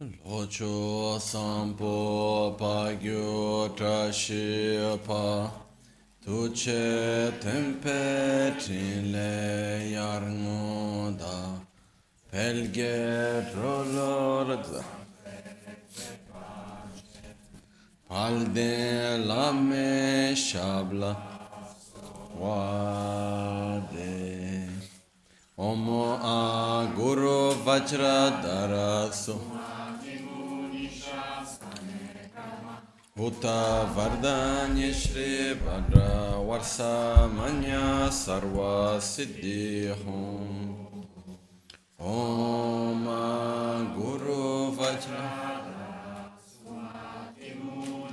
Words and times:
Locho 0.00 1.20
sampo 1.20 2.56
pagyo 2.58 3.68
trashi 3.76 4.80
pa 5.06 5.50
Tuche 6.24 7.30
tempe 7.38 8.56
trile 8.58 9.92
yarno 9.92 11.12
da 11.18 11.60
Pelge 12.32 13.44
trolor 13.52 14.48
Palde 18.08 19.18
lame 19.26 20.32
shabla 20.34 21.14
Wade. 22.40 24.00
Omo 25.58 26.18
a 26.22 26.86
guru 26.96 27.52
vajra 27.66 28.30
daraso. 28.42 29.36
Bhuta 33.20 33.84
Vardhanya 33.94 34.90
Shri 34.94 35.52
Bhadra 35.60 36.40
Varsamanya 36.40 38.08
Sarva 38.08 38.96
Siddhi 38.96 39.92
Hum. 39.92 41.04
Om 41.98 43.04
Guru 43.94 44.72
Vajra 44.72 45.60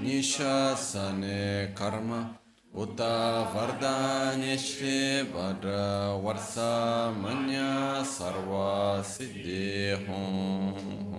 Nishasane 0.03 1.73
Karma. 1.73 2.37
Uta 2.75 3.47
Vardhanya 3.53 4.57
Shri 4.59 5.23
Bhadra 5.31 6.19
Varsamanya 6.21 8.03
Sarva 8.03 9.01
Siddhi 9.01 10.05
Hum. 10.05 11.16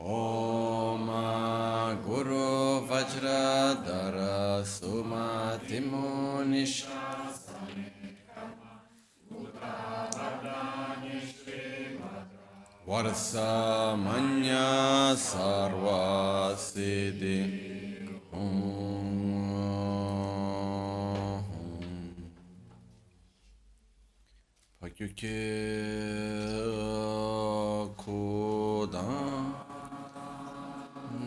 ओम 0.00 1.08
गुरु 2.06 2.46
वज्रधर 2.90 4.16
सुमतिमो 4.66 6.08
वर्षमन्या 12.90 14.66
सर्वासिदि 15.28 17.38
Faküke 24.80 25.36
kudan 28.00 29.39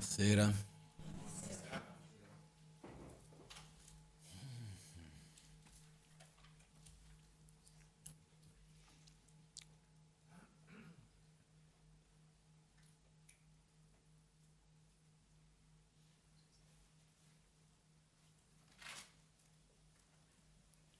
Buonasera. 0.00 0.50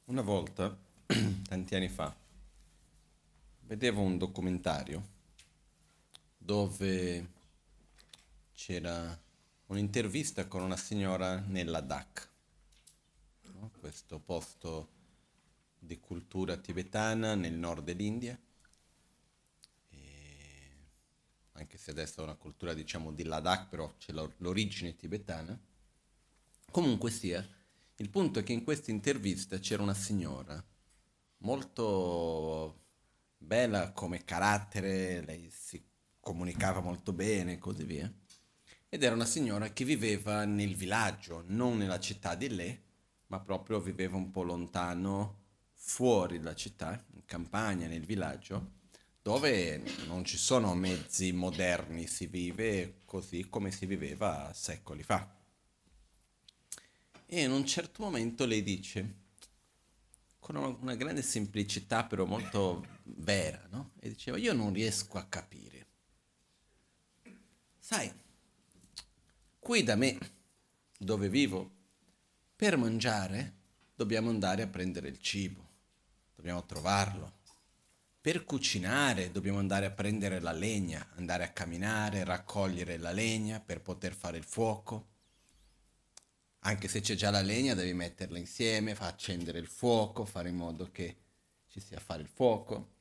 Una 0.04 0.20
volta, 0.20 0.76
tanti 1.48 1.74
anni 1.74 1.88
fa, 1.88 2.14
vedevo 3.60 4.02
un 4.02 4.18
documentario 4.18 5.02
dove 6.36 7.38
c'era 8.70 9.20
un'intervista 9.66 10.46
con 10.46 10.62
una 10.62 10.76
signora 10.76 11.40
nella 11.40 11.80
DAC, 11.80 12.28
no? 13.54 13.72
questo 13.80 14.20
posto 14.20 14.90
di 15.76 15.98
cultura 15.98 16.56
tibetana 16.56 17.34
nel 17.34 17.54
nord 17.54 17.82
dell'India, 17.82 18.38
e 19.88 19.98
anche 21.54 21.78
se 21.78 21.90
adesso 21.90 22.20
è 22.20 22.22
una 22.22 22.36
cultura 22.36 22.72
diciamo 22.72 23.10
di 23.10 23.24
Ladakh, 23.24 23.68
però 23.68 23.92
c'è 23.98 24.12
l'origine 24.36 24.94
tibetana. 24.94 25.58
Comunque 26.70 27.10
sia, 27.10 27.44
il 27.96 28.08
punto 28.08 28.38
è 28.38 28.44
che 28.44 28.52
in 28.52 28.62
questa 28.62 28.92
intervista 28.92 29.58
c'era 29.58 29.82
una 29.82 29.94
signora 29.94 30.64
molto 31.38 32.82
bella 33.36 33.90
come 33.90 34.22
carattere, 34.22 35.22
lei 35.22 35.50
si 35.50 35.84
comunicava 36.20 36.78
molto 36.78 37.12
bene 37.12 37.54
e 37.54 37.58
così 37.58 37.82
via 37.82 38.14
ed 38.92 39.04
era 39.04 39.14
una 39.14 39.24
signora 39.24 39.72
che 39.72 39.84
viveva 39.84 40.44
nel 40.44 40.74
villaggio, 40.74 41.44
non 41.46 41.78
nella 41.78 42.00
città 42.00 42.34
di 42.34 42.48
lei, 42.48 42.76
ma 43.28 43.38
proprio 43.38 43.80
viveva 43.80 44.16
un 44.16 44.32
po' 44.32 44.42
lontano, 44.42 45.38
fuori 45.74 46.38
dalla 46.38 46.56
città, 46.56 47.02
in 47.12 47.24
campagna, 47.24 47.86
nel 47.86 48.04
villaggio, 48.04 48.72
dove 49.22 49.80
non 50.06 50.24
ci 50.24 50.36
sono 50.36 50.74
mezzi 50.74 51.30
moderni, 51.30 52.08
si 52.08 52.26
vive 52.26 52.96
così 53.04 53.48
come 53.48 53.70
si 53.70 53.86
viveva 53.86 54.50
secoli 54.52 55.04
fa. 55.04 55.36
E 57.26 57.42
in 57.42 57.52
un 57.52 57.64
certo 57.64 58.02
momento 58.02 58.44
lei 58.44 58.64
dice, 58.64 59.14
con 60.40 60.56
una 60.56 60.96
grande 60.96 61.22
semplicità 61.22 62.02
però 62.02 62.24
molto 62.24 62.84
vera, 63.04 63.64
no? 63.70 63.92
E 64.00 64.08
diceva, 64.08 64.36
io 64.36 64.52
non 64.52 64.72
riesco 64.72 65.16
a 65.16 65.26
capire. 65.26 65.86
Sai, 67.78 68.12
Qui 69.60 69.82
da 69.82 69.94
me, 69.94 70.18
dove 70.98 71.28
vivo, 71.28 71.70
per 72.56 72.78
mangiare 72.78 73.54
dobbiamo 73.94 74.30
andare 74.30 74.62
a 74.62 74.66
prendere 74.66 75.08
il 75.08 75.20
cibo, 75.20 75.68
dobbiamo 76.34 76.64
trovarlo. 76.64 77.34
Per 78.22 78.44
cucinare 78.46 79.30
dobbiamo 79.30 79.58
andare 79.58 79.84
a 79.84 79.90
prendere 79.90 80.40
la 80.40 80.52
legna, 80.52 81.06
andare 81.16 81.44
a 81.44 81.52
camminare, 81.52 82.24
raccogliere 82.24 82.96
la 82.96 83.12
legna 83.12 83.60
per 83.60 83.82
poter 83.82 84.14
fare 84.14 84.38
il 84.38 84.44
fuoco. 84.44 85.08
Anche 86.60 86.88
se 86.88 87.02
c'è 87.02 87.14
già 87.14 87.30
la 87.30 87.42
legna 87.42 87.74
devi 87.74 87.92
metterla 87.92 88.38
insieme, 88.38 88.94
fa 88.94 89.08
accendere 89.08 89.58
il 89.58 89.68
fuoco, 89.68 90.24
fare 90.24 90.48
in 90.48 90.56
modo 90.56 90.90
che 90.90 91.16
ci 91.68 91.80
sia 91.80 91.98
a 91.98 92.00
fare 92.00 92.22
il 92.22 92.28
fuoco 92.28 92.99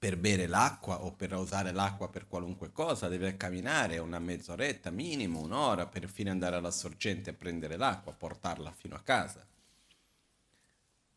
per 0.00 0.16
bere 0.16 0.46
l'acqua 0.46 1.04
o 1.04 1.12
per 1.12 1.34
usare 1.34 1.72
l'acqua 1.72 2.08
per 2.08 2.26
qualunque 2.26 2.72
cosa, 2.72 3.06
deve 3.06 3.36
camminare 3.36 3.98
una 3.98 4.18
mezz'oretta, 4.18 4.88
minimo 4.90 5.40
un'ora, 5.40 5.86
per 5.86 6.08
fine 6.08 6.30
andare 6.30 6.56
alla 6.56 6.70
sorgente 6.70 7.28
a 7.28 7.34
prendere 7.34 7.76
l'acqua, 7.76 8.14
portarla 8.14 8.72
fino 8.72 8.96
a 8.96 9.02
casa. 9.02 9.46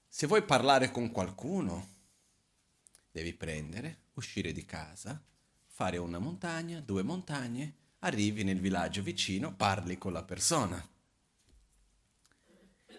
Se 0.06 0.28
vuoi 0.28 0.44
parlare 0.44 0.92
con 0.92 1.12
qualcuno, 1.12 1.88
devi 3.10 3.32
prendere, 3.34 4.00
uscire 4.16 4.52
di 4.52 4.66
casa, 4.66 5.18
fare 5.66 5.96
una 5.96 6.20
montagna, 6.20 6.82
due 6.82 7.04
montagne, 7.04 7.76
arrivi 8.00 8.44
nel 8.44 8.60
villaggio 8.60 9.02
vicino, 9.02 9.56
parli 9.56 9.98
con 9.98 10.12
la 10.12 10.24
persona. 10.24 10.86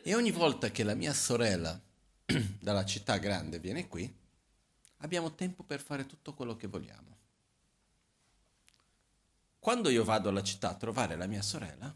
E 0.02 0.14
ogni 0.14 0.30
volta 0.30 0.70
che 0.70 0.82
la 0.82 0.94
mia 0.94 1.12
sorella 1.12 1.78
dalla 2.58 2.86
città 2.86 3.18
grande 3.18 3.58
viene 3.58 3.86
qui, 3.86 4.22
abbiamo 5.04 5.34
tempo 5.34 5.62
per 5.62 5.80
fare 5.80 6.06
tutto 6.06 6.32
quello 6.32 6.56
che 6.56 6.66
vogliamo. 6.66 7.18
Quando 9.58 9.90
io 9.90 10.02
vado 10.02 10.30
alla 10.30 10.42
città 10.42 10.70
a 10.70 10.74
trovare 10.74 11.16
la 11.16 11.26
mia 11.26 11.42
sorella, 11.42 11.94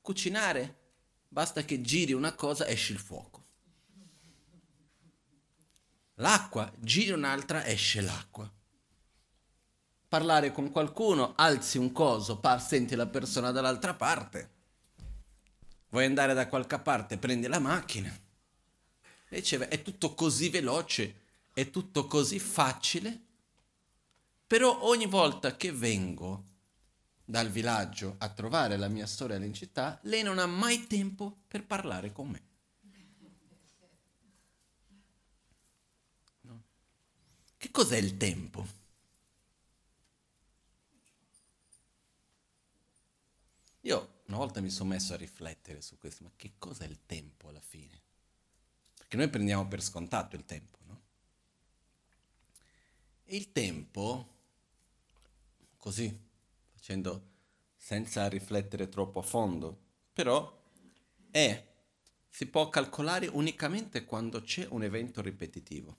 cucinare, 0.00 0.76
basta 1.28 1.62
che 1.62 1.80
giri 1.80 2.12
una 2.12 2.34
cosa, 2.34 2.66
esce 2.66 2.92
il 2.92 2.98
fuoco. 2.98 3.46
L'acqua, 6.14 6.72
giri 6.78 7.12
un'altra, 7.12 7.64
esce 7.64 8.00
l'acqua. 8.00 8.52
Parlare 10.08 10.50
con 10.50 10.72
qualcuno, 10.72 11.34
alzi 11.36 11.78
un 11.78 11.92
coso, 11.92 12.38
par- 12.38 12.60
senti 12.60 12.96
la 12.96 13.06
persona 13.06 13.52
dall'altra 13.52 13.94
parte. 13.94 14.56
Vuoi 15.90 16.04
andare 16.04 16.34
da 16.34 16.48
qualche 16.48 16.78
parte, 16.80 17.18
prendi 17.18 17.46
la 17.46 17.60
macchina. 17.60 18.12
E 19.28 19.40
diceva, 19.40 19.68
è 19.68 19.82
tutto 19.82 20.14
così 20.14 20.48
veloce 20.48 21.26
è 21.58 21.70
tutto 21.70 22.06
così 22.06 22.38
facile, 22.38 23.20
però 24.46 24.80
ogni 24.82 25.06
volta 25.06 25.56
che 25.56 25.72
vengo 25.72 26.44
dal 27.24 27.50
villaggio 27.50 28.14
a 28.18 28.28
trovare 28.28 28.76
la 28.76 28.86
mia 28.86 29.06
sorella 29.06 29.44
in 29.44 29.54
città, 29.54 29.98
lei 30.02 30.22
non 30.22 30.38
ha 30.38 30.46
mai 30.46 30.86
tempo 30.86 31.40
per 31.48 31.66
parlare 31.66 32.12
con 32.12 32.28
me. 32.28 32.42
No? 36.42 36.62
Che 37.56 37.70
cos'è 37.72 37.96
il 37.96 38.16
tempo? 38.16 38.66
Io 43.80 44.20
una 44.26 44.36
volta 44.36 44.60
mi 44.60 44.70
sono 44.70 44.90
messo 44.90 45.12
a 45.12 45.16
riflettere 45.16 45.82
su 45.82 45.98
questo, 45.98 46.22
ma 46.22 46.30
che 46.36 46.52
cos'è 46.56 46.84
il 46.84 47.00
tempo 47.04 47.48
alla 47.48 47.60
fine? 47.60 48.00
Perché 48.94 49.16
noi 49.16 49.28
prendiamo 49.28 49.66
per 49.66 49.82
scontato 49.82 50.36
il 50.36 50.44
tempo. 50.44 50.77
Il 53.30 53.52
tempo, 53.52 54.36
così, 55.76 56.18
facendo 56.70 57.26
senza 57.76 58.26
riflettere 58.26 58.88
troppo 58.88 59.18
a 59.18 59.22
fondo, 59.22 59.78
però 60.14 60.58
è, 61.30 61.66
si 62.30 62.46
può 62.46 62.70
calcolare 62.70 63.26
unicamente 63.26 64.06
quando 64.06 64.40
c'è 64.40 64.66
un 64.70 64.82
evento 64.82 65.20
ripetitivo 65.20 65.96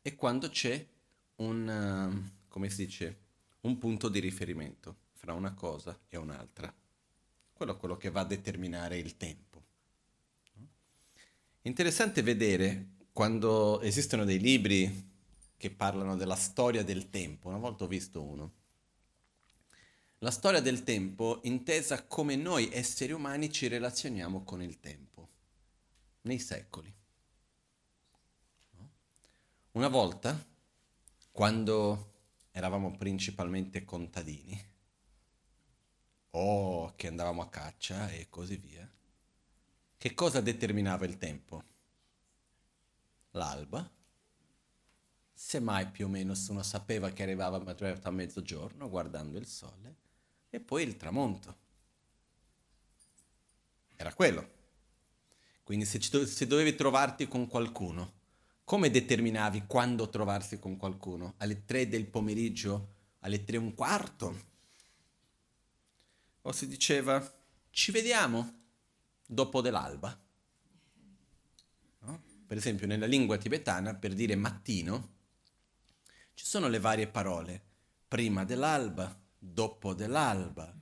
e 0.00 0.14
quando 0.14 0.48
c'è 0.48 0.86
un, 1.36 2.30
come 2.48 2.70
si 2.70 2.86
dice, 2.86 3.18
un 3.60 3.76
punto 3.76 4.08
di 4.08 4.20
riferimento 4.20 4.96
fra 5.12 5.34
una 5.34 5.52
cosa 5.52 5.98
e 6.08 6.16
un'altra. 6.16 6.74
Quello 7.52 7.72
è 7.72 7.76
quello 7.76 7.98
che 7.98 8.10
va 8.10 8.20
a 8.20 8.26
determinare 8.26 8.96
il 8.96 9.18
tempo. 9.18 9.62
Interessante 11.60 12.22
vedere 12.22 12.92
quando 13.14 13.80
esistono 13.82 14.24
dei 14.24 14.40
libri 14.40 15.12
che 15.56 15.70
parlano 15.70 16.16
della 16.16 16.34
storia 16.34 16.82
del 16.82 17.10
tempo, 17.10 17.46
una 17.46 17.58
volta 17.58 17.84
ho 17.84 17.86
visto 17.86 18.20
uno. 18.20 18.52
La 20.18 20.32
storia 20.32 20.60
del 20.60 20.82
tempo 20.82 21.38
intesa 21.44 22.02
come 22.06 22.34
noi 22.34 22.70
esseri 22.72 23.12
umani 23.12 23.52
ci 23.52 23.68
relazioniamo 23.68 24.42
con 24.42 24.62
il 24.62 24.80
tempo, 24.80 25.28
nei 26.22 26.40
secoli. 26.40 26.92
Una 29.72 29.88
volta, 29.88 30.44
quando 31.30 32.14
eravamo 32.50 32.96
principalmente 32.96 33.84
contadini, 33.84 34.60
o 36.30 36.92
che 36.96 37.06
andavamo 37.06 37.42
a 37.42 37.48
caccia 37.48 38.10
e 38.10 38.26
così 38.28 38.56
via, 38.56 38.90
che 39.96 40.14
cosa 40.14 40.40
determinava 40.40 41.04
il 41.04 41.16
tempo? 41.16 41.73
L'alba, 43.34 43.88
semmai 45.32 45.88
più 45.88 46.06
o 46.06 46.08
meno 46.08 46.34
uno 46.48 46.62
sapeva 46.62 47.10
che 47.10 47.22
arrivava 47.22 47.62
a 48.02 48.10
mezzogiorno 48.10 48.88
guardando 48.88 49.38
il 49.38 49.46
sole, 49.46 49.96
e 50.50 50.60
poi 50.60 50.84
il 50.84 50.96
tramonto. 50.96 51.62
Era 53.96 54.12
quello. 54.14 54.52
Quindi 55.62 55.84
se, 55.84 55.98
do- 56.10 56.26
se 56.26 56.46
dovevi 56.46 56.74
trovarti 56.74 57.26
con 57.26 57.48
qualcuno, 57.48 58.22
come 58.64 58.90
determinavi 58.90 59.64
quando 59.66 60.08
trovarsi 60.08 60.58
con 60.58 60.76
qualcuno? 60.76 61.34
Alle 61.38 61.64
tre 61.64 61.88
del 61.88 62.06
pomeriggio? 62.06 62.92
Alle 63.20 63.44
tre 63.44 63.56
e 63.56 63.60
un 63.60 63.74
quarto? 63.74 64.52
O 66.42 66.52
si 66.52 66.66
diceva, 66.66 67.32
ci 67.70 67.90
vediamo 67.90 68.62
dopo 69.26 69.60
dell'alba? 69.60 70.23
Per 72.54 72.62
esempio 72.62 72.86
nella 72.86 73.06
lingua 73.06 73.36
tibetana, 73.36 73.96
per 73.96 74.14
dire 74.14 74.36
mattino, 74.36 75.14
ci 76.34 76.44
sono 76.44 76.68
le 76.68 76.78
varie 76.78 77.08
parole, 77.08 77.60
prima 78.06 78.44
dell'alba, 78.44 79.20
dopo 79.36 79.92
dell'alba, 79.92 80.72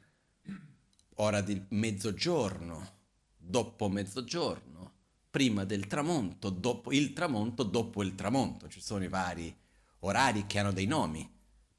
ora 1.14 1.41
di 1.41 1.64
mezzogiorno, 1.71 2.99
dopo 3.38 3.88
mezzogiorno, 3.88 4.97
prima 5.31 5.64
del 5.64 5.87
tramonto, 5.87 6.50
dopo 6.50 6.93
il 6.93 7.14
tramonto, 7.14 7.62
dopo 7.62 8.02
il 8.02 8.14
tramonto. 8.17 8.69
Ci 8.69 8.83
sono 8.83 9.05
i 9.05 9.09
vari 9.09 9.57
orari 10.00 10.45
che 10.45 10.59
hanno 10.59 10.73
dei 10.73 10.85
nomi. 10.85 11.26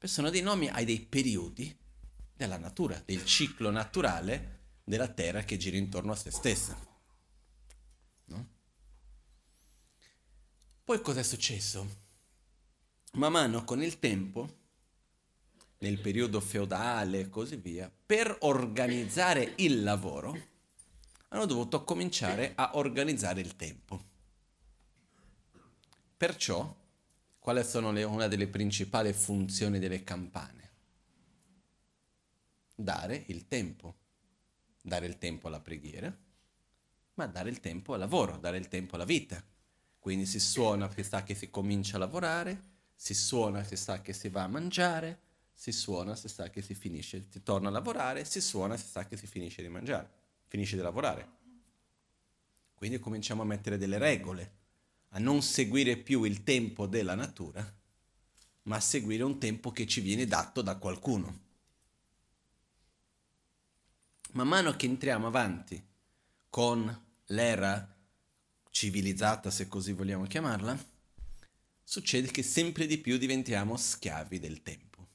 Sono 0.00 0.28
dei 0.28 0.42
nomi 0.42 0.68
ai 0.70 0.84
dei 0.84 0.98
periodi 1.02 1.72
della 2.34 2.58
natura, 2.58 3.00
del 3.04 3.24
ciclo 3.24 3.70
naturale 3.70 4.62
della 4.82 5.06
Terra 5.06 5.44
che 5.44 5.56
gira 5.56 5.76
intorno 5.76 6.10
a 6.10 6.16
se 6.16 6.32
stessa. 6.32 6.76
No? 8.24 8.48
Poi 10.84 11.00
cosa 11.00 11.20
è 11.20 11.22
successo? 11.22 12.02
Man 13.12 13.32
mano 13.32 13.64
con 13.64 13.82
il 13.82 13.98
tempo, 13.98 14.58
nel 15.78 15.98
periodo 15.98 16.40
feudale 16.40 17.20
e 17.20 17.28
così 17.30 17.56
via, 17.56 17.90
per 18.04 18.36
organizzare 18.40 19.54
il 19.56 19.82
lavoro, 19.82 20.38
hanno 21.28 21.46
dovuto 21.46 21.84
cominciare 21.84 22.52
a 22.54 22.72
organizzare 22.74 23.40
il 23.40 23.56
tempo. 23.56 24.04
Perciò, 26.18 26.76
quali 27.38 27.64
sono 27.64 27.90
le, 27.90 28.04
una 28.04 28.28
delle 28.28 28.48
principali 28.48 29.14
funzioni 29.14 29.78
delle 29.78 30.04
campane? 30.04 30.72
Dare 32.74 33.24
il 33.28 33.48
tempo. 33.48 33.94
Dare 34.82 35.06
il 35.06 35.16
tempo 35.16 35.46
alla 35.46 35.60
preghiera, 35.60 36.14
ma 37.14 37.26
dare 37.26 37.48
il 37.48 37.60
tempo 37.60 37.94
al 37.94 38.00
lavoro, 38.00 38.36
dare 38.36 38.58
il 38.58 38.68
tempo 38.68 38.96
alla 38.96 39.06
vita. 39.06 39.42
Quindi 40.04 40.26
si 40.26 40.38
suona, 40.38 40.92
si 40.92 41.02
sa 41.02 41.22
che 41.22 41.34
si 41.34 41.48
comincia 41.48 41.96
a 41.96 41.98
lavorare, 41.98 42.62
si 42.94 43.14
suona, 43.14 43.64
si 43.64 43.74
sa 43.74 44.02
che 44.02 44.12
si 44.12 44.28
va 44.28 44.42
a 44.42 44.48
mangiare, 44.48 45.18
si 45.54 45.72
suona, 45.72 46.14
si 46.14 46.28
sa 46.28 46.50
che 46.50 46.60
si 46.60 46.74
finisce, 46.74 47.26
si 47.30 47.42
torna 47.42 47.68
a 47.68 47.72
lavorare, 47.72 48.26
si 48.26 48.42
suona, 48.42 48.76
si 48.76 48.86
sa 48.86 49.06
che 49.06 49.16
si 49.16 49.26
finisce 49.26 49.62
di 49.62 49.68
mangiare, 49.68 50.10
finisce 50.48 50.76
di 50.76 50.82
lavorare. 50.82 51.26
Quindi 52.74 52.98
cominciamo 52.98 53.40
a 53.40 53.46
mettere 53.46 53.78
delle 53.78 53.96
regole, 53.96 54.52
a 55.08 55.18
non 55.20 55.40
seguire 55.40 55.96
più 55.96 56.24
il 56.24 56.44
tempo 56.44 56.86
della 56.86 57.14
natura, 57.14 57.66
ma 58.64 58.76
a 58.76 58.80
seguire 58.80 59.22
un 59.22 59.38
tempo 59.38 59.72
che 59.72 59.86
ci 59.86 60.02
viene 60.02 60.26
dato 60.26 60.60
da 60.60 60.76
qualcuno. 60.76 61.40
Man 64.32 64.48
mano 64.48 64.76
che 64.76 64.84
entriamo 64.84 65.28
avanti 65.28 65.82
con 66.50 67.04
l'era 67.28 67.93
civilizzata, 68.74 69.52
se 69.52 69.68
così 69.68 69.92
vogliamo 69.92 70.24
chiamarla, 70.24 70.76
succede 71.84 72.32
che 72.32 72.42
sempre 72.42 72.86
di 72.86 72.98
più 72.98 73.18
diventiamo 73.18 73.76
schiavi 73.76 74.40
del 74.40 74.64
tempo. 74.64 75.06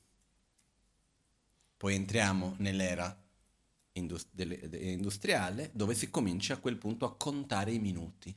Poi 1.76 1.94
entriamo 1.94 2.56
nell'era 2.60 3.22
industriale 3.92 5.72
dove 5.74 5.94
si 5.94 6.10
comincia 6.10 6.54
a 6.54 6.58
quel 6.60 6.78
punto 6.78 7.04
a 7.06 7.18
contare 7.18 7.74
i 7.74 7.80
minuti. 7.80 8.34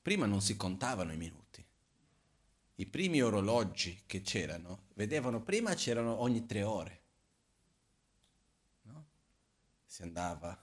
Prima 0.00 0.24
non 0.24 0.40
si 0.40 0.56
contavano 0.56 1.12
i 1.12 1.18
minuti. 1.18 1.62
I 2.76 2.86
primi 2.86 3.20
orologi 3.20 4.04
che 4.06 4.22
c'erano, 4.22 4.84
vedevano, 4.94 5.42
prima 5.42 5.74
c'erano 5.74 6.22
ogni 6.22 6.46
tre 6.46 6.62
ore. 6.62 7.00
No? 8.84 9.08
Si 9.84 10.00
andava 10.00 10.58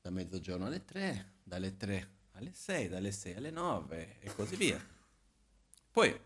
da 0.00 0.08
mezzogiorno 0.08 0.64
alle 0.64 0.86
tre, 0.86 1.32
dalle 1.42 1.76
tre 1.76 2.18
alle 2.40 2.52
sei, 2.54 2.88
dalle 2.88 3.12
sei 3.12 3.34
alle 3.34 3.50
nove 3.50 4.18
e 4.20 4.34
così 4.34 4.56
via. 4.56 4.84
Poi, 5.90 6.18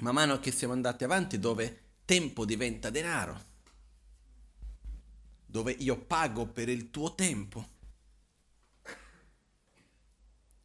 man 0.00 0.14
mano 0.14 0.38
che 0.38 0.50
siamo 0.52 0.74
andati 0.74 1.04
avanti, 1.04 1.38
dove 1.38 1.84
tempo 2.04 2.44
diventa 2.44 2.90
denaro, 2.90 3.44
dove 5.46 5.72
io 5.72 5.98
pago 5.98 6.46
per 6.46 6.68
il 6.68 6.90
tuo 6.90 7.14
tempo, 7.14 7.74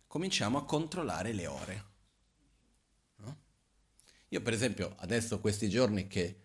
cominciamo 0.07 0.57
a 0.57 0.65
controllare 0.65 1.31
le 1.31 1.47
ore. 1.47 1.85
No? 3.17 3.37
Io 4.29 4.41
per 4.41 4.53
esempio 4.53 4.95
adesso 4.97 5.39
questi 5.39 5.69
giorni 5.69 6.07
che 6.07 6.39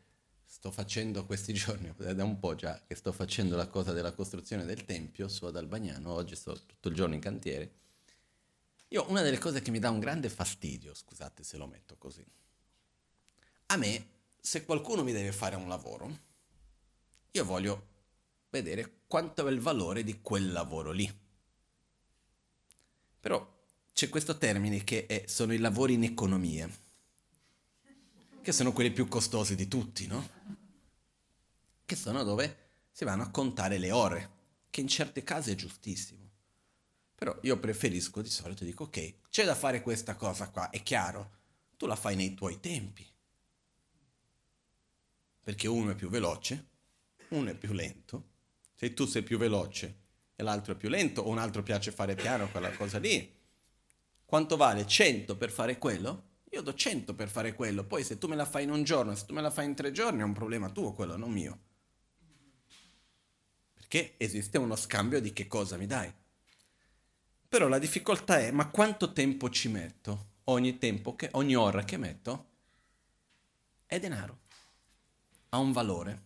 sto 0.44 0.70
facendo 0.70 1.26
questi 1.26 1.52
giorni, 1.52 1.92
da 1.98 2.22
un 2.22 2.38
po' 2.38 2.54
già 2.54 2.80
che 2.86 2.94
sto 2.94 3.10
facendo 3.10 3.56
la 3.56 3.66
cosa 3.66 3.92
della 3.92 4.12
costruzione 4.12 4.64
del 4.64 4.84
tempio 4.84 5.26
su 5.26 5.44
ad 5.44 5.56
Albagnano, 5.56 6.12
oggi 6.12 6.36
sto 6.36 6.54
tutto 6.64 6.88
il 6.88 6.94
giorno 6.94 7.14
in 7.14 7.20
cantiere, 7.20 7.85
io 8.88 9.10
una 9.10 9.22
delle 9.22 9.38
cose 9.38 9.62
che 9.62 9.70
mi 9.70 9.78
dà 9.78 9.90
un 9.90 10.00
grande 10.00 10.28
fastidio, 10.28 10.94
scusate 10.94 11.42
se 11.42 11.56
lo 11.56 11.66
metto 11.66 11.96
così, 11.96 12.24
a 13.66 13.76
me 13.76 14.06
se 14.40 14.64
qualcuno 14.64 15.02
mi 15.02 15.12
deve 15.12 15.32
fare 15.32 15.56
un 15.56 15.68
lavoro, 15.68 16.18
io 17.32 17.44
voglio 17.44 17.94
vedere 18.50 19.00
quanto 19.06 19.46
è 19.46 19.50
il 19.50 19.60
valore 19.60 20.04
di 20.04 20.20
quel 20.20 20.52
lavoro 20.52 20.92
lì. 20.92 21.24
Però 23.20 23.54
c'è 23.92 24.08
questo 24.08 24.38
termine 24.38 24.84
che 24.84 25.06
è, 25.06 25.24
sono 25.26 25.52
i 25.52 25.58
lavori 25.58 25.94
in 25.94 26.04
economia, 26.04 26.70
che 28.40 28.52
sono 28.52 28.72
quelli 28.72 28.92
più 28.92 29.08
costosi 29.08 29.56
di 29.56 29.66
tutti, 29.66 30.06
no? 30.06 30.28
Che 31.84 31.96
sono 31.96 32.22
dove 32.22 32.68
si 32.92 33.04
vanno 33.04 33.24
a 33.24 33.30
contare 33.30 33.78
le 33.78 33.90
ore, 33.90 34.30
che 34.70 34.80
in 34.80 34.88
certi 34.88 35.24
casi 35.24 35.50
è 35.50 35.54
giustissimo. 35.56 36.25
Però 37.16 37.36
io 37.42 37.58
preferisco 37.58 38.20
di 38.20 38.28
solito, 38.28 38.62
dico 38.62 38.84
ok, 38.84 39.14
c'è 39.30 39.44
da 39.46 39.54
fare 39.54 39.80
questa 39.80 40.16
cosa 40.16 40.50
qua, 40.50 40.68
è 40.68 40.82
chiaro, 40.82 41.30
tu 41.78 41.86
la 41.86 41.96
fai 41.96 42.14
nei 42.14 42.34
tuoi 42.34 42.60
tempi. 42.60 43.06
Perché 45.42 45.66
uno 45.66 45.92
è 45.92 45.94
più 45.94 46.10
veloce, 46.10 46.66
uno 47.28 47.50
è 47.50 47.54
più 47.56 47.72
lento, 47.72 48.28
se 48.74 48.92
tu 48.92 49.06
sei 49.06 49.22
più 49.22 49.38
veloce 49.38 50.04
e 50.36 50.42
l'altro 50.42 50.74
è 50.74 50.76
più 50.76 50.90
lento 50.90 51.22
o 51.22 51.30
un 51.30 51.38
altro 51.38 51.62
piace 51.62 51.90
fare 51.90 52.14
piano 52.14 52.50
quella 52.50 52.70
cosa 52.72 52.98
lì, 52.98 53.34
quanto 54.26 54.56
vale 54.56 54.86
100 54.86 55.36
per 55.38 55.50
fare 55.50 55.78
quello? 55.78 56.24
Io 56.50 56.60
do 56.60 56.74
100 56.74 57.14
per 57.14 57.30
fare 57.30 57.54
quello, 57.54 57.84
poi 57.84 58.04
se 58.04 58.18
tu 58.18 58.28
me 58.28 58.36
la 58.36 58.44
fai 58.44 58.64
in 58.64 58.70
un 58.70 58.82
giorno, 58.82 59.14
se 59.14 59.24
tu 59.24 59.32
me 59.32 59.40
la 59.40 59.50
fai 59.50 59.64
in 59.64 59.74
tre 59.74 59.90
giorni 59.90 60.20
è 60.20 60.24
un 60.24 60.34
problema 60.34 60.68
tuo 60.68 60.92
quello, 60.92 61.16
non 61.16 61.30
mio. 61.30 61.60
Perché 63.72 64.14
esiste 64.18 64.58
uno 64.58 64.76
scambio 64.76 65.20
di 65.20 65.32
che 65.32 65.46
cosa 65.46 65.78
mi 65.78 65.86
dai. 65.86 66.12
Però 67.56 67.68
la 67.68 67.78
difficoltà 67.78 68.38
è, 68.38 68.50
ma 68.50 68.68
quanto 68.68 69.14
tempo 69.14 69.48
ci 69.48 69.68
metto? 69.68 70.32
Ogni 70.44 70.76
tempo, 70.76 71.16
che, 71.16 71.30
ogni 71.32 71.54
ora 71.54 71.84
che 71.84 71.96
metto 71.96 72.48
è 73.86 73.98
denaro, 73.98 74.40
ha 75.48 75.56
un 75.56 75.72
valore. 75.72 76.22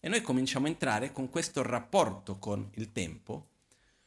E 0.00 0.10
noi 0.10 0.20
cominciamo 0.20 0.66
a 0.66 0.68
entrare 0.68 1.12
con 1.12 1.30
questo 1.30 1.62
rapporto 1.62 2.38
con 2.38 2.68
il 2.74 2.92
tempo, 2.92 3.48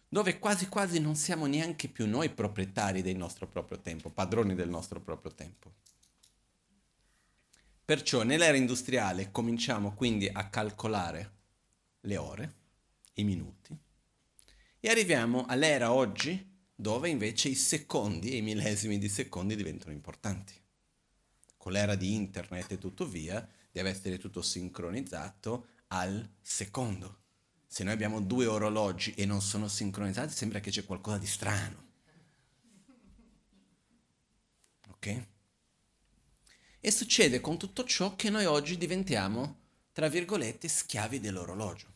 dove 0.07 0.37
quasi 0.37 0.67
quasi 0.69 0.99
non 0.99 1.15
siamo 1.15 1.47
neanche 1.47 1.87
più 1.87 2.07
noi 2.07 2.29
proprietari 2.29 3.01
del 3.01 3.17
nostro 3.17 3.47
proprio 3.47 3.79
tempo, 3.79 4.11
padroni 4.11 4.53
del 4.53 4.69
nostro 4.69 5.01
proprio 5.01 5.33
tempo. 5.33 5.73
Perciò 7.83 8.21
nell'era 8.21 8.57
industriale 8.57 9.31
cominciamo 9.31 9.95
quindi 9.95 10.29
a 10.31 10.49
calcolare 10.49 11.31
le 12.01 12.17
ore, 12.17 12.53
i 13.15 13.23
minuti, 13.23 13.75
e 14.85 14.89
arriviamo 14.89 15.45
all'era 15.45 15.93
oggi 15.93 16.45
dove 16.75 17.07
invece 17.07 17.47
i 17.47 17.55
secondi 17.55 18.31
e 18.31 18.37
i 18.37 18.41
millesimi 18.41 18.97
di 18.97 19.07
secondi 19.07 19.55
diventano 19.55 19.93
importanti. 19.93 20.53
Con 21.55 21.71
l'era 21.71 21.95
di 21.95 22.13
internet 22.13 22.73
e 22.73 22.77
tutto 22.77 23.07
via, 23.07 23.47
deve 23.71 23.91
essere 23.91 24.17
tutto 24.17 24.41
sincronizzato 24.41 25.67
al 25.87 26.29
secondo. 26.41 27.21
Se 27.65 27.85
noi 27.85 27.93
abbiamo 27.93 28.19
due 28.19 28.45
orologi 28.45 29.13
e 29.13 29.25
non 29.25 29.41
sono 29.41 29.69
sincronizzati, 29.69 30.33
sembra 30.33 30.59
che 30.59 30.69
c'è 30.69 30.83
qualcosa 30.83 31.17
di 31.17 31.27
strano. 31.27 31.85
Ok? 34.89 35.27
E 36.81 36.91
succede 36.91 37.39
con 37.39 37.57
tutto 37.57 37.85
ciò 37.85 38.17
che 38.17 38.29
noi 38.29 38.43
oggi 38.43 38.77
diventiamo, 38.77 39.59
tra 39.93 40.09
virgolette, 40.09 40.67
schiavi 40.67 41.21
dell'orologio. 41.21 41.92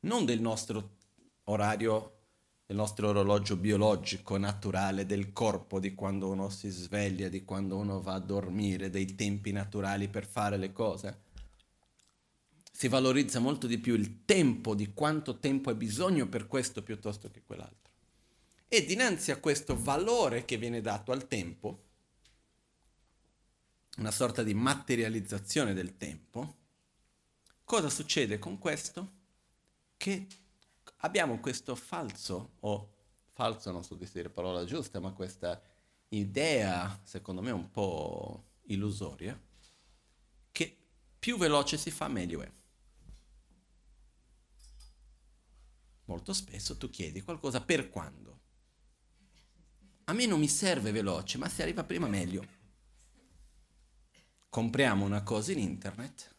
Non 0.00 0.24
del 0.24 0.40
nostro 0.40 0.96
orario, 1.44 2.18
del 2.66 2.76
nostro 2.76 3.08
orologio 3.08 3.56
biologico, 3.56 4.36
naturale, 4.38 5.06
del 5.06 5.32
corpo, 5.32 5.80
di 5.80 5.94
quando 5.94 6.28
uno 6.28 6.48
si 6.48 6.68
sveglia, 6.68 7.28
di 7.28 7.44
quando 7.44 7.76
uno 7.76 8.00
va 8.00 8.14
a 8.14 8.20
dormire, 8.20 8.90
dei 8.90 9.14
tempi 9.14 9.52
naturali 9.52 10.08
per 10.08 10.26
fare 10.26 10.56
le 10.56 10.72
cose 10.72 11.28
si 12.80 12.88
valorizza 12.88 13.40
molto 13.40 13.66
di 13.66 13.76
più 13.76 13.94
il 13.94 14.24
tempo, 14.24 14.74
di 14.74 14.94
quanto 14.94 15.38
tempo 15.38 15.68
hai 15.68 15.76
bisogno 15.76 16.26
per 16.28 16.46
questo 16.46 16.82
piuttosto 16.82 17.30
che 17.30 17.42
quell'altro. 17.44 17.92
E 18.68 18.86
dinanzi 18.86 19.30
a 19.32 19.36
questo 19.36 19.78
valore 19.78 20.46
che 20.46 20.56
viene 20.56 20.80
dato 20.80 21.12
al 21.12 21.28
tempo, 21.28 21.84
una 23.98 24.10
sorta 24.10 24.42
di 24.42 24.54
materializzazione 24.54 25.74
del 25.74 25.98
tempo, 25.98 26.56
cosa 27.64 27.90
succede 27.90 28.38
con 28.38 28.56
questo? 28.56 29.18
Che 30.00 30.26
abbiamo 31.00 31.40
questo 31.40 31.74
falso, 31.74 32.52
o 32.60 32.94
falso 33.34 33.70
non 33.70 33.84
so 33.84 33.96
di 33.96 34.08
dire 34.10 34.28
la 34.28 34.30
parola 34.30 34.64
giusta, 34.64 34.98
ma 34.98 35.12
questa 35.12 35.62
idea, 36.08 36.98
secondo 37.04 37.42
me 37.42 37.50
un 37.50 37.70
po' 37.70 38.52
illusoria, 38.62 39.38
che 40.50 40.78
più 41.18 41.36
veloce 41.36 41.76
si 41.76 41.90
fa, 41.90 42.08
meglio 42.08 42.40
è. 42.40 42.50
Molto 46.06 46.32
spesso 46.32 46.78
tu 46.78 46.88
chiedi 46.88 47.20
qualcosa 47.20 47.60
per 47.60 47.90
quando. 47.90 48.40
A 50.04 50.14
me 50.14 50.24
non 50.24 50.40
mi 50.40 50.48
serve 50.48 50.92
veloce, 50.92 51.36
ma 51.36 51.50
se 51.50 51.60
arriva 51.60 51.84
prima 51.84 52.08
meglio. 52.08 52.42
Compriamo 54.48 55.04
una 55.04 55.22
cosa 55.22 55.52
in 55.52 55.58
internet. 55.58 56.34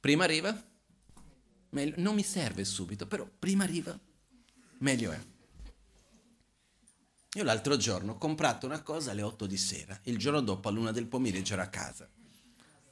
Prima 0.00 0.24
arriva, 0.24 0.76
meglio. 1.70 1.94
Non 1.98 2.14
mi 2.14 2.22
serve 2.22 2.64
subito, 2.64 3.06
però 3.06 3.28
prima 3.38 3.64
arriva, 3.64 3.98
meglio 4.78 5.12
è. 5.12 5.20
Io 7.34 7.44
l'altro 7.44 7.76
giorno 7.76 8.12
ho 8.12 8.18
comprato 8.18 8.66
una 8.66 8.82
cosa 8.82 9.10
alle 9.10 9.22
8 9.22 9.46
di 9.46 9.56
sera, 9.56 9.98
il 10.04 10.16
giorno 10.16 10.40
dopo 10.40 10.68
all'una 10.68 10.92
del 10.92 11.06
pomeriggio 11.06 11.52
ero 11.52 11.62
a 11.62 11.66
casa. 11.66 12.08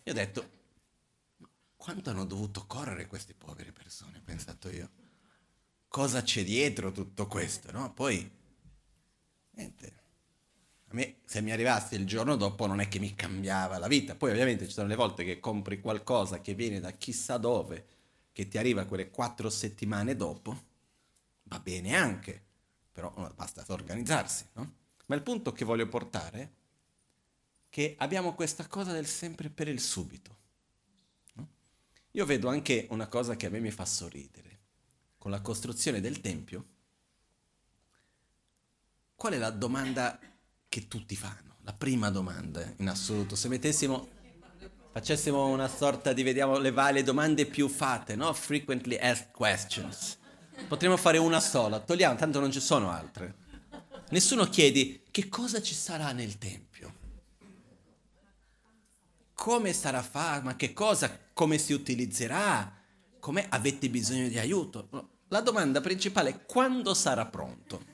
E 0.03 0.11
ho 0.11 0.15
detto, 0.15 0.51
quanto 1.77 2.11
hanno 2.11 2.25
dovuto 2.25 2.67
correre 2.67 3.07
queste 3.07 3.35
povere 3.35 3.73
persone, 3.73 4.19
ho 4.19 4.23
pensato 4.25 4.69
io. 4.69 4.91
Cosa 5.89 6.23
c'è 6.23 6.45
dietro 6.45 6.93
tutto 6.93 7.27
questo, 7.27 7.73
no? 7.73 7.93
Poi, 7.93 8.31
niente. 9.53 10.05
A 10.89 10.95
me, 10.95 11.17
se 11.25 11.41
mi 11.41 11.51
arrivasse 11.51 11.97
il 11.97 12.07
giorno 12.07 12.37
dopo, 12.37 12.67
non 12.67 12.81
è 12.81 12.89
che 12.89 12.99
mi 12.99 13.15
cambiava 13.15 13.79
la 13.79 13.89
vita. 13.89 14.15
Poi, 14.15 14.31
ovviamente, 14.31 14.67
ci 14.67 14.73
sono 14.73 14.87
le 14.87 14.95
volte 14.95 15.25
che 15.25 15.41
compri 15.41 15.81
qualcosa 15.81 16.41
che 16.41 16.55
viene 16.55 16.79
da 16.79 16.93
chissà 16.93 17.39
dove, 17.39 17.87
che 18.37 18.49
ti 18.49 18.59
arriva 18.59 18.85
quelle 18.85 19.09
quattro 19.09 19.49
settimane 19.49 20.15
dopo, 20.15 20.65
va 21.45 21.59
bene 21.59 21.97
anche, 21.97 22.45
però 22.93 23.11
basta 23.35 23.65
organizzarsi, 23.69 24.45
no? 24.53 24.75
Ma 25.07 25.15
il 25.15 25.23
punto 25.23 25.55
che 25.55 25.65
voglio 25.65 25.89
portare 25.89 26.39
è 26.41 26.51
che 27.71 27.95
abbiamo 27.97 28.35
questa 28.35 28.67
cosa 28.67 28.93
del 28.93 29.07
sempre 29.07 29.49
per 29.49 29.69
il 29.69 29.81
subito. 29.81 30.37
Io 32.11 32.27
vedo 32.27 32.49
anche 32.49 32.87
una 32.91 33.07
cosa 33.07 33.37
che 33.37 33.47
a 33.47 33.49
me 33.49 33.59
mi 33.59 33.71
fa 33.71 33.87
sorridere. 33.87 34.59
Con 35.17 35.31
la 35.31 35.41
costruzione 35.41 36.03
del 36.03 36.21
Tempio, 36.21 36.67
qual 39.15 39.33
è 39.33 39.39
la 39.39 39.49
domanda 39.49 40.21
che 40.69 40.89
tutti 40.89 41.17
fanno? 41.17 41.57
La 41.63 41.73
prima 41.73 42.11
domanda 42.11 42.71
in 42.77 42.89
assoluto. 42.91 43.35
Se 43.35 43.49
mettessimo, 43.49 44.16
facessimo 44.97 45.47
una 45.47 45.69
sorta 45.69 46.13
di, 46.13 46.23
vediamo, 46.23 46.59
le 46.59 46.71
varie 46.71 47.03
domande 47.03 47.47
più 47.47 47.69
fatte, 47.69 48.17
no? 48.17 48.33
Frequently 48.33 48.97
asked 48.97 49.31
questions. 49.31 50.19
Potremmo 50.69 50.97
fare 50.97 51.19
una 51.19 51.41
sola, 51.41 51.81
togliamo, 51.81 52.17
tanto 52.17 52.41
non 52.41 52.51
ci 52.51 52.61
sono 52.61 52.91
altre. 52.91 53.45
Nessuno 54.11 54.45
chiede 54.47 55.03
che 55.11 55.29
cosa 55.29 55.61
ci 55.61 55.75
sarà 55.75 56.13
nel 56.13 56.39
Tempio. 56.39 56.95
Come 59.35 59.73
sarà 59.73 60.03
fatto? 60.03 60.45
Ma 60.45 60.57
che 60.57 60.73
cosa? 60.73 61.25
come 61.37 61.59
si 61.59 61.75
utilizzerà, 61.75 62.73
come 63.21 63.47
avete 63.51 63.91
bisogno 63.91 64.27
di 64.27 64.39
aiuto. 64.39 64.89
La 65.29 65.43
domanda 65.43 65.83
principale 65.83 66.31
è 66.31 66.47
quando 66.47 66.95
sarà 66.95 67.27
pronto? 67.27 67.85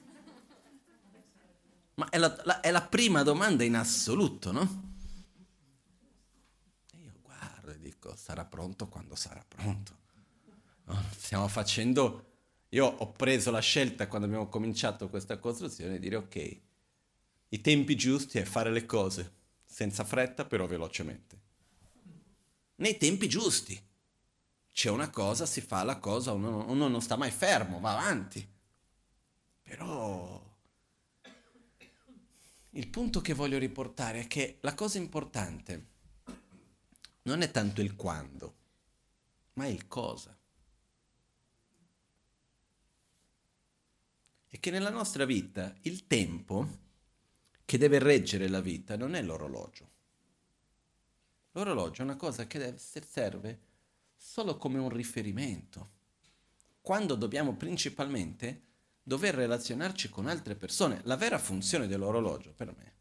Ma 1.94 2.08
è 2.08 2.18
la, 2.18 2.40
la, 2.44 2.60
è 2.60 2.70
la 2.70 2.82
prima 2.82 3.24
domanda 3.24 3.64
in 3.64 3.74
assoluto, 3.74 4.52
no? 4.52 4.92
E 6.92 6.98
io 6.98 7.14
guardo 7.20 7.72
e 7.72 7.78
dico, 8.02 8.16
sarà 8.16 8.44
pronto 8.44 8.88
quando 8.88 9.14
sarà 9.14 9.44
pronto. 9.46 9.96
Stiamo 11.16 11.46
facendo... 11.46 12.30
Io 12.70 12.86
ho 12.86 13.12
preso 13.12 13.50
la 13.50 13.60
scelta 13.60 14.08
quando 14.08 14.26
abbiamo 14.26 14.48
cominciato 14.48 15.10
questa 15.10 15.38
costruzione 15.38 15.92
di 15.92 15.98
dire 15.98 16.16
ok, 16.16 16.60
i 17.48 17.60
tempi 17.60 17.94
giusti 17.96 18.38
è 18.38 18.44
fare 18.44 18.70
le 18.70 18.86
cose 18.86 19.40
senza 19.62 20.04
fretta 20.04 20.46
però 20.46 20.66
velocemente 20.66 21.40
nei 22.76 22.96
tempi 22.96 23.28
giusti. 23.28 23.78
C'è 24.72 24.88
una 24.88 25.10
cosa, 25.10 25.44
si 25.44 25.60
fa 25.60 25.82
la 25.84 25.98
cosa, 25.98 26.32
uno, 26.32 26.66
uno 26.66 26.88
non 26.88 27.02
sta 27.02 27.16
mai 27.16 27.30
fermo, 27.30 27.78
va 27.78 27.92
avanti. 27.98 28.48
Però 29.62 30.42
il 32.70 32.88
punto 32.88 33.20
che 33.20 33.34
voglio 33.34 33.58
riportare 33.58 34.20
è 34.20 34.26
che 34.26 34.56
la 34.62 34.72
cosa 34.72 34.96
importante 34.96 35.91
non 37.22 37.42
è 37.42 37.50
tanto 37.50 37.80
il 37.80 37.94
quando, 37.94 38.56
ma 39.54 39.66
il 39.66 39.86
cosa. 39.86 40.36
E 44.48 44.60
che 44.60 44.70
nella 44.70 44.90
nostra 44.90 45.24
vita 45.24 45.74
il 45.82 46.06
tempo 46.06 46.80
che 47.64 47.78
deve 47.78 47.98
reggere 47.98 48.48
la 48.48 48.60
vita 48.60 48.96
non 48.96 49.14
è 49.14 49.22
l'orologio. 49.22 49.90
L'orologio 51.52 52.02
è 52.02 52.04
una 52.04 52.16
cosa 52.16 52.46
che 52.46 52.58
deve, 52.58 52.78
serve 52.78 53.60
solo 54.16 54.56
come 54.56 54.78
un 54.78 54.88
riferimento, 54.88 55.90
quando 56.80 57.14
dobbiamo 57.14 57.54
principalmente 57.54 58.62
dover 59.02 59.34
relazionarci 59.34 60.08
con 60.08 60.26
altre 60.26 60.54
persone. 60.54 61.00
La 61.04 61.16
vera 61.16 61.38
funzione 61.38 61.86
dell'orologio 61.86 62.52
per 62.52 62.74
me 62.76 62.94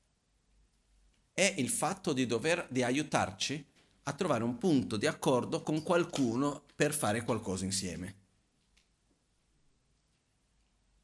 è 1.34 1.56
il 1.58 1.70
fatto 1.70 2.14
di 2.14 2.26
dover 2.26 2.68
di 2.70 2.84
aiutarci 2.84 3.71
a 4.04 4.14
trovare 4.14 4.44
un 4.44 4.58
punto 4.58 4.98
di 4.98 5.08
accordo 5.08 5.64
con 5.64 5.84
qualcuno 5.84 6.66
per 6.76 6.94
fare 6.94 7.24
qualcosa 7.24 7.66
insieme. 7.66 8.20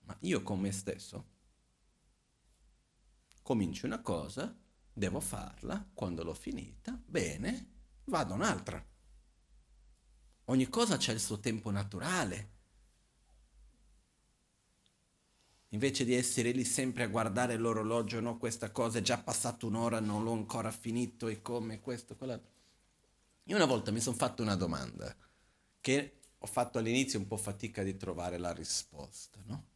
Ma 0.01 0.17
io 0.21 0.41
con 0.41 0.59
me 0.59 0.71
stesso 0.71 1.35
comincio 3.47 3.85
una 3.85 4.01
cosa 4.01 4.53
devo 4.91 5.21
farla, 5.21 5.89
quando 5.93 6.21
l'ho 6.21 6.33
finita, 6.33 7.01
bene, 7.05 7.75
vado 8.03 8.33
un'altra. 8.33 8.85
Ogni 10.45 10.67
cosa 10.67 10.97
c'è 10.97 11.13
il 11.13 11.21
suo 11.21 11.39
tempo 11.39 11.71
naturale. 11.71 12.55
Invece 15.69 16.03
di 16.03 16.13
essere 16.13 16.51
lì 16.51 16.65
sempre 16.65 17.03
a 17.03 17.07
guardare 17.07 17.55
l'orologio, 17.55 18.19
no, 18.19 18.37
questa 18.37 18.69
cosa 18.71 18.97
è 18.97 19.01
già 19.01 19.17
passata 19.17 19.65
un'ora, 19.65 20.01
non 20.01 20.25
l'ho 20.25 20.33
ancora 20.33 20.69
finito 20.69 21.29
e 21.29 21.41
come 21.41 21.79
questo, 21.79 22.17
quell'altro. 22.17 22.56
Io 23.47 23.55
una 23.55 23.65
volta 23.65 23.91
mi 23.91 24.01
sono 24.01 24.17
fatto 24.17 24.41
una 24.41 24.55
domanda 24.55 25.15
che 25.79 26.19
ho 26.37 26.47
fatto 26.47 26.79
all'inizio 26.79 27.17
un 27.17 27.27
po' 27.27 27.37
fatica 27.37 27.81
di 27.81 27.95
trovare 27.95 28.37
la 28.37 28.51
risposta, 28.51 29.39
no? 29.45 29.67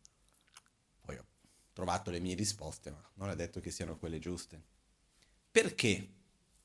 Poi 1.00 1.16
ho 1.16 1.26
trovato 1.72 2.12
le 2.12 2.20
mie 2.20 2.36
risposte, 2.36 2.92
ma 2.92 3.02
non 3.14 3.30
è 3.30 3.36
detto 3.36 3.62
che 3.62 3.72
siano 3.72 3.98
quelle 3.98 4.20
giuste. 4.20 4.62
Perché 5.50 6.14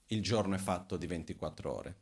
il 0.06 0.20
giorno 0.20 0.56
è 0.56 0.58
fatto 0.58 0.96
di 0.96 1.06
24 1.06 1.72
ore? 1.72 1.96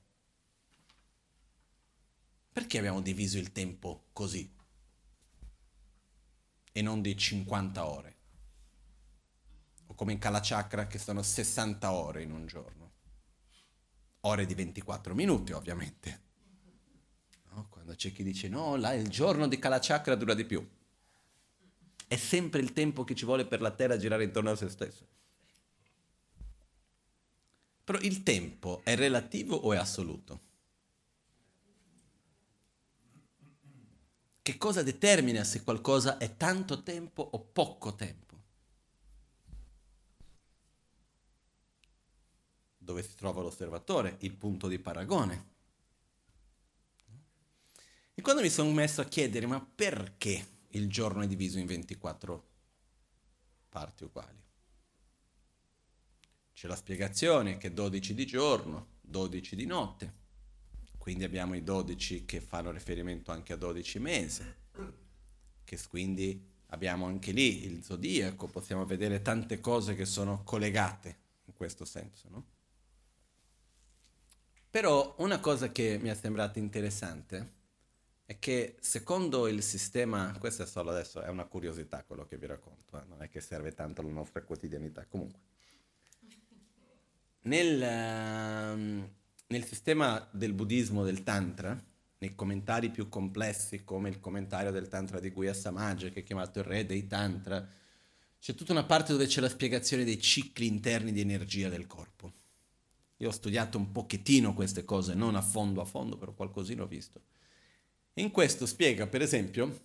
Perché 2.51 2.79
abbiamo 2.79 3.03
diviso 3.03 3.37
il 3.37 3.53
tempo 3.53 4.07
così? 4.15 4.51
E 6.73 6.83
non 6.83 7.03
di 7.03 7.15
50 7.15 7.87
ore? 7.87 8.17
O 9.87 9.95
come 9.95 10.13
in 10.13 10.19
Kalachakra 10.19 10.87
che 10.87 10.99
sono 10.99 11.23
60 11.23 11.93
ore 11.93 12.23
in 12.23 12.33
un 12.33 12.47
giorno. 12.47 12.84
Ore 14.27 14.47
di 14.47 14.55
24 14.55 15.15
minuti, 15.15 15.53
ovviamente. 15.53 16.21
No? 17.51 17.67
Quando 17.69 17.95
c'è 17.95 18.13
chi 18.13 18.23
dice 18.23 18.49
no, 18.49 18.77
là 18.77 18.95
il 18.95 19.09
giorno 19.09 19.47
di 19.47 19.59
Kalachakra 19.59 20.15
dura 20.15 20.35
di 20.35 20.45
più. 20.45 20.67
È 22.07 22.17
sempre 22.17 22.61
il 22.61 22.73
tempo 22.73 23.05
che 23.05 23.15
ci 23.15 23.25
vuole 23.25 23.45
per 23.45 23.61
la 23.61 23.71
Terra 23.71 23.97
girare 23.99 24.25
intorno 24.25 24.51
a 24.51 24.57
se 24.57 24.69
stessa. 24.69 25.05
Però 27.85 27.99
il 27.99 28.23
tempo 28.23 28.81
è 28.83 28.97
relativo 28.97 29.57
o 29.57 29.75
è 29.75 29.77
assoluto? 29.77 30.41
Che 34.41 34.57
cosa 34.57 34.83
determina 34.83 35.45
se 35.45 35.63
qualcosa 35.63 36.17
è 36.17 36.37
tanto 36.37 36.83
tempo 36.83 37.23
o 37.23 37.41
poco 37.41 37.95
tempo? 37.95 38.34
Dove 42.95 43.09
si 43.09 43.17
trova 43.17 43.43
l'osservatore, 43.43 44.19
il 44.21 44.37
punto 44.37 44.69
di 44.69 44.79
paragone. 44.79 45.47
E 48.15 48.23
quando 48.23 48.41
mi 48.41 48.49
sono 48.49 48.71
messo 48.71 49.01
a 49.01 49.05
chiedere 49.05 49.47
ma 49.47 49.61
perché 49.61 50.47
il 50.69 50.89
giorno 50.89 51.23
è 51.23 51.27
diviso 51.27 51.59
in 51.59 51.67
24 51.67 52.49
parti 53.69 54.05
uguali? 54.05 54.41
C'è 56.53 56.69
la 56.69 56.77
spiegazione 56.77 57.59
che 57.59 57.73
12 57.73 58.15
di 58.15 58.27
giorno, 58.27 58.87
12 59.01 59.57
di 59.57 59.67
notte. 59.67 60.15
Quindi 60.97 61.25
abbiamo 61.25 61.57
i 61.57 61.65
12 61.65 62.25
che 62.25 62.41
fanno 62.41 62.71
riferimento 62.71 63.33
anche 63.33 63.55
a 63.55 63.57
12 63.57 63.99
mesi, 63.99 64.55
che 65.65 65.79
quindi 65.89 66.49
abbiamo 66.67 67.07
anche 67.07 67.33
lì 67.33 67.65
il 67.65 67.83
zodiaco, 67.83 68.47
possiamo 68.47 68.87
vedere 68.87 69.21
tante 69.21 69.59
cose 69.59 69.97
che 69.97 70.05
sono 70.05 70.45
collegate 70.45 71.19
in 71.47 71.55
questo 71.55 71.85
senso, 71.85 72.29
no? 72.29 72.53
Però 74.75 75.15
una 75.19 75.39
cosa 75.39 75.71
che 75.71 76.01
mi 76.03 76.09
è 76.09 76.15
sembrata 76.17 76.59
interessante 76.59 77.53
è 78.25 78.41
che 78.41 78.75
secondo 78.81 79.47
il 79.47 79.63
sistema, 79.63 80.35
questo 80.41 80.65
è 80.65 80.67
solo 80.67 80.91
adesso, 80.91 81.23
è 81.23 81.29
una 81.29 81.45
curiosità 81.45 82.03
quello 82.03 82.27
che 82.27 82.37
vi 82.37 82.47
racconto, 82.47 82.99
eh? 82.99 83.05
non 83.07 83.23
è 83.23 83.29
che 83.29 83.41
serve 83.41 83.73
tanto 83.73 84.01
alla 84.01 84.11
nostra 84.11 84.43
quotidianità, 84.43 85.07
comunque 85.07 85.39
nel, 87.43 87.81
ehm, 87.81 89.09
nel 89.47 89.65
sistema 89.65 90.29
del 90.33 90.55
buddismo 90.55 91.05
del 91.05 91.23
Tantra, 91.23 91.81
nei 92.19 92.35
commentari 92.35 92.91
più 92.91 93.09
complessi, 93.09 93.85
come 93.85 94.09
il 94.09 94.19
commentario 94.19 94.73
del 94.73 94.89
Tantra 94.89 95.21
di 95.21 95.31
Guya 95.31 95.55
Samaja, 95.55 96.09
che 96.09 96.19
è 96.19 96.25
chiamato 96.25 96.59
il 96.59 96.65
re 96.65 96.85
dei 96.85 97.07
Tantra, 97.07 97.65
c'è 98.41 98.55
tutta 98.57 98.73
una 98.73 98.83
parte 98.83 99.13
dove 99.13 99.27
c'è 99.27 99.41
la 99.41 99.49
spiegazione 99.49 100.03
dei 100.03 100.21
cicli 100.21 100.67
interni 100.67 101.13
di 101.13 101.21
energia 101.21 101.69
del 101.69 101.87
corpo. 101.87 102.43
Io 103.19 103.29
ho 103.29 103.33
studiato 103.33 103.79
un 103.79 103.93
pochettino 103.93 104.55
queste 104.55 104.85
cose, 104.85 105.15
non 105.15 105.37
a 105.37 105.43
fondo 105.43 105.81
a 105.81 105.85
fondo, 105.85 106.17
però 106.17 106.33
qualcosina 106.33 106.83
ho 106.83 106.87
visto. 106.87 107.21
In 108.15 108.31
questo 108.31 108.67
spiega, 108.67 109.07
per 109.07 109.23
esempio, 109.23 109.81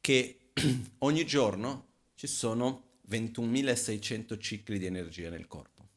che 0.00 0.50
ogni 0.98 1.24
giorno 1.24 1.86
ci 2.14 2.26
sono 2.26 2.98
21.600 3.08 4.38
cicli 4.38 4.78
di 4.78 4.86
energia 4.86 5.30
nel 5.30 5.46
corpo, 5.46 5.88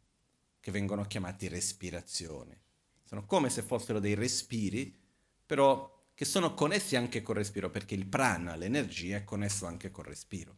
che 0.60 0.71
vengono 0.71 1.06
chiamati 1.06 1.47
respirazione. 1.47 2.62
Sono 3.04 3.25
come 3.25 3.49
se 3.49 3.62
fossero 3.62 3.99
dei 3.99 4.15
respiri, 4.15 4.95
però 5.45 5.93
che 6.13 6.25
sono 6.25 6.54
connessi 6.54 6.95
anche 6.95 7.21
col 7.21 7.36
respiro, 7.36 7.69
perché 7.69 7.93
il 7.93 8.08
prana, 8.08 8.56
l'energia, 8.56 9.17
è 9.17 9.23
connesso 9.23 9.65
anche 9.65 9.91
col 9.91 10.06
respiro. 10.06 10.58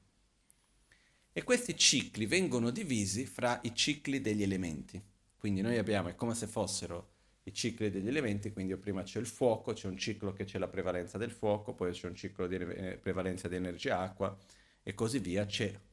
E 1.37 1.43
questi 1.43 1.77
cicli 1.77 2.25
vengono 2.25 2.71
divisi 2.71 3.27
fra 3.27 3.59
i 3.61 3.75
cicli 3.75 4.21
degli 4.21 4.41
elementi. 4.41 4.99
Quindi 5.37 5.61
noi 5.61 5.77
abbiamo, 5.77 6.09
è 6.09 6.15
come 6.15 6.33
se 6.33 6.47
fossero 6.47 7.09
i 7.43 7.53
cicli 7.53 7.91
degli 7.91 8.07
elementi, 8.07 8.51
quindi 8.51 8.75
prima 8.75 9.03
c'è 9.03 9.19
il 9.19 9.27
fuoco, 9.27 9.73
c'è 9.73 9.87
un 9.87 9.97
ciclo 9.97 10.33
che 10.33 10.45
c'è 10.45 10.57
la 10.57 10.67
prevalenza 10.67 11.19
del 11.19 11.29
fuoco, 11.29 11.75
poi 11.75 11.91
c'è 11.91 12.07
un 12.07 12.15
ciclo 12.15 12.47
di 12.47 12.55
eh, 12.55 12.97
prevalenza 12.99 13.47
di 13.47 13.55
energia 13.55 13.99
acqua 13.99 14.35
e 14.81 14.95
così 14.95 15.19
via, 15.19 15.45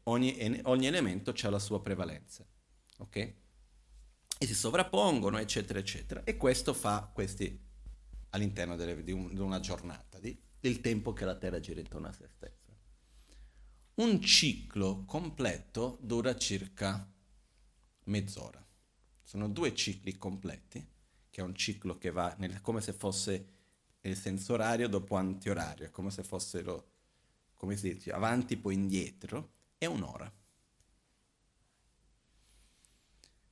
ogni, 0.05 0.61
ogni, 0.63 0.87
elemento 0.87 1.35
ha 1.39 1.51
la 1.51 1.59
sua 1.59 1.83
prevalenza. 1.83 2.43
Ok? 3.01 3.35
e 4.39 4.47
si 4.47 4.55
sovrappongono, 4.55 5.37
eccetera, 5.37 5.79
eccetera. 5.79 6.25
E 6.25 6.39
questo 6.39 6.73
fa 6.73 7.11
questi 7.13 7.61
all'interno 8.31 8.77
delle, 8.77 9.05
di, 9.05 9.13
un, 9.13 9.29
di, 9.35 9.41
una 9.41 9.61
giornata, 9.61 10.19
di, 10.19 10.35
del 10.59 10.81
tempo 10.81 11.13
che 11.13 11.27
la 11.27 11.37
Terra 11.37 11.61
gira 11.61 11.81
intorno 11.81 12.09
a 12.09 12.13
se 12.13 12.29
stessa. 12.29 12.64
Un 13.97 14.21
ciclo 14.21 15.05
completo 15.05 15.99
dura 16.01 16.37
circa 16.37 17.09
mezz'ora. 18.05 18.61
Sono 19.23 19.49
due 19.49 19.73
cicli 19.73 20.19
completi, 20.19 20.85
che 21.31 21.41
è 21.41 21.45
un 21.45 21.55
ciclo 21.55 21.97
che 21.97 22.11
va 22.11 22.35
nel, 22.39 22.61
come 22.61 22.81
se 22.81 22.93
fosse 22.93 23.49
il 24.01 24.17
senso 24.17 24.55
orario 24.55 24.89
dopo 24.89 25.15
antiorario, 25.15 25.93
come 25.93 26.11
se 26.11 26.25
fossero, 26.25 26.91
come 27.55 27.77
si 27.77 27.95
dice, 27.95 28.11
avanti 28.11 28.57
poi 28.57 28.75
indietro, 28.75 29.53
è 29.79 29.87
un'ora. 29.87 30.33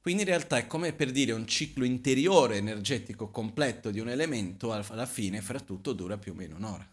Quindi 0.00 0.22
in 0.22 0.28
realtà 0.28 0.57
è 0.57 0.66
come 0.66 0.92
per 0.92 1.12
dire 1.12 1.31
un 1.31 1.46
ciclo 1.46 1.85
interiore 1.85 2.57
energetico 2.57 3.31
completo 3.31 3.92
di 3.92 4.00
un 4.00 4.09
elemento, 4.09 4.72
alla 4.72 5.07
fine 5.07 5.40
fra 5.40 5.61
tutto 5.61 5.92
dura 5.92 6.18
più 6.18 6.33
o 6.33 6.35
meno 6.35 6.57
un'ora. 6.57 6.92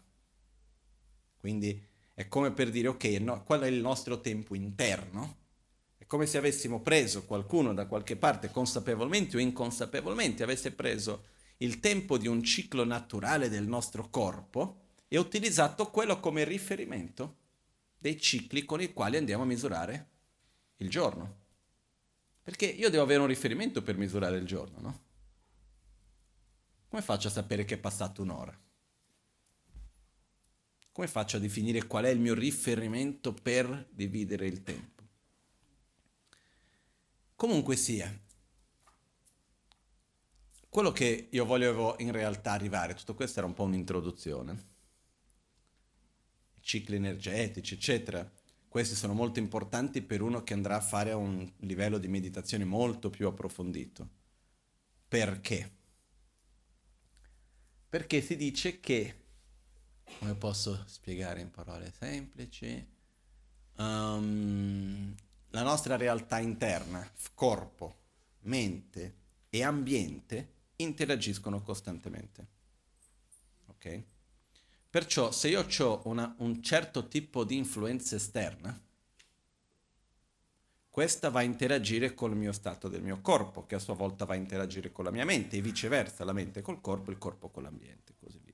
Quindi 1.36 1.88
è 2.20 2.28
come 2.28 2.50
per 2.50 2.68
dire 2.68 2.88
ok, 2.88 3.04
no, 3.22 3.44
qual 3.44 3.62
è 3.62 3.66
il 3.66 3.80
nostro 3.80 4.20
tempo 4.20 4.54
interno? 4.54 5.38
È 5.96 6.04
come 6.04 6.26
se 6.26 6.36
avessimo 6.36 6.82
preso 6.82 7.24
qualcuno 7.24 7.72
da 7.72 7.86
qualche 7.86 8.14
parte, 8.14 8.50
consapevolmente 8.50 9.38
o 9.38 9.40
inconsapevolmente, 9.40 10.42
avesse 10.42 10.72
preso 10.72 11.24
il 11.58 11.80
tempo 11.80 12.18
di 12.18 12.28
un 12.28 12.42
ciclo 12.42 12.84
naturale 12.84 13.48
del 13.48 13.66
nostro 13.66 14.10
corpo 14.10 14.82
e 15.08 15.16
utilizzato 15.16 15.90
quello 15.90 16.20
come 16.20 16.44
riferimento 16.44 17.36
dei 17.96 18.20
cicli 18.20 18.66
con 18.66 18.82
i 18.82 18.92
quali 18.92 19.16
andiamo 19.16 19.44
a 19.44 19.46
misurare 19.46 20.08
il 20.76 20.90
giorno. 20.90 21.38
Perché 22.42 22.66
io 22.66 22.90
devo 22.90 23.02
avere 23.02 23.20
un 23.20 23.28
riferimento 23.28 23.82
per 23.82 23.96
misurare 23.96 24.36
il 24.36 24.44
giorno, 24.44 24.78
no? 24.78 25.00
Come 26.86 27.00
faccio 27.00 27.28
a 27.28 27.30
sapere 27.30 27.64
che 27.64 27.76
è 27.76 27.78
passata 27.78 28.20
un'ora? 28.20 28.54
Come 31.00 31.12
faccio 31.12 31.38
a 31.38 31.40
definire 31.40 31.86
qual 31.86 32.04
è 32.04 32.10
il 32.10 32.20
mio 32.20 32.34
riferimento 32.34 33.32
per 33.32 33.88
dividere 33.90 34.46
il 34.46 34.62
tempo? 34.62 35.02
Comunque 37.34 37.74
sia, 37.74 38.14
quello 40.68 40.92
che 40.92 41.28
io 41.30 41.46
volevo 41.46 41.96
in 42.00 42.12
realtà 42.12 42.52
arrivare, 42.52 42.92
tutto 42.92 43.14
questo 43.14 43.38
era 43.38 43.48
un 43.48 43.54
po' 43.54 43.62
un'introduzione, 43.62 44.66
cicli 46.60 46.96
energetici, 46.96 47.72
eccetera, 47.72 48.30
questi 48.68 48.94
sono 48.94 49.14
molto 49.14 49.38
importanti 49.38 50.02
per 50.02 50.20
uno 50.20 50.42
che 50.42 50.52
andrà 50.52 50.76
a 50.76 50.82
fare 50.82 51.14
un 51.14 51.50
livello 51.60 51.96
di 51.96 52.08
meditazione 52.08 52.66
molto 52.66 53.08
più 53.08 53.26
approfondito. 53.26 54.06
Perché? 55.08 55.78
Perché 57.88 58.20
si 58.20 58.36
dice 58.36 58.80
che, 58.80 59.19
come 60.18 60.34
posso 60.34 60.82
spiegare 60.86 61.40
in 61.40 61.50
parole 61.50 61.92
semplici, 61.96 62.86
um, 63.76 65.14
la 65.50 65.62
nostra 65.62 65.96
realtà 65.96 66.38
interna, 66.38 67.08
corpo, 67.34 67.96
mente 68.40 69.14
e 69.50 69.62
ambiente 69.62 70.52
interagiscono 70.76 71.62
costantemente. 71.62 72.46
Ok? 73.66 74.02
Perciò 74.90 75.30
se 75.30 75.48
io 75.48 75.66
ho 75.78 76.00
una, 76.04 76.34
un 76.38 76.62
certo 76.62 77.06
tipo 77.06 77.44
di 77.44 77.56
influenza 77.56 78.16
esterna, 78.16 78.78
questa 80.90 81.30
va 81.30 81.38
a 81.38 81.44
interagire 81.44 82.14
col 82.14 82.36
mio 82.36 82.50
stato 82.50 82.88
del 82.88 83.00
mio 83.00 83.20
corpo, 83.20 83.64
che 83.64 83.76
a 83.76 83.78
sua 83.78 83.94
volta 83.94 84.24
va 84.24 84.34
a 84.34 84.36
interagire 84.36 84.90
con 84.90 85.04
la 85.04 85.12
mia 85.12 85.24
mente, 85.24 85.56
e 85.56 85.62
viceversa, 85.62 86.24
la 86.24 86.32
mente 86.32 86.62
col 86.62 86.80
corpo, 86.80 87.12
il 87.12 87.18
corpo 87.18 87.48
con 87.48 87.62
l'ambiente, 87.62 88.14
così 88.18 88.40
via. 88.44 88.49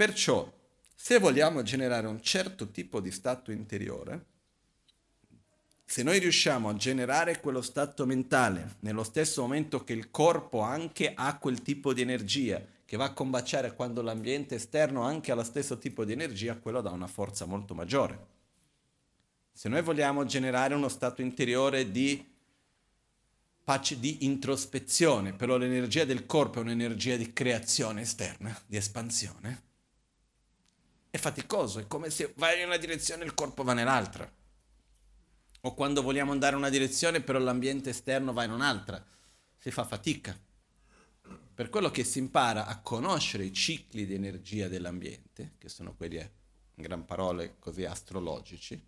Perciò, 0.00 0.50
se 0.94 1.18
vogliamo 1.18 1.62
generare 1.62 2.06
un 2.06 2.22
certo 2.22 2.70
tipo 2.70 3.00
di 3.00 3.10
stato 3.10 3.52
interiore, 3.52 4.24
se 5.84 6.02
noi 6.02 6.18
riusciamo 6.18 6.70
a 6.70 6.74
generare 6.74 7.38
quello 7.38 7.60
stato 7.60 8.06
mentale 8.06 8.76
nello 8.80 9.02
stesso 9.02 9.42
momento 9.42 9.84
che 9.84 9.92
il 9.92 10.10
corpo 10.10 10.60
anche 10.60 11.12
ha 11.14 11.36
quel 11.36 11.60
tipo 11.60 11.92
di 11.92 12.00
energia, 12.00 12.64
che 12.86 12.96
va 12.96 13.04
a 13.04 13.12
combaciare 13.12 13.74
quando 13.74 14.00
l'ambiente 14.00 14.54
esterno 14.54 15.02
anche 15.02 15.32
ha 15.32 15.34
lo 15.34 15.42
stesso 15.42 15.76
tipo 15.76 16.06
di 16.06 16.12
energia, 16.12 16.56
quello 16.56 16.80
dà 16.80 16.92
una 16.92 17.06
forza 17.06 17.44
molto 17.44 17.74
maggiore. 17.74 18.26
Se 19.52 19.68
noi 19.68 19.82
vogliamo 19.82 20.24
generare 20.24 20.72
uno 20.72 20.88
stato 20.88 21.20
interiore 21.20 21.90
di 21.90 22.26
pace, 23.62 24.00
di 24.00 24.24
introspezione, 24.24 25.34
però 25.34 25.58
l'energia 25.58 26.06
del 26.06 26.24
corpo 26.24 26.58
è 26.58 26.62
un'energia 26.62 27.16
di 27.16 27.34
creazione 27.34 28.00
esterna, 28.00 28.58
di 28.64 28.78
espansione, 28.78 29.68
è 31.10 31.18
faticoso, 31.18 31.80
è 31.80 31.86
come 31.86 32.10
se 32.10 32.32
vai 32.36 32.60
in 32.60 32.66
una 32.66 32.76
direzione 32.76 33.22
e 33.22 33.26
il 33.26 33.34
corpo 33.34 33.62
va 33.62 33.74
nell'altra. 33.74 34.30
O 35.62 35.74
quando 35.74 36.02
vogliamo 36.02 36.32
andare 36.32 36.52
in 36.52 36.60
una 36.60 36.70
direzione, 36.70 37.20
però 37.20 37.38
l'ambiente 37.38 37.90
esterno 37.90 38.32
va 38.32 38.44
in 38.44 38.52
un'altra, 38.52 39.04
si 39.58 39.70
fa 39.70 39.84
fatica 39.84 40.38
per 41.60 41.68
quello 41.68 41.90
che 41.90 42.04
si 42.04 42.18
impara 42.18 42.64
a 42.64 42.80
conoscere 42.80 43.44
i 43.44 43.52
cicli 43.52 44.06
di 44.06 44.14
energia 44.14 44.66
dell'ambiente, 44.66 45.56
che 45.58 45.68
sono 45.68 45.94
quelli, 45.94 46.16
eh, 46.16 46.30
in 46.76 46.84
gran 46.84 47.04
parole, 47.04 47.56
così 47.58 47.84
astrologici, 47.84 48.82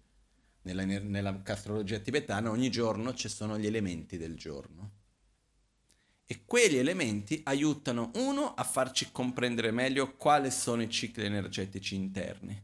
nella, 0.62 0.82
nella 0.82 1.38
astrologia 1.44 1.98
tibetana 1.98 2.48
ogni 2.48 2.70
giorno 2.70 3.12
ci 3.12 3.28
sono 3.28 3.58
gli 3.58 3.66
elementi 3.66 4.16
del 4.16 4.38
giorno. 4.38 5.00
E 6.32 6.46
quegli 6.46 6.78
elementi 6.78 7.42
aiutano, 7.44 8.10
uno, 8.14 8.54
a 8.54 8.64
farci 8.64 9.12
comprendere 9.12 9.70
meglio 9.70 10.16
quali 10.16 10.50
sono 10.50 10.80
i 10.80 10.88
cicli 10.88 11.26
energetici 11.26 11.94
interni, 11.94 12.58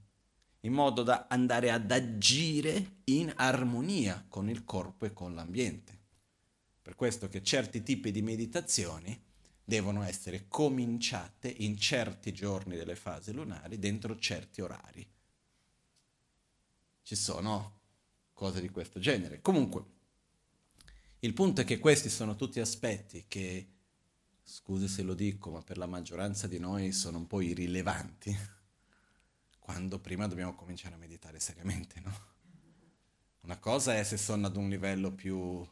in 0.61 0.73
modo 0.73 1.03
da 1.03 1.27
andare 1.29 1.71
ad 1.71 1.91
agire 1.91 3.01
in 3.05 3.31
armonia 3.37 4.25
con 4.27 4.49
il 4.49 4.65
corpo 4.65 5.05
e 5.05 5.13
con 5.13 5.35
l'ambiente. 5.35 5.99
Per 6.81 6.95
questo 6.95 7.29
che 7.29 7.43
certi 7.43 7.83
tipi 7.83 8.11
di 8.11 8.23
meditazioni 8.23 9.23
devono 9.63 10.03
essere 10.03 10.47
cominciate 10.49 11.55
in 11.59 11.77
certi 11.77 12.33
giorni 12.33 12.75
delle 12.75 12.97
fasi 12.97 13.35
lunari 13.35 13.79
dentro 13.79 14.19
certi 14.19 14.63
orari. 14.63 15.07
Ci 17.03 17.15
sono 17.15 17.81
cose 18.33 18.63
di 18.63 18.71
questo 18.71 18.99
genere. 18.99 19.43
Comunque, 19.43 19.98
il 21.21 21.33
punto 21.33 21.63
è 21.63 21.65
che 21.65 21.79
questi 21.79 22.09
sono 22.09 22.37
tutti 22.37 22.61
aspetti 22.61 23.25
che, 23.27 23.69
scusi 24.43 24.87
se 24.87 25.03
lo 25.03 25.15
dico, 25.15 25.51
ma 25.51 25.63
per 25.63 25.77
la 25.77 25.87
maggioranza 25.87 26.47
di 26.47 26.59
noi 26.59 26.93
sono 26.93 27.19
un 27.19 27.27
po' 27.27 27.41
irrilevanti, 27.41 28.37
quando 29.59 29.99
prima 29.99 30.29
dobbiamo 30.29 30.55
cominciare 30.55 30.95
a 30.95 30.99
meditare 30.99 31.41
seriamente, 31.41 32.01
no? 32.01 32.27
Una 33.41 33.59
cosa 33.59 33.97
è 33.97 34.05
se 34.05 34.17
sono 34.17 34.47
ad 34.47 34.57
un 34.57 34.69
livello 34.69 35.11
più 35.11 35.67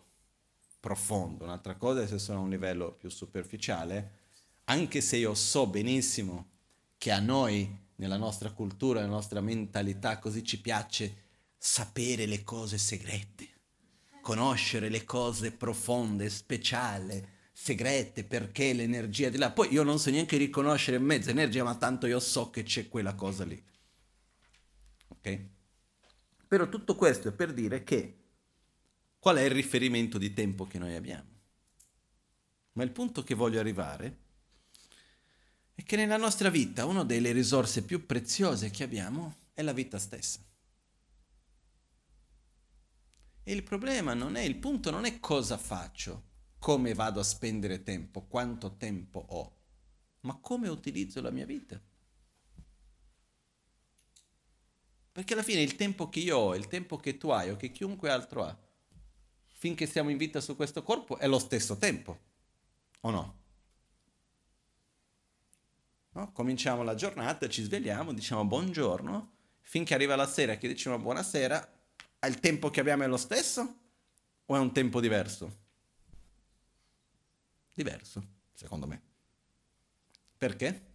profondo, 0.80 1.44
un'altra 1.44 1.76
cosa 1.76 2.02
è 2.02 2.06
se 2.06 2.18
sono 2.18 2.38
a 2.38 2.42
un 2.42 2.50
livello 2.50 2.92
più 2.92 3.08
superficiale, 3.08 4.24
anche 4.64 5.00
se 5.00 5.16
io 5.16 5.34
so 5.34 5.66
benissimo 5.66 6.50
che 6.98 7.12
a 7.12 7.20
noi, 7.20 7.84
nella 7.96 8.16
nostra 8.16 8.50
cultura, 8.50 9.00
nella 9.00 9.12
nostra 9.12 9.40
mentalità, 9.40 10.18
così 10.18 10.42
ci 10.42 10.60
piace 10.60 11.24
sapere 11.56 12.26
le 12.26 12.42
cose 12.42 12.78
segrete, 12.78 13.55
conoscere 14.26 14.88
le 14.88 15.04
cose 15.04 15.52
profonde, 15.52 16.28
speciali, 16.30 17.24
segrete, 17.52 18.24
perché 18.24 18.72
l'energia 18.72 19.28
di 19.28 19.38
là. 19.38 19.52
Poi 19.52 19.72
io 19.72 19.84
non 19.84 20.00
so 20.00 20.10
neanche 20.10 20.36
riconoscere 20.36 20.98
mezza 20.98 21.30
energia, 21.30 21.62
ma 21.62 21.76
tanto 21.76 22.08
io 22.08 22.18
so 22.18 22.50
che 22.50 22.64
c'è 22.64 22.88
quella 22.88 23.14
cosa 23.14 23.44
lì. 23.44 23.64
Ok? 25.06 25.40
Però 26.48 26.68
tutto 26.68 26.96
questo 26.96 27.28
è 27.28 27.32
per 27.32 27.52
dire 27.52 27.84
che 27.84 28.16
qual 29.20 29.36
è 29.36 29.42
il 29.42 29.52
riferimento 29.52 30.18
di 30.18 30.34
tempo 30.34 30.66
che 30.66 30.80
noi 30.80 30.96
abbiamo. 30.96 31.30
Ma 32.72 32.82
il 32.82 32.90
punto 32.90 33.22
che 33.22 33.36
voglio 33.36 33.60
arrivare 33.60 34.18
è 35.72 35.84
che 35.84 35.94
nella 35.94 36.16
nostra 36.16 36.50
vita 36.50 36.84
una 36.84 37.04
delle 37.04 37.30
risorse 37.30 37.84
più 37.84 38.06
preziose 38.06 38.70
che 38.70 38.82
abbiamo 38.82 39.36
è 39.52 39.62
la 39.62 39.72
vita 39.72 40.00
stessa. 40.00 40.40
E 43.48 43.52
il 43.52 43.62
problema 43.62 44.12
non 44.12 44.34
è, 44.34 44.40
il 44.40 44.56
punto 44.56 44.90
non 44.90 45.04
è 45.04 45.20
cosa 45.20 45.56
faccio, 45.56 46.30
come 46.58 46.94
vado 46.94 47.20
a 47.20 47.22
spendere 47.22 47.84
tempo, 47.84 48.26
quanto 48.26 48.76
tempo 48.76 49.24
ho, 49.24 49.56
ma 50.22 50.36
come 50.40 50.68
utilizzo 50.68 51.20
la 51.20 51.30
mia 51.30 51.46
vita. 51.46 51.80
Perché 55.12 55.32
alla 55.32 55.44
fine 55.44 55.62
il 55.62 55.76
tempo 55.76 56.08
che 56.08 56.18
io 56.18 56.36
ho, 56.36 56.56
il 56.56 56.66
tempo 56.66 56.96
che 56.96 57.18
tu 57.18 57.28
hai 57.28 57.50
o 57.50 57.56
che 57.56 57.70
chiunque 57.70 58.10
altro 58.10 58.42
ha, 58.42 58.58
finché 59.44 59.86
siamo 59.86 60.10
in 60.10 60.16
vita 60.16 60.40
su 60.40 60.56
questo 60.56 60.82
corpo, 60.82 61.16
è 61.16 61.28
lo 61.28 61.38
stesso 61.38 61.76
tempo, 61.76 62.18
o 63.02 63.10
no? 63.10 63.38
no? 66.10 66.32
Cominciamo 66.32 66.82
la 66.82 66.96
giornata, 66.96 67.48
ci 67.48 67.62
svegliamo, 67.62 68.12
diciamo 68.12 68.44
buongiorno, 68.44 69.34
finché 69.60 69.94
arriva 69.94 70.16
la 70.16 70.26
sera 70.26 70.56
che 70.56 70.66
diciamo 70.66 70.98
buonasera, 70.98 71.74
il 72.26 72.40
tempo 72.40 72.70
che 72.70 72.80
abbiamo 72.80 73.04
è 73.04 73.06
lo 73.06 73.16
stesso 73.16 73.78
o 74.46 74.56
è 74.56 74.58
un 74.58 74.72
tempo 74.72 75.00
diverso? 75.00 75.64
diverso, 77.76 78.26
secondo 78.54 78.86
me. 78.86 79.02
Perché? 80.38 80.94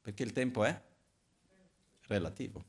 Perché 0.00 0.22
il 0.22 0.32
tempo 0.32 0.64
è 0.64 0.82
relativo. 2.02 2.64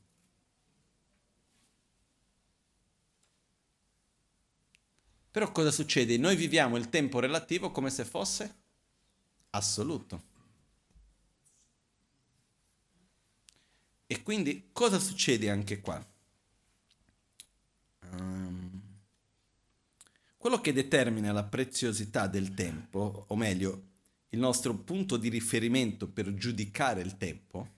Però 5.30 5.52
cosa 5.52 5.70
succede? 5.70 6.16
Noi 6.16 6.34
viviamo 6.34 6.76
il 6.76 6.88
tempo 6.88 7.20
relativo 7.20 7.70
come 7.70 7.90
se 7.90 8.04
fosse 8.04 8.56
assoluto. 9.50 10.34
E 14.08 14.22
quindi 14.22 14.70
cosa 14.72 14.98
succede 14.98 15.50
anche 15.50 15.80
qua? 15.80 16.04
Um, 18.12 18.82
quello 20.36 20.60
che 20.60 20.72
determina 20.72 21.32
la 21.32 21.44
preziosità 21.44 22.26
del 22.26 22.54
tempo, 22.54 23.26
o 23.28 23.36
meglio, 23.36 23.94
il 24.30 24.38
nostro 24.38 24.74
punto 24.74 25.16
di 25.16 25.28
riferimento 25.28 26.08
per 26.08 26.34
giudicare 26.34 27.00
il 27.00 27.16
tempo, 27.16 27.74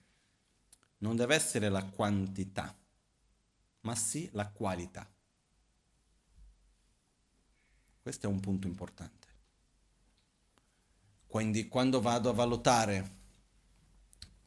non 0.99 1.15
deve 1.15 1.35
essere 1.35 1.69
la 1.69 1.83
quantità, 1.83 2.77
ma 3.81 3.95
sì 3.95 4.29
la 4.33 4.47
qualità. 4.49 5.09
Questo 8.01 8.27
è 8.27 8.29
un 8.29 8.39
punto 8.39 8.67
importante. 8.67 9.27
Quindi 11.27 11.67
quando 11.67 12.01
vado 12.01 12.29
a 12.29 12.33
valutare 12.33 13.17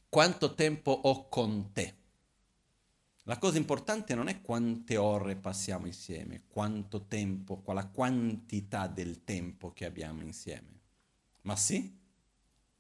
quanto 0.09 0.55
tempo 0.55 0.91
ho 0.91 1.29
con 1.29 1.73
te, 1.73 1.97
la 3.27 3.39
cosa 3.39 3.57
importante 3.57 4.15
non 4.15 4.27
è 4.29 4.41
quante 4.41 4.97
ore 4.97 5.37
passiamo 5.37 5.87
insieme, 5.87 6.45
quanto 6.49 7.07
tempo, 7.07 7.59
qual 7.61 7.91
quantità 7.93 8.89
del 8.89 9.23
tempo 9.23 9.73
che 9.73 9.85
abbiamo 9.85 10.23
insieme, 10.23 10.81
ma 11.43 11.55
sì 11.55 12.01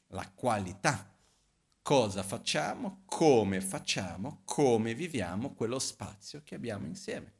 la 0.09 0.29
qualità. 0.35 1.11
Cosa 1.81 2.23
facciamo, 2.23 3.03
come 3.07 3.61
facciamo, 3.61 4.43
come 4.45 4.95
viviamo 4.95 5.53
quello 5.53 5.81
spazio 5.81 6.43
che 6.45 6.55
abbiamo 6.55 6.87
insieme. 6.87 7.35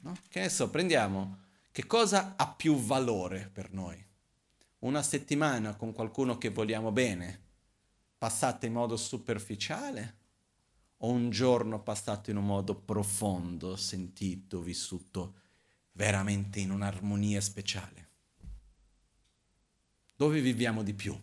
No? 0.00 0.16
Che 0.28 0.40
ne 0.40 0.48
so, 0.48 0.70
prendiamo 0.70 1.40
che 1.72 1.86
cosa 1.86 2.34
ha 2.36 2.48
più 2.52 2.76
valore 2.76 3.48
per 3.52 3.72
noi. 3.72 4.04
Una 4.80 5.02
settimana 5.02 5.74
con 5.74 5.92
qualcuno 5.92 6.38
che 6.38 6.50
vogliamo 6.50 6.92
bene, 6.92 7.40
passata 8.18 8.66
in 8.66 8.74
modo 8.74 8.96
superficiale, 8.96 10.21
o 11.04 11.10
un 11.10 11.30
giorno 11.30 11.82
passato 11.82 12.30
in 12.30 12.36
un 12.36 12.46
modo 12.46 12.74
profondo, 12.74 13.76
sentito, 13.76 14.60
vissuto 14.60 15.40
veramente 15.92 16.60
in 16.60 16.70
un'armonia 16.70 17.40
speciale? 17.40 18.08
Dove 20.14 20.40
viviamo 20.40 20.82
di 20.82 20.94
più? 20.94 21.18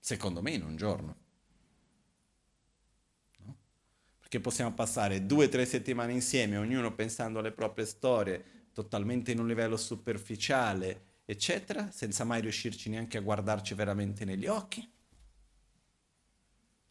Secondo 0.00 0.42
me 0.42 0.50
in 0.50 0.64
un 0.64 0.76
giorno. 0.76 1.16
No? 3.38 3.56
Perché 4.18 4.40
possiamo 4.40 4.74
passare 4.74 5.26
due 5.26 5.46
o 5.46 5.48
tre 5.48 5.64
settimane 5.66 6.12
insieme, 6.12 6.56
ognuno 6.56 6.92
pensando 6.92 7.38
alle 7.38 7.52
proprie 7.52 7.86
storie, 7.86 8.68
totalmente 8.72 9.30
in 9.30 9.38
un 9.38 9.46
livello 9.46 9.76
superficiale, 9.76 11.20
eccetera, 11.24 11.92
senza 11.92 12.24
mai 12.24 12.40
riuscirci 12.40 12.90
neanche 12.90 13.16
a 13.16 13.22
guardarci 13.22 13.74
veramente 13.74 14.24
negli 14.24 14.48
occhi. 14.48 14.90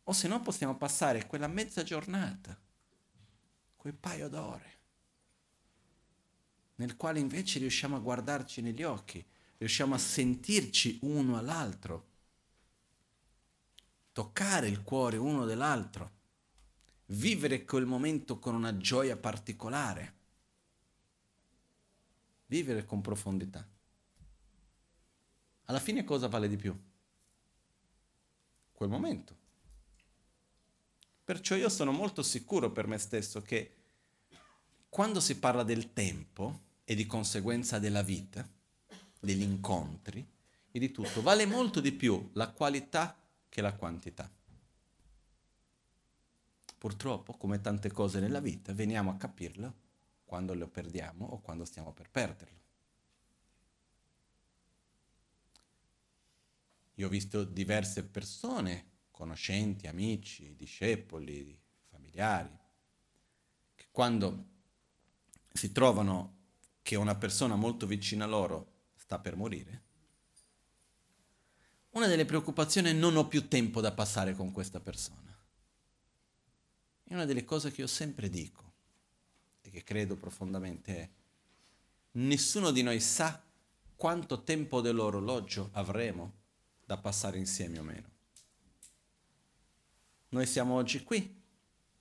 O 0.05 0.13
se 0.13 0.27
no 0.27 0.41
possiamo 0.41 0.75
passare 0.75 1.27
quella 1.27 1.47
mezza 1.47 1.83
giornata, 1.83 2.59
quel 3.75 3.93
paio 3.93 4.27
d'ore, 4.27 4.71
nel 6.75 6.97
quale 6.97 7.19
invece 7.19 7.59
riusciamo 7.59 7.95
a 7.95 7.99
guardarci 7.99 8.61
negli 8.61 8.83
occhi, 8.83 9.25
riusciamo 9.57 9.95
a 9.95 9.99
sentirci 9.99 10.99
uno 11.03 11.37
all'altro, 11.37 12.07
toccare 14.11 14.67
il 14.67 14.81
cuore 14.83 15.17
uno 15.17 15.45
dell'altro, 15.45 16.11
vivere 17.07 17.63
quel 17.63 17.85
momento 17.85 18.39
con 18.39 18.55
una 18.55 18.75
gioia 18.77 19.15
particolare, 19.15 20.15
vivere 22.47 22.85
con 22.85 23.01
profondità. 23.01 23.65
Alla 25.65 25.79
fine 25.79 26.03
cosa 26.03 26.27
vale 26.27 26.49
di 26.49 26.57
più? 26.57 26.77
Quel 28.71 28.89
momento. 28.89 29.42
Perciò 31.23 31.55
io 31.55 31.69
sono 31.69 31.91
molto 31.91 32.21
sicuro 32.21 32.71
per 32.71 32.87
me 32.87 32.97
stesso 32.97 33.41
che 33.41 33.75
quando 34.89 35.19
si 35.19 35.37
parla 35.39 35.63
del 35.63 35.93
tempo 35.93 36.61
e 36.83 36.95
di 36.95 37.05
conseguenza 37.05 37.79
della 37.79 38.01
vita, 38.01 38.47
degli 39.19 39.41
incontri 39.41 40.25
e 40.69 40.79
di 40.79 40.91
tutto, 40.91 41.21
vale 41.21 41.45
molto 41.45 41.79
di 41.79 41.93
più 41.93 42.29
la 42.33 42.49
qualità 42.49 43.17
che 43.47 43.61
la 43.61 43.73
quantità. 43.73 44.29
Purtroppo, 46.77 47.33
come 47.37 47.61
tante 47.61 47.89
cose 47.91 48.19
nella 48.19 48.41
vita, 48.41 48.73
veniamo 48.73 49.09
a 49.09 49.15
capirlo 49.15 49.73
quando 50.25 50.53
lo 50.53 50.67
perdiamo 50.67 51.25
o 51.25 51.39
quando 51.39 51.63
stiamo 51.63 51.93
per 51.93 52.09
perderlo. 52.09 52.61
Io 56.95 57.07
ho 57.07 57.09
visto 57.09 57.43
diverse 57.45 58.03
persone 58.03 58.91
conoscenti, 59.23 59.87
amici, 59.87 60.53
discepoli, 60.53 61.57
familiari, 61.89 62.59
che 63.73 63.85
quando 63.89 64.47
si 65.53 65.71
trovano 65.71 66.41
che 66.81 66.97
una 66.97 67.15
persona 67.15 67.55
molto 67.55 67.85
vicina 67.85 68.25
a 68.25 68.27
loro 68.27 68.71
sta 68.95 69.19
per 69.19 69.37
morire, 69.37 69.81
una 71.91 72.07
delle 72.07 72.25
preoccupazioni 72.25 72.89
è 72.89 72.93
non 72.93 73.15
ho 73.15 73.27
più 73.27 73.47
tempo 73.47 73.79
da 73.79 73.93
passare 73.93 74.35
con 74.35 74.51
questa 74.51 74.81
persona. 74.81 75.33
E 77.05 77.13
una 77.13 77.23
delle 77.23 77.45
cose 77.45 77.71
che 77.71 77.79
io 77.79 77.87
sempre 77.87 78.29
dico 78.29 78.73
e 79.61 79.69
che 79.69 79.83
credo 79.83 80.17
profondamente 80.17 80.97
è 80.97 81.09
nessuno 82.13 82.71
di 82.71 82.81
noi 82.81 82.99
sa 82.99 83.41
quanto 83.95 84.43
tempo 84.43 84.81
dell'orologio 84.81 85.69
avremo 85.73 86.33
da 86.83 86.97
passare 86.97 87.37
insieme 87.37 87.79
o 87.79 87.83
meno. 87.83 88.12
Noi 90.33 90.47
siamo 90.47 90.73
oggi 90.73 91.03
qui. 91.03 91.41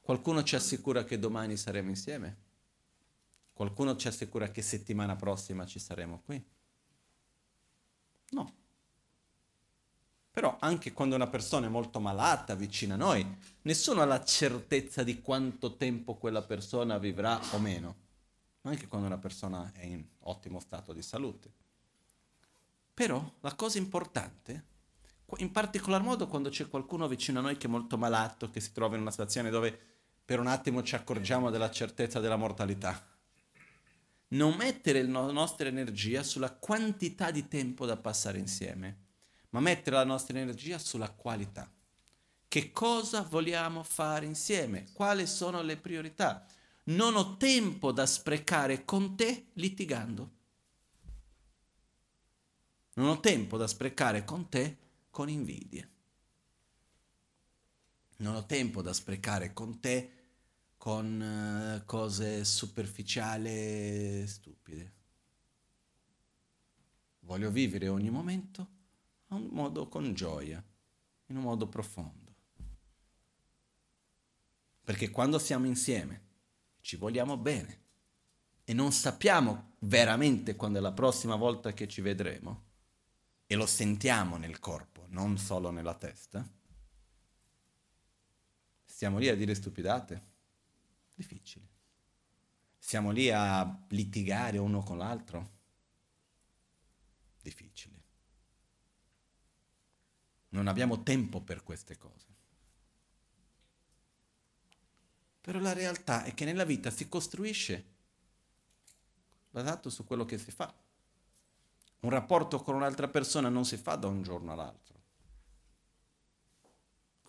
Qualcuno 0.00 0.42
ci 0.42 0.56
assicura 0.56 1.04
che 1.04 1.18
domani 1.18 1.58
saremo 1.58 1.90
insieme? 1.90 2.36
Qualcuno 3.52 3.94
ci 3.94 4.08
assicura 4.08 4.50
che 4.50 4.62
settimana 4.62 5.16
prossima 5.16 5.66
ci 5.66 5.78
saremo 5.78 6.22
qui? 6.24 6.42
No. 8.30 8.54
Però 10.30 10.56
anche 10.60 10.94
quando 10.94 11.14
una 11.14 11.26
persona 11.26 11.66
è 11.66 11.68
molto 11.68 12.00
malata 12.00 12.54
vicino 12.54 12.94
a 12.94 12.96
noi, 12.96 13.36
nessuno 13.62 14.00
ha 14.00 14.06
la 14.06 14.24
certezza 14.24 15.02
di 15.02 15.20
quanto 15.20 15.76
tempo 15.76 16.14
quella 16.14 16.42
persona 16.42 16.96
vivrà 16.96 17.38
o 17.52 17.58
meno, 17.58 17.96
anche 18.62 18.88
quando 18.88 19.08
una 19.08 19.18
persona 19.18 19.70
è 19.74 19.84
in 19.84 20.02
ottimo 20.20 20.58
stato 20.58 20.94
di 20.94 21.02
salute. 21.02 21.52
Però 22.94 23.22
la 23.40 23.54
cosa 23.54 23.76
importante 23.76 24.70
in 25.38 25.50
particolar 25.50 26.02
modo 26.02 26.26
quando 26.26 26.48
c'è 26.48 26.68
qualcuno 26.68 27.08
vicino 27.08 27.38
a 27.38 27.42
noi 27.42 27.56
che 27.56 27.66
è 27.66 27.70
molto 27.70 27.96
malato, 27.96 28.50
che 28.50 28.60
si 28.60 28.72
trova 28.72 28.94
in 28.96 29.02
una 29.02 29.10
situazione 29.10 29.50
dove 29.50 29.78
per 30.24 30.40
un 30.40 30.46
attimo 30.46 30.82
ci 30.82 30.94
accorgiamo 30.94 31.50
della 31.50 31.70
certezza 31.70 32.20
della 32.20 32.36
mortalità. 32.36 33.06
Non 34.28 34.54
mettere 34.54 35.02
la 35.02 35.30
nostra 35.30 35.68
energia 35.68 36.22
sulla 36.22 36.52
quantità 36.52 37.30
di 37.30 37.48
tempo 37.48 37.84
da 37.86 37.96
passare 37.96 38.38
insieme, 38.38 38.96
ma 39.50 39.60
mettere 39.60 39.96
la 39.96 40.04
nostra 40.04 40.38
energia 40.38 40.78
sulla 40.78 41.10
qualità. 41.10 41.70
Che 42.48 42.70
cosa 42.70 43.22
vogliamo 43.22 43.82
fare 43.82 44.26
insieme? 44.26 44.86
Quali 44.92 45.26
sono 45.26 45.62
le 45.62 45.76
priorità? 45.76 46.46
Non 46.84 47.14
ho 47.16 47.36
tempo 47.36 47.92
da 47.92 48.06
sprecare 48.06 48.84
con 48.84 49.16
te 49.16 49.46
litigando. 49.54 50.30
Non 52.94 53.08
ho 53.08 53.20
tempo 53.20 53.56
da 53.56 53.66
sprecare 53.66 54.24
con 54.24 54.48
te 54.48 54.76
con 55.12 55.28
invidie. 55.28 55.90
Non 58.16 58.34
ho 58.34 58.46
tempo 58.46 58.80
da 58.80 58.94
sprecare 58.94 59.52
con 59.52 59.78
te 59.78 60.20
con 60.78 61.20
uh, 61.20 61.84
cose 61.84 62.44
superficiali 62.44 63.48
e 63.48 64.24
stupide. 64.26 64.92
Voglio 67.20 67.50
vivere 67.50 67.88
ogni 67.88 68.10
momento 68.10 68.68
a 69.28 69.34
un 69.34 69.48
modo 69.52 69.86
con 69.86 70.14
gioia, 70.14 70.64
in 71.26 71.36
un 71.36 71.42
modo 71.42 71.68
profondo. 71.68 72.34
Perché 74.82 75.10
quando 75.10 75.38
siamo 75.38 75.66
insieme 75.66 76.30
ci 76.80 76.96
vogliamo 76.96 77.36
bene 77.36 77.80
e 78.64 78.72
non 78.72 78.92
sappiamo 78.92 79.74
veramente 79.80 80.56
quando 80.56 80.78
è 80.78 80.80
la 80.80 80.92
prossima 80.92 81.36
volta 81.36 81.72
che 81.74 81.86
ci 81.86 82.00
vedremo, 82.00 82.70
e 83.52 83.54
lo 83.54 83.66
sentiamo 83.66 84.38
nel 84.38 84.58
corpo, 84.58 84.91
non 85.12 85.38
solo 85.38 85.70
nella 85.70 85.94
testa, 85.94 86.46
stiamo 88.84 89.18
lì 89.18 89.28
a 89.28 89.36
dire 89.36 89.54
stupidate? 89.54 90.30
Difficile. 91.14 91.68
Siamo 92.78 93.10
lì 93.10 93.30
a 93.30 93.84
litigare 93.88 94.58
uno 94.58 94.82
con 94.82 94.98
l'altro? 94.98 95.50
Difficile. 97.40 98.00
Non 100.50 100.66
abbiamo 100.66 101.02
tempo 101.02 101.40
per 101.40 101.62
queste 101.62 101.96
cose. 101.96 102.26
Però 105.40 105.58
la 105.58 105.72
realtà 105.72 106.24
è 106.24 106.34
che 106.34 106.44
nella 106.44 106.64
vita 106.64 106.90
si 106.90 107.08
costruisce 107.08 107.84
basato 109.50 109.90
su 109.90 110.04
quello 110.04 110.24
che 110.24 110.38
si 110.38 110.50
fa. 110.50 110.72
Un 112.00 112.10
rapporto 112.10 112.60
con 112.60 112.74
un'altra 112.74 113.08
persona 113.08 113.48
non 113.48 113.64
si 113.64 113.76
fa 113.76 113.96
da 113.96 114.08
un 114.08 114.22
giorno 114.22 114.52
all'altro. 114.52 114.91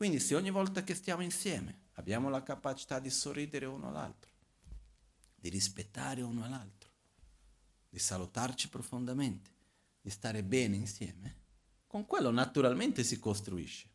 Quindi 0.03 0.19
se 0.19 0.35
ogni 0.35 0.49
volta 0.49 0.83
che 0.83 0.95
stiamo 0.95 1.21
insieme 1.21 1.83
abbiamo 1.93 2.27
la 2.27 2.43
capacità 2.43 2.99
di 2.99 3.09
sorridere 3.09 3.65
uno 3.67 3.87
all'altro, 3.87 4.31
di 5.33 5.47
rispettare 5.47 6.21
uno 6.21 6.43
all'altro, 6.43 6.89
di 7.87 7.99
salutarci 7.99 8.67
profondamente, 8.67 9.49
di 10.01 10.09
stare 10.09 10.43
bene 10.43 10.75
insieme, 10.75 11.37
con 11.87 12.05
quello 12.05 12.31
naturalmente 12.31 13.01
si 13.01 13.17
costruisce. 13.17 13.87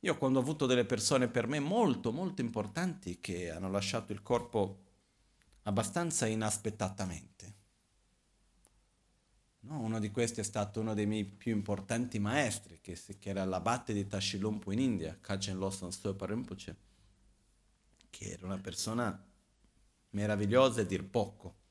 Io 0.00 0.18
quando 0.18 0.40
ho 0.40 0.42
avuto 0.42 0.66
delle 0.66 0.84
persone 0.84 1.28
per 1.28 1.46
me 1.46 1.60
molto, 1.60 2.10
molto 2.10 2.40
importanti 2.40 3.20
che 3.20 3.52
hanno 3.52 3.70
lasciato 3.70 4.10
il 4.10 4.20
corpo 4.20 4.82
abbastanza 5.62 6.26
inaspettatamente, 6.26 7.33
No, 9.66 9.80
uno 9.80 9.98
di 9.98 10.10
questi 10.10 10.40
è 10.40 10.44
stato 10.44 10.80
uno 10.80 10.92
dei 10.92 11.06
miei 11.06 11.24
più 11.24 11.50
importanti 11.52 12.18
maestri, 12.18 12.80
che, 12.82 12.98
che 13.18 13.30
era 13.30 13.46
l'abate 13.46 13.94
di 13.94 14.06
Tashilumpu 14.06 14.72
in 14.72 14.78
India, 14.78 15.16
Kachen 15.18 15.56
Losson 15.56 15.90
Stopa 15.90 16.26
che 18.10 18.30
era 18.30 18.44
una 18.44 18.58
persona 18.58 19.24
meravigliosa 20.10 20.82
e 20.82 20.86
dir 20.86 21.04
poco. 21.04 21.62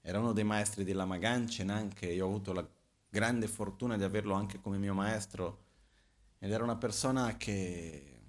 Era 0.00 0.20
uno 0.20 0.32
dei 0.32 0.44
maestri 0.44 0.84
di 0.84 0.92
Lama 0.92 1.18
Ganchen 1.18 1.70
anche, 1.70 2.06
io 2.06 2.26
ho 2.26 2.28
avuto 2.28 2.52
la 2.52 2.68
grande 3.08 3.48
fortuna 3.48 3.96
di 3.96 4.04
averlo 4.04 4.34
anche 4.34 4.60
come 4.60 4.78
mio 4.78 4.94
maestro, 4.94 5.64
ed 6.38 6.52
era 6.52 6.62
una 6.62 6.76
persona 6.76 7.36
che, 7.36 8.20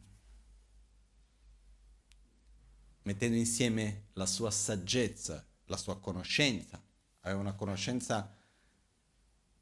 mettendo 3.04 3.38
insieme 3.38 4.06
la 4.14 4.26
sua 4.26 4.50
saggezza, 4.50 5.46
la 5.66 5.78
sua 5.78 6.00
conoscenza, 6.00 6.82
aveva 7.22 7.40
una 7.40 7.54
conoscenza 7.54 8.42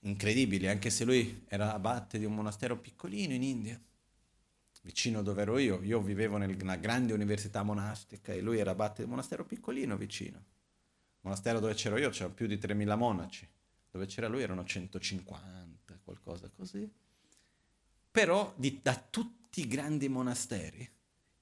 incredibili, 0.02 0.68
anche 0.68 0.90
se 0.90 1.04
lui 1.04 1.44
era 1.48 1.74
abate 1.74 2.18
di 2.18 2.26
un 2.26 2.34
monastero 2.34 2.78
piccolino 2.78 3.34
in 3.34 3.44
India, 3.44 3.80
vicino 4.84 5.22
dove 5.22 5.42
ero 5.42 5.58
io. 5.58 5.82
Io 5.84 6.02
vivevo 6.02 6.38
nella 6.38 6.76
grande 6.76 7.14
università 7.14 7.64
monastica 7.64 8.34
e 8.34 8.42
lui 8.42 8.60
era 8.60 8.72
abate 8.72 8.98
di 8.98 9.04
un 9.04 9.10
monastero 9.12 9.46
piccolino 9.46 9.98
vicino. 9.98 10.38
Il 10.38 11.28
monastero 11.28 11.60
dove 11.60 11.74
c'ero 11.74 11.98
io 11.98 12.10
c'erano 12.10 12.34
più 12.34 12.48
di 12.48 12.56
3.000 12.56 12.98
monaci, 12.98 13.48
dove 13.92 14.06
c'era 14.06 14.28
lui 14.28 14.42
erano 14.42 14.64
150, 14.64 16.00
qualcosa 16.04 16.50
così. 16.50 16.90
Però 18.10 18.54
di, 18.58 18.80
da 18.82 18.96
tutti 19.10 19.62
i 19.62 19.68
grandi 19.68 20.10
monasteri, 20.10 20.90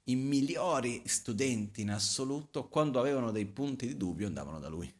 i 0.05 0.15
migliori 0.15 1.03
studenti 1.05 1.81
in 1.81 1.91
assoluto, 1.91 2.67
quando 2.67 2.99
avevano 2.99 3.31
dei 3.31 3.45
punti 3.45 3.87
di 3.87 3.95
dubbio, 3.95 4.27
andavano 4.27 4.59
da 4.59 4.67
lui. 4.67 4.91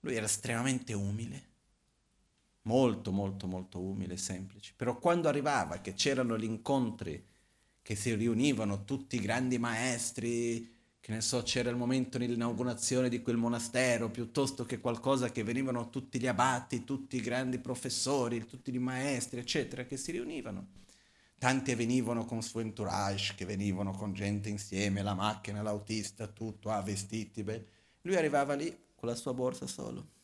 Lui 0.00 0.14
era 0.14 0.26
estremamente 0.26 0.92
umile, 0.92 1.48
molto 2.62 3.12
molto 3.12 3.46
molto 3.46 3.80
umile 3.80 4.14
e 4.14 4.18
semplice, 4.18 4.72
però 4.76 4.98
quando 4.98 5.28
arrivava 5.28 5.80
che 5.80 5.94
c'erano 5.94 6.38
gli 6.38 6.44
incontri, 6.44 7.26
che 7.82 7.94
si 7.94 8.14
riunivano 8.14 8.84
tutti 8.84 9.16
i 9.16 9.20
grandi 9.20 9.58
maestri, 9.58 10.78
che 11.00 11.12
ne 11.12 11.22
so, 11.22 11.42
c'era 11.42 11.70
il 11.70 11.76
momento 11.76 12.18
dell'inaugurazione 12.18 13.08
di 13.08 13.22
quel 13.22 13.36
monastero, 13.36 14.10
piuttosto 14.10 14.66
che 14.66 14.80
qualcosa 14.80 15.32
che 15.32 15.42
venivano 15.42 15.88
tutti 15.88 16.20
gli 16.20 16.26
abati, 16.26 16.84
tutti 16.84 17.16
i 17.16 17.20
grandi 17.20 17.58
professori, 17.58 18.44
tutti 18.46 18.74
i 18.74 18.78
maestri, 18.78 19.40
eccetera, 19.40 19.84
che 19.84 19.96
si 19.96 20.12
riunivano. 20.12 20.68
Tanti 21.38 21.74
venivano 21.74 22.26
con 22.26 22.42
suo 22.42 22.60
entourage, 22.60 23.34
che 23.34 23.46
venivano 23.46 23.92
con 23.92 24.12
gente 24.12 24.50
insieme, 24.50 25.02
la 25.02 25.14
macchina, 25.14 25.62
l'autista, 25.62 26.26
tutto, 26.26 26.68
ah, 26.70 26.82
vestiti, 26.82 27.42
beh. 27.42 27.66
Lui 28.02 28.16
arrivava 28.16 28.52
lì, 28.52 28.76
con 29.00 29.08
la 29.08 29.14
sua 29.14 29.32
borsa 29.32 29.66
solo. 29.66 30.18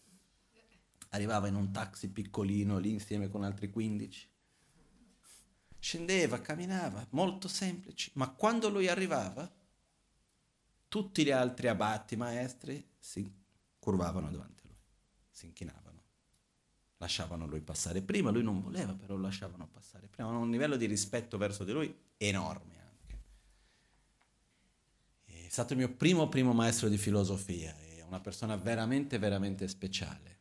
Arrivava 1.10 1.48
in 1.48 1.54
un 1.54 1.72
taxi 1.72 2.10
piccolino 2.10 2.76
lì 2.76 2.90
insieme 2.90 3.30
con 3.30 3.42
altri 3.42 3.70
15. 3.70 4.28
Scendeva, 5.78 6.42
camminava, 6.42 7.06
molto 7.10 7.48
semplice, 7.48 8.10
ma 8.14 8.28
quando 8.28 8.68
lui 8.68 8.86
arrivava, 8.86 9.50
tutti 10.88 11.24
gli 11.24 11.30
altri 11.30 11.68
abati, 11.68 12.16
maestri, 12.16 12.86
si 12.98 13.32
curvavano 13.78 14.30
davanti 14.30 14.62
a 14.64 14.66
lui, 14.66 14.82
si 15.30 15.46
inchinavano, 15.46 16.02
lasciavano 16.98 17.46
lui 17.46 17.62
passare 17.62 18.02
prima, 18.02 18.30
lui 18.30 18.42
non 18.42 18.60
voleva, 18.60 18.94
però 18.94 19.16
lasciavano 19.16 19.66
passare 19.68 20.06
prima, 20.08 20.28
un 20.28 20.50
livello 20.50 20.76
di 20.76 20.84
rispetto 20.84 21.38
verso 21.38 21.64
di 21.64 21.72
lui 21.72 21.98
enorme 22.18 22.78
anche. 22.78 23.22
È 25.24 25.48
stato 25.48 25.72
il 25.72 25.78
mio 25.78 25.94
primo 25.94 26.28
primo 26.28 26.52
maestro 26.52 26.88
di 26.88 26.98
filosofia 26.98 27.85
una 28.06 28.20
persona 28.20 28.56
veramente, 28.56 29.18
veramente 29.18 29.68
speciale, 29.68 30.38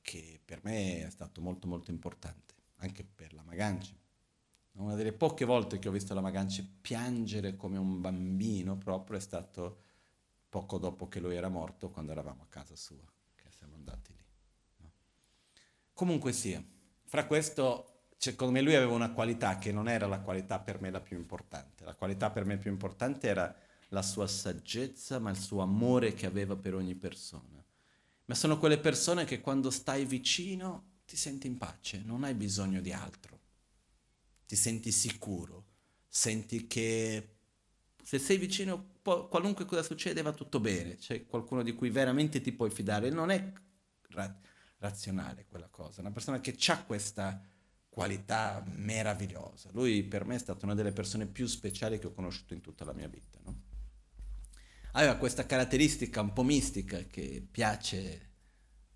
che 0.00 0.40
per 0.44 0.60
me 0.62 1.06
è 1.06 1.10
stato 1.10 1.40
molto, 1.40 1.66
molto 1.66 1.90
importante, 1.90 2.54
anche 2.76 3.04
per 3.04 3.32
la 3.32 3.42
Maganci. 3.42 3.96
Una 4.72 4.94
delle 4.94 5.12
poche 5.12 5.44
volte 5.44 5.78
che 5.78 5.88
ho 5.88 5.92
visto 5.92 6.14
la 6.14 6.20
Maganci 6.20 6.62
piangere 6.80 7.56
come 7.56 7.78
un 7.78 8.00
bambino 8.00 8.76
proprio 8.76 9.16
è 9.16 9.20
stato 9.20 9.78
poco 10.48 10.78
dopo 10.78 11.08
che 11.08 11.20
lui 11.20 11.36
era 11.36 11.48
morto, 11.48 11.90
quando 11.90 12.12
eravamo 12.12 12.42
a 12.42 12.46
casa 12.48 12.76
sua, 12.76 13.10
che 13.34 13.50
siamo 13.50 13.76
andati 13.76 14.12
lì. 14.14 14.24
No? 14.78 14.92
Comunque 15.92 16.32
sia, 16.32 16.62
fra 17.04 17.26
questo 17.26 17.94
secondo 18.16 18.52
me 18.52 18.62
lui 18.62 18.74
aveva 18.74 18.92
una 18.92 19.12
qualità 19.12 19.58
che 19.58 19.70
non 19.70 19.88
era 19.88 20.06
la 20.06 20.20
qualità 20.20 20.58
per 20.58 20.80
me 20.80 20.90
la 20.90 21.00
più 21.00 21.16
importante. 21.16 21.84
La 21.84 21.94
qualità 21.94 22.30
per 22.30 22.44
me 22.44 22.56
più 22.56 22.70
importante 22.70 23.28
era 23.28 23.54
la 23.94 24.02
sua 24.02 24.26
saggezza, 24.26 25.18
ma 25.18 25.30
il 25.30 25.38
suo 25.38 25.62
amore 25.62 26.12
che 26.12 26.26
aveva 26.26 26.56
per 26.56 26.74
ogni 26.74 26.96
persona. 26.96 27.64
Ma 28.26 28.34
sono 28.34 28.58
quelle 28.58 28.78
persone 28.78 29.24
che 29.24 29.40
quando 29.40 29.70
stai 29.70 30.04
vicino 30.04 30.92
ti 31.06 31.16
senti 31.16 31.46
in 31.46 31.56
pace, 31.56 32.02
non 32.04 32.24
hai 32.24 32.34
bisogno 32.34 32.80
di 32.80 32.92
altro. 32.92 33.40
Ti 34.46 34.56
senti 34.56 34.90
sicuro, 34.90 35.64
senti 36.08 36.66
che 36.66 37.36
se 38.02 38.18
sei 38.18 38.36
vicino, 38.36 38.96
qualunque 39.02 39.64
cosa 39.64 39.82
succede 39.82 40.20
va 40.22 40.32
tutto 40.32 40.60
bene, 40.60 40.96
c'è 40.96 41.24
qualcuno 41.24 41.62
di 41.62 41.72
cui 41.72 41.88
veramente 41.88 42.40
ti 42.40 42.52
puoi 42.52 42.70
fidare. 42.70 43.10
Non 43.10 43.30
è 43.30 43.52
ra- 44.10 44.40
razionale 44.78 45.46
quella 45.46 45.68
cosa, 45.68 46.00
una 46.00 46.10
persona 46.10 46.40
che 46.40 46.56
ha 46.66 46.84
questa 46.84 47.40
qualità 47.88 48.64
meravigliosa. 48.74 49.70
Lui 49.72 50.02
per 50.02 50.24
me 50.24 50.34
è 50.34 50.38
stata 50.38 50.66
una 50.66 50.74
delle 50.74 50.92
persone 50.92 51.26
più 51.26 51.46
speciali 51.46 52.00
che 52.00 52.08
ho 52.08 52.12
conosciuto 52.12 52.52
in 52.52 52.60
tutta 52.60 52.84
la 52.84 52.92
mia 52.92 53.06
vita. 53.06 53.38
No? 53.44 53.63
Aveva 54.96 55.16
questa 55.16 55.46
caratteristica 55.46 56.20
un 56.20 56.32
po' 56.32 56.42
mistica 56.42 56.98
che 57.04 57.46
piace 57.48 58.32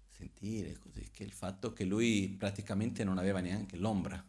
sentire 0.08 0.76
così, 0.78 1.08
che 1.12 1.22
il 1.22 1.32
fatto 1.32 1.72
che 1.72 1.84
lui 1.84 2.28
praticamente 2.36 3.04
non 3.04 3.18
aveva 3.18 3.40
neanche 3.40 3.76
l'ombra. 3.76 4.22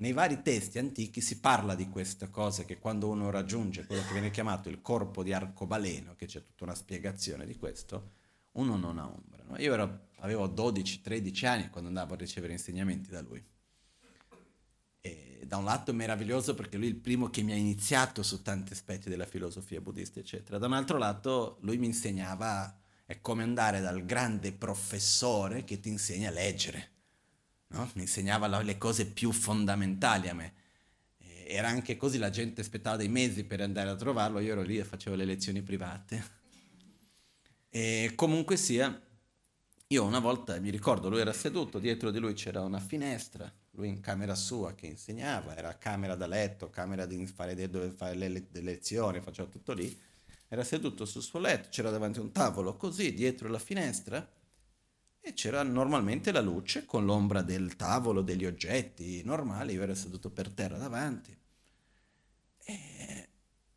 nei 0.00 0.12
vari 0.12 0.42
testi 0.42 0.78
antichi 0.78 1.20
si 1.20 1.40
parla 1.40 1.74
di 1.74 1.88
queste 1.88 2.30
cose 2.30 2.64
che 2.64 2.78
quando 2.78 3.08
uno 3.08 3.30
raggiunge 3.30 3.84
quello 3.84 4.02
che 4.02 4.12
viene 4.12 4.30
chiamato 4.30 4.68
il 4.68 4.80
corpo 4.80 5.22
di 5.24 5.32
arcobaleno, 5.32 6.14
che 6.14 6.26
c'è 6.26 6.42
tutta 6.42 6.64
una 6.64 6.74
spiegazione 6.74 7.44
di 7.44 7.56
questo, 7.56 8.12
uno 8.52 8.76
non 8.76 8.98
ha 8.98 9.08
ombra. 9.08 9.42
No? 9.44 9.58
Io 9.58 9.72
ero, 9.72 10.08
avevo 10.18 10.46
12-13 10.46 11.46
anni 11.46 11.68
quando 11.68 11.88
andavo 11.88 12.14
a 12.14 12.16
ricevere 12.16 12.52
insegnamenti 12.52 13.10
da 13.10 13.20
lui. 13.22 13.44
Da 15.48 15.56
un 15.56 15.64
lato 15.64 15.90
è 15.90 15.94
meraviglioso 15.94 16.54
perché 16.54 16.76
lui 16.76 16.86
è 16.86 16.90
il 16.90 16.96
primo 16.96 17.30
che 17.30 17.42
mi 17.42 17.52
ha 17.52 17.56
iniziato 17.56 18.22
su 18.22 18.42
tanti 18.42 18.74
aspetti 18.74 19.08
della 19.08 19.26
filosofia 19.26 19.80
buddista, 19.80 20.20
eccetera. 20.20 20.58
Da 20.58 20.66
un 20.66 20.74
altro 20.74 20.98
lato 20.98 21.56
lui 21.62 21.78
mi 21.78 21.86
insegnava, 21.86 22.78
è 23.06 23.20
come 23.20 23.42
andare 23.42 23.80
dal 23.80 24.04
grande 24.04 24.52
professore 24.52 25.64
che 25.64 25.80
ti 25.80 25.88
insegna 25.88 26.28
a 26.28 26.32
leggere 26.32 26.96
no? 27.68 27.90
mi 27.94 28.02
insegnava 28.02 28.46
le 28.62 28.78
cose 28.78 29.06
più 29.06 29.32
fondamentali 29.32 30.28
a 30.28 30.34
me. 30.34 30.52
Era 31.46 31.68
anche 31.68 31.96
così, 31.96 32.18
la 32.18 32.30
gente 32.30 32.60
aspettava 32.60 32.96
dei 32.96 33.08
mesi 33.08 33.44
per 33.44 33.62
andare 33.62 33.88
a 33.88 33.96
trovarlo, 33.96 34.38
io 34.38 34.52
ero 34.52 34.62
lì 34.62 34.78
e 34.78 34.84
facevo 34.84 35.16
le 35.16 35.24
lezioni 35.24 35.62
private. 35.62 36.36
E 37.70 38.12
comunque 38.14 38.56
sia, 38.56 39.00
io 39.86 40.04
una 40.04 40.18
volta 40.18 40.58
mi 40.60 40.70
ricordo, 40.70 41.08
lui 41.08 41.20
era 41.20 41.32
seduto, 41.32 41.78
dietro 41.78 42.10
di 42.10 42.18
lui 42.18 42.34
c'era 42.34 42.60
una 42.60 42.80
finestra, 42.80 43.50
lui 43.78 43.88
in 43.88 44.00
camera 44.00 44.34
sua 44.34 44.74
che 44.74 44.86
insegnava, 44.86 45.56
era 45.56 45.78
camera 45.78 46.16
da 46.16 46.26
letto, 46.26 46.68
camera 46.68 47.06
di 47.06 47.24
fare, 47.26 47.54
dove 47.70 47.90
fare 47.90 48.14
le, 48.16 48.28
le 48.28 48.60
lezioni, 48.60 49.20
faceva 49.20 49.48
tutto 49.48 49.72
lì. 49.72 49.98
Era 50.48 50.64
seduto 50.64 51.04
sul 51.04 51.22
suo 51.22 51.38
letto, 51.38 51.68
c'era 51.70 51.90
davanti 51.90 52.18
un 52.18 52.32
tavolo 52.32 52.76
così, 52.76 53.14
dietro 53.14 53.48
la 53.48 53.58
finestra, 53.60 54.28
e 55.20 55.32
c'era 55.32 55.62
normalmente 55.62 56.32
la 56.32 56.40
luce 56.40 56.86
con 56.86 57.04
l'ombra 57.04 57.42
del 57.42 57.76
tavolo, 57.76 58.22
degli 58.22 58.46
oggetti 58.46 59.22
normali, 59.22 59.74
io 59.74 59.82
ero 59.82 59.94
seduto 59.94 60.30
per 60.30 60.50
terra 60.50 60.76
davanti. 60.76 61.36
E 62.64 63.28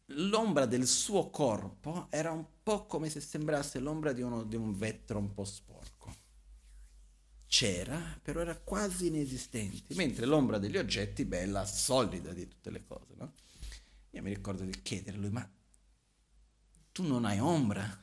l'ombra 0.06 0.66
del 0.66 0.88
suo 0.88 1.30
corpo 1.30 2.08
era 2.10 2.32
un 2.32 2.46
po' 2.64 2.86
come 2.88 3.10
se 3.10 3.20
sembrasse 3.20 3.80
l'ombra 3.80 4.14
di, 4.14 4.22
uno, 4.22 4.44
di 4.44 4.56
un 4.56 4.74
vetro 4.74 5.20
un 5.20 5.32
po' 5.34 5.46
sporco. 5.46 6.21
C'era, 7.52 8.18
però 8.24 8.40
era 8.40 8.56
quasi 8.56 9.08
inesistente, 9.08 9.94
mentre 9.96 10.26
l'ombra 10.26 10.58
degli 10.58 10.78
oggetti, 10.78 11.26
bella, 11.26 11.66
solida 11.66 12.32
di 12.32 12.48
tutte 12.48 12.72
le 12.72 12.86
cose. 12.88 13.14
No? 13.18 13.34
Io 14.12 14.22
mi 14.22 14.34
ricordo 14.34 14.64
di 14.64 14.82
chiedere 14.82 15.18
a 15.18 15.20
lui, 15.20 15.32
ma 15.32 15.46
tu 16.94 17.04
non 17.04 17.26
hai 17.26 17.40
ombra? 17.40 18.00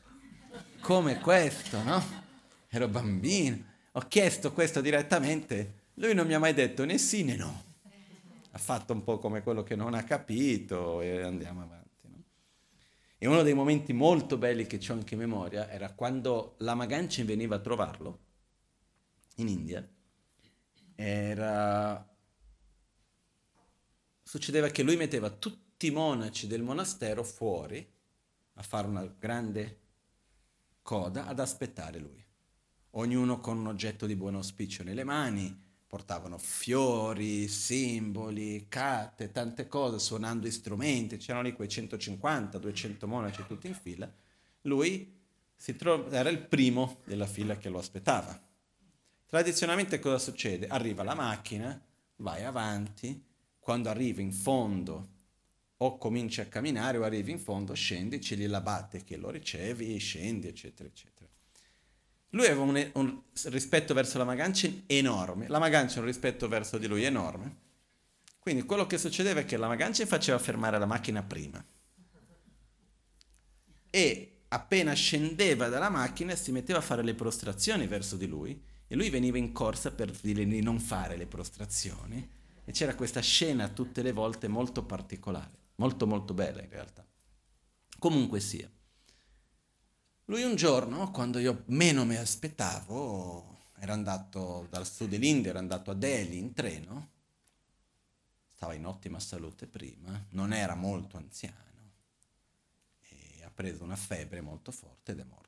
Come 0.82 1.18
questo, 1.20 1.82
no? 1.82 2.26
ero 2.68 2.88
bambino, 2.88 3.64
ho 3.92 4.00
chiesto 4.00 4.52
questo 4.52 4.82
direttamente, 4.82 5.86
lui 5.94 6.12
non 6.12 6.26
mi 6.26 6.34
ha 6.34 6.38
mai 6.38 6.52
detto 6.52 6.84
né 6.84 6.98
sì 6.98 7.24
né 7.24 7.34
no. 7.34 7.64
Ha 8.50 8.58
fatto 8.58 8.92
un 8.92 9.02
po' 9.02 9.18
come 9.18 9.42
quello 9.42 9.62
che 9.62 9.76
non 9.76 9.94
ha 9.94 10.04
capito 10.04 11.00
e 11.00 11.22
andiamo 11.22 11.62
avanti. 11.62 12.06
No? 12.06 12.22
E 13.16 13.26
uno 13.26 13.42
dei 13.42 13.54
momenti 13.54 13.94
molto 13.94 14.36
belli 14.36 14.66
che 14.66 14.78
ho 14.86 14.92
anche 14.92 15.14
in 15.14 15.20
memoria 15.20 15.70
era 15.70 15.90
quando 15.94 16.56
la 16.58 16.74
Maganci 16.74 17.22
veniva 17.22 17.56
a 17.56 17.60
trovarlo 17.60 18.26
in 19.38 19.48
India. 19.48 19.86
Era... 20.94 22.06
Succedeva 24.22 24.68
che 24.68 24.82
lui 24.82 24.96
metteva 24.96 25.30
tutti 25.30 25.86
i 25.86 25.90
monaci 25.90 26.46
del 26.46 26.62
monastero 26.62 27.24
fuori 27.24 27.86
a 28.54 28.62
fare 28.62 28.86
una 28.86 29.06
grande 29.06 29.80
coda 30.82 31.26
ad 31.26 31.40
aspettare 31.40 31.98
lui 31.98 32.26
ognuno 32.92 33.40
con 33.40 33.58
un 33.58 33.66
oggetto 33.66 34.06
di 34.06 34.16
buon 34.16 34.36
auspicio 34.36 34.82
nelle 34.82 35.04
mani, 35.04 35.66
portavano 35.86 36.38
fiori, 36.38 37.48
simboli, 37.48 38.66
carte, 38.68 39.30
tante 39.30 39.68
cose, 39.68 39.98
suonando 39.98 40.50
strumenti, 40.50 41.16
c'erano 41.16 41.44
lì 41.44 41.52
quei 41.52 41.68
150, 41.68 42.58
200 42.58 43.06
monaci 43.06 43.44
tutti 43.46 43.66
in 43.66 43.74
fila. 43.74 44.10
Lui 44.62 45.16
tro- 45.76 46.10
era 46.10 46.28
il 46.28 46.40
primo 46.40 46.98
della 47.04 47.26
fila 47.26 47.56
che 47.56 47.68
lo 47.68 47.78
aspettava. 47.78 48.46
Tradizionalmente 49.28 49.98
cosa 49.98 50.16
succede? 50.16 50.68
Arriva 50.68 51.02
la 51.04 51.14
macchina, 51.14 51.78
vai 52.16 52.44
avanti, 52.44 53.22
quando 53.58 53.90
arrivi 53.90 54.22
in 54.22 54.32
fondo 54.32 55.08
o 55.76 55.98
cominci 55.98 56.40
a 56.40 56.46
camminare 56.46 56.96
o 56.96 57.04
arrivi 57.04 57.32
in 57.32 57.38
fondo, 57.38 57.74
scendi, 57.74 58.20
c'è 58.20 58.36
lì 58.36 58.46
l'abate 58.46 59.04
che 59.04 59.18
lo 59.18 59.28
ricevi, 59.28 59.98
scendi, 59.98 60.48
eccetera, 60.48 60.88
eccetera. 60.88 61.28
Lui 62.30 62.46
aveva 62.46 62.62
un, 62.62 62.90
un 62.94 63.22
rispetto 63.44 63.92
verso 63.92 64.16
la 64.16 64.24
Magancin 64.24 64.84
enorme, 64.86 65.46
la 65.46 65.58
Magancin 65.58 66.00
un 66.00 66.06
rispetto 66.06 66.48
verso 66.48 66.78
di 66.78 66.86
lui 66.86 67.04
enorme. 67.04 67.56
Quindi 68.38 68.62
quello 68.62 68.86
che 68.86 68.96
succedeva 68.96 69.40
è 69.40 69.44
che 69.44 69.58
la 69.58 69.68
Magancin 69.68 70.06
faceva 70.06 70.38
fermare 70.38 70.78
la 70.78 70.86
macchina 70.86 71.22
prima. 71.22 71.62
E 73.90 74.38
appena 74.48 74.94
scendeva 74.94 75.68
dalla 75.68 75.90
macchina 75.90 76.34
si 76.34 76.50
metteva 76.50 76.78
a 76.78 76.82
fare 76.82 77.02
le 77.02 77.12
prostrazioni 77.12 77.86
verso 77.86 78.16
di 78.16 78.26
lui 78.26 78.76
e 78.88 78.96
lui 78.96 79.10
veniva 79.10 79.38
in 79.38 79.52
corsa 79.52 79.92
per 79.92 80.10
dire 80.10 80.44
di 80.44 80.62
non 80.62 80.80
fare 80.80 81.16
le 81.16 81.26
prostrazioni. 81.26 82.36
E 82.64 82.72
c'era 82.72 82.94
questa 82.94 83.20
scena 83.20 83.68
tutte 83.68 84.02
le 84.02 84.12
volte 84.12 84.48
molto 84.48 84.82
particolare, 84.82 85.56
molto 85.76 86.06
molto 86.06 86.34
bella 86.34 86.62
in 86.62 86.68
realtà. 86.70 87.06
Comunque 87.98 88.40
sia. 88.40 88.70
Lui 90.24 90.42
un 90.42 90.56
giorno, 90.56 91.10
quando 91.10 91.38
io 91.38 91.62
meno 91.66 92.04
mi 92.04 92.16
aspettavo, 92.16 93.70
era 93.78 93.92
andato 93.92 94.66
dal 94.70 94.86
sud 94.86 95.08
dell'India, 95.08 95.50
era 95.50 95.58
andato 95.58 95.90
a 95.90 95.94
Delhi 95.94 96.38
in 96.38 96.52
treno, 96.52 97.10
stava 98.54 98.74
in 98.74 98.86
ottima 98.86 99.20
salute 99.20 99.66
prima, 99.66 100.26
non 100.30 100.52
era 100.52 100.74
molto 100.74 101.16
anziano 101.16 101.92
e 103.08 103.42
ha 103.44 103.50
preso 103.50 103.84
una 103.84 103.96
febbre 103.96 104.40
molto 104.40 104.72
forte 104.72 105.12
ed 105.12 105.20
è 105.20 105.24
morto. 105.24 105.47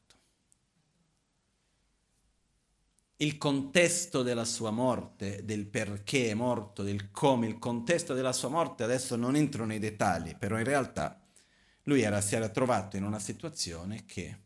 Il 3.23 3.37
contesto 3.37 4.23
della 4.23 4.47
sua 4.47 4.71
morte, 4.71 5.45
del 5.45 5.67
perché 5.67 6.31
è 6.31 6.35
morto, 6.35 6.83
del 6.83 7.11
come, 7.11 7.47
il 7.47 7.59
contesto 7.59 8.15
della 8.15 8.33
sua 8.33 8.49
morte, 8.49 8.83
adesso 8.83 9.15
non 9.15 9.37
entro 9.37 9.67
nei 9.67 9.79
dettagli, 9.79 10.37
però 10.37 10.57
in 10.57 10.65
realtà 10.65 11.23
lui 11.83 12.01
era, 12.01 12.23
si 12.23 12.35
era 12.35 12.49
trovato 12.49 12.97
in 12.97 13.05
una 13.05 13.19
situazione 13.19 14.07
che 14.07 14.39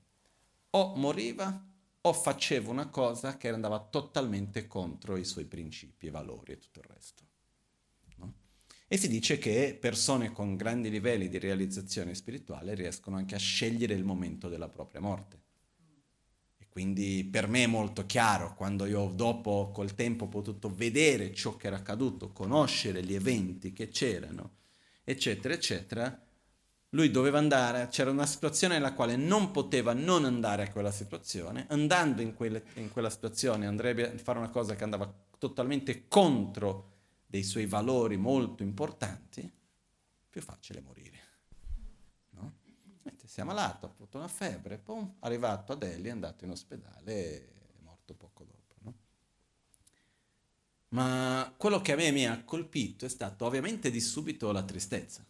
o 0.71 0.97
moriva 0.97 1.65
o 2.01 2.13
faceva 2.13 2.73
una 2.73 2.89
cosa 2.89 3.37
che 3.37 3.49
andava 3.49 3.79
totalmente 3.79 4.67
contro 4.67 5.17
i 5.17 5.25
suoi 5.25 5.45
principi 5.45 6.09
e 6.09 6.11
valori 6.11 6.55
e 6.55 6.59
tutto 6.59 6.81
il 6.81 6.87
resto. 6.93 7.23
No? 8.17 8.35
E 8.89 8.97
si 8.97 9.07
dice 9.07 9.39
che 9.39 9.79
persone 9.81 10.33
con 10.33 10.57
grandi 10.57 10.91
livelli 10.91 11.29
di 11.29 11.39
realizzazione 11.39 12.13
spirituale 12.17 12.75
riescono 12.75 13.19
anche 13.19 13.37
a 13.37 13.39
scegliere 13.39 13.95
il 13.95 14.03
momento 14.03 14.49
della 14.49 14.69
propria 14.69 15.01
morte. 15.01 15.44
Quindi 16.75 17.23
per 17.23 17.47
me 17.47 17.63
è 17.63 17.67
molto 17.69 18.05
chiaro, 18.05 18.57
quando 18.57 18.85
io 18.85 19.13
dopo 19.15 19.71
col 19.73 19.95
tempo 19.95 20.25
ho 20.25 20.29
potuto 20.29 20.75
vedere 20.75 21.33
ciò 21.33 21.57
che 21.57 21.69
era 21.69 21.77
accaduto, 21.77 22.33
conoscere 22.33 23.01
gli 23.05 23.15
eventi 23.15 23.73
che 23.73 23.91
c'erano, 23.91 24.55
eccetera, 25.05 25.55
eccetera, 25.55 26.21
lui 26.89 27.13
doveva 27.13 27.39
andare, 27.39 27.87
c'era 27.93 28.11
una 28.11 28.27
situazione 28.27 28.75
nella 28.75 28.93
quale 28.93 29.15
non 29.15 29.53
poteva 29.53 29.93
non 29.93 30.25
andare 30.25 30.65
a 30.65 30.73
quella 30.73 30.91
situazione, 30.91 31.67
andando 31.69 32.23
in, 32.23 32.35
quelle, 32.35 32.65
in 32.75 32.91
quella 32.91 33.09
situazione 33.09 33.69
andrebbe 33.69 34.13
a 34.13 34.19
fare 34.19 34.39
una 34.39 34.51
cosa 34.51 34.75
che 34.75 34.83
andava 34.83 35.15
totalmente 35.39 36.09
contro 36.09 36.91
dei 37.25 37.45
suoi 37.45 37.67
valori 37.67 38.17
molto 38.17 38.65
importanti, 38.65 39.49
più 40.29 40.43
facile 40.43 40.81
morire. 40.81 41.14
No? 43.35 43.41
Si 43.41 43.41
è 43.41 43.43
ammalato, 43.43 43.87
ha 43.87 43.91
avuto 43.91 44.19
una 44.19 44.29
febbre, 44.29 44.79
poi 44.79 45.05
arrivato 45.21 45.73
a 45.73 45.77
Delhi, 45.77 46.09
è 46.09 46.13
andato 46.13 46.45
in 46.45 46.51
ospedale, 46.51 47.39
è 47.39 47.83
morto 47.83 48.15
poco 48.15 48.45
dopo. 48.45 48.75
No? 48.81 48.95
Ma 50.89 51.53
quello 51.57 51.81
che 51.81 51.93
a 51.93 51.97
me 51.97 52.11
mi 52.13 52.27
ha 52.27 52.45
colpito 52.45 53.07
è 53.07 53.09
stato 53.09 53.45
ovviamente 53.45 53.91
di 53.91 54.01
subito 54.01 54.53
la 54.53 54.63
tristezza 54.63 55.25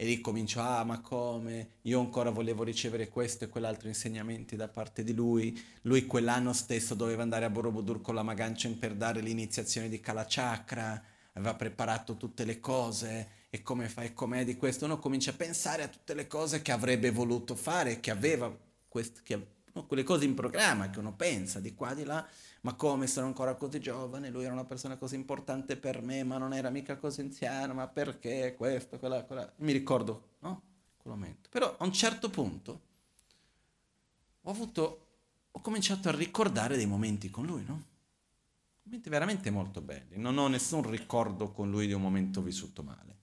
e 0.00 0.04
lì 0.04 0.20
comincio, 0.20 0.60
ah 0.60 0.84
ma 0.84 1.00
come, 1.00 1.78
io 1.82 1.98
ancora 1.98 2.30
volevo 2.30 2.62
ricevere 2.62 3.08
questo 3.08 3.42
e 3.42 3.48
quell'altro 3.48 3.88
insegnamenti 3.88 4.54
da 4.54 4.68
parte 4.68 5.02
di 5.02 5.12
lui, 5.12 5.60
lui 5.82 6.06
quell'anno 6.06 6.52
stesso 6.52 6.94
doveva 6.94 7.22
andare 7.22 7.44
a 7.46 7.50
Borobudur 7.50 8.00
con 8.00 8.14
la 8.14 8.22
Maganchen 8.22 8.78
per 8.78 8.94
dare 8.94 9.20
l'iniziazione 9.20 9.88
di 9.88 9.98
Kalachakra, 9.98 11.02
aveva 11.32 11.56
preparato 11.56 12.16
tutte 12.16 12.44
le 12.44 12.60
cose 12.60 13.37
e 13.50 13.62
come 13.62 13.88
fa 13.88 14.02
e 14.02 14.12
com'è 14.12 14.44
di 14.44 14.56
questo, 14.56 14.84
uno 14.84 14.98
comincia 14.98 15.30
a 15.30 15.34
pensare 15.34 15.82
a 15.82 15.88
tutte 15.88 16.14
le 16.14 16.26
cose 16.26 16.62
che 16.62 16.72
avrebbe 16.72 17.10
voluto 17.10 17.54
fare, 17.54 18.00
che 18.00 18.10
aveva, 18.10 18.54
quest- 18.88 19.22
che, 19.22 19.46
no, 19.72 19.86
quelle 19.86 20.02
cose 20.02 20.24
in 20.24 20.34
programma 20.34 20.90
che 20.90 20.98
uno 20.98 21.14
pensa 21.14 21.60
di 21.60 21.74
qua 21.74 21.94
di 21.94 22.04
là, 22.04 22.26
ma 22.62 22.74
come 22.74 23.06
sono 23.06 23.26
ancora 23.26 23.54
così 23.54 23.80
giovane, 23.80 24.30
lui 24.30 24.44
era 24.44 24.52
una 24.52 24.64
persona 24.64 24.96
così 24.96 25.14
importante 25.14 25.76
per 25.76 26.02
me, 26.02 26.24
ma 26.24 26.36
non 26.36 26.52
era 26.52 26.70
mica 26.70 26.96
così 26.96 27.22
anziano, 27.22 27.74
ma 27.74 27.86
perché 27.88 28.54
questo, 28.56 28.98
quella, 28.98 29.24
quella. 29.24 29.50
Mi 29.56 29.72
ricordo, 29.72 30.34
no? 30.40 30.62
Quel 30.96 31.14
momento. 31.14 31.48
Però 31.48 31.76
a 31.78 31.84
un 31.84 31.92
certo 31.92 32.28
punto 32.28 32.80
ho 34.42 34.50
avuto, 34.50 35.06
ho 35.50 35.60
cominciato 35.60 36.08
a 36.08 36.12
ricordare 36.12 36.76
dei 36.76 36.86
momenti 36.86 37.30
con 37.30 37.46
lui, 37.46 37.64
no? 37.64 37.84
momenti 38.88 39.10
veramente 39.10 39.50
molto 39.50 39.80
belli. 39.82 40.16
Non 40.16 40.38
ho 40.38 40.48
nessun 40.48 40.88
ricordo 40.90 41.52
con 41.52 41.70
lui 41.70 41.86
di 41.86 41.92
un 41.92 42.00
momento 42.00 42.40
vissuto 42.40 42.82
male. 42.82 43.17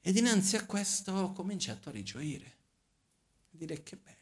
E 0.00 0.12
dinanzi 0.12 0.56
a 0.56 0.64
questo 0.64 1.12
ho 1.12 1.32
cominciato 1.32 1.88
a 1.88 1.92
rigioire, 1.92 2.46
a 3.52 3.56
dire 3.56 3.82
che 3.82 3.96
bello. 3.96 4.16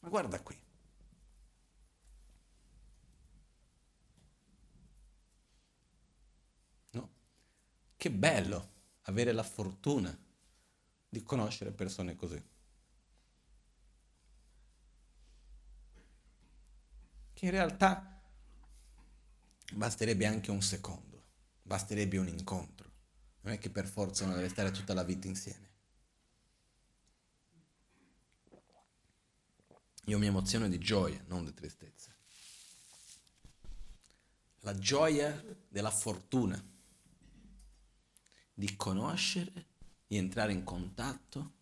Ma 0.00 0.08
guarda 0.08 0.40
qui. 0.42 0.60
No, 6.90 7.10
che 7.96 8.10
bello 8.10 8.72
avere 9.02 9.32
la 9.32 9.42
fortuna 9.42 10.16
di 11.08 11.22
conoscere 11.22 11.70
persone 11.70 12.16
così. 12.16 12.42
Che 17.32 17.44
in 17.44 17.50
realtà 17.50 18.20
basterebbe 19.74 20.26
anche 20.26 20.50
un 20.50 20.62
secondo, 20.62 21.24
basterebbe 21.62 22.18
un 22.18 22.28
incontro. 22.28 22.83
Non 23.44 23.52
è 23.52 23.58
che 23.58 23.68
per 23.68 23.86
forza 23.86 24.24
uno 24.24 24.34
deve 24.34 24.48
stare 24.48 24.70
tutta 24.70 24.94
la 24.94 25.04
vita 25.04 25.26
insieme. 25.26 25.72
Io 30.06 30.18
mi 30.18 30.26
emoziono 30.26 30.66
di 30.66 30.78
gioia, 30.78 31.22
non 31.26 31.44
di 31.44 31.52
tristezza. 31.52 32.10
La 34.60 34.76
gioia 34.78 35.42
della 35.68 35.90
fortuna 35.90 36.62
di 38.54 38.76
conoscere 38.76 39.66
di 40.06 40.16
entrare 40.16 40.52
in 40.52 40.64
contatto 40.64 41.52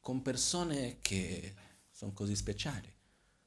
con 0.00 0.20
persone 0.20 0.98
che 1.00 1.54
sono 1.92 2.12
così 2.12 2.34
speciali. 2.34 2.92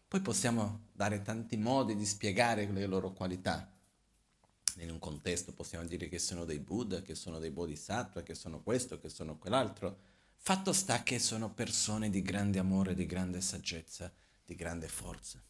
Poi 0.08 0.22
possiamo 0.22 0.88
dare 0.94 1.22
tanti 1.22 1.58
modi 1.58 1.98
di 1.98 2.06
spiegare 2.06 2.66
le 2.70 2.86
loro 2.86 3.12
qualità. 3.12 3.70
In 4.78 4.90
un 4.90 5.00
contesto 5.00 5.54
possiamo 5.54 5.86
dire 5.86 6.08
che 6.08 6.20
sono 6.20 6.46
dei 6.46 6.60
Buddha, 6.60 7.02
che 7.02 7.16
sono 7.16 7.40
dei 7.40 7.52
Bodhisattva, 7.52 8.24
che 8.24 8.36
sono 8.36 8.62
questo, 8.62 9.00
che 9.00 9.10
sono 9.10 9.38
quell'altro. 9.38 9.98
Fatto 10.36 10.74
sta 10.74 11.04
che 11.04 11.20
sono 11.20 11.54
persone 11.54 12.10
di 12.10 12.22
grande 12.22 12.60
amore, 12.60 12.94
di 12.94 13.06
grande 13.06 13.42
saggezza, 13.42 14.12
di 14.46 14.56
grande 14.56 14.88
forza. 14.88 15.42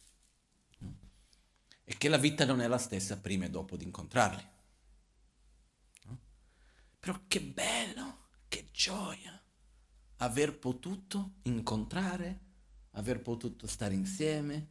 E 1.84 1.96
che 1.96 2.08
la 2.08 2.18
vita 2.18 2.44
non 2.44 2.60
è 2.60 2.66
la 2.66 2.78
stessa 2.78 3.18
prima 3.18 3.44
e 3.44 3.50
dopo 3.50 3.76
di 3.76 3.84
incontrarli. 3.84 4.48
Però 6.98 7.20
che 7.26 7.40
bello! 7.40 8.20
che 8.52 8.66
gioia 8.70 9.42
aver 10.16 10.58
potuto 10.58 11.36
incontrare, 11.44 12.40
aver 12.90 13.22
potuto 13.22 13.66
stare 13.66 13.94
insieme, 13.94 14.68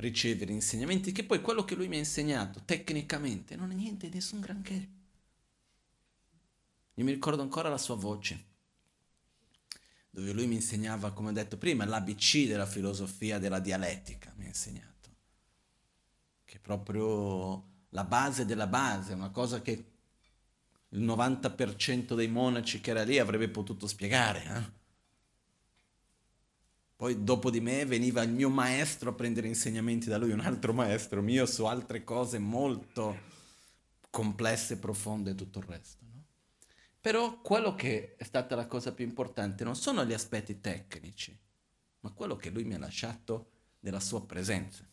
ricevere 0.00 0.52
insegnamenti, 0.52 1.12
che 1.12 1.24
poi 1.24 1.40
quello 1.40 1.64
che 1.64 1.74
lui 1.74 1.88
mi 1.88 1.96
ha 1.96 2.00
insegnato 2.00 2.62
tecnicamente 2.64 3.56
non 3.56 3.70
è 3.70 3.74
niente, 3.74 4.08
nessun 4.08 4.40
granché. 4.40 4.88
Io 6.94 7.04
mi 7.04 7.12
ricordo 7.12 7.42
ancora 7.42 7.68
la 7.68 7.78
sua 7.78 7.94
voce, 7.94 8.44
dove 10.10 10.32
lui 10.32 10.46
mi 10.46 10.56
insegnava, 10.56 11.12
come 11.12 11.30
ho 11.30 11.32
detto 11.32 11.56
prima, 11.56 11.84
l'ABC 11.84 12.46
della 12.46 12.66
filosofia 12.66 13.38
della 13.38 13.60
dialettica, 13.60 14.32
mi 14.36 14.44
ha 14.44 14.48
insegnato, 14.48 15.10
che 16.44 16.56
è 16.56 16.60
proprio 16.60 17.68
la 17.90 18.04
base 18.04 18.44
della 18.44 18.66
base, 18.66 19.14
una 19.14 19.30
cosa 19.30 19.62
che 19.62 19.86
il 20.92 21.02
90% 21.02 22.14
dei 22.14 22.28
monaci 22.28 22.80
che 22.80 22.90
era 22.90 23.04
lì 23.04 23.18
avrebbe 23.18 23.48
potuto 23.48 23.86
spiegare. 23.86 24.44
Eh? 24.44 24.78
Poi 27.00 27.24
dopo 27.24 27.48
di 27.48 27.62
me 27.62 27.86
veniva 27.86 28.20
il 28.20 28.30
mio 28.30 28.50
maestro 28.50 29.08
a 29.08 29.14
prendere 29.14 29.46
insegnamenti 29.46 30.10
da 30.10 30.18
lui, 30.18 30.32
un 30.32 30.40
altro 30.40 30.74
maestro 30.74 31.22
mio 31.22 31.46
su 31.46 31.64
altre 31.64 32.04
cose 32.04 32.38
molto 32.38 33.18
complesse, 34.10 34.76
profonde 34.76 35.30
e 35.30 35.34
tutto 35.34 35.60
il 35.60 35.64
resto. 35.64 36.04
No? 36.12 36.24
Però 37.00 37.40
quello 37.40 37.74
che 37.74 38.16
è 38.16 38.24
stata 38.24 38.54
la 38.54 38.66
cosa 38.66 38.92
più 38.92 39.06
importante 39.06 39.64
non 39.64 39.76
sono 39.76 40.04
gli 40.04 40.12
aspetti 40.12 40.60
tecnici, 40.60 41.34
ma 42.00 42.10
quello 42.10 42.36
che 42.36 42.50
lui 42.50 42.64
mi 42.64 42.74
ha 42.74 42.78
lasciato 42.78 43.50
della 43.80 43.98
sua 43.98 44.26
presenza. 44.26 44.86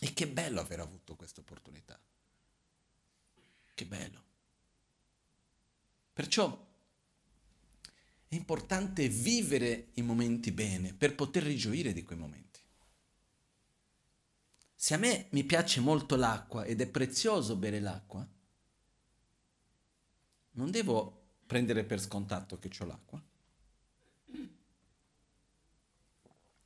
E 0.00 0.12
che 0.12 0.28
bello 0.28 0.60
aver 0.60 0.78
avuto 0.78 1.16
questa 1.16 1.40
opportunità. 1.40 1.98
Che 3.74 3.86
bello. 3.86 4.22
Perciò 6.12 6.67
è 8.28 8.34
importante 8.34 9.08
vivere 9.08 9.88
i 9.94 10.02
momenti 10.02 10.52
bene 10.52 10.92
per 10.92 11.14
poter 11.14 11.42
rigioire 11.42 11.94
di 11.94 12.02
quei 12.02 12.18
momenti. 12.18 12.60
Se 14.74 14.94
a 14.94 14.98
me 14.98 15.28
mi 15.30 15.44
piace 15.44 15.80
molto 15.80 16.14
l'acqua 16.14 16.64
ed 16.64 16.80
è 16.80 16.86
prezioso 16.86 17.56
bere 17.56 17.80
l'acqua, 17.80 18.26
non 20.52 20.70
devo 20.70 21.36
prendere 21.46 21.84
per 21.84 22.00
scontato 22.00 22.58
che 22.58 22.70
ho 22.78 22.84
l'acqua. 22.84 23.22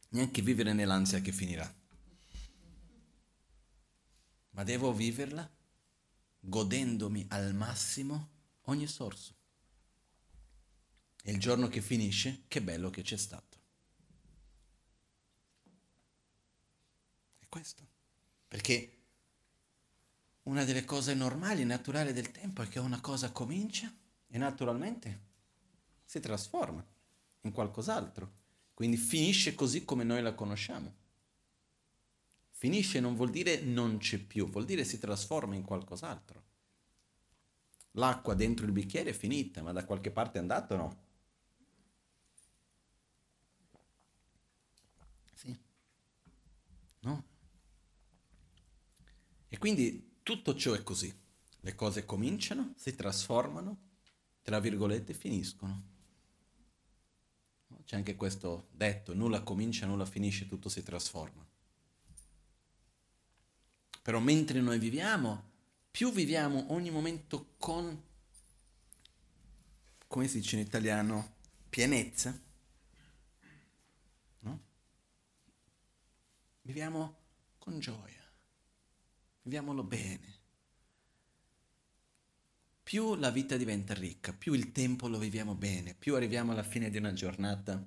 Neanche 0.08 0.42
vivere 0.42 0.72
nell'ansia 0.72 1.20
che 1.20 1.32
finirà. 1.32 1.72
Ma 4.50 4.62
devo 4.64 4.92
viverla 4.92 5.48
godendomi 6.40 7.26
al 7.28 7.54
massimo 7.54 8.30
ogni 8.62 8.86
sorso. 8.86 9.41
E 11.22 11.30
il 11.30 11.38
giorno 11.38 11.68
che 11.68 11.80
finisce, 11.80 12.42
che 12.48 12.60
bello 12.60 12.90
che 12.90 13.02
c'è 13.02 13.16
stato. 13.16 13.58
È 17.38 17.46
questo. 17.48 17.86
Perché 18.48 18.98
una 20.44 20.64
delle 20.64 20.84
cose 20.84 21.14
normali 21.14 21.62
e 21.62 21.64
naturali 21.64 22.12
del 22.12 22.32
tempo 22.32 22.62
è 22.62 22.68
che 22.68 22.80
una 22.80 23.00
cosa 23.00 23.30
comincia 23.30 23.92
e 24.26 24.38
naturalmente 24.38 25.20
si 26.04 26.18
trasforma 26.20 26.84
in 27.42 27.52
qualcos'altro. 27.52 28.40
Quindi 28.74 28.96
finisce 28.96 29.54
così 29.54 29.84
come 29.84 30.02
noi 30.02 30.22
la 30.22 30.34
conosciamo. 30.34 31.00
Finisce 32.50 33.00
non 33.00 33.14
vuol 33.14 33.30
dire 33.30 33.60
non 33.60 33.98
c'è 33.98 34.18
più, 34.18 34.48
vuol 34.48 34.64
dire 34.64 34.84
si 34.84 34.98
trasforma 34.98 35.54
in 35.54 35.62
qualcos'altro. 35.62 36.42
L'acqua 37.92 38.34
dentro 38.34 38.66
il 38.66 38.72
bicchiere 38.72 39.10
è 39.10 39.12
finita, 39.12 39.62
ma 39.62 39.72
da 39.72 39.84
qualche 39.84 40.10
parte 40.10 40.38
è 40.38 40.40
andato 40.40 40.74
o 40.74 40.76
no? 40.76 40.96
Sì. 45.34 45.58
No? 47.00 47.24
E 49.52 49.58
quindi 49.58 50.20
tutto 50.22 50.54
ciò 50.54 50.72
è 50.72 50.82
così. 50.82 51.14
Le 51.60 51.74
cose 51.74 52.06
cominciano, 52.06 52.72
si 52.78 52.94
trasformano, 52.94 53.76
tra 54.40 54.58
virgolette 54.60 55.12
finiscono. 55.12 55.90
C'è 57.84 57.96
anche 57.96 58.16
questo 58.16 58.68
detto, 58.70 59.12
nulla 59.12 59.42
comincia, 59.42 59.84
nulla 59.84 60.06
finisce, 60.06 60.48
tutto 60.48 60.70
si 60.70 60.82
trasforma. 60.82 61.46
Però 64.00 64.20
mentre 64.20 64.62
noi 64.62 64.78
viviamo, 64.78 65.50
più 65.90 66.12
viviamo 66.12 66.72
ogni 66.72 66.90
momento 66.90 67.52
con, 67.58 68.02
come 70.06 70.28
si 70.28 70.40
dice 70.40 70.56
in 70.56 70.62
italiano, 70.62 71.34
pienezza, 71.68 72.40
no? 74.38 74.60
Viviamo 76.62 77.18
con 77.58 77.78
gioia, 77.80 78.21
viviamolo 79.42 79.82
bene. 79.82 80.40
Più 82.82 83.14
la 83.14 83.30
vita 83.30 83.56
diventa 83.56 83.94
ricca, 83.94 84.32
più 84.32 84.52
il 84.54 84.72
tempo 84.72 85.08
lo 85.08 85.18
viviamo 85.18 85.54
bene, 85.54 85.94
più 85.94 86.14
arriviamo 86.14 86.52
alla 86.52 86.62
fine 86.62 86.90
di 86.90 86.98
una 86.98 87.12
giornata 87.12 87.84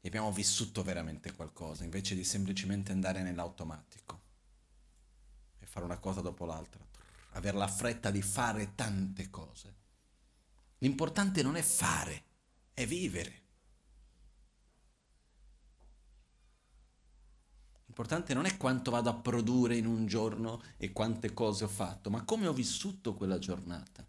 e 0.00 0.08
abbiamo 0.08 0.32
vissuto 0.32 0.82
veramente 0.82 1.32
qualcosa, 1.34 1.84
invece 1.84 2.14
di 2.14 2.24
semplicemente 2.24 2.92
andare 2.92 3.22
nell'automatico 3.22 4.08
fare 5.68 5.84
una 5.84 5.98
cosa 5.98 6.20
dopo 6.20 6.44
l'altra, 6.44 6.84
avere 7.32 7.56
la 7.56 7.68
fretta 7.68 8.10
di 8.10 8.22
fare 8.22 8.74
tante 8.74 9.30
cose. 9.30 9.76
L'importante 10.78 11.42
non 11.42 11.56
è 11.56 11.62
fare, 11.62 12.24
è 12.72 12.86
vivere. 12.86 13.42
L'importante 17.98 18.32
non 18.32 18.46
è 18.46 18.56
quanto 18.56 18.92
vado 18.92 19.10
a 19.10 19.14
produrre 19.14 19.76
in 19.76 19.84
un 19.84 20.06
giorno 20.06 20.62
e 20.76 20.92
quante 20.92 21.34
cose 21.34 21.64
ho 21.64 21.68
fatto, 21.68 22.10
ma 22.10 22.22
come 22.22 22.46
ho 22.46 22.52
vissuto 22.52 23.14
quella 23.14 23.40
giornata. 23.40 24.06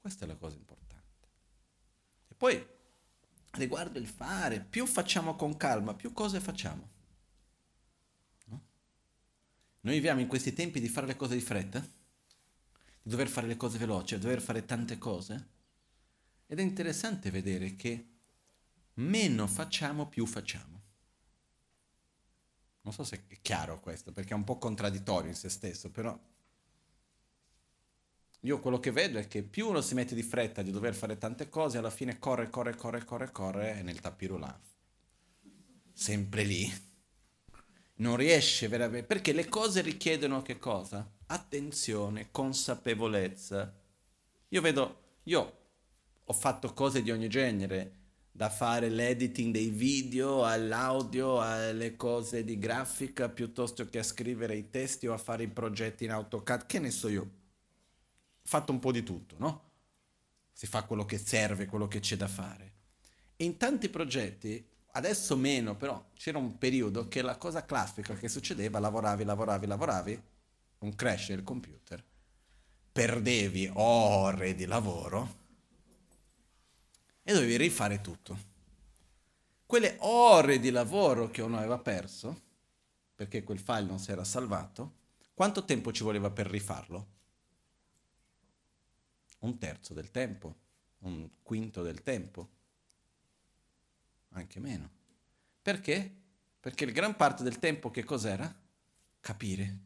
Questa 0.00 0.24
è 0.24 0.26
la 0.26 0.34
cosa 0.34 0.56
importante. 0.56 1.28
E 2.26 2.34
poi, 2.34 2.66
riguardo 3.52 4.00
il 4.00 4.08
fare, 4.08 4.58
più 4.58 4.84
facciamo 4.84 5.36
con 5.36 5.56
calma, 5.56 5.94
più 5.94 6.12
cose 6.12 6.40
facciamo. 6.40 6.90
Noi 9.82 9.94
viviamo 9.94 10.18
in 10.18 10.26
questi 10.26 10.52
tempi 10.52 10.80
di 10.80 10.88
fare 10.88 11.06
le 11.06 11.14
cose 11.14 11.36
di 11.36 11.40
fretta, 11.40 11.78
di 11.78 13.10
dover 13.10 13.28
fare 13.28 13.46
le 13.46 13.56
cose 13.56 13.78
veloci, 13.78 14.16
di 14.16 14.22
dover 14.22 14.40
fare 14.40 14.64
tante 14.64 14.98
cose. 14.98 15.50
Ed 16.48 16.58
è 16.58 16.62
interessante 16.62 17.30
vedere 17.30 17.76
che 17.76 18.11
meno 18.94 19.46
facciamo, 19.46 20.08
più 20.08 20.26
facciamo. 20.26 20.80
Non 22.82 22.92
so 22.92 23.04
se 23.04 23.24
è 23.28 23.40
chiaro 23.40 23.80
questo, 23.80 24.12
perché 24.12 24.32
è 24.32 24.36
un 24.36 24.44
po' 24.44 24.58
contraddittorio 24.58 25.30
in 25.30 25.36
se 25.36 25.48
stesso, 25.48 25.90
però 25.90 26.18
io 28.44 28.58
quello 28.58 28.80
che 28.80 28.90
vedo 28.90 29.20
è 29.20 29.28
che 29.28 29.44
più 29.44 29.68
uno 29.68 29.80
si 29.80 29.94
mette 29.94 30.16
di 30.16 30.22
fretta 30.22 30.62
di 30.62 30.72
dover 30.72 30.94
fare 30.94 31.16
tante 31.16 31.48
cose, 31.48 31.78
alla 31.78 31.90
fine 31.90 32.18
corre, 32.18 32.50
corre, 32.50 32.74
corre, 32.74 33.04
corre, 33.04 33.30
corre 33.30 33.82
nel 33.82 34.00
tapirulà. 34.00 34.60
Sempre 35.92 36.42
lì. 36.42 36.90
Non 37.96 38.16
riesce 38.16 38.66
veramente. 38.66 39.06
Perché 39.06 39.32
le 39.32 39.48
cose 39.48 39.80
richiedono 39.80 40.42
che 40.42 40.58
cosa? 40.58 41.08
Attenzione, 41.26 42.32
consapevolezza. 42.32 43.72
Io 44.48 44.60
vedo, 44.60 45.18
io 45.24 45.58
ho 46.24 46.32
fatto 46.32 46.72
cose 46.74 47.00
di 47.00 47.12
ogni 47.12 47.28
genere, 47.28 48.00
da 48.34 48.48
fare 48.48 48.88
l'editing 48.88 49.52
dei 49.52 49.68
video 49.68 50.42
all'audio, 50.44 51.38
alle 51.38 51.96
cose 51.96 52.44
di 52.44 52.58
grafica, 52.58 53.28
piuttosto 53.28 53.86
che 53.86 53.98
a 53.98 54.02
scrivere 54.02 54.56
i 54.56 54.70
testi 54.70 55.06
o 55.06 55.12
a 55.12 55.18
fare 55.18 55.42
i 55.42 55.48
progetti 55.48 56.04
in 56.04 56.12
AutoCAD, 56.12 56.64
che 56.64 56.78
ne 56.78 56.90
so 56.90 57.08
io 57.08 57.30
fatto 58.42 58.72
un 58.72 58.78
po' 58.78 58.90
di 58.90 59.02
tutto, 59.02 59.36
no? 59.38 59.70
Si 60.50 60.66
fa 60.66 60.84
quello 60.84 61.04
che 61.04 61.18
serve, 61.18 61.66
quello 61.66 61.86
che 61.88 62.00
c'è 62.00 62.16
da 62.16 62.26
fare. 62.26 62.72
E 63.36 63.44
in 63.44 63.58
tanti 63.58 63.90
progetti, 63.90 64.66
adesso 64.92 65.36
meno, 65.36 65.76
però 65.76 66.02
c'era 66.14 66.38
un 66.38 66.56
periodo 66.56 67.08
che 67.08 67.20
la 67.20 67.36
cosa 67.36 67.66
classica 67.66 68.14
che 68.14 68.28
succedeva, 68.28 68.78
lavoravi, 68.78 69.24
lavoravi, 69.24 69.66
lavoravi, 69.66 70.22
un 70.78 70.94
crash 70.94 71.28
del 71.28 71.42
computer, 71.42 72.02
perdevi 72.90 73.70
ore 73.74 74.54
di 74.54 74.64
lavoro 74.64 75.40
e 77.22 77.32
dovevi 77.32 77.56
rifare 77.56 78.00
tutto. 78.00 78.50
Quelle 79.66 79.96
ore 80.00 80.58
di 80.58 80.70
lavoro 80.70 81.30
che 81.30 81.42
uno 81.42 81.58
aveva 81.58 81.78
perso, 81.78 82.40
perché 83.14 83.42
quel 83.42 83.58
file 83.58 83.82
non 83.84 83.98
si 83.98 84.10
era 84.10 84.24
salvato, 84.24 85.00
quanto 85.34 85.64
tempo 85.64 85.92
ci 85.92 86.02
voleva 86.02 86.30
per 86.30 86.46
rifarlo? 86.46 87.12
un 89.42 89.58
terzo 89.58 89.94
del 89.94 90.10
tempo, 90.10 90.56
un 91.00 91.28
quinto 91.42 91.82
del 91.82 92.02
tempo, 92.02 92.48
anche 94.30 94.60
meno. 94.60 94.90
Perché? 95.60 96.20
Perché 96.60 96.90
gran 96.92 97.16
parte 97.16 97.42
del 97.42 97.58
tempo 97.58 97.90
che 97.90 98.04
cos'era? 98.04 98.52
Capire 99.20 99.78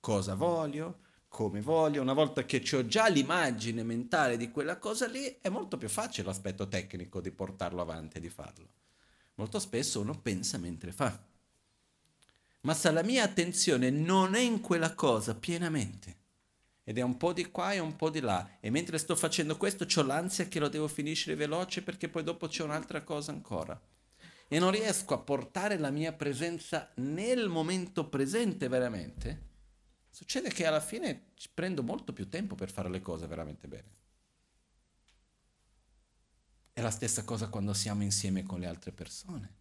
cosa 0.00 0.34
voglio, 0.34 1.00
come 1.30 1.60
voglio. 1.62 2.02
Una 2.02 2.12
volta 2.12 2.44
che 2.44 2.62
ho 2.74 2.84
già 2.86 3.06
l'immagine 3.06 3.84
mentale 3.84 4.36
di 4.36 4.50
quella 4.50 4.78
cosa 4.78 5.06
lì, 5.06 5.38
è 5.40 5.48
molto 5.48 5.78
più 5.78 5.88
facile 5.88 6.26
l'aspetto 6.26 6.68
tecnico 6.68 7.20
di 7.20 7.30
portarlo 7.30 7.80
avanti 7.80 8.18
e 8.18 8.20
di 8.20 8.28
farlo. 8.28 8.68
Molto 9.36 9.58
spesso 9.60 10.00
uno 10.00 10.18
pensa 10.20 10.58
mentre 10.58 10.92
fa. 10.92 11.18
Ma 12.62 12.74
se 12.74 12.90
la 12.90 13.02
mia 13.02 13.22
attenzione 13.22 13.88
non 13.88 14.34
è 14.34 14.40
in 14.40 14.60
quella 14.60 14.94
cosa 14.94 15.34
pienamente, 15.34 16.16
ed 16.84 16.98
è 16.98 17.02
un 17.02 17.16
po' 17.16 17.32
di 17.32 17.50
qua 17.50 17.72
e 17.72 17.78
un 17.78 17.96
po' 17.96 18.10
di 18.10 18.20
là. 18.20 18.58
E 18.58 18.68
mentre 18.68 18.98
sto 18.98 19.14
facendo 19.14 19.56
questo 19.56 19.86
ho 19.94 20.02
l'ansia 20.02 20.48
che 20.48 20.58
lo 20.58 20.68
devo 20.68 20.88
finire 20.88 21.36
veloce 21.36 21.82
perché 21.82 22.08
poi 22.08 22.24
dopo 22.24 22.48
c'è 22.48 22.64
un'altra 22.64 23.02
cosa 23.02 23.30
ancora. 23.30 23.80
E 24.48 24.58
non 24.58 24.72
riesco 24.72 25.14
a 25.14 25.18
portare 25.18 25.78
la 25.78 25.90
mia 25.90 26.12
presenza 26.12 26.90
nel 26.96 27.48
momento 27.48 28.08
presente 28.08 28.66
veramente. 28.66 29.49
Succede 30.20 30.50
che 30.50 30.66
alla 30.66 30.80
fine 30.80 31.28
prendo 31.54 31.82
molto 31.82 32.12
più 32.12 32.28
tempo 32.28 32.54
per 32.54 32.70
fare 32.70 32.90
le 32.90 33.00
cose 33.00 33.26
veramente 33.26 33.66
bene. 33.66 33.96
È 36.74 36.82
la 36.82 36.90
stessa 36.90 37.24
cosa 37.24 37.48
quando 37.48 37.72
siamo 37.72 38.02
insieme 38.02 38.42
con 38.42 38.60
le 38.60 38.66
altre 38.66 38.92
persone. 38.92 39.54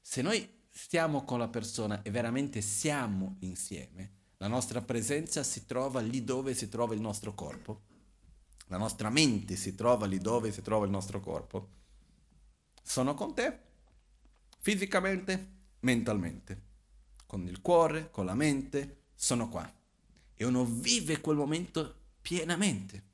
Se 0.00 0.20
noi 0.20 0.62
stiamo 0.68 1.24
con 1.24 1.38
la 1.38 1.46
persona 1.46 2.02
e 2.02 2.10
veramente 2.10 2.60
siamo 2.60 3.36
insieme, 3.38 4.14
la 4.38 4.48
nostra 4.48 4.82
presenza 4.82 5.44
si 5.44 5.64
trova 5.64 6.00
lì 6.00 6.24
dove 6.24 6.54
si 6.54 6.68
trova 6.68 6.94
il 6.94 7.00
nostro 7.00 7.34
corpo. 7.34 7.82
La 8.66 8.78
nostra 8.78 9.10
mente 9.10 9.54
si 9.54 9.76
trova 9.76 10.06
lì 10.06 10.18
dove 10.18 10.50
si 10.50 10.60
trova 10.60 10.86
il 10.86 10.90
nostro 10.90 11.20
corpo. 11.20 11.68
Sono 12.82 13.14
con 13.14 13.32
te, 13.32 13.58
fisicamente, 14.58 15.52
mentalmente. 15.80 16.69
Con 17.30 17.46
il 17.46 17.60
cuore, 17.60 18.10
con 18.10 18.24
la 18.24 18.34
mente, 18.34 19.02
sono 19.14 19.48
qua. 19.48 19.72
E 20.34 20.44
uno 20.44 20.64
vive 20.64 21.20
quel 21.20 21.36
momento 21.36 21.94
pienamente. 22.20 23.04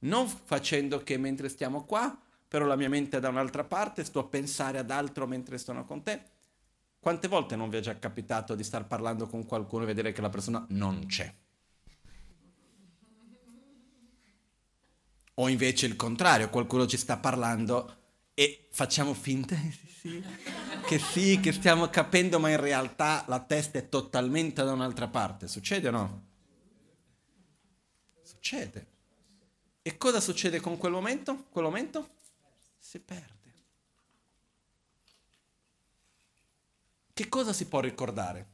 Non 0.00 0.26
facendo 0.26 1.04
che 1.04 1.16
mentre 1.18 1.48
stiamo 1.48 1.84
qua, 1.84 2.20
però 2.48 2.64
la 2.64 2.74
mia 2.74 2.88
mente 2.88 3.18
è 3.18 3.20
da 3.20 3.28
un'altra 3.28 3.62
parte, 3.62 4.02
sto 4.02 4.18
a 4.18 4.24
pensare 4.24 4.78
ad 4.78 4.90
altro 4.90 5.28
mentre 5.28 5.58
sono 5.58 5.84
con 5.84 6.02
te. 6.02 6.20
Quante 6.98 7.28
volte 7.28 7.54
non 7.54 7.70
vi 7.70 7.76
è 7.76 7.80
già 7.80 7.96
capitato 7.96 8.56
di 8.56 8.64
star 8.64 8.88
parlando 8.88 9.28
con 9.28 9.46
qualcuno 9.46 9.84
e 9.84 9.86
vedere 9.86 10.10
che 10.10 10.20
la 10.20 10.28
persona 10.28 10.66
non 10.70 11.06
c'è? 11.06 11.32
O 15.34 15.48
invece 15.48 15.86
il 15.86 15.94
contrario, 15.94 16.50
qualcuno 16.50 16.88
ci 16.88 16.96
sta 16.96 17.18
parlando 17.18 18.01
e 18.34 18.68
facciamo 18.70 19.14
finta 19.14 19.56
sì, 20.00 20.24
che 20.86 20.98
sì, 20.98 21.40
che 21.40 21.52
stiamo 21.52 21.88
capendo, 21.88 22.38
ma 22.38 22.50
in 22.50 22.60
realtà 22.60 23.24
la 23.28 23.40
testa 23.40 23.78
è 23.78 23.88
totalmente 23.88 24.64
da 24.64 24.72
un'altra 24.72 25.08
parte. 25.08 25.48
Succede 25.48 25.88
o 25.88 25.90
no? 25.90 26.24
Succede. 28.22 28.86
E 29.82 29.96
cosa 29.96 30.20
succede 30.20 30.60
con 30.60 30.76
quel 30.78 30.92
momento? 30.92 31.44
Quel 31.50 31.64
momento 31.64 32.08
si 32.78 32.98
perde. 33.00 33.32
che 37.22 37.28
cosa 37.28 37.52
si 37.52 37.66
può 37.66 37.80
ricordare 37.80 38.46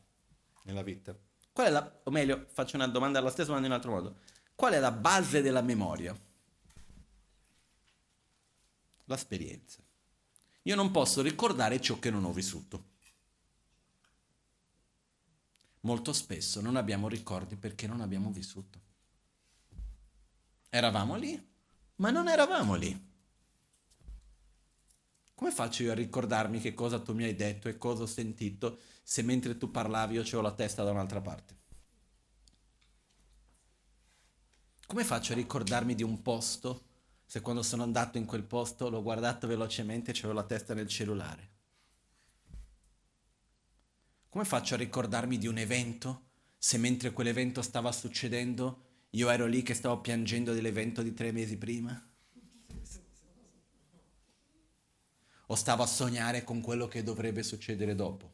nella 0.64 0.82
vita? 0.82 1.16
Qual 1.52 1.66
è 1.66 1.70
la, 1.70 2.00
o 2.04 2.10
meglio, 2.10 2.46
faccio 2.52 2.76
una 2.76 2.86
domanda 2.86 3.18
alla 3.18 3.30
stessa, 3.30 3.52
ma 3.52 3.58
in 3.58 3.64
un 3.64 3.72
altro 3.72 3.92
modo. 3.92 4.18
Qual 4.54 4.72
è 4.72 4.78
la 4.78 4.92
base 4.92 5.40
della 5.40 5.62
memoria? 5.62 6.14
L'esperienza. 9.08 9.82
Io 10.62 10.74
non 10.74 10.90
posso 10.90 11.22
ricordare 11.22 11.80
ciò 11.80 11.98
che 11.98 12.10
non 12.10 12.24
ho 12.24 12.32
vissuto. 12.32 12.96
Molto 15.80 16.12
spesso 16.12 16.60
non 16.60 16.76
abbiamo 16.76 17.08
ricordi 17.08 17.56
perché 17.56 17.86
non 17.86 18.02
abbiamo 18.02 18.30
vissuto. 18.30 18.78
Eravamo 20.68 21.16
lì, 21.16 21.42
ma 21.96 22.10
non 22.10 22.28
eravamo 22.28 22.74
lì. 22.74 23.06
Come 25.34 25.50
faccio 25.52 25.84
io 25.84 25.92
a 25.92 25.94
ricordarmi 25.94 26.60
che 26.60 26.74
cosa 26.74 27.00
tu 27.00 27.14
mi 27.14 27.24
hai 27.24 27.34
detto 27.34 27.68
e 27.68 27.78
cosa 27.78 28.02
ho 28.02 28.06
sentito 28.06 28.80
se 29.02 29.22
mentre 29.22 29.56
tu 29.56 29.70
parlavi 29.70 30.16
io 30.16 30.38
ho 30.38 30.40
la 30.42 30.52
testa 30.52 30.84
da 30.84 30.90
un'altra 30.90 31.22
parte? 31.22 31.56
Come 34.86 35.04
faccio 35.04 35.32
a 35.32 35.36
ricordarmi 35.36 35.94
di 35.94 36.02
un 36.02 36.20
posto 36.20 36.87
se 37.28 37.42
quando 37.42 37.62
sono 37.62 37.82
andato 37.82 38.16
in 38.16 38.24
quel 38.24 38.42
posto 38.42 38.88
l'ho 38.88 39.02
guardato 39.02 39.46
velocemente 39.46 40.12
e 40.12 40.14
avevo 40.14 40.32
la 40.32 40.44
testa 40.44 40.72
nel 40.72 40.88
cellulare? 40.88 41.50
Come 44.30 44.46
faccio 44.46 44.72
a 44.72 44.78
ricordarmi 44.78 45.36
di 45.36 45.46
un 45.46 45.58
evento 45.58 46.22
se 46.56 46.78
mentre 46.78 47.12
quell'evento 47.12 47.60
stava 47.60 47.92
succedendo 47.92 48.84
io 49.10 49.28
ero 49.28 49.44
lì 49.44 49.62
che 49.62 49.74
stavo 49.74 50.00
piangendo 50.00 50.54
dell'evento 50.54 51.02
di 51.02 51.12
tre 51.12 51.30
mesi 51.30 51.58
prima? 51.58 52.02
o 55.50 55.54
stavo 55.54 55.82
a 55.82 55.86
sognare 55.86 56.44
con 56.44 56.60
quello 56.60 56.88
che 56.88 57.02
dovrebbe 57.02 57.42
succedere 57.42 57.94
dopo. 57.94 58.32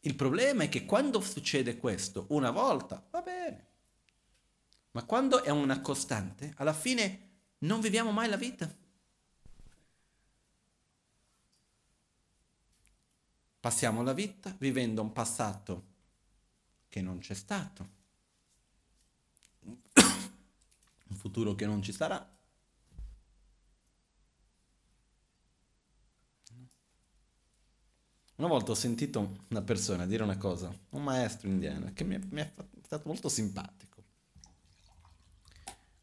Il 0.00 0.14
problema 0.14 0.64
è 0.64 0.68
che 0.68 0.84
quando 0.84 1.20
succede 1.20 1.76
questo 1.78 2.26
una 2.28 2.50
volta, 2.50 3.04
va 3.10 3.22
bene, 3.22 3.66
ma 4.96 5.04
quando 5.04 5.42
è 5.42 5.50
una 5.50 5.82
costante, 5.82 6.54
alla 6.56 6.72
fine 6.72 7.40
non 7.58 7.82
viviamo 7.82 8.12
mai 8.12 8.30
la 8.30 8.38
vita. 8.38 8.74
Passiamo 13.60 14.02
la 14.02 14.14
vita 14.14 14.56
vivendo 14.58 15.02
un 15.02 15.12
passato 15.12 15.84
che 16.88 17.02
non 17.02 17.18
c'è 17.18 17.34
stato, 17.34 17.88
un 19.92 21.16
futuro 21.16 21.54
che 21.54 21.66
non 21.66 21.82
ci 21.82 21.92
sarà 21.92 22.32
Una 28.38 28.48
volta 28.48 28.72
ho 28.72 28.74
sentito 28.74 29.44
una 29.48 29.62
persona 29.62 30.04
dire 30.04 30.22
una 30.22 30.36
cosa, 30.36 30.70
un 30.90 31.02
maestro 31.02 31.48
indiano, 31.48 31.90
che 31.94 32.04
mi 32.04 32.16
è, 32.16 32.20
mi 32.28 32.42
è 32.42 32.52
stato 32.82 33.08
molto 33.08 33.30
simpatico. 33.30 33.85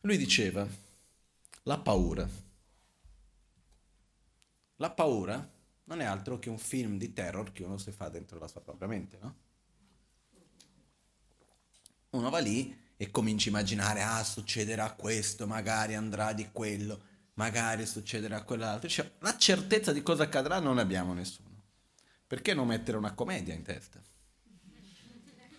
Lui 0.06 0.18
diceva, 0.18 0.68
la 1.64 1.80
paura. 1.80 2.28
La 4.78 4.91
paura 4.91 5.49
non 5.86 6.01
è 6.01 6.04
altro 6.04 6.39
che 6.39 6.49
un 6.49 6.58
film 6.58 6.97
di 6.97 7.14
terror 7.14 7.51
che 7.54 7.64
uno 7.64 7.78
si 7.78 7.91
fa 7.91 8.10
dentro 8.10 8.38
la 8.38 8.47
sua 8.47 8.62
propria 8.62 8.88
mente, 8.88 9.18
no? 9.22 9.36
Uno 12.12 12.30
va 12.30 12.39
lì 12.39 12.78
e 12.97 13.12
comincia 13.12 13.47
a 13.47 13.51
immaginare, 13.51 14.01
ah, 14.04 14.24
succederà 14.24 14.91
questo, 14.93 15.47
magari 15.47 15.95
andrà 15.95 16.34
di 16.34 16.49
quello. 16.51 17.12
magari 17.36 17.86
succederà 17.86 18.43
quell'altro. 18.43 18.88
Cioè, 18.89 19.14
la 19.20 19.38
certezza 19.38 19.91
di 19.91 20.04
cosa 20.04 20.24
accadrà 20.24 20.60
non 20.60 20.78
abbiamo 20.78 21.14
nessuno. 21.14 21.64
Perché 22.28 22.54
non 22.54 22.68
mettere 22.68 22.97
una 22.97 23.14
commedia 23.14 23.54
in 23.54 23.64
testa? 23.64 24.01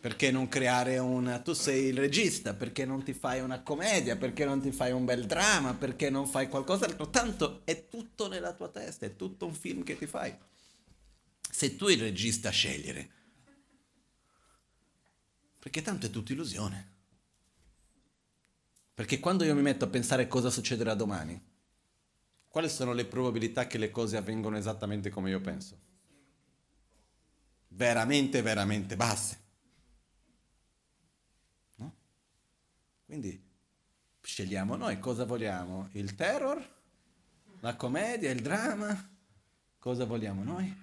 Perché 0.05 0.30
non 0.30 0.48
creare 0.48 0.98
una... 0.98 1.40
Tu 1.40 1.55
sei 1.55 1.84
il 1.84 1.96
regista, 1.96 2.52
perché 2.52 2.84
non 2.84 3.02
ti 3.02 3.14
fai 3.14 3.40
una 3.40 3.62
commedia, 3.62 4.16
perché 4.16 4.44
non 4.44 4.61
ti 4.61 4.70
fai 4.70 4.92
un 4.92 5.07
bel 5.07 5.24
dramma, 5.24 5.72
perché 5.72 6.11
non 6.11 6.26
fai 6.26 6.46
qualcos'altro? 6.46 7.09
Tanto 7.09 7.62
è 7.64 7.88
tutto 7.88 8.28
nella 8.28 8.52
tua 8.52 8.68
testa, 8.68 9.07
è 9.07 9.16
tutto 9.16 9.46
un 9.46 9.55
film 9.55 9.82
che 9.82 9.96
ti 9.96 10.05
fai. 10.05 10.36
Sei 11.50 11.76
tu 11.76 11.88
il 11.88 12.00
regista 12.00 12.50
a 12.50 12.52
scegliere. 12.52 13.11
Perché 15.59 15.80
tanto 15.80 16.05
è 16.05 16.11
tutta 16.11 16.32
illusione. 16.32 16.92
Perché 18.92 19.18
quando 19.18 19.44
io 19.44 19.55
mi 19.55 19.62
metto 19.62 19.86
a 19.86 19.88
pensare 19.88 20.28
cosa 20.28 20.50
succederà 20.50 20.92
domani, 20.92 21.42
quali 22.46 22.68
sono 22.68 22.92
le 22.92 23.07
probabilità 23.07 23.66
che 23.66 23.78
le 23.78 23.90
cose 23.90 24.18
avvengano 24.18 24.59
esattamente 24.59 25.09
come 25.09 25.30
io 25.30 25.40
penso? 25.40 25.80
Veramente, 27.68 28.42
veramente 28.42 28.96
basse. 28.96 29.43
Quindi 33.05 33.52
scegliamo 34.20 34.76
noi 34.76 34.98
cosa 34.98 35.24
vogliamo, 35.24 35.88
il 35.92 36.14
terror, 36.14 36.72
la 37.61 37.76
commedia, 37.76 38.30
il 38.30 38.40
dramma, 38.40 39.11
cosa 39.78 40.05
vogliamo 40.07 40.42
noi? 40.42 40.82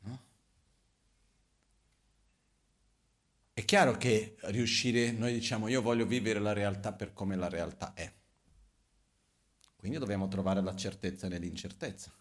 No? 0.00 0.22
È 3.52 3.64
chiaro 3.64 3.96
che 3.96 4.36
riuscire, 4.42 5.12
noi 5.12 5.32
diciamo 5.32 5.68
io 5.68 5.80
voglio 5.80 6.06
vivere 6.06 6.40
la 6.40 6.52
realtà 6.52 6.92
per 6.92 7.12
come 7.12 7.36
la 7.36 7.48
realtà 7.48 7.94
è. 7.94 8.12
Quindi 9.76 9.98
dobbiamo 9.98 10.28
trovare 10.28 10.60
la 10.60 10.76
certezza 10.76 11.28
nell'incertezza. 11.28 12.12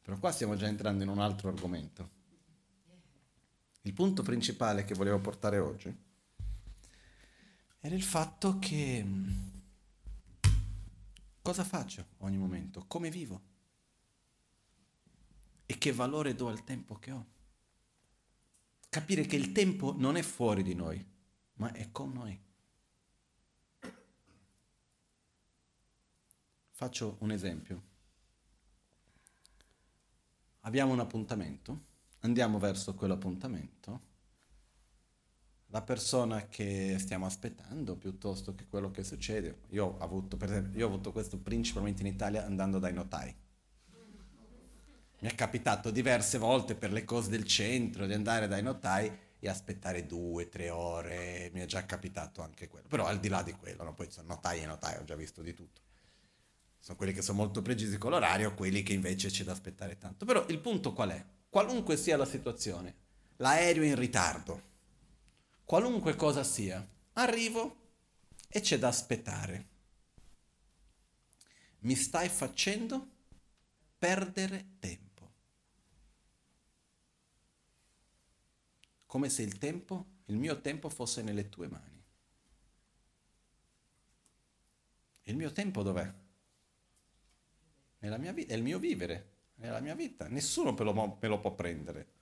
Però 0.00 0.18
qua 0.18 0.32
stiamo 0.32 0.56
già 0.56 0.66
entrando 0.66 1.02
in 1.02 1.08
un 1.08 1.18
altro 1.18 1.48
argomento. 1.48 2.22
Il 3.86 3.92
punto 3.92 4.22
principale 4.22 4.86
che 4.86 4.94
volevo 4.94 5.20
portare 5.20 5.58
oggi 5.58 5.94
era 7.80 7.94
il 7.94 8.02
fatto 8.02 8.58
che 8.58 9.04
mm, 9.04 9.48
cosa 11.42 11.64
faccio 11.64 12.06
ogni 12.18 12.38
momento, 12.38 12.86
come 12.86 13.10
vivo 13.10 13.42
e 15.66 15.76
che 15.76 15.92
valore 15.92 16.34
do 16.34 16.48
al 16.48 16.64
tempo 16.64 16.94
che 16.94 17.10
ho. 17.10 17.26
Capire 18.88 19.26
che 19.26 19.36
il 19.36 19.52
tempo 19.52 19.94
non 19.94 20.16
è 20.16 20.22
fuori 20.22 20.62
di 20.62 20.74
noi, 20.74 21.06
ma 21.56 21.70
è 21.72 21.90
con 21.90 22.10
noi. 22.10 22.40
Faccio 26.70 27.18
un 27.20 27.30
esempio. 27.30 27.82
Abbiamo 30.60 30.94
un 30.94 31.00
appuntamento 31.00 31.92
andiamo 32.24 32.58
verso 32.58 32.94
quell'appuntamento, 32.94 34.12
la 35.68 35.82
persona 35.82 36.46
che 36.48 36.96
stiamo 36.98 37.26
aspettando 37.26 37.96
piuttosto 37.96 38.54
che 38.54 38.66
quello 38.66 38.90
che 38.90 39.04
succede. 39.04 39.58
Io 39.70 39.86
ho 39.86 39.98
avuto, 39.98 40.36
per 40.36 40.50
esempio, 40.50 40.78
io 40.78 40.86
ho 40.86 40.88
avuto 40.88 41.12
questo 41.12 41.38
principalmente 41.38 42.02
in 42.02 42.08
Italia 42.08 42.44
andando 42.44 42.78
dai 42.78 42.92
notai. 42.92 43.34
Mi 45.20 45.30
è 45.30 45.34
capitato 45.34 45.90
diverse 45.90 46.38
volte 46.38 46.74
per 46.74 46.92
le 46.92 47.04
cose 47.04 47.30
del 47.30 47.44
centro 47.44 48.06
di 48.06 48.12
andare 48.12 48.46
dai 48.46 48.62
notai 48.62 49.10
e 49.38 49.48
aspettare 49.48 50.06
due, 50.06 50.48
tre 50.48 50.70
ore, 50.70 51.50
mi 51.52 51.60
è 51.60 51.66
già 51.66 51.84
capitato 51.84 52.42
anche 52.42 52.68
quello. 52.68 52.88
Però 52.88 53.04
al 53.04 53.20
di 53.20 53.28
là 53.28 53.42
di 53.42 53.52
quello, 53.52 53.84
no? 53.84 53.94
poi 53.94 54.10
sono 54.10 54.28
notai 54.28 54.62
e 54.62 54.66
notai, 54.66 54.96
ho 54.98 55.04
già 55.04 55.14
visto 55.14 55.42
di 55.42 55.54
tutto. 55.54 55.80
Sono 56.78 56.96
quelli 56.96 57.12
che 57.12 57.22
sono 57.22 57.38
molto 57.38 57.62
precisi 57.62 57.96
con 57.98 58.10
l'orario, 58.10 58.54
quelli 58.54 58.82
che 58.82 58.92
invece 58.92 59.28
c'è 59.28 59.44
da 59.44 59.52
aspettare 59.52 59.98
tanto. 59.98 60.24
Però 60.24 60.44
il 60.48 60.58
punto 60.60 60.92
qual 60.92 61.10
è? 61.10 61.24
Qualunque 61.54 61.96
sia 61.96 62.16
la 62.16 62.24
situazione, 62.24 62.96
l'aereo 63.36 63.84
in 63.84 63.94
ritardo, 63.94 64.62
qualunque 65.64 66.16
cosa 66.16 66.42
sia, 66.42 66.84
arrivo 67.12 67.92
e 68.48 68.58
c'è 68.60 68.76
da 68.76 68.88
aspettare. 68.88 69.68
Mi 71.82 71.94
stai 71.94 72.28
facendo 72.28 73.08
perdere 73.96 74.78
tempo. 74.80 75.32
Come 79.06 79.28
se 79.28 79.42
il 79.42 79.56
tempo, 79.56 80.06
il 80.24 80.36
mio 80.36 80.60
tempo 80.60 80.88
fosse 80.88 81.22
nelle 81.22 81.48
tue 81.50 81.68
mani. 81.68 82.04
Il 85.22 85.36
mio 85.36 85.52
tempo 85.52 85.84
dov'è? 85.84 86.14
Nella 88.00 88.18
mia 88.18 88.32
vita, 88.32 88.54
è 88.54 88.56
il 88.56 88.62
mio 88.64 88.80
vivere 88.80 89.33
è 89.64 89.70
la 89.70 89.80
mia 89.80 89.94
vita, 89.94 90.28
nessuno 90.28 90.72
me 90.72 90.84
lo, 90.84 91.18
me 91.20 91.28
lo 91.28 91.40
può 91.40 91.54
prendere. 91.54 92.12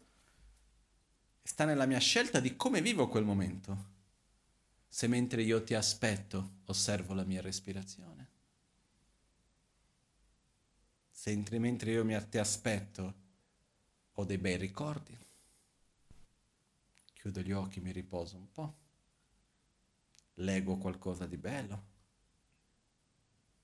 Sta 1.43 1.65
nella 1.65 1.87
mia 1.87 1.99
scelta 1.99 2.39
di 2.39 2.55
come 2.55 2.81
vivo 2.81 3.09
quel 3.09 3.25
momento. 3.25 3.91
Se 4.89 5.09
mentre 5.09 5.43
io 5.43 5.65
ti 5.65 5.75
aspetto 5.75 6.61
osservo 6.67 7.15
la 7.15 7.25
mia 7.25 7.41
respirazione. 7.41 8.31
Se 11.11 11.35
mentre 11.59 11.91
io 11.91 12.05
mi, 12.05 12.17
ti 12.29 12.39
aspetto 12.39 13.15
ho 14.13 14.25
dei 14.25 14.39
bei 14.39 14.57
ricordi. 14.57 15.19
Chiudo 17.15 17.41
gli 17.41 17.53
occhi, 17.53 17.81
mi 17.81 17.91
riposo 17.91 18.37
un 18.37 18.51
po'. 18.53 18.77
Leggo 20.35 20.77
qualcosa 20.77 21.27
di 21.27 21.37
bello 21.37 21.92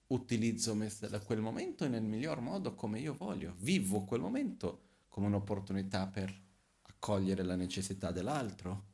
utilizzo 0.09 0.75
me 0.75 0.91
da 1.01 1.21
quel 1.21 1.41
momento 1.41 1.87
nel 1.89 2.03
miglior 2.03 2.41
modo 2.41 2.75
come 2.75 3.01
io 3.01 3.15
voglio, 3.15 3.55
vivo 3.59 4.05
quel 4.05 4.21
momento 4.21 4.83
come 5.09 5.27
un'opportunità 5.27 6.07
per 6.07 6.47
accogliere 6.83 7.43
la 7.43 7.57
necessità 7.57 8.11
dell'altro, 8.11 8.87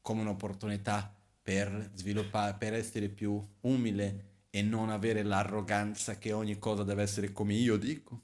come 0.00 0.20
un'opportunità 0.20 1.14
per 1.42 1.90
sviluppare, 1.94 2.56
per 2.56 2.74
essere 2.74 3.08
più 3.08 3.44
umile 3.60 4.34
e 4.50 4.62
non 4.62 4.90
avere 4.90 5.22
l'arroganza 5.22 6.16
che 6.16 6.32
ogni 6.32 6.58
cosa 6.58 6.82
deve 6.82 7.02
essere 7.02 7.32
come 7.32 7.54
io 7.54 7.76
dico. 7.76 8.22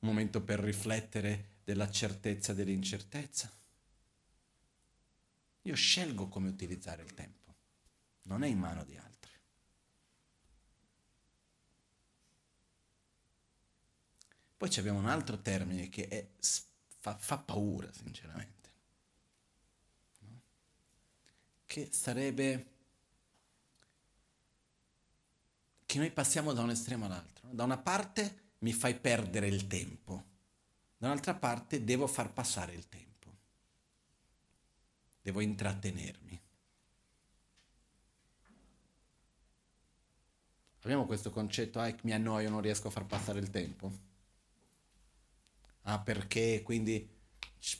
Un 0.00 0.08
momento 0.08 0.42
per 0.42 0.60
riflettere 0.60 1.56
della 1.64 1.90
certezza 1.90 2.54
dell'incertezza. 2.54 3.57
Io 5.68 5.74
scelgo 5.74 6.28
come 6.28 6.48
utilizzare 6.48 7.02
il 7.02 7.12
tempo, 7.12 7.54
non 8.22 8.42
è 8.42 8.46
in 8.46 8.58
mano 8.58 8.84
di 8.84 8.96
altri. 8.96 9.30
Poi 14.56 14.70
abbiamo 14.78 14.98
un 14.98 15.08
altro 15.08 15.38
termine 15.42 15.90
che 15.90 16.08
è, 16.08 16.26
fa, 16.98 17.18
fa, 17.18 17.36
paura, 17.36 17.92
sinceramente, 17.92 18.70
no? 20.20 20.40
che 21.66 21.90
sarebbe 21.92 22.66
che 25.84 25.98
noi 25.98 26.10
passiamo 26.10 26.54
da 26.54 26.62
un 26.62 26.70
estremo 26.70 27.04
all'altro. 27.04 27.46
Da 27.52 27.64
una 27.64 27.76
parte 27.76 28.52
mi 28.60 28.72
fai 28.72 28.98
perdere 28.98 29.48
il 29.48 29.66
tempo, 29.66 30.24
da 30.96 31.08
un'altra 31.08 31.34
parte 31.34 31.84
devo 31.84 32.06
far 32.06 32.32
passare 32.32 32.72
il 32.72 32.88
tempo 32.88 33.08
devo 35.28 35.40
intrattenermi. 35.40 36.40
Abbiamo 40.80 41.04
questo 41.04 41.30
concetto, 41.30 41.80
ah, 41.80 41.94
mi 42.02 42.12
annoio, 42.12 42.48
non 42.48 42.62
riesco 42.62 42.88
a 42.88 42.90
far 42.90 43.04
passare 43.04 43.38
il 43.38 43.50
tempo. 43.50 43.92
Ah, 45.82 46.00
perché 46.00 46.62
quindi 46.62 47.16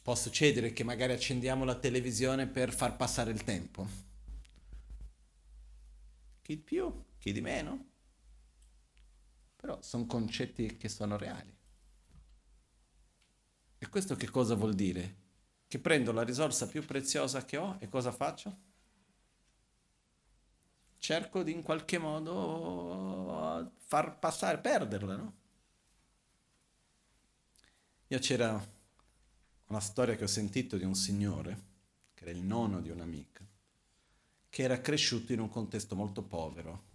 può 0.02 0.14
succedere 0.14 0.74
che 0.74 0.84
magari 0.84 1.14
accendiamo 1.14 1.64
la 1.64 1.78
televisione 1.78 2.46
per 2.46 2.70
far 2.70 2.96
passare 2.96 3.30
il 3.30 3.42
tempo. 3.42 3.86
Chi 6.42 6.56
di 6.56 6.62
più, 6.62 7.04
chi 7.16 7.32
di 7.32 7.40
meno. 7.40 7.86
Però 9.56 9.80
sono 9.80 10.04
concetti 10.04 10.76
che 10.76 10.88
sono 10.90 11.16
reali. 11.16 11.56
E 13.78 13.88
questo 13.88 14.16
che 14.16 14.28
cosa 14.28 14.54
vuol 14.54 14.74
dire? 14.74 15.27
Che 15.68 15.78
prendo 15.78 16.12
la 16.12 16.22
risorsa 16.22 16.66
più 16.66 16.84
preziosa 16.84 17.44
che 17.44 17.58
ho 17.58 17.76
e 17.78 17.88
cosa 17.88 18.10
faccio? 18.10 18.56
Cerco 20.98 21.42
di 21.42 21.52
in 21.52 21.62
qualche 21.62 21.98
modo 21.98 23.72
far 23.76 24.18
passare, 24.18 24.58
perderla, 24.58 25.16
no? 25.16 25.36
Io 28.08 28.18
c'era 28.18 28.76
una 29.66 29.80
storia 29.80 30.16
che 30.16 30.24
ho 30.24 30.28
sentito 30.28 30.78
di 30.78 30.84
un 30.84 30.94
signore, 30.94 31.62
che 32.14 32.24
era 32.24 32.32
il 32.32 32.42
nonno 32.42 32.80
di 32.80 32.88
un'amica, 32.88 33.46
che 34.48 34.62
era 34.62 34.80
cresciuto 34.80 35.34
in 35.34 35.40
un 35.40 35.50
contesto 35.50 35.94
molto 35.94 36.22
povero 36.22 36.86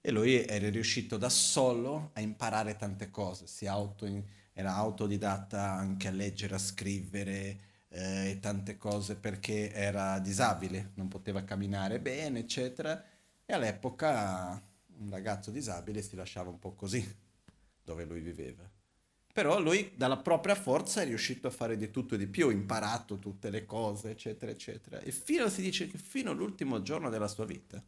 e 0.00 0.10
lui 0.12 0.42
era 0.44 0.70
riuscito 0.70 1.18
da 1.18 1.28
solo 1.28 2.10
a 2.14 2.20
imparare 2.20 2.76
tante 2.76 3.10
cose, 3.10 3.46
auto, 3.66 4.06
era 4.52 4.74
autodidatta 4.74 5.72
anche 5.72 6.08
a 6.08 6.12
leggere, 6.12 6.54
a 6.54 6.58
scrivere, 6.58 7.69
eh, 7.90 8.30
e 8.30 8.40
tante 8.40 8.76
cose 8.76 9.16
perché 9.16 9.72
era 9.72 10.18
disabile, 10.18 10.92
non 10.94 11.08
poteva 11.08 11.44
camminare 11.44 12.00
bene, 12.00 12.40
eccetera. 12.40 13.02
E 13.44 13.52
all'epoca 13.52 14.62
un 14.98 15.10
ragazzo 15.10 15.50
disabile 15.50 16.02
si 16.02 16.14
lasciava 16.14 16.50
un 16.50 16.58
po' 16.58 16.74
così 16.74 17.16
dove 17.82 18.04
lui 18.04 18.20
viveva. 18.20 18.68
Però 19.32 19.60
lui 19.60 19.92
dalla 19.96 20.18
propria 20.18 20.54
forza 20.54 21.02
è 21.02 21.04
riuscito 21.04 21.46
a 21.46 21.50
fare 21.50 21.76
di 21.76 21.90
tutto 21.90 22.14
e 22.14 22.18
di 22.18 22.26
più, 22.26 22.48
ha 22.48 22.52
imparato 22.52 23.18
tutte 23.18 23.50
le 23.50 23.64
cose, 23.64 24.10
eccetera, 24.10 24.50
eccetera. 24.50 25.00
E 25.00 25.12
fino, 25.12 25.48
si 25.48 25.62
dice 25.62 25.86
che 25.86 25.98
fino 25.98 26.32
all'ultimo 26.32 26.82
giorno 26.82 27.10
della 27.10 27.28
sua 27.28 27.46
vita, 27.46 27.82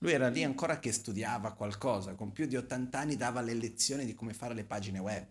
lui 0.00 0.12
era 0.12 0.28
lì 0.28 0.44
ancora 0.44 0.78
che 0.78 0.92
studiava 0.92 1.52
qualcosa, 1.52 2.14
con 2.14 2.32
più 2.32 2.46
di 2.46 2.56
80 2.56 2.98
anni 2.98 3.16
dava 3.16 3.40
le 3.40 3.54
lezioni 3.54 4.04
di 4.04 4.14
come 4.14 4.34
fare 4.34 4.54
le 4.54 4.64
pagine 4.64 4.98
web. 4.98 5.26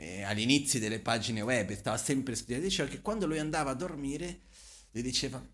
E 0.00 0.22
all'inizio 0.22 0.78
delle 0.78 1.00
pagine 1.00 1.40
web 1.40 1.72
stava 1.72 1.96
sempre 1.96 2.36
studiando, 2.36 2.68
diceva 2.68 2.88
che 2.88 3.00
quando 3.00 3.26
lui 3.26 3.40
andava 3.40 3.72
a 3.72 3.74
dormire, 3.74 4.42
gli 4.92 5.02
diceva 5.02 5.44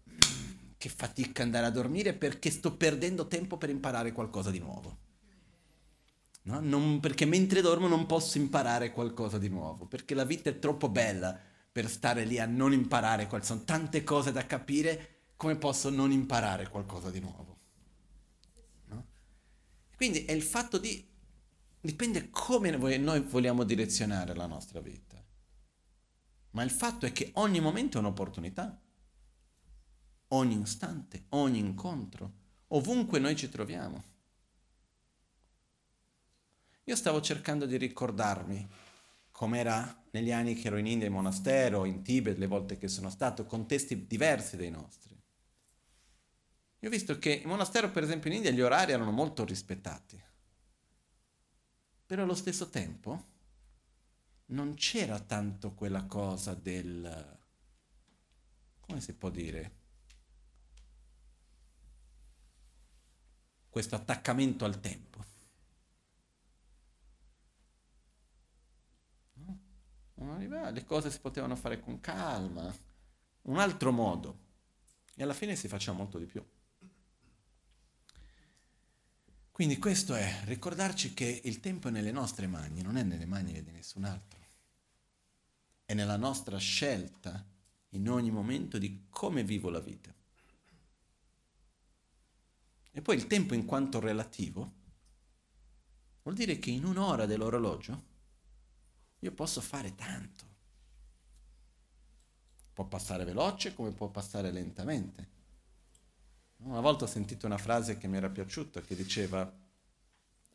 che 0.76 0.88
fatica 0.90 1.42
andare 1.42 1.64
a 1.64 1.70
dormire 1.70 2.12
perché 2.12 2.50
sto 2.50 2.76
perdendo 2.76 3.26
tempo 3.26 3.56
per 3.56 3.70
imparare 3.70 4.12
qualcosa 4.12 4.50
di 4.50 4.58
nuovo. 4.58 4.98
No? 6.42 6.60
Non, 6.60 7.00
perché 7.00 7.24
mentre 7.24 7.62
dormo 7.62 7.88
non 7.88 8.04
posso 8.04 8.36
imparare 8.36 8.92
qualcosa 8.92 9.38
di 9.38 9.48
nuovo, 9.48 9.86
perché 9.86 10.14
la 10.14 10.24
vita 10.24 10.50
è 10.50 10.58
troppo 10.58 10.90
bella 10.90 11.40
per 11.72 11.88
stare 11.88 12.26
lì 12.26 12.38
a 12.38 12.44
non 12.44 12.74
imparare, 12.74 13.26
sono 13.40 13.64
tante 13.64 14.04
cose 14.04 14.30
da 14.30 14.44
capire, 14.44 15.22
come 15.36 15.56
posso 15.56 15.88
non 15.88 16.12
imparare 16.12 16.68
qualcosa 16.68 17.10
di 17.10 17.20
nuovo? 17.20 17.58
No? 18.88 19.06
Quindi 19.96 20.26
è 20.26 20.32
il 20.32 20.42
fatto 20.42 20.76
di... 20.76 21.12
dipende 21.84 22.30
come 22.30 22.70
noi 22.70 23.20
vogliamo 23.20 23.62
direzionare 23.62 24.34
la 24.34 24.46
nostra 24.46 24.80
vita, 24.80 25.22
ma 26.50 26.62
il 26.62 26.70
fatto 26.70 27.04
è 27.04 27.12
che 27.12 27.30
ogni 27.34 27.60
momento 27.60 27.98
è 27.98 28.00
un'opportunità, 28.00 28.80
ogni 30.28 30.60
istante, 30.60 31.26
ogni 31.30 31.58
incontro, 31.58 32.32
ovunque 32.68 33.18
noi 33.18 33.36
ci 33.36 33.50
troviamo. 33.50 34.02
Io 36.84 36.96
stavo 36.96 37.20
cercando 37.20 37.66
di 37.66 37.76
ricordarmi 37.76 38.66
com'era 39.30 40.04
negli 40.12 40.32
anni 40.32 40.54
che 40.54 40.68
ero 40.68 40.78
in 40.78 40.86
India, 40.86 41.06
in 41.06 41.12
monastero, 41.12 41.84
in 41.84 42.02
Tibet, 42.02 42.38
le 42.38 42.46
volte 42.46 42.78
che 42.78 42.88
sono 42.88 43.10
stato, 43.10 43.44
contesti 43.44 44.06
diversi 44.06 44.56
dai 44.56 44.70
nostri. 44.70 45.12
Io 46.78 46.88
ho 46.88 46.92
visto 46.92 47.18
che 47.18 47.32
in 47.32 47.48
monastero, 47.48 47.90
per 47.90 48.02
esempio 48.02 48.30
in 48.30 48.36
India, 48.36 48.50
gli 48.50 48.60
orari 48.60 48.92
erano 48.92 49.10
molto 49.10 49.44
rispettati. 49.44 50.22
Però 52.14 52.22
allo 52.22 52.36
stesso 52.36 52.68
tempo 52.68 53.24
non 54.46 54.74
c'era 54.74 55.18
tanto 55.18 55.74
quella 55.74 56.04
cosa 56.04 56.54
del... 56.54 57.40
come 58.78 59.00
si 59.00 59.14
può 59.14 59.30
dire? 59.30 59.72
Questo 63.68 63.96
attaccamento 63.96 64.64
al 64.64 64.78
tempo. 64.78 65.24
le 70.70 70.84
cose 70.84 71.10
si 71.10 71.18
potevano 71.18 71.56
fare 71.56 71.80
con 71.80 71.98
calma, 71.98 72.72
un 73.42 73.58
altro 73.58 73.90
modo. 73.90 74.38
E 75.16 75.24
alla 75.24 75.34
fine 75.34 75.56
si 75.56 75.66
faceva 75.66 75.96
molto 75.96 76.18
di 76.18 76.26
più. 76.26 76.46
Quindi 79.54 79.78
questo 79.78 80.16
è 80.16 80.40
ricordarci 80.46 81.14
che 81.14 81.42
il 81.44 81.60
tempo 81.60 81.86
è 81.86 81.92
nelle 81.92 82.10
nostre 82.10 82.48
mani, 82.48 82.82
non 82.82 82.96
è 82.96 83.04
nelle 83.04 83.24
mani 83.24 83.62
di 83.62 83.70
nessun 83.70 84.02
altro. 84.02 84.40
È 85.84 85.94
nella 85.94 86.16
nostra 86.16 86.58
scelta 86.58 87.46
in 87.90 88.10
ogni 88.10 88.32
momento 88.32 88.78
di 88.78 89.06
come 89.08 89.44
vivo 89.44 89.70
la 89.70 89.78
vita. 89.78 90.12
E 92.90 93.00
poi 93.00 93.14
il 93.14 93.28
tempo 93.28 93.54
in 93.54 93.64
quanto 93.64 94.00
relativo 94.00 94.72
vuol 96.24 96.34
dire 96.34 96.58
che 96.58 96.70
in 96.70 96.84
un'ora 96.84 97.24
dell'orologio 97.24 98.04
io 99.20 99.30
posso 99.30 99.60
fare 99.60 99.94
tanto. 99.94 100.44
Può 102.72 102.86
passare 102.86 103.22
veloce 103.22 103.72
come 103.72 103.92
può 103.92 104.08
passare 104.08 104.50
lentamente. 104.50 105.33
Una 106.64 106.80
volta 106.80 107.04
ho 107.04 107.08
sentito 107.08 107.44
una 107.44 107.58
frase 107.58 107.98
che 107.98 108.08
mi 108.08 108.16
era 108.16 108.30
piaciuta 108.30 108.80
che 108.80 108.96
diceva 108.96 109.52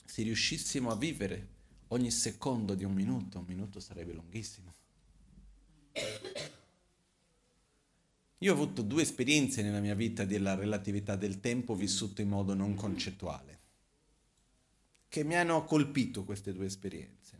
se 0.03 0.23
riuscissimo 0.23 0.89
a 0.89 0.95
vivere 0.95 1.47
ogni 1.89 2.09
secondo 2.09 2.73
di 2.73 2.83
un 2.83 2.93
minuto, 2.93 3.37
un 3.37 3.45
minuto 3.45 3.79
sarebbe 3.79 4.13
lunghissimo. 4.13 4.73
Io 8.39 8.51
ho 8.51 8.55
avuto 8.55 8.81
due 8.81 9.03
esperienze 9.03 9.61
nella 9.61 9.81
mia 9.81 9.93
vita 9.93 10.25
della 10.25 10.55
relatività 10.55 11.15
del 11.15 11.39
tempo 11.39 11.75
vissuto 11.75 12.21
in 12.21 12.29
modo 12.29 12.55
non 12.55 12.73
concettuale, 12.73 13.59
che 15.09 15.23
mi 15.23 15.35
hanno 15.35 15.63
colpito 15.63 16.23
queste 16.23 16.53
due 16.53 16.65
esperienze 16.65 17.37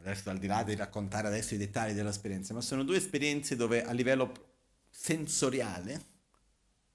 adesso 0.00 0.30
al 0.30 0.38
di 0.38 0.46
là 0.46 0.62
di 0.62 0.74
raccontare 0.74 1.26
adesso 1.26 1.54
i 1.54 1.58
dettagli 1.58 1.92
dell'esperienza, 1.92 2.54
ma 2.54 2.62
sono 2.62 2.82
due 2.82 2.96
esperienze 2.96 3.54
dove 3.54 3.84
a 3.84 3.92
livello 3.92 4.49
sensoriale 4.90 6.08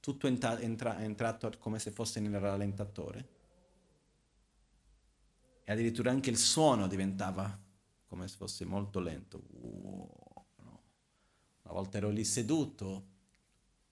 tutto 0.05 0.27
entra- 0.27 0.59
è 0.99 1.03
entrato 1.03 1.51
come 1.57 1.79
se 1.79 1.89
fosse 1.89 2.19
nel 2.19 2.39
rallentatore 2.39 3.27
e 5.63 5.71
addirittura 5.71 6.11
anche 6.11 6.29
il 6.29 6.37
suono 6.37 6.87
diventava 6.87 7.59
come 8.05 8.27
se 8.27 8.35
fosse 8.37 8.65
molto 8.65 8.99
lento. 8.99 9.41
Wow, 9.49 10.45
no. 10.57 10.83
Una 11.63 11.73
volta 11.73 11.97
ero 11.97 12.11
lì 12.11 12.23
seduto, 12.23 13.07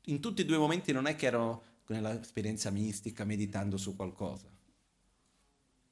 in 0.03 0.19
tutti 0.19 0.41
e 0.41 0.45
due 0.45 0.57
i 0.57 0.59
momenti 0.59 0.91
non 0.91 1.07
è 1.07 1.15
che 1.15 1.25
ero 1.25 1.63
nell'esperienza 1.87 2.69
mistica 2.69 3.25
meditando 3.25 3.77
su 3.77 3.95
qualcosa. 3.95 4.51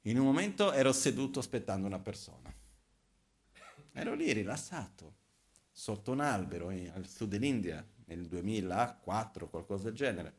In 0.02 0.20
un 0.20 0.24
momento 0.24 0.72
ero 0.72 0.92
seduto 0.92 1.40
aspettando 1.40 1.86
una 1.86 1.98
persona. 1.98 2.54
Ero 3.92 4.14
lì 4.14 4.32
rilassato, 4.32 5.16
sotto 5.72 6.12
un 6.12 6.20
albero 6.20 6.70
in, 6.70 6.90
al 6.94 7.08
sud 7.08 7.28
dell'India 7.30 7.84
nel 8.14 8.26
2004, 8.26 9.48
qualcosa 9.48 9.84
del 9.84 9.94
genere. 9.94 10.34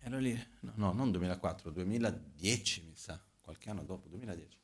Ero 0.00 0.18
lì, 0.18 0.32
no, 0.60 0.72
no, 0.76 0.92
non 0.92 1.10
2004, 1.10 1.70
2010 1.70 2.82
mi 2.84 2.96
sa, 2.96 3.20
qualche 3.40 3.70
anno 3.70 3.82
dopo, 3.82 4.08
2010. 4.08 4.56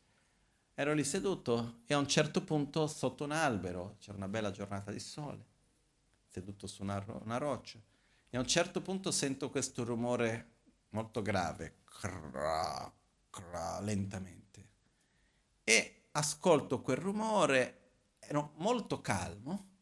Ero 0.75 0.93
lì 0.93 1.05
seduto 1.05 1.83
e 1.87 1.95
a 1.95 1.99
un 1.99 2.09
certo 2.09 2.43
punto 2.43 2.87
sotto 2.87 3.25
un 3.25 3.33
albero, 3.33 3.97
c'era 4.01 4.17
una 4.17 4.29
bella 4.29 4.51
giornata 4.51 4.91
di 4.91 4.99
sole, 4.99 5.45
seduto 6.29 6.67
su 6.67 6.83
una, 6.83 7.05
una 7.23 7.39
roccia, 7.39 7.79
e 8.31 8.37
a 8.37 8.41
un 8.41 8.47
certo 8.47 8.81
punto 8.81 9.11
sento 9.11 9.51
questo 9.51 9.85
rumore 9.85 10.53
molto 10.91 11.23
grave, 11.23 11.83
cra, 11.85 12.93
cra, 13.31 13.81
lentamente. 13.81 14.69
E 15.63 16.07
ascolto 16.13 16.81
quel 16.81 16.97
rumore, 16.97 17.81
ero 18.19 18.53
molto 18.57 19.01
calmo 19.01 19.73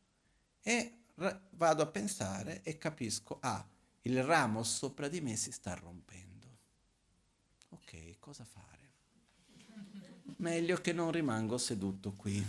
e 0.60 1.01
vado 1.50 1.82
a 1.82 1.86
pensare 1.86 2.62
e 2.62 2.78
capisco, 2.78 3.38
ah, 3.40 3.66
il 4.02 4.22
ramo 4.22 4.62
sopra 4.62 5.08
di 5.08 5.20
me 5.20 5.36
si 5.36 5.52
sta 5.52 5.74
rompendo. 5.74 6.58
Ok, 7.70 8.18
cosa 8.18 8.44
fare? 8.44 8.70
Meglio 10.36 10.76
che 10.80 10.92
non 10.92 11.10
rimango 11.10 11.58
seduto 11.58 12.12
qui. 12.12 12.44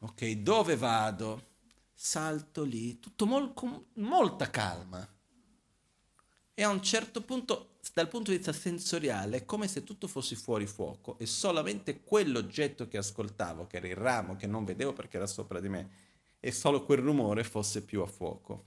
Ok, 0.00 0.30
dove 0.32 0.76
vado? 0.76 1.54
Salto 1.94 2.62
lì, 2.64 3.00
tutto 3.00 3.26
mol- 3.26 3.54
con 3.54 3.86
molta 3.94 4.50
calma. 4.50 5.06
E 6.54 6.62
a 6.62 6.68
un 6.68 6.82
certo 6.82 7.22
punto 7.22 7.76
dal 7.92 8.08
punto 8.08 8.30
di 8.30 8.36
vista 8.36 8.52
sensoriale 8.52 9.38
è 9.38 9.44
come 9.44 9.68
se 9.68 9.84
tutto 9.84 10.06
fosse 10.06 10.36
fuori 10.36 10.66
fuoco 10.66 11.18
e 11.18 11.26
solamente 11.26 12.02
quell'oggetto 12.02 12.88
che 12.88 12.98
ascoltavo, 12.98 13.66
che 13.66 13.78
era 13.78 13.88
il 13.88 13.96
ramo 13.96 14.36
che 14.36 14.46
non 14.46 14.64
vedevo 14.64 14.92
perché 14.92 15.16
era 15.16 15.26
sopra 15.26 15.60
di 15.60 15.68
me, 15.68 15.90
e 16.46 16.52
solo 16.52 16.84
quel 16.84 16.98
rumore 16.98 17.42
fosse 17.42 17.82
più 17.82 18.02
a 18.02 18.06
fuoco. 18.06 18.66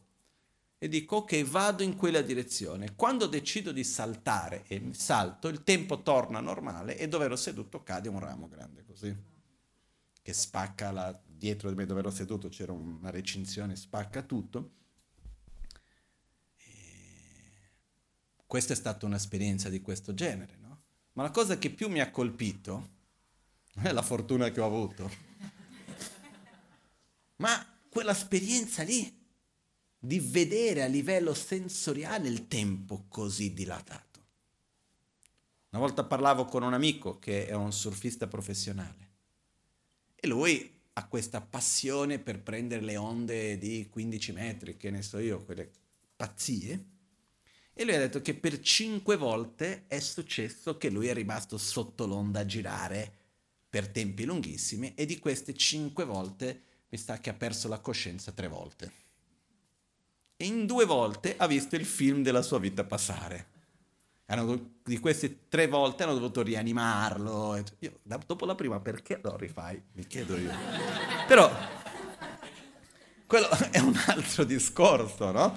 E 0.77 0.89
dico 0.89 1.17
ok, 1.17 1.43
vado 1.43 1.81
in 1.81 1.95
quella 1.95 2.21
direzione. 2.21 2.93
Quando 2.93 3.25
decido 3.25 3.71
di 3.71 3.85
saltare 3.85 4.65
e 4.67 4.89
salto, 4.91 5.47
il 5.47 5.63
tempo 5.63 6.01
torna 6.01 6.41
normale 6.41 6.97
e 6.97 7.07
dove 7.07 7.23
ero 7.23 7.37
seduto 7.37 7.81
cade 7.81 8.09
un 8.09 8.19
ramo 8.19 8.49
grande 8.49 8.83
così, 8.83 9.15
che 10.21 10.33
spacca 10.33 10.91
la... 10.91 11.17
dietro 11.25 11.69
di 11.69 11.75
me 11.75 11.85
dove 11.85 12.01
ero 12.01 12.11
seduto 12.11 12.49
c'era 12.49 12.73
una 12.73 13.11
recinzione, 13.11 13.77
spacca 13.77 14.23
tutto 14.23 14.71
Questa 18.45 18.73
è 18.73 18.75
stata 18.75 19.05
un'esperienza 19.05 19.69
di 19.69 19.79
questo 19.79 20.13
genere, 20.13 20.57
no? 20.59 20.81
Ma 21.13 21.21
la 21.21 21.29
cosa 21.29 21.57
che 21.59 21.69
più 21.69 21.87
mi 21.87 22.01
ha 22.01 22.09
colpito 22.09 22.89
è 23.75 23.91
la 23.91 24.01
fortuna 24.01 24.49
che 24.49 24.59
ho 24.59 24.65
avuto. 24.65 25.28
Ma 27.39 27.65
quell'esperienza 27.89 28.83
lì 28.83 29.17
di 29.97 30.19
vedere 30.19 30.83
a 30.83 30.87
livello 30.87 31.33
sensoriale 31.33 32.29
il 32.29 32.47
tempo 32.47 33.05
così 33.09 33.53
dilatato. 33.53 34.07
Una 35.71 35.81
volta 35.81 36.03
parlavo 36.03 36.45
con 36.45 36.63
un 36.63 36.73
amico 36.73 37.19
che 37.19 37.47
è 37.47 37.53
un 37.53 37.71
surfista 37.71 38.27
professionale 38.27 39.07
e 40.15 40.27
lui 40.27 40.77
ha 40.93 41.07
questa 41.07 41.39
passione 41.41 42.19
per 42.19 42.41
prendere 42.41 42.81
le 42.81 42.97
onde 42.97 43.57
di 43.57 43.87
15 43.89 44.31
metri, 44.33 44.77
che 44.77 44.89
ne 44.89 45.01
so 45.01 45.17
io, 45.19 45.43
quelle 45.43 45.69
pazzie. 46.15 46.85
E 47.73 47.83
lui 47.85 47.95
ha 47.95 47.99
detto 47.99 48.21
che 48.21 48.33
per 48.33 48.59
cinque 48.59 49.15
volte 49.15 49.85
è 49.87 49.99
successo 49.99 50.77
che 50.77 50.89
lui 50.89 51.07
è 51.07 51.13
rimasto 51.13 51.57
sotto 51.57 52.05
l'onda 52.05 52.41
a 52.41 52.45
girare 52.45 53.13
per 53.69 53.87
tempi 53.87 54.25
lunghissimi 54.25 54.93
e 54.95 55.05
di 55.05 55.19
queste 55.19 55.53
cinque 55.53 56.03
volte 56.03 56.63
mi 56.89 56.97
sa 56.97 57.19
che 57.19 57.29
ha 57.29 57.33
perso 57.33 57.67
la 57.67 57.79
coscienza 57.79 58.31
tre 58.31 58.47
volte. 58.47 58.91
E 60.35 60.45
in 60.45 60.65
due 60.65 60.85
volte 60.85 61.35
ha 61.37 61.45
visto 61.47 61.75
il 61.75 61.85
film 61.85 62.23
della 62.23 62.41
sua 62.41 62.59
vita 62.59 62.83
passare. 62.83 63.57
Hanno, 64.25 64.77
di 64.83 64.97
queste 64.99 65.47
tre 65.49 65.67
volte 65.67 66.03
hanno 66.03 66.13
dovuto 66.13 66.41
rianimarlo. 66.41 67.63
Io, 67.79 67.99
dopo 68.03 68.45
la 68.45 68.55
prima, 68.55 68.79
perché 68.79 69.19
lo 69.21 69.35
rifai? 69.35 69.81
Mi 69.93 70.07
chiedo 70.07 70.37
io. 70.37 70.51
Però, 71.27 71.51
quello 73.25 73.49
è 73.71 73.79
un 73.79 73.99
altro 74.07 74.43
discorso, 74.43 75.31
no? 75.31 75.55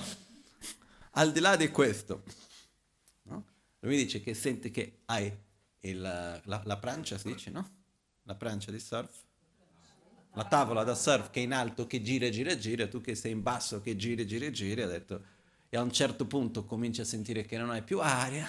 Al 1.13 1.33
di 1.33 1.41
là 1.41 1.57
di 1.57 1.71
questo, 1.71 2.23
no? 3.25 3.45
lui 3.81 3.97
dice 3.97 4.21
che 4.21 4.35
sente 4.35 4.71
che 4.71 5.01
hai 5.07 5.31
il, 5.81 6.01
la, 6.01 6.63
la 6.65 6.77
prancia, 6.79 7.19
si 7.19 7.33
dice, 7.33 7.51
no? 7.51 7.71
La 8.23 8.35
prancia 8.35 8.71
di 8.71 8.79
surf 8.79 9.25
la 10.35 10.45
tavola 10.45 10.83
da 10.83 10.95
surf 10.95 11.31
che 11.31 11.41
è 11.41 11.43
in 11.43 11.53
alto 11.53 11.87
che 11.87 12.03
gira, 12.03 12.29
gira, 12.31 12.57
gira, 12.57 12.89
tu 12.89 13.01
che 13.01 13.15
sei 13.15 13.33
in 13.33 13.43
basso 13.43 13.81
che 13.81 13.97
gira, 13.97 14.25
gira, 14.25 14.51
gira, 14.51 14.85
ha 14.85 14.89
detto, 14.89 15.25
e 15.69 15.77
a 15.77 15.83
un 15.83 15.93
certo 15.93 16.27
punto 16.27 16.65
cominci 16.65 17.01
a 17.01 17.05
sentire 17.05 17.45
che 17.45 17.59
non 17.59 17.71
hai 17.71 17.83
più 17.83 18.01
aria, 18.01 18.47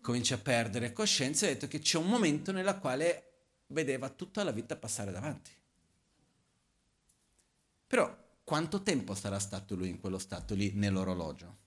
cominci 0.00 0.32
a 0.32 0.38
perdere 0.38 0.92
coscienza 0.92 1.46
e 1.46 1.50
ha 1.50 1.52
detto 1.52 1.68
che 1.68 1.78
c'è 1.78 1.98
un 1.98 2.06
momento 2.06 2.52
nella 2.52 2.78
quale 2.78 3.32
vedeva 3.68 4.08
tutta 4.08 4.42
la 4.44 4.50
vita 4.50 4.76
passare 4.76 5.12
davanti. 5.12 5.50
Però 7.86 8.14
quanto 8.42 8.82
tempo 8.82 9.14
sarà 9.14 9.38
stato 9.38 9.74
lui 9.74 9.88
in 9.88 10.00
quello 10.00 10.18
stato 10.18 10.54
lì 10.54 10.72
nell'orologio? 10.72 11.58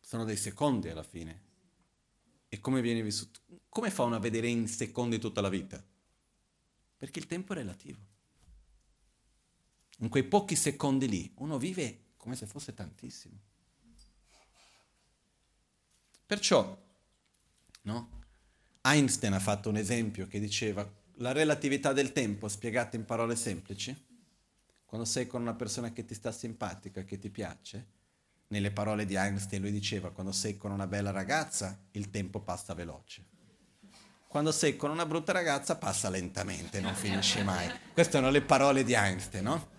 Sono 0.00 0.24
dei 0.24 0.36
secondi 0.36 0.88
alla 0.88 1.02
fine. 1.02 1.47
E 2.48 2.60
come 2.60 2.80
viene 2.80 3.02
vissuto? 3.02 3.40
Come 3.68 3.90
fa 3.90 4.04
uno 4.04 4.16
a 4.16 4.20
vedere 4.20 4.48
in 4.48 4.66
secondi 4.66 5.18
tutta 5.18 5.40
la 5.40 5.48
vita? 5.48 5.82
Perché 6.96 7.18
il 7.18 7.26
tempo 7.26 7.52
è 7.52 7.56
relativo. 7.56 7.98
In 9.98 10.08
quei 10.08 10.24
pochi 10.24 10.56
secondi 10.56 11.08
lì 11.08 11.30
uno 11.36 11.58
vive 11.58 12.06
come 12.16 12.36
se 12.36 12.46
fosse 12.46 12.74
tantissimo. 12.74 13.38
Perciò, 16.26 16.76
no? 17.82 18.22
Einstein 18.82 19.32
ha 19.32 19.40
fatto 19.40 19.68
un 19.68 19.76
esempio 19.76 20.26
che 20.26 20.38
diceva 20.38 20.88
la 21.16 21.32
relatività 21.32 21.92
del 21.92 22.12
tempo 22.12 22.48
spiegata 22.48 22.96
in 22.96 23.04
parole 23.04 23.34
semplici. 23.34 24.06
Quando 24.84 25.06
sei 25.06 25.26
con 25.26 25.42
una 25.42 25.54
persona 25.54 25.92
che 25.92 26.04
ti 26.04 26.14
sta 26.14 26.32
simpatica, 26.32 27.02
che 27.04 27.18
ti 27.18 27.30
piace, 27.30 27.86
nelle 28.48 28.70
parole 28.70 29.04
di 29.04 29.14
Einstein 29.14 29.62
lui 29.62 29.72
diceva 29.72 30.10
quando 30.10 30.32
sei 30.32 30.56
con 30.56 30.70
una 30.70 30.86
bella 30.86 31.10
ragazza 31.10 31.78
il 31.92 32.10
tempo 32.10 32.40
passa 32.40 32.74
veloce. 32.74 33.24
Quando 34.26 34.52
sei 34.52 34.76
con 34.76 34.90
una 34.90 35.06
brutta 35.06 35.32
ragazza 35.32 35.76
passa 35.76 36.10
lentamente, 36.10 36.80
non 36.80 36.94
finisce 36.94 37.42
mai. 37.42 37.70
Queste 37.94 38.18
sono 38.18 38.30
le 38.30 38.42
parole 38.42 38.84
di 38.84 38.92
Einstein, 38.92 39.44
no? 39.44 39.76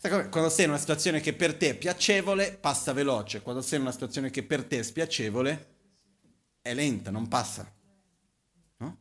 Quando 0.00 0.50
sei 0.50 0.66
in 0.66 0.70
una 0.70 0.78
situazione 0.78 1.20
che 1.20 1.32
per 1.32 1.56
te 1.56 1.70
è 1.70 1.76
piacevole, 1.76 2.52
passa 2.52 2.92
veloce. 2.92 3.42
Quando 3.42 3.62
sei 3.62 3.78
in 3.78 3.84
una 3.84 3.92
situazione 3.92 4.30
che 4.30 4.44
per 4.44 4.64
te 4.64 4.78
è 4.78 4.82
spiacevole, 4.84 5.74
è 6.62 6.74
lenta, 6.74 7.10
non 7.10 7.26
passa. 7.26 7.68
No? 8.76 8.98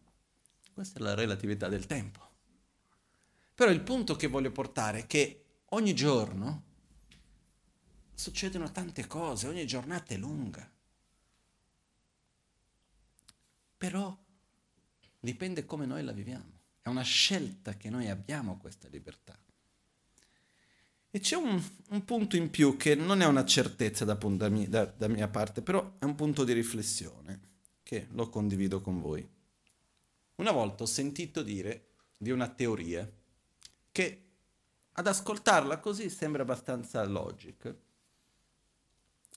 Questa 0.74 0.98
è 0.98 1.02
la 1.04 1.14
relatività 1.14 1.68
del 1.68 1.86
tempo. 1.86 2.22
Però 3.54 3.70
il 3.70 3.82
punto 3.82 4.16
che 4.16 4.28
voglio 4.28 4.52
portare 4.52 5.00
è 5.00 5.08
che 5.08 5.44
ogni 5.70 5.94
giorno 5.94 6.64
succedono 8.16 8.72
tante 8.72 9.06
cose, 9.08 9.48
ogni 9.48 9.68
giornata 9.68 10.14
è 10.14 10.18
lunga. 10.18 10.70
Però 13.78 14.18
dipende 15.20 15.66
come 15.66 15.86
noi 15.86 16.04
la 16.04 16.12
viviamo. 16.12 16.54
È 16.82 16.90
una 16.90 17.04
scelta 17.04 17.76
che 17.76 17.90
noi 17.90 18.10
abbiamo 18.10 18.58
questa 18.58 18.88
libertà. 18.88 19.38
E 21.12 21.20
c'è 21.20 21.36
un, 21.36 21.62
un 21.90 22.04
punto 22.04 22.36
in 22.36 22.50
più 22.50 22.76
che 22.78 22.96
non 22.96 23.22
è 23.22 23.26
una 23.26 23.46
certezza 23.46 24.04
da, 24.06 24.16
da, 24.16 24.50
da, 24.50 24.86
da 24.86 25.08
mia 25.08 25.28
parte, 25.28 25.62
però 25.62 25.96
è 25.98 26.04
un 26.04 26.16
punto 26.16 26.44
di 26.44 26.54
riflessione 26.54 27.40
che 27.84 28.08
lo 28.12 28.30
condivido 28.30 28.82
con 28.82 29.00
voi. 29.00 29.28
Una 30.36 30.52
volta 30.52 30.84
ho 30.84 30.88
sentito 30.88 31.42
dire 31.42 31.92
di 32.18 32.32
una 32.32 32.50
teoria 32.50 33.10
che 33.92 34.26
ad 34.92 35.08
ascoltarla 35.08 35.80
così 35.80 36.10
sembra 36.10 36.42
abbastanza 36.42 37.04
logica, 37.06 37.76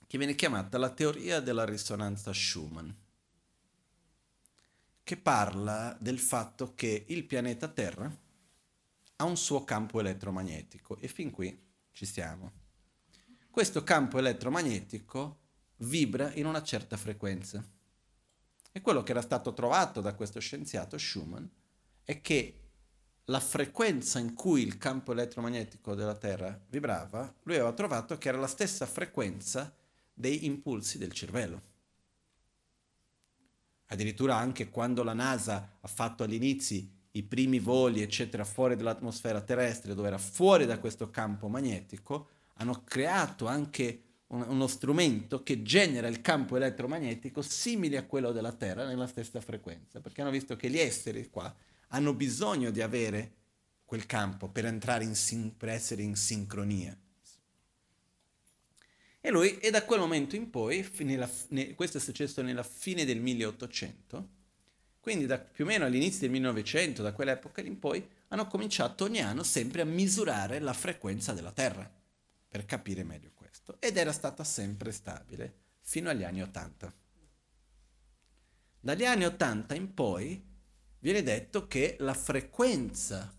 che 0.09 0.17
viene 0.17 0.35
chiamata 0.35 0.79
la 0.79 0.89
teoria 0.89 1.39
della 1.41 1.67
risonanza 1.67 2.33
Schumann, 2.33 2.89
che 5.05 5.17
parla 5.19 5.95
del 6.01 6.19
fatto 6.19 6.75
che 6.75 7.05
il 7.09 7.25
pianeta 7.25 7.69
Terra 7.69 8.11
ha 9.17 9.25
un 9.25 9.37
suo 9.37 9.65
campo 9.65 10.01
elettromagnetico 10.01 10.97
e 10.97 11.09
fin 11.09 11.31
qui 11.31 11.67
ci 11.93 12.07
siamo. 12.07 12.53
Questo 13.51 13.85
campo 13.85 14.19
elettromagnetico 14.19 15.41
vibra 15.77 16.33
in 16.37 16.47
una 16.47 16.63
certa 16.63 16.97
frequenza. 16.97 17.63
E 18.73 18.81
quello 18.81 19.03
che 19.03 19.11
era 19.11 19.21
stato 19.21 19.53
trovato 19.53 20.01
da 20.01 20.15
questo 20.15 20.41
scienziato 20.41 20.97
Schumann 20.97 21.45
è 22.05 22.23
che 22.23 22.63
la 23.25 23.41
frequenza 23.41 24.19
in 24.19 24.33
cui 24.33 24.63
il 24.63 24.79
campo 24.79 25.13
elettromagnetico 25.13 25.95
della 25.95 26.17
Terra 26.17 26.59
vibrava, 26.71 27.35
lui 27.43 27.57
aveva 27.57 27.75
trovato 27.75 28.17
che 28.17 28.29
era 28.29 28.39
la 28.39 28.47
stessa 28.47 28.87
frequenza 28.87 29.78
dei 30.19 30.47
impulsi 30.47 30.99
del 30.99 31.13
cervello. 31.13 31.63
Addirittura 33.87 34.37
anche 34.37 34.69
quando 34.69 35.03
la 35.03 35.15
NASA 35.15 35.79
ha 35.81 35.89
fatto 35.89 36.25
all'inizio 36.25 36.85
i 37.13 37.23
primi 37.23 37.59
voli, 37.59 38.03
eccetera, 38.03 38.45
fuori 38.45 38.77
dall'atmosfera 38.77 39.41
terrestre, 39.41 39.95
dove 39.95 40.09
era 40.09 40.19
fuori 40.19 40.67
da 40.67 40.79
questo 40.79 41.11
campo 41.11 41.49
magnetico, 41.49 42.29
hanno 42.55 42.83
creato 42.85 43.47
anche 43.47 44.03
un, 44.29 44.45
uno 44.47 44.67
strumento 44.67 45.43
che 45.43 45.63
genera 45.63 46.09
il 46.09 46.21
campo 46.21 46.57
elettromagnetico 46.57 47.41
simile 47.41 47.97
a 47.97 48.05
quello 48.05 48.33
della 48.33 48.53
Terra 48.53 48.85
nella 48.85 49.07
stessa 49.07 49.41
frequenza, 49.41 50.01
perché 50.01 50.21
hanno 50.21 50.31
visto 50.31 50.57
che 50.57 50.69
gli 50.69 50.79
esseri 50.79 51.31
qua 51.31 51.55
hanno 51.89 52.13
bisogno 52.13 52.71
di 52.71 52.83
avere 52.83 53.35
quel 53.85 54.05
campo 54.05 54.49
per, 54.49 54.67
in 54.67 55.15
sin- 55.15 55.57
per 55.57 55.71
essere 55.71 56.03
in 56.03 56.17
sincronia. 56.17 56.95
E 59.21 59.31
lui, 59.31 59.59
e 59.59 59.71
da 59.71 59.85
quel 59.85 59.99
momento 59.99 60.37
in 60.37 60.51
poi, 60.51 60.89
nella, 60.99 61.29
ne, 61.49 61.75
questo 61.75 61.99
è 61.99 62.01
successo 62.01 62.41
nella 62.43 62.63
fine 62.63 63.05
del 63.05 63.21
1800, 63.21 64.29
quindi 65.01 65.27
da 65.27 65.39
più 65.39 65.65
o 65.65 65.67
meno 65.67 65.85
all'inizio 65.85 66.21
del 66.21 66.31
1900, 66.31 67.03
da 67.03 67.13
quell'epoca 67.13 67.61
in 67.61 67.79
poi, 67.79 68.07
hanno 68.29 68.47
cominciato 68.47 69.05
ogni 69.05 69.21
anno 69.21 69.43
sempre 69.43 69.83
a 69.83 69.87
misurare 69.87 70.59
la 70.61 70.73
frequenza 70.73 71.33
della 71.33 71.53
Terra, 71.53 71.91
per 72.49 72.65
capire 72.65 73.05
meglio 73.05 73.33
questo. 73.35 73.77
Ed 73.81 73.97
era 73.97 74.13
stata 74.13 74.45
sempre 74.45 74.93
stabile 74.93 75.55
fino 75.81 76.11
agli 76.11 76.25
anni 76.25 76.43
80. 76.43 76.95
Dagli 78.81 79.05
anni 79.05 79.25
80 79.25 79.75
in 79.75 79.95
poi 79.95 80.47
viene 81.01 81.23
detto 81.23 81.67
che 81.67 81.97
la 82.01 82.15
frequenza 82.15 83.35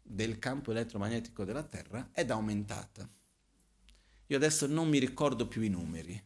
del 0.00 0.38
campo 0.38 0.70
elettromagnetico 0.70 1.44
della 1.44 1.62
Terra 1.62 2.10
è 2.12 2.24
aumentata. 2.28 3.08
Io 4.26 4.36
adesso 4.36 4.66
non 4.66 4.88
mi 4.88 4.98
ricordo 4.98 5.46
più 5.46 5.62
i 5.62 5.68
numeri, 5.68 6.22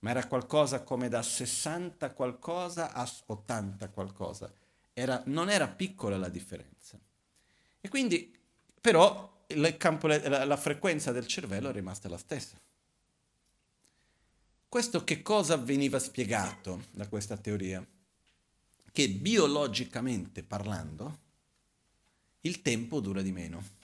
ma 0.00 0.10
era 0.10 0.26
qualcosa 0.26 0.82
come 0.82 1.08
da 1.08 1.22
60 1.22 2.12
qualcosa 2.12 2.92
a 2.92 3.10
80 3.26 3.88
qualcosa. 3.88 4.52
Era, 4.92 5.22
non 5.26 5.48
era 5.48 5.68
piccola 5.68 6.16
la 6.16 6.28
differenza. 6.28 6.98
E 7.80 7.88
quindi, 7.88 8.36
però, 8.80 9.44
campo, 9.76 10.06
la, 10.06 10.44
la 10.44 10.56
frequenza 10.56 11.12
del 11.12 11.26
cervello 11.26 11.70
è 11.70 11.72
rimasta 11.72 12.08
la 12.08 12.18
stessa. 12.18 12.56
Questo 14.68 15.02
che 15.02 15.22
cosa 15.22 15.56
veniva 15.56 15.98
spiegato 15.98 16.84
da 16.90 17.08
questa 17.08 17.38
teoria? 17.38 17.84
Che 18.92 19.08
biologicamente 19.08 20.42
parlando, 20.42 21.18
il 22.42 22.60
tempo 22.60 23.00
dura 23.00 23.22
di 23.22 23.32
meno. 23.32 23.76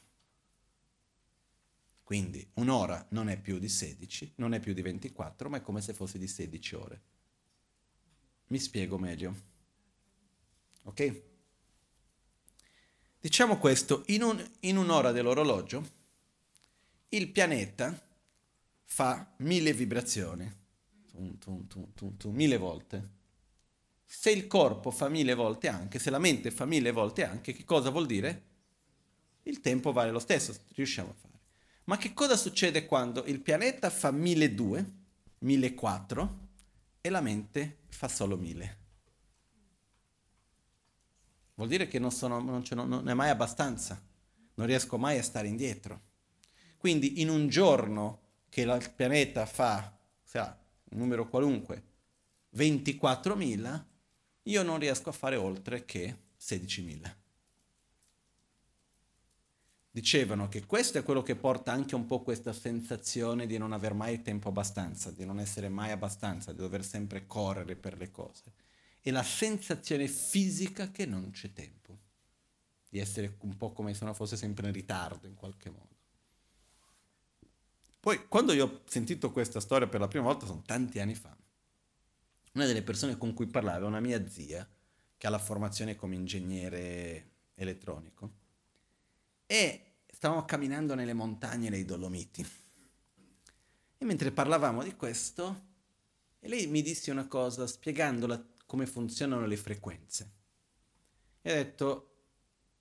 Quindi 2.05 2.47
un'ora 2.55 3.05
non 3.11 3.31
è 3.31 3.41
più 3.41 3.59
di 3.59 3.69
16, 3.69 4.35
non 4.37 4.53
è 4.53 4.61
più 4.61 4.75
di 4.75 4.83
24, 4.83 5.49
ma 5.49 5.57
è 5.57 5.63
come 5.63 5.81
se 5.81 5.95
fosse 5.95 6.19
di 6.19 6.29
16 6.29 6.75
ore. 6.75 7.03
Mi 8.49 8.59
spiego 8.59 8.99
meglio. 8.99 9.35
Ok? 10.83 11.23
Diciamo 13.19 13.57
questo, 13.57 14.03
in, 14.09 14.23
un, 14.23 14.51
in 14.61 14.77
un'ora 14.77 15.13
dell'orologio 15.13 16.03
il 17.09 17.31
pianeta 17.31 17.99
fa 18.85 19.35
mille 19.39 19.73
vibrazioni. 19.73 20.53
tum, 21.11 21.39
tum, 21.39 21.67
tum, 21.67 21.95
tum, 21.95 22.17
tum, 22.19 22.35
mille 22.35 22.59
volte. 22.59 23.09
Se 24.05 24.31
il 24.31 24.47
corpo 24.47 24.91
fa 24.91 25.09
mille 25.09 25.33
volte 25.33 25.69
anche, 25.69 25.99
se 25.99 26.11
la 26.11 26.19
mente 26.19 26.51
fa 26.51 26.67
mille 26.67 26.91
volte 26.91 27.25
anche, 27.25 27.55
che 27.55 27.65
cosa 27.65 27.89
vuol 27.89 28.05
dire? 28.05 28.53
Il 29.45 29.61
tempo 29.61 29.91
vale 29.91 30.11
lo 30.11 30.19
stesso, 30.19 30.55
riusciamo 30.75 31.11
a 31.11 31.15
fare. 31.15 31.34
Ma 31.85 31.97
che 31.97 32.15
cosa 32.15 32.37
succede 32.37 32.87
quando 32.87 33.25
il 33.25 33.41
pianeta 33.41 33.91
fa 33.91 34.11
1200, 34.11 35.03
1400 35.39 36.39
e 37.01 37.11
la 37.11 37.21
mente 37.21 37.81
fa 37.89 38.09
solo 38.09 38.37
1000? 38.37 38.79
Vuol 41.57 41.69
dire 41.69 41.87
che 41.87 41.99
non, 41.99 42.11
sono, 42.11 42.41
non, 42.41 42.65
non 42.71 43.09
è 43.09 43.15
mai 43.15 43.29
abbastanza, 43.29 44.03
non 44.55 44.67
riesco 44.67 44.99
mai 44.99 45.19
a 45.19 45.23
stare 45.23 45.47
indietro. 45.47 46.13
Quindi 46.79 47.21
in 47.21 47.29
un 47.29 47.49
giorno 47.49 48.21
che 48.49 48.63
il 48.63 48.93
pianeta 48.95 49.47
fa, 49.47 49.97
sa, 50.23 50.59
un 50.91 50.99
numero 50.99 51.29
qualunque, 51.29 51.83
24.000, 52.57 53.85
io 54.45 54.63
non 54.63 54.79
riesco 54.79 55.11
a 55.11 55.13
fare 55.13 55.37
oltre 55.37 55.85
che 55.85 56.17
16.000. 56.41 57.24
Dicevano 59.95 60.49
che 60.49 60.67
questo 60.67 60.99
è 60.99 61.05
quello 61.05 61.23
che 61.23 61.37
porta 61.37 61.71
anche 61.71 61.95
un 61.95 62.05
po' 62.05 62.21
questa 62.21 62.53
sensazione 62.53 63.47
di 63.47 63.59
non 63.59 63.73
aver 63.73 63.95
mai 63.95 64.23
tempo 64.23 64.49
abbastanza, 64.49 65.13
di 65.13 65.25
non 65.25 65.39
essere 65.39 65.69
mai 65.69 65.93
abbastanza, 65.93 66.51
di 66.51 66.59
dover 66.59 66.85
sempre 66.85 67.29
correre 67.29 67.77
per 67.77 67.97
le 67.97 68.11
cose. 68.11 68.43
E 69.01 69.13
la 69.13 69.23
sensazione 69.23 70.09
fisica 70.09 70.91
che 70.91 71.07
non 71.07 71.31
c'è 71.31 71.53
tempo, 71.53 71.97
di 72.89 72.99
essere 72.99 73.37
un 73.43 73.57
po' 73.57 73.71
come 73.71 73.95
se 73.95 74.03
uno 74.03 74.15
fosse 74.15 74.37
sempre 74.37 74.67
in 74.67 74.73
ritardo 74.73 75.29
in 75.29 75.37
qualche 75.37 75.71
modo. 75.71 75.95
Poi, 78.01 78.27
quando 78.27 78.53
io 78.53 78.65
ho 78.65 78.81
sentito 78.87 79.31
questa 79.31 79.61
storia 79.61 79.87
per 79.87 80.01
la 80.01 80.09
prima 80.09 80.25
volta, 80.25 80.45
sono 80.45 80.65
tanti 80.67 80.99
anni 80.99 81.15
fa, 81.15 81.37
una 82.55 82.67
delle 82.67 82.83
persone 82.83 83.17
con 83.17 83.33
cui 83.33 83.47
parlavo 83.47 83.85
è 83.85 83.89
una 83.89 84.01
mia 84.01 84.29
zia, 84.29 84.69
che 85.17 85.27
ha 85.29 85.31
la 85.31 85.39
formazione 85.39 85.95
come 85.95 86.17
ingegnere 86.17 87.31
elettronico, 87.55 88.43
e 89.55 89.83
stavamo 90.11 90.45
camminando 90.45 90.97
nelle 90.97 91.13
montagne 91.13 91.71
dei 91.71 91.85
Dolomiti. 91.85 92.45
E 93.97 94.05
mentre 94.05 94.33
parlavamo 94.33 94.83
di 94.83 94.97
questo, 94.97 95.67
lei 96.41 96.67
mi 96.67 96.83
disse 96.83 97.13
una 97.13 97.29
cosa 97.29 97.65
spiegandola 97.69 98.45
come 98.67 98.85
funzionano 98.87 99.47
le 99.47 99.57
frequenze. 99.57 100.33
E 101.41 101.53
ha 101.53 101.55
detto, 101.55 102.17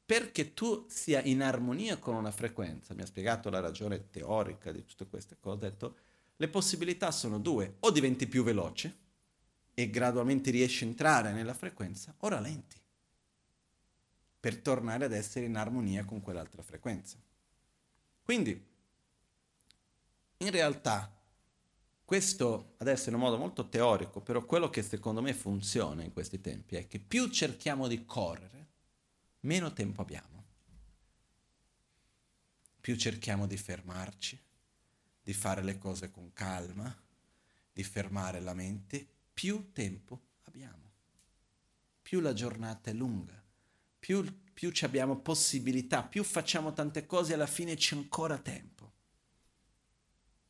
perché 0.03 0.55
tu 0.55 0.87
sia 0.89 1.21
in 1.21 1.43
armonia 1.43 1.99
con 1.99 2.15
una 2.15 2.31
frequenza, 2.31 2.95
mi 2.95 3.03
ha 3.03 3.05
spiegato 3.05 3.51
la 3.51 3.59
ragione 3.59 4.09
teorica 4.09 4.71
di 4.71 4.83
tutte 4.83 5.05
queste 5.05 5.37
cose, 5.39 5.67
ha 5.67 5.69
detto, 5.69 5.97
le 6.37 6.47
possibilità 6.47 7.11
sono 7.11 7.37
due, 7.37 7.75
o 7.81 7.91
diventi 7.91 8.25
più 8.25 8.43
veloce 8.43 8.97
e 9.75 9.91
gradualmente 9.91 10.49
riesci 10.49 10.85
a 10.85 10.87
entrare 10.87 11.33
nella 11.33 11.53
frequenza, 11.53 12.15
o 12.17 12.27
rallenti 12.29 12.82
per 14.43 14.57
tornare 14.57 15.05
ad 15.05 15.13
essere 15.13 15.45
in 15.45 15.55
armonia 15.55 16.03
con 16.03 16.19
quell'altra 16.19 16.61
frequenza. 16.61 17.17
Quindi, 18.21 18.51
in 20.35 20.51
realtà, 20.51 21.09
questo 22.03 22.73
adesso 22.79 23.07
in 23.07 23.15
un 23.15 23.21
modo 23.21 23.37
molto 23.37 23.69
teorico, 23.69 24.19
però 24.19 24.43
quello 24.43 24.69
che 24.69 24.83
secondo 24.83 25.21
me 25.21 25.33
funziona 25.33 26.03
in 26.03 26.11
questi 26.11 26.41
tempi 26.41 26.75
è 26.75 26.89
che 26.89 26.99
più 26.99 27.29
cerchiamo 27.29 27.87
di 27.87 28.03
correre, 28.03 28.67
meno 29.41 29.71
tempo 29.71 30.01
abbiamo. 30.01 30.43
Più 32.81 32.97
cerchiamo 32.97 33.47
di 33.47 33.55
fermarci, 33.55 34.37
di 35.23 35.33
fare 35.33 35.63
le 35.63 35.77
cose 35.77 36.11
con 36.11 36.33
calma, 36.33 36.93
di 37.71 37.83
fermare 37.85 38.41
la 38.41 38.53
mente, 38.53 39.07
più 39.33 39.71
tempo 39.71 40.19
abbiamo. 40.43 40.91
Più 42.01 42.19
la 42.19 42.33
giornata 42.33 42.89
è 42.89 42.93
lunga, 42.93 43.41
più, 44.03 44.21
più 44.53 44.69
abbiamo 44.81 45.15
possibilità, 45.15 46.03
più 46.03 46.25
facciamo 46.25 46.73
tante 46.73 47.05
cose, 47.05 47.35
alla 47.35 47.47
fine 47.47 47.75
c'è 47.75 47.95
ancora 47.95 48.37
tempo. 48.37 48.91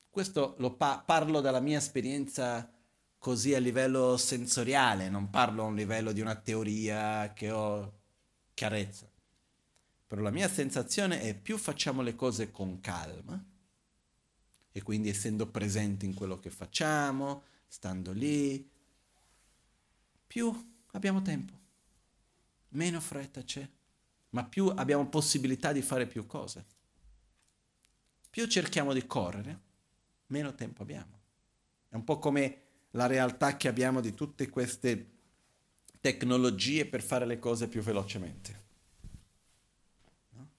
Questo 0.10 0.56
lo 0.58 0.74
pa- 0.74 1.04
parlo 1.06 1.40
dalla 1.40 1.60
mia 1.60 1.78
esperienza 1.78 2.68
così 3.20 3.54
a 3.54 3.60
livello 3.60 4.18
sensoriale, 4.18 5.08
non 5.08 5.30
parlo 5.30 5.62
a 5.62 5.68
un 5.68 5.76
livello 5.76 6.12
di 6.14 6.20
una 6.20 6.34
teoria 6.34 7.32
che 7.34 7.52
ho 7.52 8.00
chiarezza. 8.56 9.08
Però 10.08 10.24
la 10.24 10.32
mia 10.32 10.50
sensazione 10.50 11.22
è 11.22 11.38
più 11.38 11.60
facciamo 11.60 12.02
le 12.02 12.16
cose 12.16 12.50
con 12.50 12.80
calma, 12.80 13.40
e 14.72 14.82
quindi 14.82 15.10
essendo 15.10 15.46
presenti 15.46 16.08
in 16.08 16.16
quello 16.16 16.40
che 16.40 16.50
facciamo, 16.50 17.44
stando 17.68 18.14
lì, 18.14 18.68
più 20.26 20.74
abbiamo 20.94 21.22
tempo, 21.22 21.62
meno 22.74 23.00
fretta 23.00 23.44
c'è, 23.44 23.68
ma 24.30 24.44
più 24.44 24.68
abbiamo 24.68 25.08
possibilità 25.08 25.72
di 25.72 25.82
fare 25.82 26.08
più 26.08 26.26
cose. 26.26 26.66
Più 28.30 28.48
cerchiamo 28.48 28.94
di 28.94 29.06
correre, 29.06 29.60
meno 30.28 30.56
tempo 30.56 30.82
abbiamo. 30.82 31.20
È 31.90 31.96
un 31.96 32.04
po' 32.04 32.18
come 32.20 32.62
la 32.92 33.06
realtà 33.06 33.58
che 33.58 33.68
abbiamo 33.68 34.02
di 34.02 34.14
tutte 34.14 34.50
queste 34.50 35.12
tecnologie 36.00 36.86
per 36.86 37.04
fare 37.04 37.26
le 37.26 37.40
cose 37.40 37.68
più 37.68 37.82
velocemente. 37.82 38.64
No? 40.30 40.50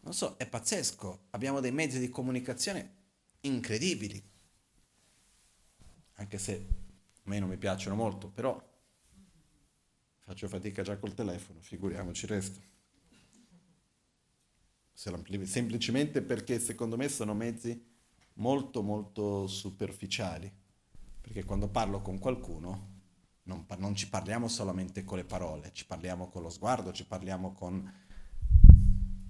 Non 0.00 0.14
so, 0.14 0.36
è 0.38 0.46
pazzesco. 0.46 1.26
Abbiamo 1.30 1.60
dei 1.60 1.72
mezzi 1.72 1.98
di 1.98 2.08
comunicazione 2.08 2.94
incredibili. 3.40 4.22
Anche 6.14 6.38
se 6.38 6.54
a 6.54 7.28
me 7.28 7.38
non 7.38 7.48
mi 7.48 7.58
piacciono 7.58 7.94
molto, 7.94 8.28
però 8.28 8.69
faccio 10.30 10.46
fatica 10.46 10.82
già 10.82 10.96
col 10.96 11.12
telefono, 11.12 11.58
figuriamoci 11.60 12.24
il 12.24 12.30
resto. 12.30 12.60
Semplicemente 14.92 16.22
perché 16.22 16.60
secondo 16.60 16.96
me 16.96 17.08
sono 17.08 17.34
mezzi 17.34 17.84
molto 18.34 18.80
molto 18.82 19.48
superficiali. 19.48 20.48
Perché 21.20 21.44
quando 21.44 21.68
parlo 21.68 22.00
con 22.00 22.20
qualcuno 22.20 22.98
non, 23.44 23.66
non, 23.78 23.96
ci 23.96 24.08
parliamo 24.08 24.46
solamente 24.46 25.02
con 25.02 25.18
le 25.18 25.24
parole, 25.24 25.72
ci 25.72 25.84
parliamo 25.84 26.28
con 26.28 26.42
lo 26.42 26.48
sguardo, 26.48 26.92
ci 26.92 27.06
parliamo 27.06 27.52
con 27.52 27.92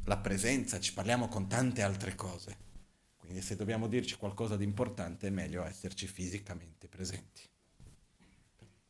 la 0.04 0.18
presenza, 0.18 0.78
ci 0.80 0.92
parliamo 0.92 1.28
con 1.28 1.48
tante 1.48 1.80
altre 1.80 2.14
cose. 2.14 2.68
Quindi 3.16 3.40
se 3.40 3.56
dobbiamo 3.56 3.86
dirci 3.86 4.16
qualcosa 4.16 4.54
di 4.58 4.64
importante 4.64 5.28
è 5.28 5.30
meglio 5.30 5.64
esserci 5.64 6.06
fisicamente 6.06 6.88
presenti. 6.88 7.40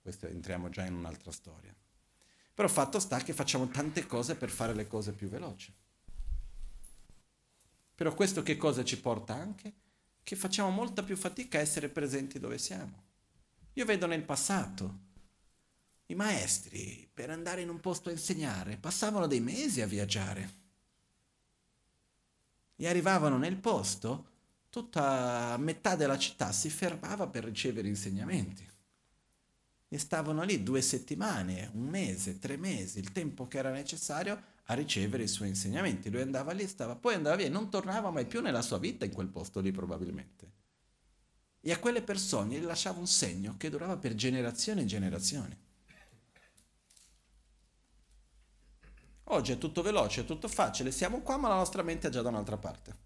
Questo 0.00 0.26
entriamo 0.26 0.70
già 0.70 0.84
in 0.84 0.94
un'altra 0.94 1.30
storia. 1.30 1.72
Però 2.60 2.70
fatto 2.70 2.98
sta 2.98 3.16
che 3.20 3.32
facciamo 3.32 3.68
tante 3.68 4.06
cose 4.06 4.34
per 4.34 4.50
fare 4.50 4.74
le 4.74 4.86
cose 4.86 5.12
più 5.12 5.30
veloci. 5.30 5.72
Però 7.94 8.12
questo 8.12 8.42
che 8.42 8.58
cosa 8.58 8.84
ci 8.84 9.00
porta 9.00 9.32
anche? 9.32 9.72
Che 10.22 10.36
facciamo 10.36 10.68
molta 10.68 11.02
più 11.02 11.16
fatica 11.16 11.56
a 11.56 11.62
essere 11.62 11.88
presenti 11.88 12.38
dove 12.38 12.58
siamo. 12.58 13.02
Io 13.72 13.86
vedo 13.86 14.04
nel 14.04 14.24
passato 14.24 14.98
i 16.08 16.14
maestri, 16.14 17.08
per 17.14 17.30
andare 17.30 17.62
in 17.62 17.70
un 17.70 17.80
posto 17.80 18.10
a 18.10 18.12
insegnare, 18.12 18.76
passavano 18.76 19.26
dei 19.26 19.40
mesi 19.40 19.80
a 19.80 19.86
viaggiare. 19.86 20.54
E 22.76 22.86
arrivavano 22.86 23.38
nel 23.38 23.56
posto, 23.56 24.26
tutta 24.68 25.56
metà 25.56 25.96
della 25.96 26.18
città 26.18 26.52
si 26.52 26.68
fermava 26.68 27.26
per 27.26 27.44
ricevere 27.44 27.88
insegnamenti. 27.88 28.69
E 29.92 29.98
stavano 29.98 30.44
lì 30.44 30.62
due 30.62 30.82
settimane, 30.82 31.68
un 31.74 31.88
mese, 31.88 32.38
tre 32.38 32.56
mesi, 32.56 33.00
il 33.00 33.10
tempo 33.10 33.48
che 33.48 33.58
era 33.58 33.72
necessario 33.72 34.40
a 34.66 34.74
ricevere 34.74 35.24
i 35.24 35.28
suoi 35.28 35.48
insegnamenti. 35.48 36.10
Lui 36.10 36.20
andava 36.20 36.52
lì, 36.52 36.64
stava, 36.68 36.94
poi 36.94 37.14
andava 37.14 37.34
via 37.34 37.46
e 37.46 37.48
non 37.48 37.70
tornava 37.70 38.10
mai 38.10 38.24
più 38.24 38.40
nella 38.40 38.62
sua 38.62 38.78
vita 38.78 39.04
in 39.04 39.12
quel 39.12 39.26
posto 39.26 39.58
lì 39.58 39.72
probabilmente. 39.72 40.52
E 41.60 41.72
a 41.72 41.78
quelle 41.80 42.02
persone 42.02 42.56
gli 42.56 42.62
lasciava 42.62 43.00
un 43.00 43.08
segno 43.08 43.56
che 43.56 43.68
durava 43.68 43.96
per 43.96 44.14
generazioni 44.14 44.82
e 44.82 44.86
generazioni. 44.86 45.58
Oggi 49.24 49.52
è 49.52 49.58
tutto 49.58 49.82
veloce, 49.82 50.20
è 50.20 50.24
tutto 50.24 50.46
facile, 50.46 50.92
siamo 50.92 51.20
qua 51.20 51.36
ma 51.36 51.48
la 51.48 51.56
nostra 51.56 51.82
mente 51.82 52.06
è 52.06 52.10
già 52.12 52.22
da 52.22 52.28
un'altra 52.28 52.56
parte. 52.56 52.96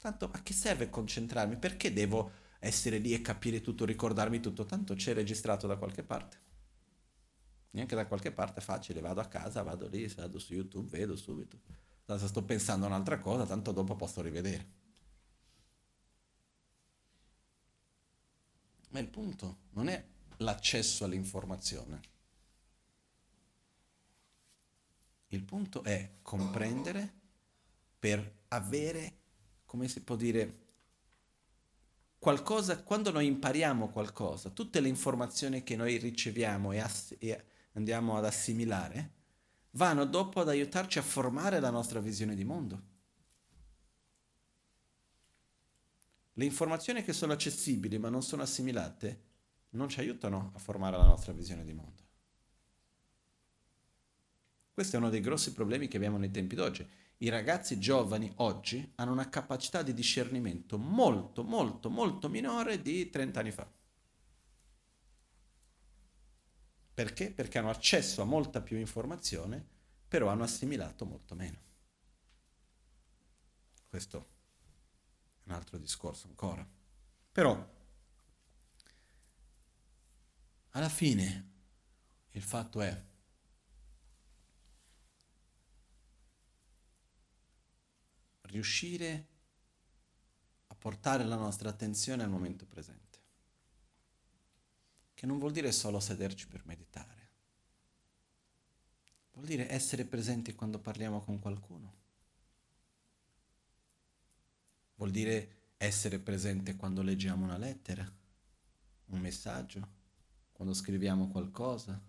Tanto 0.00 0.28
a 0.32 0.42
che 0.42 0.54
serve 0.54 0.90
concentrarmi? 0.90 1.56
Perché 1.56 1.92
devo 1.92 2.32
essere 2.60 2.98
lì 2.98 3.12
e 3.12 3.20
capire 3.20 3.60
tutto, 3.60 3.84
ricordarmi 3.84 4.38
tutto? 4.38 4.64
Tanto 4.64 4.94
c'è 4.94 5.12
registrato 5.12 5.66
da 5.66 5.76
qualche 5.76 6.04
parte. 6.04 6.48
Neanche 7.70 7.96
da 7.96 8.06
qualche 8.06 8.30
parte 8.30 8.60
è 8.60 8.62
facile, 8.62 9.00
vado 9.00 9.20
a 9.20 9.26
casa, 9.26 9.62
vado 9.62 9.88
lì, 9.88 10.06
vado 10.06 10.38
su 10.38 10.54
YouTube, 10.54 10.96
vedo 10.96 11.16
subito. 11.16 11.58
Se 12.06 12.26
sto 12.26 12.44
pensando 12.44 12.86
a 12.86 12.88
un'altra 12.88 13.18
cosa, 13.18 13.44
tanto 13.46 13.72
dopo 13.72 13.96
posso 13.96 14.20
rivedere. 14.20 14.78
Ma 18.90 18.98
il 19.00 19.08
punto 19.08 19.58
non 19.70 19.88
è 19.88 20.04
l'accesso 20.38 21.04
all'informazione 21.04 22.00
Il 25.32 25.44
punto 25.44 25.84
è 25.84 26.16
comprendere 26.22 27.18
per 28.00 28.38
avere, 28.48 29.18
come 29.64 29.86
si 29.86 30.02
può 30.02 30.16
dire, 30.16 30.59
qualcosa, 32.20 32.82
quando 32.82 33.10
noi 33.10 33.26
impariamo 33.26 33.88
qualcosa, 33.88 34.50
tutte 34.50 34.80
le 34.80 34.88
informazioni 34.88 35.64
che 35.64 35.74
noi 35.74 35.96
riceviamo 35.96 36.70
e, 36.72 36.78
ass- 36.78 37.16
e 37.18 37.44
andiamo 37.72 38.16
ad 38.16 38.26
assimilare, 38.26 39.12
vanno 39.72 40.04
dopo 40.04 40.40
ad 40.40 40.48
aiutarci 40.48 40.98
a 40.98 41.02
formare 41.02 41.60
la 41.60 41.70
nostra 41.70 41.98
visione 41.98 42.34
di 42.34 42.44
mondo. 42.44 42.88
Le 46.34 46.44
informazioni 46.44 47.02
che 47.02 47.14
sono 47.14 47.32
accessibili 47.32 47.98
ma 47.98 48.10
non 48.10 48.22
sono 48.22 48.42
assimilate 48.42 49.28
non 49.70 49.88
ci 49.88 50.00
aiutano 50.00 50.52
a 50.54 50.58
formare 50.58 50.98
la 50.98 51.04
nostra 51.04 51.32
visione 51.32 51.64
di 51.64 51.72
mondo. 51.72 52.02
Questo 54.72 54.96
è 54.96 54.98
uno 54.98 55.10
dei 55.10 55.20
grossi 55.20 55.52
problemi 55.54 55.88
che 55.88 55.96
abbiamo 55.96 56.18
nei 56.18 56.30
tempi 56.30 56.54
d'oggi. 56.54 56.86
I 57.22 57.28
ragazzi 57.28 57.78
giovani 57.78 58.32
oggi 58.36 58.92
hanno 58.94 59.12
una 59.12 59.28
capacità 59.28 59.82
di 59.82 59.92
discernimento 59.92 60.78
molto, 60.78 61.42
molto, 61.42 61.90
molto 61.90 62.30
minore 62.30 62.80
di 62.80 63.10
30 63.10 63.40
anni 63.40 63.50
fa. 63.50 63.70
Perché? 66.94 67.30
Perché 67.30 67.58
hanno 67.58 67.68
accesso 67.68 68.22
a 68.22 68.24
molta 68.24 68.62
più 68.62 68.78
informazione, 68.78 69.62
però 70.08 70.28
hanno 70.28 70.44
assimilato 70.44 71.04
molto 71.04 71.34
meno. 71.34 71.58
Questo 73.86 74.28
è 75.40 75.48
un 75.48 75.52
altro 75.52 75.76
discorso 75.76 76.26
ancora. 76.26 76.66
Però, 77.32 77.68
alla 80.70 80.88
fine, 80.88 81.52
il 82.30 82.42
fatto 82.42 82.80
è 82.80 83.08
riuscire 88.50 89.26
a 90.66 90.74
portare 90.74 91.24
la 91.24 91.36
nostra 91.36 91.68
attenzione 91.68 92.22
al 92.22 92.30
momento 92.30 92.66
presente 92.66 93.08
che 95.14 95.26
non 95.26 95.38
vuol 95.38 95.52
dire 95.52 95.70
solo 95.70 96.00
sederci 96.00 96.46
per 96.46 96.64
meditare, 96.64 97.28
vuol 99.32 99.44
dire 99.44 99.68
essere 99.68 100.06
presenti 100.06 100.54
quando 100.54 100.78
parliamo 100.78 101.20
con 101.20 101.38
qualcuno, 101.38 101.94
vuol 104.94 105.10
dire 105.10 105.72
essere 105.76 106.18
presente 106.18 106.74
quando 106.74 107.02
leggiamo 107.02 107.44
una 107.44 107.58
lettera, 107.58 108.10
un 109.06 109.20
messaggio, 109.20 109.88
quando 110.52 110.72
scriviamo 110.72 111.28
qualcosa, 111.28 112.00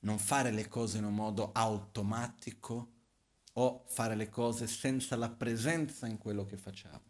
non 0.00 0.18
fare 0.18 0.50
le 0.50 0.66
cose 0.66 0.96
in 0.96 1.04
un 1.04 1.14
modo 1.14 1.52
automatico 1.52 2.97
o 3.60 3.82
fare 3.86 4.14
le 4.14 4.28
cose 4.28 4.68
senza 4.68 5.16
la 5.16 5.28
presenza 5.28 6.06
in 6.06 6.16
quello 6.16 6.44
che 6.44 6.56
facciamo. 6.56 7.02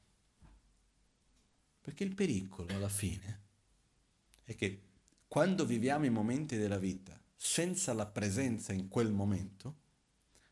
Perché 1.80 2.04
il 2.04 2.14
pericolo 2.14 2.74
alla 2.74 2.88
fine 2.88 3.42
è 4.44 4.54
che 4.54 4.82
quando 5.28 5.66
viviamo 5.66 6.06
i 6.06 6.10
momenti 6.10 6.56
della 6.56 6.78
vita 6.78 7.20
senza 7.36 7.92
la 7.92 8.06
presenza 8.06 8.72
in 8.72 8.88
quel 8.88 9.12
momento, 9.12 9.76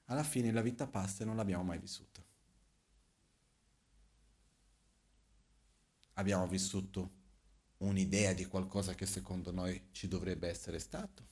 alla 0.05 0.23
fine 0.23 0.53
la 0.53 0.61
vita 0.61 0.87
passa 0.87 1.23
e 1.23 1.27
non 1.27 1.37
l'abbiamo 1.37 1.65
mai 1.65 1.79
vissuta. 1.79 2.23
Abbiamo 6.15 6.47
vissuto 6.47 7.11
un'idea 7.79 8.35
di 8.35 8.45
qualcosa 8.45 8.95
che 8.95 9.07
secondo 9.07 9.51
noi 9.51 9.89
ci 9.93 10.09
dovrebbe 10.09 10.49
essere 10.49 10.79
stato. 10.79 11.27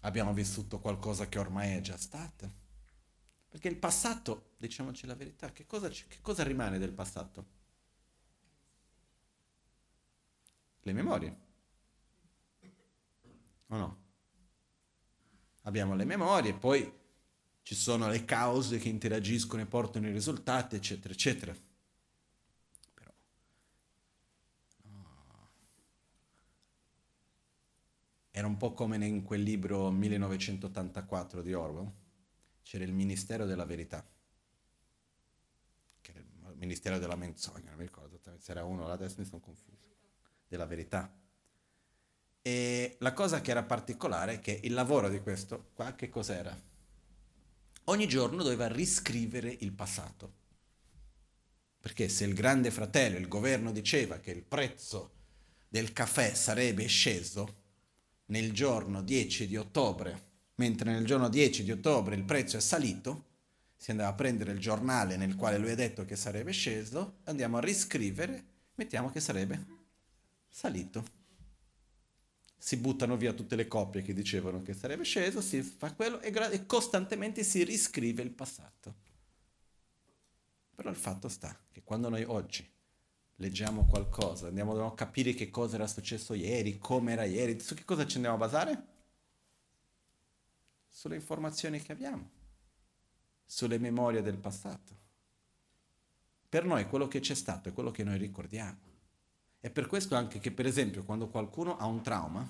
Abbiamo 0.00 0.32
vissuto 0.32 0.80
qualcosa 0.80 1.28
che 1.28 1.38
ormai 1.38 1.76
è 1.76 1.80
già 1.80 1.96
stato. 1.96 2.63
Perché 3.54 3.68
il 3.68 3.76
passato, 3.76 4.54
diciamoci 4.56 5.06
la 5.06 5.14
verità, 5.14 5.52
che 5.52 5.64
cosa, 5.64 5.88
che 5.88 6.18
cosa 6.20 6.42
rimane 6.42 6.78
del 6.78 6.90
passato? 6.90 7.62
le 10.84 10.92
memorie. 10.92 11.36
O 13.68 13.76
no? 13.76 14.02
Abbiamo 15.62 15.94
le 15.94 16.04
memorie, 16.04 16.54
poi 16.54 16.90
ci 17.62 17.74
sono 17.74 18.08
le 18.08 18.24
cause 18.24 18.78
che 18.78 18.88
interagiscono 18.88 19.62
e 19.62 19.66
portano 19.66 20.08
i 20.08 20.12
risultati, 20.12 20.76
eccetera, 20.76 21.14
eccetera. 21.14 21.54
Però 22.92 23.12
no. 24.82 25.06
era 28.30 28.46
un 28.46 28.56
po' 28.58 28.74
come 28.74 29.04
in 29.06 29.22
quel 29.22 29.42
libro 29.42 29.90
1984 29.90 31.40
di 31.40 31.54
Orwell, 31.54 31.90
c'era 32.64 32.82
il 32.82 32.92
Ministero 32.92 33.44
della 33.44 33.64
Verità, 33.64 34.04
che 36.00 36.10
era 36.10 36.20
il 36.20 36.56
Ministero 36.56 36.98
della 36.98 37.14
Menzogna, 37.14 37.68
non 37.68 37.78
mi 37.78 37.84
ricordo 37.84 38.14
esattamente 38.14 38.44
se 38.44 38.50
era 38.50 38.64
uno, 38.64 38.88
la 38.88 38.96
destra 38.96 39.22
mi 39.22 39.28
sono 39.28 39.40
confuso 39.40 39.94
della 40.48 40.66
verità. 40.66 41.14
E 42.42 42.96
la 42.98 43.12
cosa 43.12 43.40
che 43.40 43.50
era 43.52 43.62
particolare 43.62 44.34
è 44.34 44.40
che 44.40 44.60
il 44.64 44.74
lavoro 44.74 45.08
di 45.08 45.20
questo 45.20 45.70
qua 45.72 45.94
che 45.94 46.08
cos'era? 46.08 46.58
Ogni 47.84 48.08
giorno 48.08 48.42
doveva 48.42 48.66
riscrivere 48.66 49.56
il 49.60 49.72
passato. 49.72 50.42
Perché 51.80 52.08
se 52.08 52.24
il 52.24 52.34
grande 52.34 52.70
fratello, 52.70 53.18
il 53.18 53.28
governo 53.28 53.72
diceva 53.72 54.18
che 54.18 54.30
il 54.30 54.42
prezzo 54.42 55.12
del 55.68 55.92
caffè 55.92 56.34
sarebbe 56.34 56.86
sceso 56.86 57.62
nel 58.26 58.52
giorno 58.52 59.02
10 59.02 59.46
di 59.46 59.56
ottobre, 59.56 60.32
mentre 60.56 60.92
nel 60.92 61.04
giorno 61.04 61.28
10 61.28 61.64
di 61.64 61.72
ottobre 61.72 62.14
il 62.14 62.24
prezzo 62.24 62.56
è 62.56 62.60
salito, 62.60 63.32
si 63.76 63.90
andava 63.90 64.10
a 64.10 64.14
prendere 64.14 64.52
il 64.52 64.58
giornale 64.58 65.16
nel 65.16 65.36
quale 65.36 65.58
lui 65.58 65.70
ha 65.70 65.74
detto 65.74 66.04
che 66.04 66.16
sarebbe 66.16 66.52
sceso, 66.52 67.18
andiamo 67.24 67.58
a 67.58 67.60
riscrivere, 67.60 68.44
mettiamo 68.76 69.10
che 69.10 69.20
sarebbe 69.20 69.66
salito. 70.48 71.22
Si 72.56 72.78
buttano 72.78 73.16
via 73.16 73.34
tutte 73.34 73.56
le 73.56 73.68
coppie 73.68 74.00
che 74.00 74.14
dicevano 74.14 74.62
che 74.62 74.72
sarebbe 74.72 75.04
sceso, 75.04 75.42
si 75.42 75.60
fa 75.60 75.92
quello 75.92 76.20
e, 76.20 76.30
gra- 76.30 76.48
e 76.48 76.64
costantemente 76.64 77.42
si 77.42 77.62
riscrive 77.62 78.22
il 78.22 78.30
passato. 78.30 78.94
Però 80.74 80.88
il 80.88 80.96
fatto 80.96 81.28
sta 81.28 81.54
che 81.70 81.82
quando 81.84 82.08
noi 82.08 82.24
oggi 82.24 82.66
leggiamo 83.36 83.84
qualcosa, 83.84 84.46
andiamo 84.46 84.82
a 84.86 84.94
capire 84.94 85.34
che 85.34 85.50
cosa 85.50 85.74
era 85.74 85.86
successo 85.86 86.32
ieri, 86.32 86.78
come 86.78 87.12
era 87.12 87.24
ieri, 87.24 87.60
su 87.60 87.74
che 87.74 87.84
cosa 87.84 88.06
ci 88.06 88.16
andiamo 88.16 88.36
a 88.36 88.38
basare? 88.38 88.93
Sulle 90.96 91.16
informazioni 91.16 91.82
che 91.82 91.90
abbiamo, 91.90 92.30
sulle 93.44 93.78
memorie 93.78 94.22
del 94.22 94.38
passato. 94.38 94.96
Per 96.48 96.64
noi 96.64 96.86
quello 96.86 97.08
che 97.08 97.18
c'è 97.18 97.34
stato 97.34 97.68
è 97.68 97.72
quello 97.72 97.90
che 97.90 98.04
noi 98.04 98.16
ricordiamo. 98.16 98.78
È 99.58 99.70
per 99.70 99.88
questo 99.88 100.14
anche 100.14 100.38
che, 100.38 100.52
per 100.52 100.66
esempio, 100.66 101.02
quando 101.02 101.26
qualcuno 101.26 101.76
ha 101.78 101.86
un 101.86 102.00
trauma, 102.00 102.48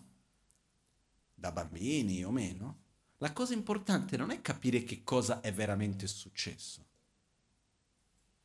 da 1.33 1.53
bambini 1.53 2.23
o 2.23 2.31
meno, 2.31 2.83
la 3.17 3.33
cosa 3.33 3.55
importante 3.55 4.19
non 4.19 4.31
è 4.31 4.43
capire 4.43 4.85
che 4.85 5.03
cosa 5.05 5.41
è 5.41 5.51
veramente 5.51 6.07
successo. 6.07 6.85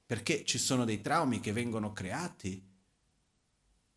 Perché 0.05 0.45
ci 0.45 0.59
sono 0.59 0.85
dei 0.85 1.01
traumi 1.01 1.41
che 1.41 1.51
vengono 1.51 1.91
creati 1.91 2.65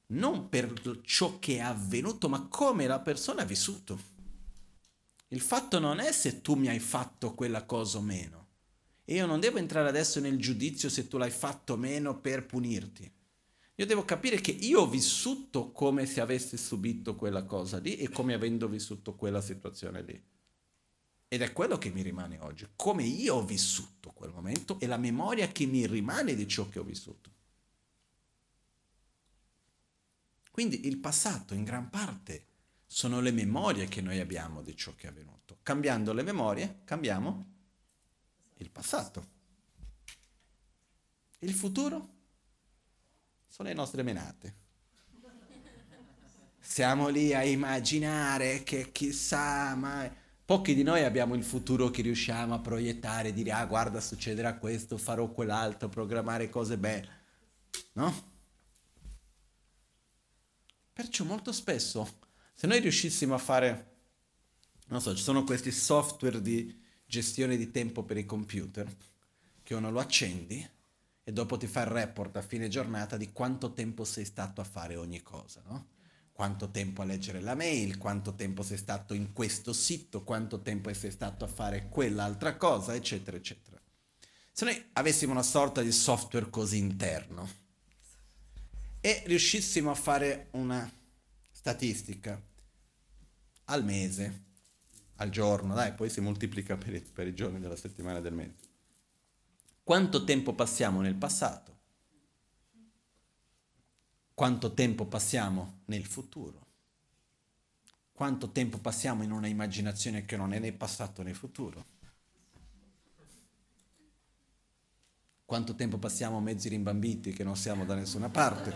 non 0.06 0.48
per 0.48 1.00
ciò 1.04 1.38
che 1.38 1.58
è 1.58 1.60
avvenuto, 1.60 2.28
ma 2.28 2.48
come 2.48 2.88
la 2.88 2.98
persona 2.98 3.42
ha 3.42 3.46
vissuto. 3.46 4.11
Il 5.32 5.40
fatto 5.40 5.78
non 5.78 5.98
è 5.98 6.12
se 6.12 6.42
tu 6.42 6.54
mi 6.56 6.68
hai 6.68 6.78
fatto 6.78 7.34
quella 7.34 7.64
cosa 7.64 7.96
o 7.96 8.02
meno. 8.02 8.48
E 9.04 9.14
io 9.14 9.24
non 9.24 9.40
devo 9.40 9.56
entrare 9.56 9.88
adesso 9.88 10.20
nel 10.20 10.38
giudizio 10.38 10.90
se 10.90 11.09
tu 11.09 11.16
l'hai 11.16 11.30
fatto 11.30 11.72
o 11.72 11.76
meno 11.76 12.20
per 12.20 12.44
punirti. 12.44 13.10
Io 13.76 13.86
devo 13.86 14.04
capire 14.04 14.42
che 14.42 14.50
io 14.50 14.82
ho 14.82 14.86
vissuto 14.86 15.72
come 15.72 16.04
se 16.04 16.20
avessi 16.20 16.59
subito 16.59 17.16
quella 17.16 17.44
cosa 17.44 17.78
lì 17.78 17.96
e 17.96 18.10
come 18.10 18.34
avendo 18.34 18.68
vissuto 18.68 19.14
quella 19.14 19.40
situazione 19.40 20.02
lì. 20.02 20.22
Ed 21.28 21.40
è 21.40 21.50
quello 21.54 21.78
che 21.78 21.90
mi 21.90 22.02
rimane 22.02 22.38
oggi, 22.40 22.68
come 22.76 23.04
io 23.04 23.36
ho 23.36 23.44
vissuto 23.44 24.10
quel 24.10 24.32
momento 24.32 24.78
e 24.80 24.86
la 24.86 24.98
memoria 24.98 25.48
che 25.48 25.64
mi 25.64 25.86
rimane 25.86 26.34
di 26.34 26.46
ciò 26.46 26.68
che 26.68 26.78
ho 26.78 26.84
vissuto. 26.84 27.30
Quindi 30.50 30.86
il 30.86 30.98
passato 30.98 31.54
in 31.54 31.64
gran 31.64 31.88
parte 31.88 32.50
sono 32.93 33.20
le 33.20 33.31
memorie 33.31 33.89
che 33.89 34.02
noi 34.02 34.20
abbiamo 34.20 34.60
di 34.60 34.77
ciò 34.77 34.94
che 34.94 35.06
è 35.06 35.10
avvenuto. 35.10 35.56
Cambiando 35.62 36.12
le 36.12 36.23
memorie, 36.23 36.81
cambiamo 36.85 37.47
il 38.56 38.69
passato. 38.69 39.27
Il 41.39 41.55
futuro? 41.55 42.10
sono 43.48 43.69
le 43.69 43.74
nostre 43.74 44.02
menate. 44.02 44.60
Siamo 46.60 47.09
lì 47.09 47.32
a 47.35 47.43
immaginare 47.43 48.62
che 48.62 48.93
chissà 48.93 49.74
mai... 49.74 50.10
Pochi 50.44 50.74
di 50.74 50.82
noi 50.82 51.02
abbiamo 51.02 51.35
il 51.35 51.44
futuro 51.44 51.89
che 51.89 52.02
riusciamo 52.02 52.52
a 52.52 52.59
proiettare, 52.59 53.32
dire 53.32 53.52
ah 53.52 53.64
guarda 53.64 54.01
succederà 54.01 54.56
questo, 54.56 54.98
farò 54.98 55.31
quell'altro, 55.31 55.89
programmare 55.89 56.51
cose 56.51 56.77
belle, 56.77 57.09
no? 57.93 58.31
Perciò 60.93 61.24
molto 61.24 61.52
spesso, 61.52 62.20
se 62.52 62.66
noi 62.66 62.80
riuscissimo 62.80 63.34
a 63.34 63.38
fare, 63.38 63.96
non 64.88 65.00
so, 65.00 65.14
ci 65.16 65.22
sono 65.22 65.44
questi 65.44 65.70
software 65.70 66.40
di 66.40 66.80
gestione 67.04 67.56
di 67.56 67.70
tempo 67.70 68.04
per 68.04 68.16
i 68.16 68.24
computer, 68.24 68.88
che 69.62 69.74
uno 69.74 69.90
lo 69.90 70.00
accendi 70.00 70.68
e 71.24 71.32
dopo 71.32 71.56
ti 71.56 71.66
fa 71.66 71.82
il 71.82 71.86
report 71.86 72.36
a 72.36 72.42
fine 72.42 72.68
giornata 72.68 73.16
di 73.16 73.32
quanto 73.32 73.72
tempo 73.72 74.04
sei 74.04 74.24
stato 74.24 74.60
a 74.60 74.64
fare 74.64 74.96
ogni 74.96 75.22
cosa, 75.22 75.62
no? 75.66 75.88
Quanto 76.32 76.70
tempo 76.70 77.02
a 77.02 77.04
leggere 77.04 77.40
la 77.40 77.54
mail, 77.54 77.98
quanto 77.98 78.34
tempo 78.34 78.62
sei 78.62 78.78
stato 78.78 79.14
in 79.14 79.32
questo 79.32 79.72
sito, 79.72 80.24
quanto 80.24 80.62
tempo 80.62 80.92
sei 80.94 81.10
stato 81.10 81.44
a 81.44 81.48
fare 81.48 81.88
quell'altra 81.88 82.56
cosa, 82.56 82.94
eccetera, 82.94 83.36
eccetera. 83.36 83.80
Se 84.50 84.64
noi 84.64 84.84
avessimo 84.94 85.32
una 85.32 85.42
sorta 85.42 85.82
di 85.82 85.92
software 85.92 86.50
così 86.50 86.78
interno 86.78 87.48
e 89.00 89.22
riuscissimo 89.26 89.90
a 89.90 89.94
fare 89.94 90.48
una 90.52 90.90
statistica 91.62 92.43
al 93.66 93.84
mese, 93.84 94.43
al 95.18 95.30
giorno, 95.30 95.74
dai, 95.74 95.93
poi 95.93 96.10
si 96.10 96.20
moltiplica 96.20 96.76
per 96.76 96.93
i, 96.93 97.01
per 97.01 97.28
i 97.28 97.34
giorni 97.34 97.60
della 97.60 97.76
settimana 97.76 98.18
del 98.18 98.32
mese. 98.32 98.70
Quanto 99.84 100.24
tempo 100.24 100.55
passiamo 100.55 101.01
nel 101.02 101.14
passato? 101.14 101.78
Quanto 104.34 104.74
tempo 104.74 105.06
passiamo 105.06 105.82
nel 105.84 106.05
futuro? 106.05 106.66
Quanto 108.10 108.51
tempo 108.51 108.78
passiamo 108.78 109.22
in 109.22 109.30
una 109.30 109.47
immaginazione 109.47 110.24
che 110.24 110.36
non 110.36 110.52
è 110.52 110.59
né 110.59 110.72
passato 110.72 111.22
né 111.22 111.32
futuro? 111.32 111.86
Quanto 115.44 115.76
tempo 115.76 115.98
passiamo 115.98 116.40
mezzi 116.40 116.68
rimbambiti 116.68 117.32
che 117.32 117.44
non 117.44 117.56
siamo 117.56 117.84
da 117.84 117.94
nessuna 117.94 118.30
parte? 118.30 118.74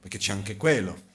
Perché 0.00 0.18
c'è 0.18 0.32
anche 0.32 0.58
quello. 0.58 1.12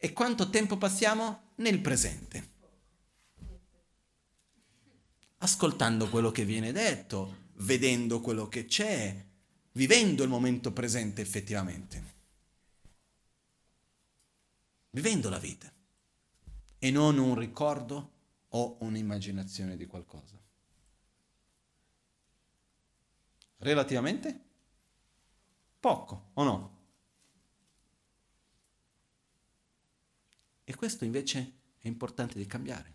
E 0.00 0.12
quanto 0.12 0.48
tempo 0.48 0.78
passiamo 0.78 1.50
nel 1.56 1.80
presente? 1.80 2.50
Ascoltando 5.38 6.08
quello 6.08 6.30
che 6.30 6.44
viene 6.44 6.70
detto, 6.70 7.46
vedendo 7.54 8.20
quello 8.20 8.46
che 8.46 8.64
c'è, 8.66 9.26
vivendo 9.72 10.22
il 10.22 10.28
momento 10.28 10.72
presente 10.72 11.20
effettivamente. 11.20 12.14
Vivendo 14.90 15.28
la 15.28 15.38
vita. 15.38 15.72
E 16.78 16.90
non 16.92 17.18
un 17.18 17.34
ricordo 17.34 18.12
o 18.50 18.76
un'immaginazione 18.80 19.76
di 19.76 19.86
qualcosa. 19.86 20.40
Relativamente? 23.58 24.44
Poco, 25.80 26.30
o 26.34 26.44
no? 26.44 26.77
E 30.68 30.74
questo 30.76 31.06
invece 31.06 31.52
è 31.78 31.86
importante 31.88 32.36
di 32.36 32.44
cambiare. 32.44 32.92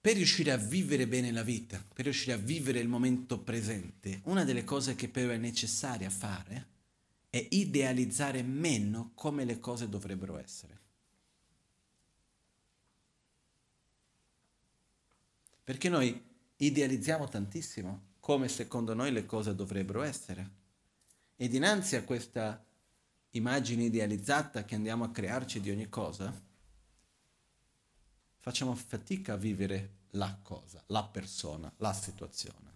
Per 0.00 0.16
riuscire 0.16 0.50
a 0.50 0.56
vivere 0.56 1.06
bene 1.06 1.30
la 1.30 1.44
vita, 1.44 1.80
per 1.94 2.06
riuscire 2.06 2.32
a 2.32 2.38
vivere 2.38 2.80
il 2.80 2.88
momento 2.88 3.38
presente, 3.38 4.20
una 4.24 4.42
delle 4.42 4.64
cose 4.64 4.96
che 4.96 5.08
però 5.08 5.30
è 5.30 5.36
necessaria 5.36 6.10
fare 6.10 6.66
è 7.30 7.46
idealizzare 7.50 8.42
meno 8.42 9.12
come 9.14 9.44
le 9.44 9.60
cose 9.60 9.88
dovrebbero 9.88 10.38
essere. 10.38 10.80
Perché 15.62 15.88
noi 15.88 16.20
idealizziamo 16.56 17.28
tantissimo 17.28 18.07
come 18.28 18.48
secondo 18.48 18.92
noi 18.92 19.10
le 19.10 19.24
cose 19.24 19.54
dovrebbero 19.54 20.02
essere. 20.02 20.50
E 21.34 21.48
dinanzi 21.48 21.96
a 21.96 22.04
questa 22.04 22.62
immagine 23.30 23.84
idealizzata 23.84 24.66
che 24.66 24.74
andiamo 24.74 25.04
a 25.04 25.10
crearci 25.10 25.60
di 25.60 25.70
ogni 25.70 25.88
cosa, 25.88 26.30
facciamo 28.36 28.74
fatica 28.74 29.32
a 29.32 29.36
vivere 29.38 29.92
la 30.10 30.38
cosa, 30.42 30.84
la 30.88 31.04
persona, 31.04 31.72
la 31.78 31.94
situazione, 31.94 32.70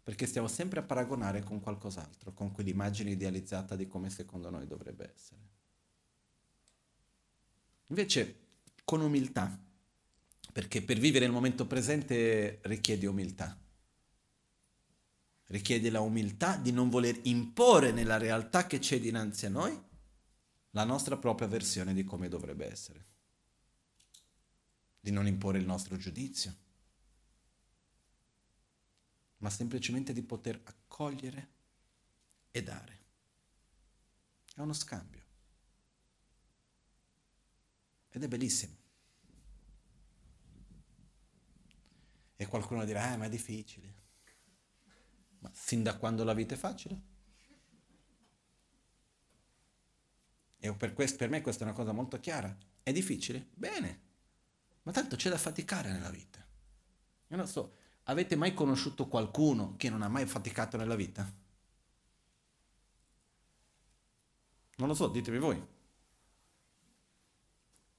perché 0.00 0.26
stiamo 0.26 0.46
sempre 0.46 0.78
a 0.78 0.84
paragonare 0.84 1.42
con 1.42 1.58
qualcos'altro, 1.58 2.32
con 2.32 2.52
quell'immagine 2.52 3.10
idealizzata 3.10 3.74
di 3.74 3.88
come 3.88 4.10
secondo 4.10 4.48
noi 4.48 4.68
dovrebbe 4.68 5.12
essere. 5.12 5.40
Invece, 7.88 8.36
con 8.84 9.00
umiltà, 9.00 9.58
perché 10.52 10.82
per 10.82 11.00
vivere 11.00 11.24
il 11.24 11.32
momento 11.32 11.66
presente 11.66 12.60
richiede 12.62 13.08
umiltà 13.08 13.58
richiede 15.46 15.90
la 15.90 16.00
umiltà 16.00 16.56
di 16.56 16.72
non 16.72 16.88
voler 16.88 17.18
imporre 17.24 17.92
nella 17.92 18.16
realtà 18.16 18.66
che 18.66 18.78
c'è 18.78 18.98
dinanzi 18.98 19.46
a 19.46 19.50
noi 19.50 19.82
la 20.70 20.84
nostra 20.84 21.16
propria 21.16 21.46
versione 21.46 21.94
di 21.94 22.04
come 22.04 22.28
dovrebbe 22.28 22.70
essere, 22.70 23.06
di 24.98 25.10
non 25.10 25.26
imporre 25.26 25.58
il 25.58 25.66
nostro 25.66 25.96
giudizio, 25.96 26.56
ma 29.38 29.50
semplicemente 29.50 30.12
di 30.12 30.22
poter 30.22 30.60
accogliere 30.64 31.48
e 32.50 32.62
dare. 32.62 33.02
È 34.54 34.60
uno 34.60 34.72
scambio. 34.72 35.22
Ed 38.10 38.22
è 38.22 38.28
bellissimo. 38.28 38.76
E 42.36 42.46
qualcuno 42.46 42.84
dirà, 42.84 43.12
eh, 43.12 43.16
ma 43.16 43.26
è 43.26 43.28
difficile. 43.28 44.03
Ma 45.44 45.50
sin 45.52 45.82
da 45.82 45.98
quando 45.98 46.24
la 46.24 46.32
vita 46.32 46.54
è 46.54 46.56
facile? 46.56 47.00
E 50.56 50.72
per, 50.74 50.94
questo, 50.94 51.18
per 51.18 51.28
me 51.28 51.42
questa 51.42 51.64
è 51.64 51.66
una 51.66 51.76
cosa 51.76 51.92
molto 51.92 52.18
chiara. 52.18 52.56
È 52.82 52.92
difficile? 52.92 53.48
Bene. 53.52 54.00
Ma 54.84 54.92
tanto 54.92 55.16
c'è 55.16 55.28
da 55.28 55.36
faticare 55.36 55.92
nella 55.92 56.08
vita. 56.08 56.42
Io 57.28 57.36
non 57.36 57.46
so, 57.46 57.74
avete 58.04 58.36
mai 58.36 58.54
conosciuto 58.54 59.06
qualcuno 59.06 59.74
che 59.76 59.90
non 59.90 60.00
ha 60.00 60.08
mai 60.08 60.24
faticato 60.24 60.78
nella 60.78 60.96
vita? 60.96 61.30
Non 64.76 64.88
lo 64.88 64.94
so, 64.94 65.08
ditemi 65.08 65.38
voi. 65.38 65.62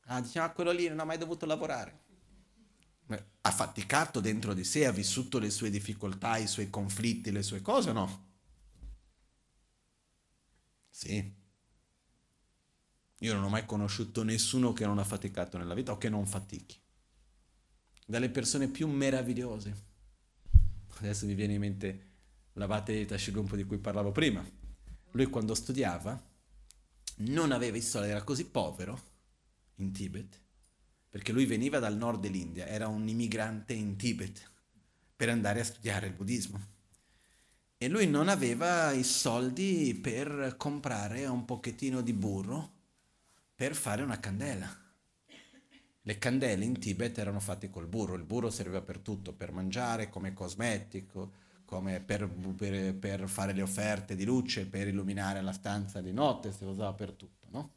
Ah, 0.07 0.22
diciamo, 0.22 0.47
ah, 0.47 0.51
quello 0.51 0.72
lì 0.72 0.88
non 0.88 0.99
ha 0.99 1.05
mai 1.05 1.19
dovuto 1.19 1.45
lavorare 1.45 2.05
ha 3.07 3.52
faticato 3.52 4.19
dentro 4.19 4.53
di 4.53 4.64
sé, 4.64 4.86
ha 4.86 4.91
vissuto 4.91 5.38
le 5.38 5.52
sue 5.52 5.69
difficoltà, 5.69 6.38
i 6.38 6.48
suoi 6.48 6.69
conflitti, 6.69 7.32
le 7.32 7.44
sue 7.44 7.61
cose 7.61 7.90
o 7.91 7.94
no? 7.94 8.27
Sì. 10.90 11.34
Io 13.19 13.34
non 13.34 13.44
ho 13.44 13.49
mai 13.49 13.65
conosciuto 13.65 14.23
nessuno 14.23 14.73
che 14.73 14.86
non 14.86 14.98
ha 14.98 15.03
faticato 15.03 15.57
nella 15.57 15.73
vita 15.73 15.91
o 15.91 15.98
che 15.98 16.10
non 16.10 16.26
fatichi. 16.26 16.80
Dalle 18.07 18.30
persone 18.30 18.68
più 18.68 18.88
meravigliose. 18.88 19.84
Adesso 20.98 21.26
mi 21.26 21.36
viene 21.36 21.53
in 21.53 21.60
mente 21.60 22.11
l'abate 22.53 23.06
Tashigumpo 23.06 23.56
di 23.56 23.65
cui 23.65 23.77
parlavo 23.77 24.11
prima. 24.11 24.44
Lui 25.11 25.26
quando 25.27 25.53
studiava 25.53 26.19
non 27.18 27.52
aveva 27.52 27.77
i 27.77 27.82
soldi, 27.82 28.10
era 28.10 28.23
così 28.23 28.45
povero 28.45 29.14
in 29.76 29.91
Tibet 29.91 30.44
perché 31.15 31.31
lui 31.31 31.45
veniva 31.45 31.79
dal 31.79 31.95
nord 31.95 32.19
dell'India, 32.19 32.67
era 32.67 32.89
un 32.89 33.07
immigrante 33.07 33.71
in 33.71 33.95
Tibet 33.95 34.51
per 35.15 35.29
andare 35.29 35.61
a 35.61 35.63
studiare 35.63 36.07
il 36.07 36.13
buddismo. 36.13 36.59
E 37.77 37.87
lui 37.87 38.05
non 38.05 38.27
aveva 38.27 38.91
i 38.91 39.05
soldi 39.05 39.95
per 39.95 40.55
comprare 40.57 41.25
un 41.25 41.45
pochettino 41.45 42.01
di 42.01 42.11
burro 42.11 42.73
per 43.55 43.75
fare 43.75 44.01
una 44.01 44.19
candela. 44.19 44.67
Le 46.01 46.17
candele 46.17 46.65
in 46.65 46.77
Tibet 46.77 47.17
erano 47.17 47.39
fatte 47.39 47.69
col 47.69 47.87
burro, 47.87 48.15
il 48.15 48.25
burro 48.25 48.49
serviva 48.49 48.81
per 48.81 48.99
tutto, 48.99 49.31
per 49.31 49.53
mangiare, 49.53 50.09
come 50.09 50.33
cosmetico, 50.33 51.31
come 51.63 52.01
per, 52.01 52.29
per, 52.57 52.93
per 52.93 53.29
fare 53.29 53.53
le 53.53 53.61
offerte 53.61 54.17
di 54.17 54.25
luce, 54.25 54.65
per 54.65 54.89
illuminare 54.89 55.41
la 55.41 55.53
stanza 55.53 56.01
di 56.01 56.11
notte, 56.11 56.51
si 56.51 56.65
usava 56.65 56.91
per 56.91 57.13
tutto, 57.13 57.47
no? 57.51 57.71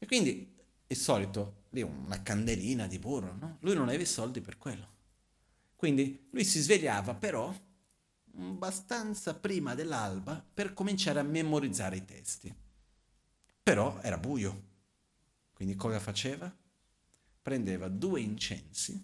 E 0.00 0.06
quindi 0.06 0.52
il 0.88 0.96
solito, 0.96 1.58
lì 1.70 1.82
una 1.82 2.22
candelina 2.22 2.86
di 2.86 2.98
burro, 2.98 3.34
no? 3.34 3.58
Lui 3.60 3.74
non 3.74 3.88
aveva 3.88 4.02
i 4.02 4.06
soldi 4.06 4.40
per 4.40 4.58
quello. 4.58 4.98
Quindi 5.76 6.28
lui 6.30 6.44
si 6.44 6.60
svegliava 6.60 7.14
però 7.14 7.54
abbastanza 8.36 9.34
prima 9.34 9.74
dell'alba 9.74 10.44
per 10.52 10.72
cominciare 10.72 11.20
a 11.20 11.24
memorizzare 11.24 11.96
i 11.96 12.04
testi. 12.04 12.54
Però 13.62 14.00
era 14.02 14.18
buio. 14.18 14.68
Quindi 15.52 15.76
cosa 15.76 16.00
faceva? 16.00 16.54
Prendeva 17.42 17.88
due 17.88 18.20
incensi, 18.20 19.02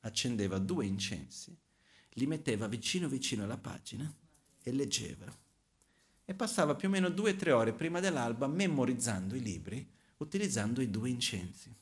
accendeva 0.00 0.58
due 0.58 0.86
incensi, 0.86 1.56
li 2.14 2.26
metteva 2.26 2.66
vicino 2.66 3.08
vicino 3.08 3.44
alla 3.44 3.58
pagina 3.58 4.12
e 4.62 4.72
leggeva. 4.72 5.26
E 6.24 6.34
passava 6.34 6.74
più 6.74 6.88
o 6.88 6.90
meno 6.90 7.08
due 7.08 7.32
o 7.32 7.36
tre 7.36 7.52
ore 7.52 7.72
prima 7.72 8.00
dell'alba 8.00 8.46
memorizzando 8.46 9.34
i 9.34 9.40
libri 9.40 9.88
utilizzando 10.18 10.80
i 10.80 10.90
due 10.90 11.08
incensi. 11.08 11.74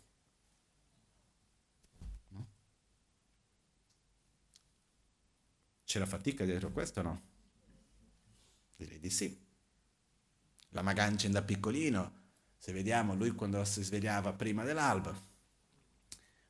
C'è 5.88 5.98
la 5.98 6.04
fatica 6.04 6.44
dietro 6.44 6.70
questo 6.70 7.00
o 7.00 7.02
no? 7.02 7.22
Direi 8.76 9.00
di 9.00 9.08
sì. 9.08 9.42
La 10.72 10.82
Magancin 10.82 11.32
da 11.32 11.40
piccolino, 11.40 12.12
se 12.58 12.72
vediamo 12.72 13.14
lui 13.14 13.30
quando 13.30 13.64
si 13.64 13.82
svegliava 13.82 14.34
prima 14.34 14.64
dell'alba, 14.64 15.18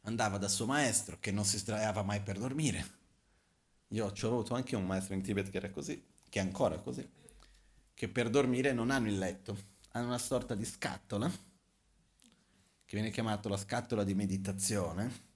andava 0.01 0.39
da 0.39 0.49
suo 0.49 0.67
maestro 0.67 1.19
che 1.21 1.31
non 1.31 1.45
si 1.45 1.57
sdraiava 1.57 2.03
mai 2.03 2.21
per 2.21 2.37
dormire. 2.37 2.85
Io 3.91 4.07
ho 4.07 4.27
avuto 4.27 4.55
anche 4.55 4.75
un 4.75 4.85
maestro 4.85 5.15
in 5.15 5.23
Tibet 5.23 5.51
che 5.51 5.59
era 5.59 5.71
così, 5.71 6.05
che 6.29 6.41
è 6.41 6.43
ancora 6.43 6.77
così, 6.81 7.09
che 7.95 8.09
per 8.09 8.31
dormire 8.31 8.73
non 8.73 8.91
hanno 8.91 9.07
il 9.07 9.19
letto, 9.19 9.57
hanno 9.91 10.07
una 10.07 10.19
sorta 10.19 10.57
di 10.57 10.65
scatola, 10.65 11.31
che 11.31 12.97
viene 12.97 13.13
chiamata 13.13 13.49
la 13.49 13.57
scatola 13.57 14.03
di 14.03 14.17
meditazione, 14.17 15.28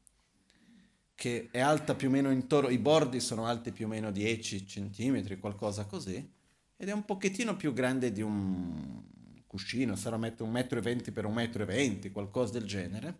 che 1.15 1.49
è 1.51 1.61
alta 1.61 1.95
più 1.95 2.09
o 2.09 2.11
meno 2.11 2.31
intorno, 2.31 2.69
i 2.69 2.79
bordi 2.79 3.21
sono 3.21 3.47
alti 3.47 3.73
più 3.73 3.87
o 3.87 3.89
meno 3.89 4.11
10 4.11 4.67
centimetri, 4.67 5.39
qualcosa 5.39 5.85
così, 5.85 6.33
ed 6.77 6.89
è 6.89 6.93
un 6.93 7.05
pochettino 7.05 7.57
più 7.57 7.73
grande 7.73 8.11
di 8.11 8.23
un 8.23 9.03
cuscino, 9.47 9.97
sarà 9.97 10.17
un 10.17 10.51
metro 10.51 10.79
e 10.79 10.83
venti 10.83 11.13
per 11.13 11.27
un 11.27 11.35
metro 11.35 11.63
e 11.63 11.67
venti, 11.67 12.11
qualcosa 12.11 12.55
del 12.55 12.65
genere, 12.65 13.19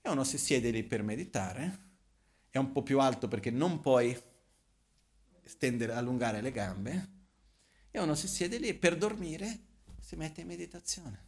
e 0.00 0.08
uno 0.08 0.24
si 0.24 0.38
siede 0.38 0.70
lì 0.70 0.84
per 0.84 1.02
meditare, 1.02 1.86
è 2.48 2.58
un 2.58 2.72
po' 2.72 2.82
più 2.82 3.00
alto 3.00 3.28
perché 3.28 3.50
non 3.50 3.80
puoi 3.80 4.16
stendere, 5.44 5.92
allungare 5.92 6.40
le 6.40 6.52
gambe, 6.52 7.08
e 7.90 8.00
uno 8.00 8.14
si 8.14 8.28
siede 8.28 8.58
lì 8.58 8.72
per 8.74 8.96
dormire 8.96 9.66
si 10.00 10.16
mette 10.16 10.40
in 10.40 10.46
meditazione. 10.46 11.26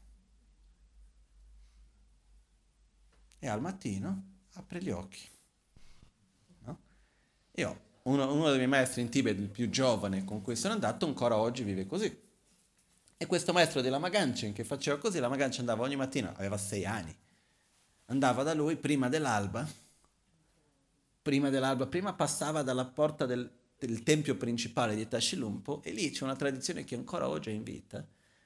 E 3.38 3.48
al 3.48 3.60
mattino 3.60 4.38
apre 4.52 4.82
gli 4.82 4.90
occhi. 4.90 5.38
Io, 7.60 7.80
uno, 8.04 8.32
uno 8.32 8.48
dei 8.48 8.56
miei 8.56 8.68
maestri 8.68 9.02
in 9.02 9.10
Tibet, 9.10 9.38
il 9.38 9.50
più 9.50 9.68
giovane 9.68 10.24
con 10.24 10.40
cui 10.40 10.56
sono 10.56 10.72
andato, 10.72 11.04
ancora 11.04 11.36
oggi 11.36 11.62
vive 11.62 11.86
così. 11.86 12.28
E 13.18 13.26
questo 13.26 13.52
maestro 13.52 13.82
della 13.82 13.98
Magancia 13.98 14.48
che 14.48 14.64
faceva 14.64 14.96
così, 14.96 15.18
la 15.18 15.28
Magancia 15.28 15.60
andava 15.60 15.82
ogni 15.82 15.96
mattina, 15.96 16.34
aveva 16.34 16.56
sei 16.56 16.86
anni, 16.86 17.14
andava 18.06 18.42
da 18.42 18.54
lui 18.54 18.76
prima 18.76 19.10
dell'alba, 19.10 19.68
prima 21.20 21.50
dell'alba, 21.50 21.86
prima 21.86 22.14
passava 22.14 22.62
dalla 22.62 22.86
porta 22.86 23.26
del, 23.26 23.50
del 23.78 24.02
tempio 24.04 24.36
principale 24.38 24.96
di 24.96 25.06
Tashilumpo 25.06 25.82
e 25.82 25.92
lì 25.92 26.10
c'è 26.10 26.24
una 26.24 26.36
tradizione 26.36 26.84
che 26.84 26.94
ancora 26.94 27.28
oggi 27.28 27.50
è 27.50 27.52
in 27.52 27.62
vita, 27.62 28.02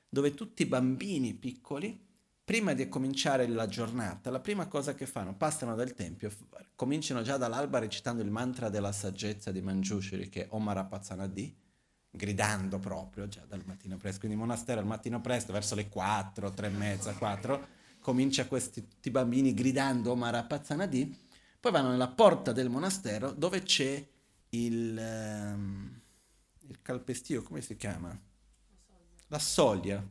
dove 0.09 0.35
tutti 0.35 0.63
i 0.63 0.67
bambini 0.67 1.35
piccoli, 1.35 1.97
prima 2.45 2.75
di 2.75 2.89
cominciare 2.89 3.49
la 3.49 3.67
giornata, 3.67 4.31
la 4.31 4.41
prima 4.41 4.67
cosa 4.67 4.95
che 4.95 5.07
fanno, 5.07 5.35
passano 5.35 5.75
dal 5.75 5.95
tempio, 5.95 6.31
cominciano 6.75 7.23
già 7.23 7.37
dall'alba 7.39 7.79
recitando 7.79 8.23
il 8.23 8.31
mantra 8.31 8.69
della 8.69 8.93
saggezza 8.93 9.51
di 9.51 9.63
Manjushri, 9.63 10.29
che 10.29 10.45
è 10.45 10.47
Omar 10.51 10.77
Apazanadi, 10.79 11.57
gridando 12.11 12.79
proprio 12.79 13.27
già 13.29 13.45
dal 13.49 13.63
mattino 13.65 13.97
presto, 13.97 14.21
quindi 14.21 14.37
in 14.37 14.45
monastero 14.45 14.79
al 14.81 14.87
mattino 14.87 15.21
presto, 15.21 15.53
verso 15.53 15.75
le 15.75 15.89
4, 15.89 16.51
3 16.51 16.67
e 16.67 16.71
mezza, 16.71 17.13
4, 17.15 17.67
comincia 18.01 18.47
questi 18.47 18.87
tutti 18.87 19.11
bambini 19.11 19.55
gridando 19.55 20.13
Omar 20.13 20.47
Pazzanadi, 20.47 21.23
poi 21.59 21.73
vanno 21.73 21.91
nella 21.91 22.09
porta 22.09 22.53
del 22.53 22.69
monastero 22.69 23.33
dove 23.33 23.63
c'è 23.63 24.07
il, 24.51 24.97
um, 24.99 26.01
il 26.69 26.83
calpestio, 26.83 27.43
come 27.43 27.63
si 27.63 27.77
chiama? 27.77 28.17
La 29.29 29.39
soglia 29.39 30.07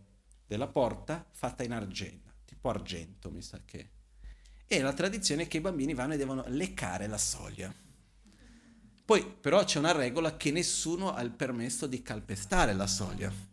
della 0.45 0.68
porta 0.68 1.26
fatta 1.31 1.64
in 1.64 1.72
argento, 1.72 2.23
tipo 2.64 2.69
argento 2.69 3.30
mi 3.30 3.41
sa 3.41 3.60
che. 3.65 3.90
E 4.65 4.81
la 4.81 4.94
tradizione 4.94 5.44
è 5.44 5.48
che 5.48 5.57
i 5.57 5.61
bambini 5.61 5.94
vanno 5.94 6.14
e 6.14 6.18
devono 6.18 6.45
leccare 6.48 7.07
la 7.07 7.18
soglia. 7.18 7.73
Poi 9.06 9.26
però 9.26 9.65
c'è 9.65 9.80
una 9.80 9.91
regola 9.91 10.38
che 10.38 10.52
nessuno 10.52 11.14
ha 11.14 11.22
il 11.22 11.31
permesso 11.31 11.88
di 11.88 12.02
calpestare 12.02 12.73
la 12.73 12.88
soglia 12.88 13.52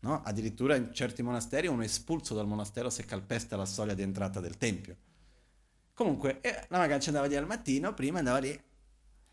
No? 0.00 0.20
Addirittura 0.22 0.76
in 0.76 0.92
certi 0.92 1.22
monasteri 1.22 1.66
uno 1.66 1.80
è 1.80 1.86
espulso 1.86 2.34
dal 2.34 2.46
monastero 2.46 2.90
se 2.90 3.06
calpesta 3.06 3.56
la 3.56 3.64
soglia 3.64 3.94
di 3.94 4.02
entrata 4.02 4.38
del 4.38 4.58
tempio. 4.58 4.96
Comunque, 5.94 6.42
eh, 6.42 6.66
la 6.68 6.76
Magancia 6.76 7.08
andava 7.08 7.26
lì 7.26 7.36
al 7.36 7.46
mattino, 7.46 7.94
prima 7.94 8.18
andava 8.18 8.38
lì 8.38 8.62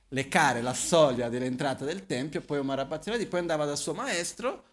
leccare 0.10 0.62
la 0.62 0.74
soglia 0.74 1.28
dell'entrata 1.28 1.84
del 1.84 2.06
tempio, 2.06 2.40
poi 2.40 2.60
un 2.60 2.68
Marapazzinati, 2.68 3.26
poi 3.26 3.42
andava 3.42 3.66
dal 3.66 3.78
suo 3.78 3.94
maestro, 3.94 4.64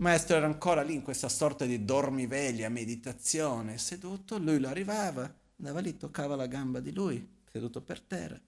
maestro 0.00 0.36
era 0.36 0.46
ancora 0.46 0.82
lì 0.82 0.94
in 0.94 1.02
questa 1.02 1.28
sorta 1.28 1.64
di 1.64 1.84
dormiveglia, 1.84 2.68
meditazione, 2.68 3.78
seduto, 3.78 4.38
lui 4.38 4.58
lo 4.58 4.68
arrivava, 4.68 5.32
andava 5.58 5.80
lì, 5.80 5.96
toccava 5.96 6.36
la 6.36 6.46
gamba 6.46 6.80
di 6.80 6.92
lui, 6.92 7.26
seduto 7.50 7.80
per 7.80 8.00
terra. 8.00 8.40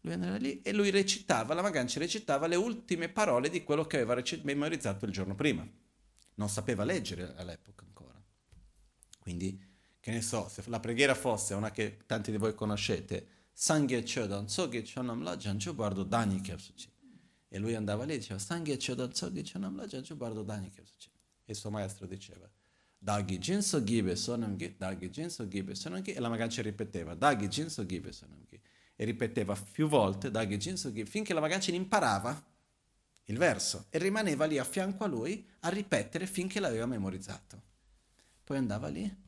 Lui 0.00 0.12
andava 0.12 0.36
lì 0.36 0.62
e 0.62 0.72
lui 0.72 0.90
recitava, 0.90 1.54
la 1.54 1.62
Magancia 1.62 1.98
recitava 1.98 2.46
le 2.46 2.56
ultime 2.56 3.08
parole 3.08 3.50
di 3.50 3.64
quello 3.64 3.84
che 3.84 4.00
aveva 4.00 4.22
memorizzato 4.42 5.04
il 5.04 5.12
giorno 5.12 5.34
prima 5.34 5.66
non 6.36 6.48
sapeva 6.48 6.84
leggere 6.84 7.34
all'epoca 7.36 7.84
ancora. 7.84 8.22
Quindi, 9.18 9.60
che 10.00 10.10
ne 10.10 10.22
so, 10.22 10.48
se 10.48 10.62
la 10.66 10.80
preghiera 10.80 11.14
fosse 11.14 11.54
una 11.54 11.70
che 11.70 11.98
tanti 12.06 12.30
di 12.30 12.36
voi 12.36 12.54
conoscete, 12.54 13.34
Sangye 13.52 14.02
Chodan 14.02 14.48
Soge 14.48 14.82
Chonam 14.82 15.22
La 15.22 15.36
Janchu 15.36 15.74
Bardo 15.74 16.04
Dani 16.04 16.40
Kyapsuchi. 16.40 16.88
E 17.48 17.58
lui 17.58 17.74
andava 17.74 18.04
lì 18.04 18.14
e 18.14 18.18
diceva, 18.18 18.38
Sangye 18.38 18.76
Chodan 18.76 19.14
Soge 19.14 19.42
Chonam 19.42 19.76
La 19.76 19.86
Janchu 19.86 20.16
Bardo 20.16 20.42
Dani 20.42 20.70
Kyapsuchi. 20.70 21.10
E 21.44 21.52
il 21.52 21.56
suo 21.56 21.70
maestro 21.70 22.06
diceva, 22.06 22.50
Dagi 22.98 23.38
Jinso 23.38 23.82
Gibe 23.84 24.16
Sonam 24.16 24.56
Gi, 24.56 24.74
Dagi 24.76 25.10
Jinso 25.10 25.46
Gibe 25.46 25.74
Sonam 25.74 26.02
e 26.04 26.18
la 26.18 26.28
Magancia 26.28 26.62
ripeteva, 26.62 27.14
Dagi 27.14 27.46
Jinso 27.46 27.86
Gibe 27.86 28.12
Sonam. 28.12 28.44
E 28.98 29.04
ripeteva 29.04 29.54
più 29.70 29.86
volte, 29.86 30.30
Dagi 30.30 30.56
Jinso 30.56 30.92
Gibe, 30.92 31.08
finché 31.08 31.34
la 31.34 31.40
Magancia 31.40 31.70
imparava 31.70 32.44
il 33.24 33.38
verso 33.38 33.86
e 33.90 33.98
rimaneva 33.98 34.44
lì 34.44 34.58
a 34.58 34.64
fianco 34.64 35.04
a 35.04 35.06
lui 35.06 35.46
a 35.60 35.68
ripetere 35.68 36.26
finché 36.26 36.60
l'aveva 36.60 36.86
memorizzato. 36.86 37.62
Poi 38.42 38.56
andava 38.56 38.88
lì, 38.88 39.24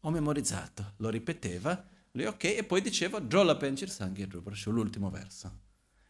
ho 0.00 0.10
memorizzato, 0.10 0.94
lo 0.96 1.08
ripeteva, 1.08 1.86
lui 2.12 2.26
ok, 2.26 2.44
e 2.44 2.64
poi 2.64 2.80
diceva 2.80 3.20
Jola 3.22 3.56
Penchir 3.56 3.90
Sanghi 3.90 4.28
l'ultimo 4.66 5.10
verso. 5.10 5.66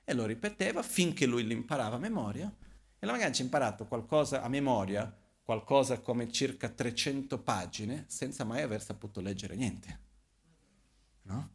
E 0.08 0.14
lo 0.14 0.24
ripeteva 0.24 0.82
finché 0.82 1.26
lui 1.26 1.46
l'imparava 1.46 1.96
a 1.96 1.98
memoria 1.98 2.50
e 2.98 3.04
la 3.04 3.12
magari 3.12 3.34
ci 3.34 3.42
ha 3.42 3.44
imparato 3.44 3.86
qualcosa 3.86 4.40
a 4.40 4.48
memoria, 4.48 5.14
qualcosa 5.42 6.00
come 6.00 6.32
circa 6.32 6.70
300 6.70 7.38
pagine, 7.42 8.06
senza 8.08 8.44
mai 8.44 8.62
aver 8.62 8.82
saputo 8.82 9.20
leggere 9.20 9.54
niente. 9.54 10.00
No? 11.24 11.50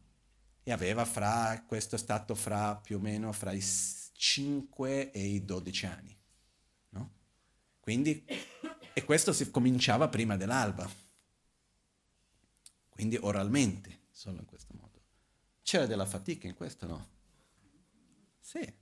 E 0.62 0.70
aveva 0.70 1.04
fra, 1.04 1.64
questo 1.66 1.96
è 1.96 1.98
stato 1.98 2.36
fra 2.36 2.76
più 2.76 2.98
o 2.98 3.00
meno 3.00 3.32
fra 3.32 3.50
i 3.50 3.60
5 3.60 5.10
e 5.10 5.20
i 5.20 5.44
12 5.44 5.86
anni. 5.86 6.16
No? 6.90 7.12
Quindi, 7.80 8.24
e 8.94 9.04
questo 9.04 9.32
si 9.32 9.50
cominciava 9.50 10.06
prima 10.06 10.36
dell'alba. 10.36 10.88
Quindi 12.88 13.16
oralmente, 13.20 14.02
solo 14.12 14.38
in 14.38 14.46
questo 14.46 14.74
modo. 14.78 15.02
C'era 15.62 15.86
della 15.86 16.06
fatica 16.06 16.46
in 16.46 16.54
questo, 16.54 16.86
no? 16.86 17.14
Sì. 18.44 18.74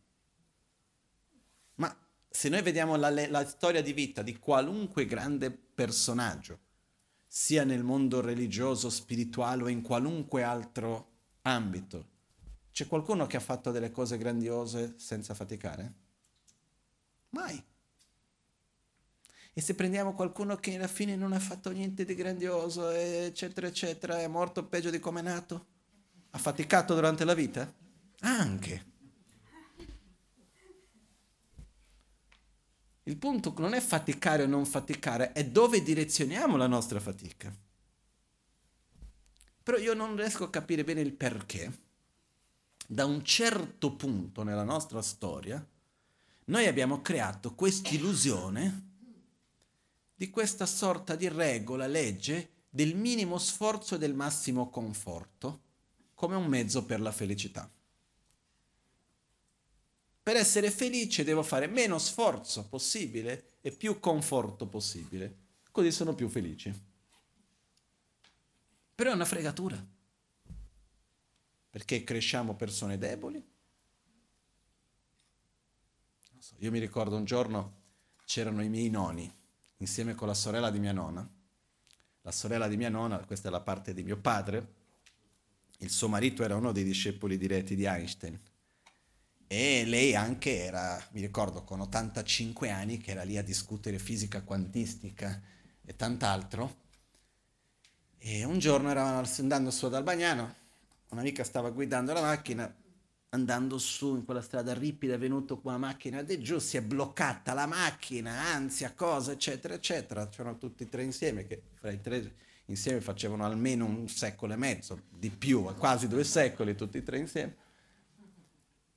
Ma 1.77 1.97
se 2.29 2.49
noi 2.49 2.63
vediamo 2.63 2.97
la, 2.97 3.11
la 3.29 3.47
storia 3.47 3.81
di 3.81 3.93
vita 3.93 4.21
di 4.23 4.37
qualunque 4.37 5.07
grande 5.07 5.53
personaggio, 5.53 6.59
sia 7.29 7.63
nel 7.63 7.85
mondo 7.85 8.21
religioso, 8.21 8.91
spirituale 8.91 9.63
o 9.63 9.69
in 9.69 9.81
qualunque 9.81 10.43
altro 10.43 11.11
ambito, 11.43 12.09
c'è 12.73 12.89
qualcuno 12.89 13.29
che 13.29 13.37
ha 13.37 13.41
fatto 13.41 13.71
delle 13.71 13.93
cose 13.93 14.19
grandiose 14.19 14.95
senza 14.97 15.33
faticare? 15.33 15.95
Mai. 17.31 17.65
E 19.53 19.61
se 19.61 19.77
prendiamo 19.77 20.15
qualcuno 20.15 20.57
che 20.57 20.75
alla 20.75 20.89
fine 20.89 21.15
non 21.15 21.33
ha 21.33 21.39
fatto 21.39 21.71
niente 21.71 22.05
di 22.05 22.17
grandioso, 22.17 22.91
eccetera, 22.91 23.69
eccetera, 23.69 24.19
è 24.19 24.27
morto 24.27 24.67
peggio 24.67 24.91
di 24.91 24.99
come 24.99 25.21
è 25.21 25.23
nato? 25.23 25.67
Ha 26.31 26.39
faticato 26.39 26.95
durante 26.95 27.25
la 27.25 27.35
vita? 27.35 27.73
Anche. 28.23 28.91
Il 33.05 33.17
punto 33.17 33.53
non 33.59 33.75
è 33.75 33.81
faticare 33.81 34.45
o 34.45 34.47
non 34.47 34.65
faticare, 34.65 35.33
è 35.33 35.45
dove 35.45 35.83
direzioniamo 35.83 36.57
la 36.57 36.67
nostra 36.67 37.01
fatica. 37.01 37.53
Però 39.63 39.77
io 39.77 39.95
non 39.95 40.17
riesco 40.17 40.45
a 40.45 40.51
capire 40.51 40.85
bene 40.85 41.01
il 41.01 41.13
perché 41.13 41.81
da 42.87 43.07
un 43.07 43.25
certo 43.25 43.95
punto 43.95 44.43
nella 44.43 44.65
nostra 44.65 45.01
storia, 45.01 45.65
noi 46.47 46.67
abbiamo 46.67 47.01
creato 47.01 47.55
quest'illusione 47.55 48.91
di 50.15 50.29
questa 50.31 50.67
sorta 50.67 51.15
di 51.15 51.29
regola, 51.29 51.87
legge 51.87 52.51
del 52.69 52.95
minimo 52.95 53.39
sforzo 53.39 53.95
e 53.95 53.99
del 53.99 54.15
massimo 54.15 54.69
conforto 54.69 55.61
come 56.15 56.37
un 56.37 56.47
mezzo 56.47 56.85
per 56.85 57.01
la 57.01 57.13
felicità. 57.13 57.71
Per 60.23 60.37
essere 60.37 60.71
felice 60.71 61.25
devo 61.25 61.43
fare 61.43 61.67
meno 61.67 61.99
sforzo 61.99 62.69
possibile 62.69 63.55
e 63.61 63.73
più 63.73 63.99
conforto 63.99 64.67
possibile, 64.67 65.37
così 65.73 65.91
sono 65.91 66.15
più 66.15 66.29
felice. 66.29 66.91
Però 68.95 69.11
è 69.11 69.15
una 69.15 69.25
fregatura 69.25 69.85
perché 71.71 72.05
cresciamo 72.05 72.55
persone 72.55 72.99
deboli? 72.99 73.45
So, 76.39 76.55
io 76.59 76.71
mi 76.71 76.79
ricordo 76.79 77.17
un 77.17 77.25
giorno 77.25 77.81
c'erano 78.25 78.63
i 78.63 78.69
miei 78.69 78.91
noni 78.91 79.33
insieme 79.79 80.15
con 80.15 80.29
la 80.29 80.35
sorella 80.35 80.71
di 80.71 80.79
mia 80.79 80.93
nonna. 80.93 81.29
La 82.21 82.31
sorella 82.31 82.69
di 82.69 82.77
mia 82.77 82.91
nonna, 82.91 83.19
questa 83.25 83.49
è 83.49 83.51
la 83.51 83.61
parte 83.61 83.93
di 83.93 84.05
mio 84.05 84.19
padre, 84.19 84.75
il 85.79 85.91
suo 85.91 86.07
marito 86.07 86.45
era 86.45 86.55
uno 86.55 86.71
dei 86.71 86.85
discepoli 86.85 87.37
diretti 87.37 87.75
di 87.75 87.85
Einstein 87.85 88.39
e 89.55 89.85
lei 89.85 90.15
anche 90.15 90.65
era, 90.65 90.99
mi 91.11 91.21
ricordo, 91.21 91.63
con 91.63 91.79
85 91.83 92.71
anni 92.71 92.97
che 92.97 93.11
era 93.11 93.23
lì 93.23 93.37
a 93.37 93.43
discutere 93.43 93.99
fisica 93.99 94.41
quantistica 94.41 95.43
e 95.85 95.95
tant'altro. 95.95 96.77
E 98.17 98.45
un 98.45 98.59
giorno 98.59 98.89
eravamo 98.89 99.29
andando 99.41 99.71
su 99.71 99.91
dal 99.91 100.05
Bagnano, 100.05 100.55
un'amica 101.11 101.45
stava 101.45 101.69
guidando 101.69 102.15
la 102.15 102.23
macchina, 102.23 102.75
andando 103.29 103.77
su 103.77 104.15
in 104.15 104.25
quella 104.25 104.41
strada 104.41 104.73
ripida, 104.73 105.15
è 105.15 105.19
venuto 105.19 105.61
qua 105.61 105.73
la 105.73 105.79
macchina 105.79 106.23
di 106.23 106.41
giù, 106.41 106.59
si 106.59 106.79
è 106.79 106.81
bloccata 106.81 107.53
la 107.53 107.67
macchina, 107.67 108.55
ansia, 108.55 108.95
cosa, 108.95 109.33
eccetera, 109.33 109.75
eccetera. 109.75 110.31
C'erano 110.31 110.57
tutti 110.57 110.85
e 110.85 110.89
tre 110.89 111.03
insieme, 111.03 111.47
che 111.47 111.61
fra 111.75 111.91
i 111.91 112.01
tre 112.01 112.37
insieme 112.67 113.03
facevano 113.03 113.45
almeno 113.45 113.85
un 113.85 114.09
secolo 114.09 114.55
e 114.55 114.57
mezzo, 114.57 115.03
di 115.11 115.29
più, 115.29 115.63
quasi 115.77 116.09
due 116.09 116.25
secoli, 116.25 116.75
tutti 116.75 116.97
e 116.97 117.03
tre 117.03 117.19
insieme. 117.19 117.62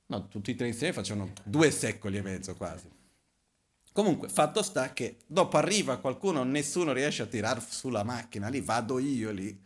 No, 0.06 0.28
tutti 0.28 0.52
e 0.52 0.54
tre 0.54 0.68
insieme 0.68 0.92
facevano 0.92 1.32
due 1.42 1.70
secoli 1.70 2.16
e 2.18 2.22
mezzo 2.22 2.54
quasi. 2.54 2.88
Comunque, 3.92 4.28
fatto 4.28 4.62
sta 4.62 4.92
che 4.92 5.18
dopo 5.26 5.56
arriva 5.56 5.98
qualcuno, 5.98 6.44
nessuno 6.44 6.92
riesce 6.92 7.22
a 7.22 7.26
tirare 7.26 7.60
sulla 7.60 8.04
macchina, 8.04 8.48
lì 8.48 8.60
vado 8.60 8.98
io 8.98 9.30
lì 9.30 9.58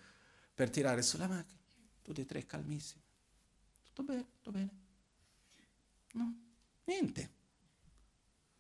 per 0.55 0.71
tirare 0.71 1.03
sulla 1.03 1.27
macchina. 1.27 1.59
Tutti 2.01 2.21
e 2.21 2.27
tre 2.27 2.47
calmissimi. 2.47 3.03
Tutto 3.83 4.03
bene, 4.05 4.27
tutto 4.31 4.51
bene. 4.53 4.71
No, 6.13 6.35
niente. 6.85 7.31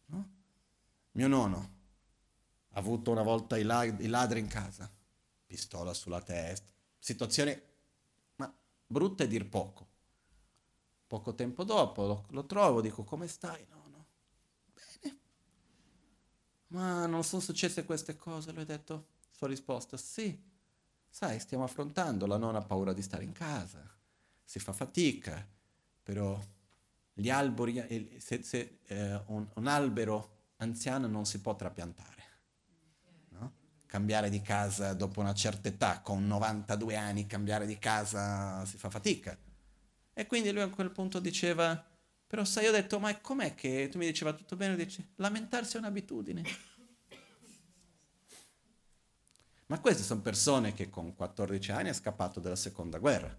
No? 0.06 0.30
Mio 1.12 1.28
nonno 1.28 1.78
ha 2.72 2.78
avuto 2.78 3.10
una 3.10 3.22
volta 3.22 3.56
i, 3.56 3.62
ladri, 3.62 4.04
i 4.04 4.08
ladri 4.08 4.40
in 4.40 4.48
casa, 4.48 4.90
pistola 5.46 5.94
sulla 5.94 6.20
testa, 6.20 6.70
situazione 6.98 7.62
ma 8.36 8.52
brutta 8.86 9.24
e 9.24 9.28
dir 9.28 9.48
poco. 9.48 9.89
Poco 11.10 11.34
tempo 11.34 11.64
dopo 11.64 12.06
lo, 12.06 12.24
lo 12.28 12.46
trovo, 12.46 12.80
dico 12.80 13.02
come 13.02 13.26
stai? 13.26 13.66
No, 13.68 13.82
no. 13.90 14.06
Bene. 14.72 15.18
Ma 16.68 17.04
non 17.06 17.24
sono 17.24 17.42
successe 17.42 17.84
queste 17.84 18.14
cose, 18.14 18.52
lui 18.52 18.62
ha 18.62 18.64
detto, 18.64 19.06
sua 19.32 19.48
risposta, 19.48 19.96
sì. 19.96 20.40
Sai, 21.08 21.40
stiamo 21.40 21.64
affrontando, 21.64 22.26
la 22.26 22.36
nonna 22.36 22.58
ha 22.58 22.62
paura 22.62 22.92
di 22.92 23.02
stare 23.02 23.24
in 23.24 23.32
casa, 23.32 23.82
si 24.44 24.60
fa 24.60 24.72
fatica, 24.72 25.44
però 26.00 26.40
gli 27.12 27.28
alberi, 27.28 28.14
se, 28.20 28.44
se 28.44 28.78
eh, 28.86 29.20
un, 29.26 29.48
un, 29.52 29.66
albero 29.66 30.52
anziano 30.58 31.08
non 31.08 31.26
si 31.26 31.40
può 31.40 31.56
trapiantare. 31.56 32.24
No? 33.30 33.52
Cambiare 33.84 34.30
di 34.30 34.40
casa 34.42 34.94
dopo 34.94 35.18
una 35.18 35.34
certa 35.34 35.66
età, 35.66 36.02
con 36.02 36.24
92 36.24 36.94
anni, 36.94 37.26
cambiare 37.26 37.66
di 37.66 37.80
casa 37.80 38.64
si 38.64 38.76
fa 38.76 38.90
fatica. 38.90 39.36
E 40.20 40.26
quindi 40.26 40.52
lui 40.52 40.60
a 40.60 40.68
quel 40.68 40.90
punto 40.90 41.18
diceva, 41.18 41.82
però 42.26 42.44
sai, 42.44 42.64
io 42.64 42.68
ho 42.68 42.74
detto, 42.74 42.98
ma 42.98 43.18
com'è 43.20 43.54
che 43.54 43.88
tu 43.90 43.96
mi 43.96 44.04
diceva 44.04 44.34
tutto 44.34 44.54
bene? 44.54 44.76
Dici, 44.76 45.02
lamentarsi 45.14 45.76
è 45.76 45.78
un'abitudine. 45.78 46.42
Ma 49.64 49.80
queste 49.80 50.02
sono 50.02 50.20
persone 50.20 50.74
che 50.74 50.90
con 50.90 51.14
14 51.14 51.72
anni 51.72 51.88
è 51.88 51.94
scappato 51.94 52.38
dalla 52.38 52.54
seconda 52.54 52.98
guerra. 52.98 53.34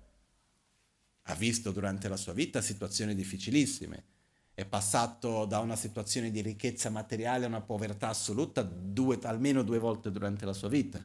Ha 1.21 1.35
visto 1.35 1.69
durante 1.71 2.07
la 2.07 2.17
sua 2.17 2.33
vita 2.33 2.61
situazioni 2.61 3.13
difficilissime. 3.13 4.05
È 4.51 4.65
passato 4.65 5.45
da 5.45 5.59
una 5.59 5.75
situazione 5.75 6.31
di 6.31 6.41
ricchezza 6.41 6.89
materiale 6.89 7.45
a 7.45 7.49
una 7.49 7.61
povertà 7.61 8.07
assoluta 8.07 8.63
due, 8.63 9.19
almeno 9.21 9.61
due 9.61 9.77
volte 9.77 10.09
durante 10.09 10.45
la 10.45 10.53
sua 10.53 10.69
vita. 10.69 10.97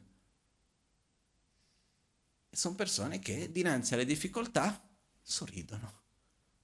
E 2.49 2.57
sono 2.57 2.73
persone 2.73 3.19
che 3.19 3.51
dinanzi 3.51 3.93
alle 3.93 4.05
difficoltà 4.05 4.85
sorridono 5.27 5.93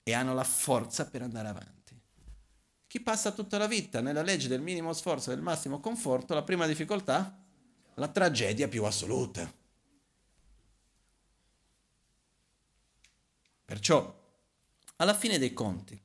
e 0.04 0.14
hanno 0.14 0.34
la 0.34 0.46
forza 0.46 1.06
per 1.06 1.22
andare 1.22 1.50
avanti. 1.50 2.00
Chi 2.88 3.02
passa 3.02 3.32
tutta 3.32 3.58
la 3.58 3.68
vita 3.68 4.00
nella 4.00 4.22
legge 4.22 4.48
del 4.48 4.62
minimo 4.62 4.94
sforzo 4.94 5.32
e 5.32 5.36
del 5.36 5.44
massimo 5.44 5.80
conforto, 5.80 6.34
la 6.34 6.44
prima 6.44 6.66
difficoltà, 6.66 7.38
la 7.96 8.08
tragedia 8.08 8.70
più 8.70 8.86
assoluta. 8.86 9.52
Perciò, 13.66 14.22
alla 14.98 15.14
fine 15.14 15.38
dei 15.38 15.52
conti, 15.52 16.02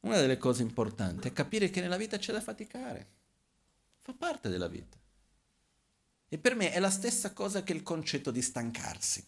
una 0.00 0.16
delle 0.16 0.38
cose 0.38 0.62
importanti 0.62 1.28
è 1.28 1.32
capire 1.32 1.70
che 1.70 1.80
nella 1.80 1.96
vita 1.96 2.18
c'è 2.18 2.32
da 2.32 2.40
faticare. 2.40 3.08
Fa 4.00 4.14
parte 4.14 4.48
della 4.48 4.68
vita. 4.68 4.98
E 6.28 6.38
per 6.38 6.54
me 6.56 6.72
è 6.72 6.80
la 6.80 6.90
stessa 6.90 7.32
cosa 7.32 7.62
che 7.62 7.72
il 7.72 7.82
concetto 7.82 8.30
di 8.30 8.42
stancarsi 8.42 9.24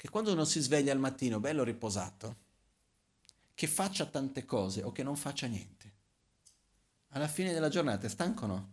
che 0.00 0.08
quando 0.08 0.32
uno 0.32 0.46
si 0.46 0.60
sveglia 0.60 0.92
al 0.92 0.98
mattino 0.98 1.40
bello 1.40 1.62
riposato, 1.62 2.36
che 3.52 3.66
faccia 3.66 4.06
tante 4.06 4.46
cose 4.46 4.82
o 4.82 4.92
che 4.92 5.02
non 5.02 5.14
faccia 5.14 5.46
niente, 5.46 5.92
alla 7.08 7.28
fine 7.28 7.52
della 7.52 7.68
giornata 7.68 8.06
è 8.06 8.08
stanco 8.08 8.44
o 8.44 8.46
no? 8.46 8.70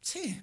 Sì. 0.00 0.42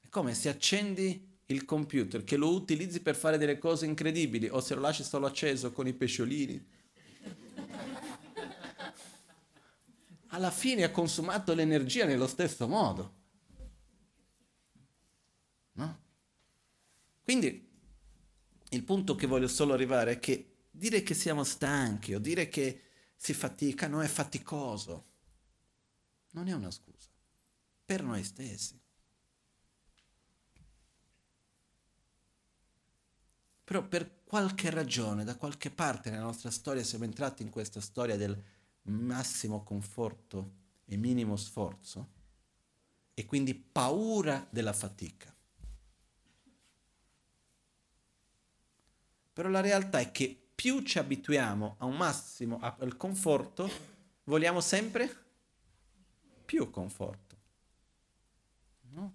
È 0.00 0.08
come 0.08 0.32
se 0.32 0.48
accendi 0.48 1.38
il 1.44 1.66
computer, 1.66 2.24
che 2.24 2.38
lo 2.38 2.50
utilizzi 2.50 3.00
per 3.00 3.14
fare 3.14 3.36
delle 3.36 3.58
cose 3.58 3.84
incredibili 3.84 4.48
o 4.48 4.62
se 4.62 4.74
lo 4.74 4.80
lasci 4.80 5.04
solo 5.04 5.26
acceso 5.26 5.72
con 5.72 5.86
i 5.86 5.92
pesciolini. 5.92 6.66
Alla 10.28 10.50
fine 10.50 10.84
ha 10.84 10.90
consumato 10.90 11.52
l'energia 11.52 12.06
nello 12.06 12.26
stesso 12.26 12.66
modo. 12.66 13.18
Quindi 17.30 17.64
il 18.70 18.82
punto 18.82 19.14
che 19.14 19.28
voglio 19.28 19.46
solo 19.46 19.72
arrivare 19.72 20.14
è 20.14 20.18
che 20.18 20.64
dire 20.68 21.04
che 21.04 21.14
siamo 21.14 21.44
stanchi 21.44 22.12
o 22.12 22.18
dire 22.18 22.48
che 22.48 22.82
si 23.14 23.34
fatica 23.34 23.86
non 23.86 24.02
è 24.02 24.08
faticoso. 24.08 25.04
Non 26.30 26.48
è 26.48 26.52
una 26.52 26.72
scusa. 26.72 27.08
Per 27.84 28.02
noi 28.02 28.24
stessi. 28.24 28.76
Però 33.62 33.86
per 33.86 34.24
qualche 34.24 34.68
ragione, 34.70 35.22
da 35.22 35.36
qualche 35.36 35.70
parte 35.70 36.10
nella 36.10 36.24
nostra 36.24 36.50
storia 36.50 36.82
siamo 36.82 37.04
entrati 37.04 37.44
in 37.44 37.50
questa 37.50 37.80
storia 37.80 38.16
del 38.16 38.42
massimo 38.82 39.62
conforto 39.62 40.54
e 40.84 40.96
minimo 40.96 41.36
sforzo 41.36 42.10
e 43.14 43.24
quindi 43.24 43.54
paura 43.54 44.44
della 44.50 44.72
fatica. 44.72 45.32
Però 49.40 49.48
la 49.48 49.60
realtà 49.60 50.00
è 50.00 50.12
che 50.12 50.38
più 50.54 50.82
ci 50.82 50.98
abituiamo 50.98 51.76
a 51.78 51.86
un 51.86 51.96
massimo 51.96 52.58
al 52.60 52.98
conforto, 52.98 53.70
vogliamo 54.24 54.60
sempre 54.60 55.10
più 56.44 56.68
conforto. 56.68 57.36
No? 58.90 59.14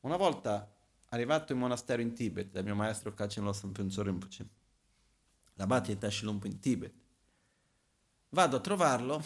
Una 0.00 0.18
volta 0.18 0.70
arrivato 1.08 1.54
in 1.54 1.58
monastero 1.58 2.02
in 2.02 2.12
Tibet 2.12 2.50
dal 2.50 2.64
mio 2.64 2.74
maestro 2.74 3.14
Kachin 3.14 3.42
Losam 3.42 3.72
Phuntsor 3.72 4.04
Rinpoche, 4.04 4.46
l'abate 5.54 5.94
di 5.94 5.98
Tashilumpo 5.98 6.46
in 6.46 6.58
Tibet, 6.58 6.92
vado 8.28 8.56
a 8.56 8.60
trovarlo 8.60 9.24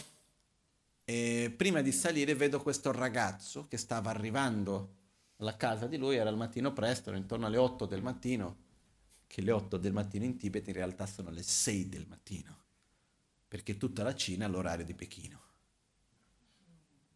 e 1.03 1.53
prima 1.57 1.81
di 1.81 1.91
salire 1.91 2.35
vedo 2.35 2.61
questo 2.61 2.93
ragazzo 2.93 3.67
che 3.67 3.75
stava 3.75 4.11
arrivando 4.11 4.95
alla 5.39 5.57
casa 5.57 5.87
di 5.87 5.97
lui, 5.97 6.15
era 6.15 6.29
il 6.29 6.37
mattino 6.37 6.71
presto, 6.71 7.09
era 7.09 7.17
intorno 7.17 7.47
alle 7.47 7.57
8 7.57 7.85
del 7.85 8.01
mattino, 8.01 8.63
che 9.27 9.41
le 9.41 9.51
8 9.51 9.77
del 9.77 9.93
mattino 9.93 10.25
in 10.25 10.37
Tibet 10.37 10.67
in 10.67 10.73
realtà 10.73 11.05
sono 11.05 11.29
le 11.29 11.43
6 11.43 11.89
del 11.89 12.05
mattino, 12.07 12.63
perché 13.47 13.77
tutta 13.77 14.03
la 14.03 14.15
Cina 14.15 14.45
ha 14.45 14.49
l'orario 14.49 14.85
di 14.85 14.93
Pechino. 14.93 15.43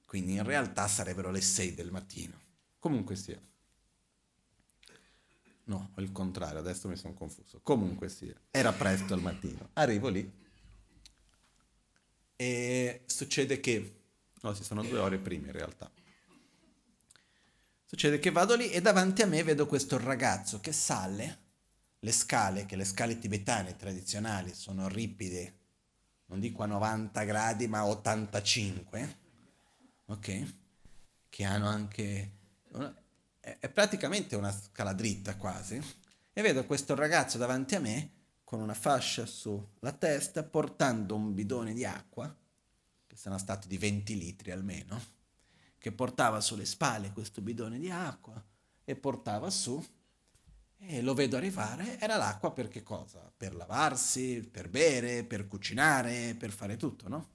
Quindi 0.06 0.34
in 0.34 0.44
realtà 0.44 0.88
sarebbero 0.88 1.30
le 1.30 1.42
6 1.42 1.76
del 1.76 1.92
mattino. 1.92 2.40
Comunque 2.80 3.16
sia. 3.16 3.40
No, 5.66 5.94
il 5.98 6.12
contrario, 6.12 6.58
adesso 6.60 6.88
mi 6.88 6.96
sono 6.96 7.14
confuso. 7.14 7.60
Comunque 7.62 8.10
sia, 8.10 8.34
era 8.50 8.74
presto 8.74 9.14
al 9.14 9.22
mattino. 9.22 9.70
Arrivo 9.74 10.10
lì 10.10 10.48
e 12.36 13.04
succede 13.06 13.60
che... 13.60 14.02
No, 14.42 14.56
ci 14.56 14.64
sono 14.64 14.82
due 14.82 14.98
ore 14.98 15.20
prima 15.20 15.48
in 15.48 15.52
realtà. 15.52 15.92
Succede 17.84 18.18
che 18.18 18.32
vado 18.32 18.56
lì 18.56 18.72
e 18.72 18.80
davanti 18.80 19.22
a 19.22 19.26
me 19.26 19.44
vedo 19.44 19.68
questo 19.68 19.98
ragazzo 19.98 20.62
che 20.62 20.72
sale 20.72 21.49
le 22.00 22.12
scale, 22.12 22.66
che 22.66 22.76
le 22.76 22.86
scale 22.86 23.20
tibetane 23.20 23.76
tradizionali 23.76 24.54
sono 24.54 24.88
ripide, 24.88 25.58
non 26.28 26.40
dico 26.40 26.64
a 26.64 26.68
90 26.68 27.24
gradi, 27.24 27.68
ma 27.68 27.80
a 27.80 27.88
85, 27.88 29.18
ok? 30.06 30.54
Che 31.30 31.44
hanno 31.44 31.68
anche... 31.68 32.32
È 33.40 33.70
praticamente 33.70 34.36
una 34.36 34.52
scala 34.52 34.94
dritta 34.94 35.36
quasi. 35.36 35.82
E 36.32 36.42
vedo 36.42 36.66
questo 36.66 36.96
ragazzo 36.96 37.38
davanti 37.38 37.76
a 37.76 37.80
me 37.80 38.12
con 38.44 38.62
una 38.62 38.74
fascia 38.74 39.26
sulla 39.26 39.92
testa 39.98 40.44
portando 40.44 41.16
un 41.16 41.34
bidone 41.34 41.74
di 41.74 41.84
acqua, 41.84 42.34
che 43.08 43.16
sarà 43.16 43.38
stato 43.38 43.68
di 43.68 43.78
20 43.78 44.18
litri 44.18 44.52
almeno, 44.52 45.02
che 45.78 45.92
portava 45.92 46.42
sulle 46.42 46.66
spalle 46.66 47.12
questo 47.12 47.42
bidone 47.42 47.80
di 47.80 47.90
acqua 47.90 48.44
e 48.84 48.96
portava 48.96 49.50
su 49.50 49.84
e 50.82 51.02
lo 51.02 51.14
vedo 51.14 51.36
arrivare, 51.38 52.00
era 52.00 52.16
l'acqua 52.16 52.52
per 52.52 52.68
che 52.68 52.84
cosa? 52.84 53.32
Per 53.36 53.54
lavarsi, 53.54 54.48
per 54.50 54.70
bere, 54.70 55.24
per 55.24 55.48
cucinare, 55.48 56.36
per 56.38 56.52
fare 56.52 56.78
tutto, 56.78 57.08
no? 57.10 57.28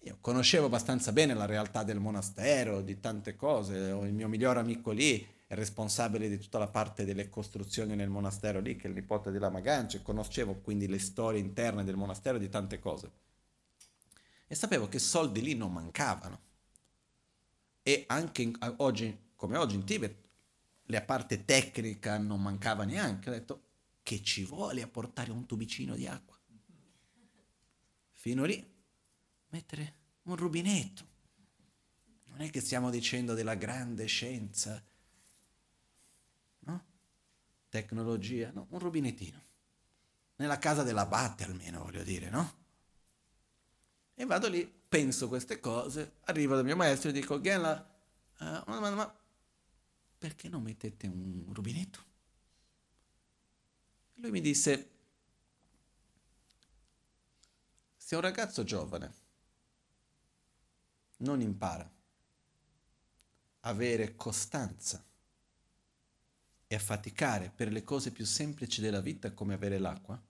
Io 0.00 0.18
conoscevo 0.20 0.66
abbastanza 0.66 1.12
bene 1.12 1.32
la 1.32 1.46
realtà 1.46 1.84
del 1.84 1.98
monastero, 1.98 2.82
di 2.82 2.98
tante 3.00 3.36
cose, 3.36 3.76
il 3.76 4.12
mio 4.12 4.28
migliore 4.28 4.58
amico 4.58 4.90
lì 4.90 5.24
è 5.46 5.54
responsabile 5.54 6.28
di 6.28 6.38
tutta 6.38 6.58
la 6.58 6.66
parte 6.66 7.04
delle 7.04 7.28
costruzioni 7.28 7.94
nel 7.94 8.08
monastero 8.08 8.58
lì, 8.58 8.76
che 8.76 8.84
è 8.84 8.88
il 8.88 8.94
nipote 8.94 9.30
di 9.30 9.38
Lama 9.38 9.60
Ganche, 9.60 10.02
conoscevo 10.02 10.54
quindi 10.54 10.88
le 10.88 10.98
storie 10.98 11.40
interne 11.40 11.84
del 11.84 11.96
monastero 11.96 12.38
di 12.38 12.48
tante 12.48 12.78
cose. 12.78 13.10
E 14.46 14.54
sapevo 14.54 14.88
che 14.88 14.98
soldi 14.98 15.40
lì 15.40 15.54
non 15.54 15.72
mancavano. 15.72 16.40
E 17.82 18.04
anche 18.08 18.42
in, 18.42 18.56
oggi, 18.78 19.16
come 19.36 19.56
oggi 19.56 19.74
in 19.74 19.84
Tibet, 19.84 20.21
la 20.92 21.02
parte 21.02 21.44
tecnica 21.44 22.18
non 22.18 22.42
mancava 22.42 22.84
neanche. 22.84 23.30
Ho 23.30 23.32
detto, 23.32 23.62
che 24.02 24.22
ci 24.22 24.44
vuole 24.44 24.82
a 24.82 24.88
portare 24.88 25.30
un 25.30 25.46
tubicino 25.46 25.94
di 25.94 26.06
acqua? 26.06 26.38
Fino 28.12 28.44
lì 28.44 28.64
mettere 29.48 29.94
un 30.22 30.36
rubinetto. 30.36 31.10
Non 32.26 32.40
è 32.40 32.50
che 32.50 32.60
stiamo 32.60 32.90
dicendo 32.90 33.34
della 33.34 33.54
grande 33.54 34.06
scienza, 34.06 34.82
no? 36.60 36.84
Tecnologia, 37.68 38.50
no, 38.52 38.66
un 38.70 38.78
rubinettino. 38.78 39.42
Nella 40.36 40.58
casa 40.58 40.82
dell'abate 40.82 41.44
almeno, 41.44 41.82
voglio 41.82 42.02
dire, 42.02 42.30
no? 42.30 42.60
E 44.14 44.24
vado 44.24 44.48
lì, 44.48 44.66
penso 44.88 45.28
queste 45.28 45.58
cose, 45.58 46.16
arrivo 46.24 46.54
dal 46.54 46.64
mio 46.64 46.76
maestro 46.76 47.10
e 47.10 47.12
dico, 47.12 47.40
Gela, 47.40 47.72
uh, 48.38 48.44
una 48.44 48.62
domanda, 48.66 48.94
ma 48.94 49.21
perché 50.22 50.48
non 50.48 50.62
mettete 50.62 51.08
un 51.08 51.52
rubinetto? 51.52 52.04
Lui 54.14 54.30
mi 54.30 54.40
disse, 54.40 54.90
se 57.96 58.14
un 58.14 58.20
ragazzo 58.20 58.62
giovane 58.62 59.14
non 61.16 61.40
impara 61.40 61.82
a 61.82 63.68
avere 63.68 64.14
costanza 64.14 65.04
e 66.68 66.74
a 66.76 66.78
faticare 66.78 67.50
per 67.50 67.72
le 67.72 67.82
cose 67.82 68.12
più 68.12 68.24
semplici 68.24 68.80
della 68.80 69.00
vita 69.00 69.32
come 69.32 69.54
avere 69.54 69.78
l'acqua, 69.80 70.22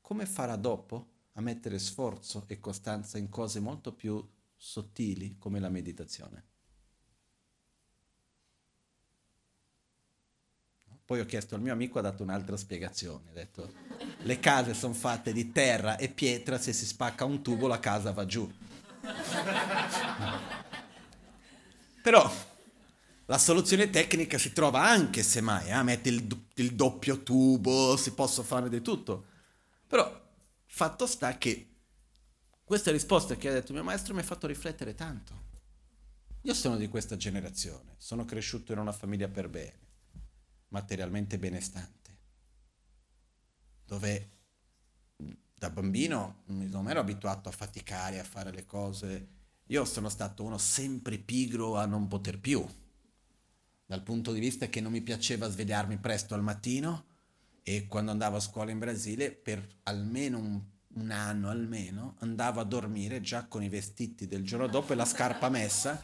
come 0.00 0.26
farà 0.26 0.54
dopo 0.54 1.14
a 1.32 1.40
mettere 1.40 1.80
sforzo 1.80 2.44
e 2.46 2.60
costanza 2.60 3.18
in 3.18 3.30
cose 3.30 3.58
molto 3.58 3.92
più 3.92 4.24
sottili 4.54 5.38
come 5.38 5.58
la 5.58 5.70
meditazione? 5.70 6.54
Poi 11.06 11.20
ho 11.20 11.24
chiesto 11.24 11.54
al 11.54 11.60
mio 11.60 11.72
amico, 11.72 12.00
ha 12.00 12.02
dato 12.02 12.24
un'altra 12.24 12.56
spiegazione, 12.56 13.30
ha 13.30 13.32
detto 13.32 13.72
le 14.18 14.40
case 14.40 14.74
sono 14.74 14.92
fatte 14.92 15.32
di 15.32 15.52
terra 15.52 15.96
e 15.96 16.08
pietra, 16.08 16.58
se 16.58 16.72
si 16.72 16.84
spacca 16.84 17.24
un 17.24 17.42
tubo 17.42 17.68
la 17.68 17.78
casa 17.78 18.10
va 18.10 18.26
giù. 18.26 18.52
Però 22.02 22.28
la 23.26 23.38
soluzione 23.38 23.88
tecnica 23.88 24.36
si 24.36 24.52
trova 24.52 24.82
anche 24.82 25.22
semmai, 25.22 25.70
eh? 25.70 25.82
metti 25.84 26.08
il, 26.08 26.26
il 26.54 26.74
doppio 26.74 27.22
tubo, 27.22 27.96
si 27.96 28.12
possa 28.12 28.42
fare 28.42 28.68
di 28.68 28.82
tutto. 28.82 29.26
Però 29.86 30.24
fatto 30.66 31.06
sta 31.06 31.38
che 31.38 31.68
questa 32.64 32.90
risposta 32.90 33.36
che 33.36 33.48
ha 33.48 33.52
detto 33.52 33.72
mio 33.72 33.84
maestro 33.84 34.12
mi 34.12 34.20
ha 34.20 34.24
fatto 34.24 34.48
riflettere 34.48 34.96
tanto. 34.96 35.44
Io 36.42 36.54
sono 36.54 36.76
di 36.76 36.88
questa 36.88 37.16
generazione, 37.16 37.94
sono 37.96 38.24
cresciuto 38.24 38.72
in 38.72 38.78
una 38.78 38.92
famiglia 38.92 39.28
per 39.28 39.48
bene, 39.48 39.85
materialmente 40.76 41.38
benestante, 41.38 42.18
dove 43.86 44.30
da 45.54 45.70
bambino 45.70 46.42
non 46.48 46.90
ero 46.90 47.00
abituato 47.00 47.48
a 47.48 47.52
faticare, 47.52 48.18
a 48.18 48.24
fare 48.24 48.52
le 48.52 48.66
cose. 48.66 49.28
Io 49.68 49.86
sono 49.86 50.10
stato 50.10 50.44
uno 50.44 50.58
sempre 50.58 51.18
pigro 51.18 51.76
a 51.76 51.86
non 51.86 52.08
poter 52.08 52.38
più, 52.38 52.62
dal 53.86 54.02
punto 54.02 54.32
di 54.32 54.40
vista 54.40 54.68
che 54.68 54.82
non 54.82 54.92
mi 54.92 55.00
piaceva 55.00 55.48
svegliarmi 55.48 55.96
presto 55.96 56.34
al 56.34 56.42
mattino 56.42 57.06
e 57.62 57.86
quando 57.86 58.10
andavo 58.10 58.36
a 58.36 58.40
scuola 58.40 58.70
in 58.70 58.78
Brasile, 58.78 59.32
per 59.32 59.66
almeno 59.84 60.38
un, 60.38 60.62
un 60.94 61.10
anno 61.10 61.48
almeno, 61.48 62.16
andavo 62.18 62.60
a 62.60 62.64
dormire 62.64 63.22
già 63.22 63.46
con 63.46 63.62
i 63.62 63.70
vestiti 63.70 64.26
del 64.26 64.44
giorno 64.44 64.66
dopo 64.66 64.92
e 64.92 64.96
la 64.96 65.06
scarpa 65.06 65.48
messa, 65.48 66.02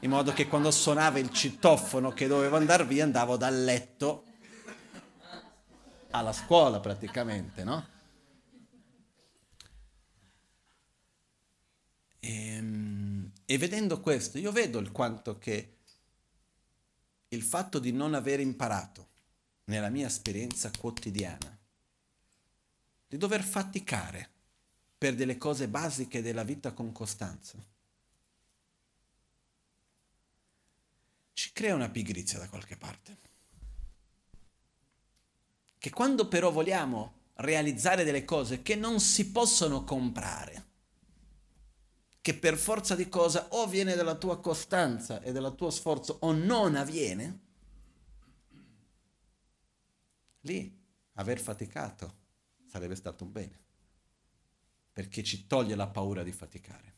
in 0.00 0.10
modo 0.10 0.32
che 0.32 0.46
quando 0.46 0.70
suonava 0.70 1.18
il 1.18 1.30
citofono 1.30 2.12
che 2.12 2.26
dovevo 2.26 2.56
andare 2.56 2.84
via 2.84 3.04
andavo 3.04 3.36
dal 3.36 3.64
letto 3.64 4.24
alla 6.10 6.32
scuola 6.32 6.80
praticamente, 6.80 7.64
no? 7.64 7.94
E, 12.20 12.56
ehm, 12.56 13.30
e 13.44 13.58
vedendo 13.58 14.00
questo, 14.00 14.38
io 14.38 14.52
vedo 14.52 14.78
il 14.78 14.90
quanto 14.90 15.38
che 15.38 15.76
il 17.28 17.42
fatto 17.42 17.78
di 17.78 17.92
non 17.92 18.14
aver 18.14 18.40
imparato 18.40 19.08
nella 19.64 19.88
mia 19.88 20.06
esperienza 20.06 20.70
quotidiana, 20.76 21.56
di 23.08 23.16
dover 23.16 23.42
faticare 23.42 24.30
per 24.96 25.14
delle 25.14 25.36
cose 25.36 25.68
basiche 25.68 26.22
della 26.22 26.44
vita 26.44 26.72
con 26.72 26.92
costanza, 26.92 27.58
ci 31.46 31.52
crea 31.52 31.76
una 31.76 31.88
pigrizia 31.88 32.40
da 32.40 32.48
qualche 32.48 32.76
parte. 32.76 33.18
Che 35.78 35.90
quando 35.90 36.26
però 36.26 36.50
vogliamo 36.50 37.30
realizzare 37.34 38.02
delle 38.02 38.24
cose 38.24 38.62
che 38.62 38.74
non 38.74 38.98
si 38.98 39.30
possono 39.30 39.84
comprare, 39.84 40.64
che 42.20 42.34
per 42.34 42.56
forza 42.56 42.96
di 42.96 43.08
cosa 43.08 43.46
o 43.50 43.68
viene 43.68 43.94
dalla 43.94 44.16
tua 44.16 44.40
costanza 44.40 45.22
e 45.22 45.30
dal 45.30 45.54
tuo 45.54 45.70
sforzo 45.70 46.16
o 46.22 46.32
non 46.32 46.74
avviene, 46.74 47.40
lì 50.40 50.76
aver 51.12 51.38
faticato 51.38 52.16
sarebbe 52.66 52.96
stato 52.96 53.22
un 53.22 53.30
bene, 53.30 53.60
perché 54.92 55.22
ci 55.22 55.46
toglie 55.46 55.76
la 55.76 55.86
paura 55.86 56.24
di 56.24 56.32
faticare, 56.32 56.95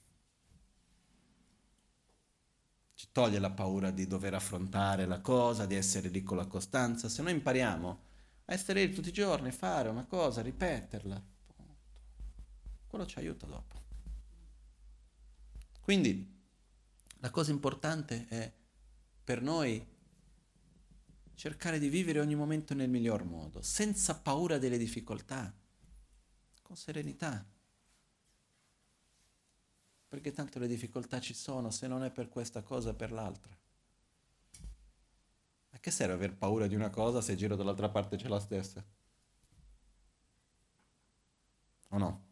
ci 2.99 3.11
toglie 3.13 3.39
la 3.39 3.53
paura 3.53 3.93
di 3.93 4.09
dover 4.09 4.35
affrontare 4.35 5.07
la 5.07 5.21
cosa, 5.21 5.67
di 5.67 5.77
essere 5.77 6.09
lì 6.09 6.25
con 6.25 6.37
la 6.37 6.49
costanza, 6.49 7.09
se 7.09 7.23
noi 7.23 7.31
impariamo 7.31 8.01
a 8.47 8.53
essere 8.53 8.85
lì 8.85 8.93
tutti 8.93 9.11
i 9.11 9.13
giorni, 9.13 9.53
fare 9.53 9.89
una 9.89 10.05
cosa, 10.05 10.43
ripeterla, 10.43 11.25
quello 12.89 13.07
ci 13.07 13.19
aiuta 13.21 13.47
dopo. 13.47 13.81
Quindi 15.81 16.43
la 17.19 17.31
cosa 17.31 17.53
importante 17.53 18.27
è 18.27 18.53
per 19.23 19.43
noi 19.43 19.87
cercare 21.37 21.79
di 21.79 21.89
vivere 21.89 22.19
ogni 22.19 22.35
momento 22.35 22.75
nel 22.75 22.91
miglior 22.91 23.23
modo, 23.23 23.63
senza 23.63 24.17
paura 24.17 24.59
delle 24.59 24.77
difficoltà, 24.77 25.55
con 26.63 26.75
serenità. 26.75 27.47
Perché 30.09 30.33
tanto 30.33 30.59
le 30.59 30.67
difficoltà 30.67 31.21
ci 31.21 31.35
sono, 31.35 31.71
se 31.71 31.87
non 31.87 32.03
è 32.03 32.11
per 32.11 32.29
questa 32.29 32.63
cosa, 32.63 32.95
per 32.95 33.13
l'altra. 33.13 33.57
A 35.71 35.79
che 35.79 35.91
serve 35.91 36.15
aver 36.15 36.35
paura 36.35 36.67
di 36.67 36.75
una 36.75 36.89
cosa 36.89 37.21
se 37.21 37.37
giro 37.37 37.55
dall'altra 37.57 37.91
parte 37.91 38.17
c'è 38.17 38.29
la 38.29 38.41
stessa? 38.41 38.83
O 41.91 41.99
no? 41.99 42.27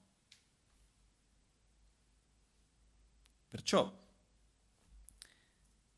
Perciò 3.49 4.05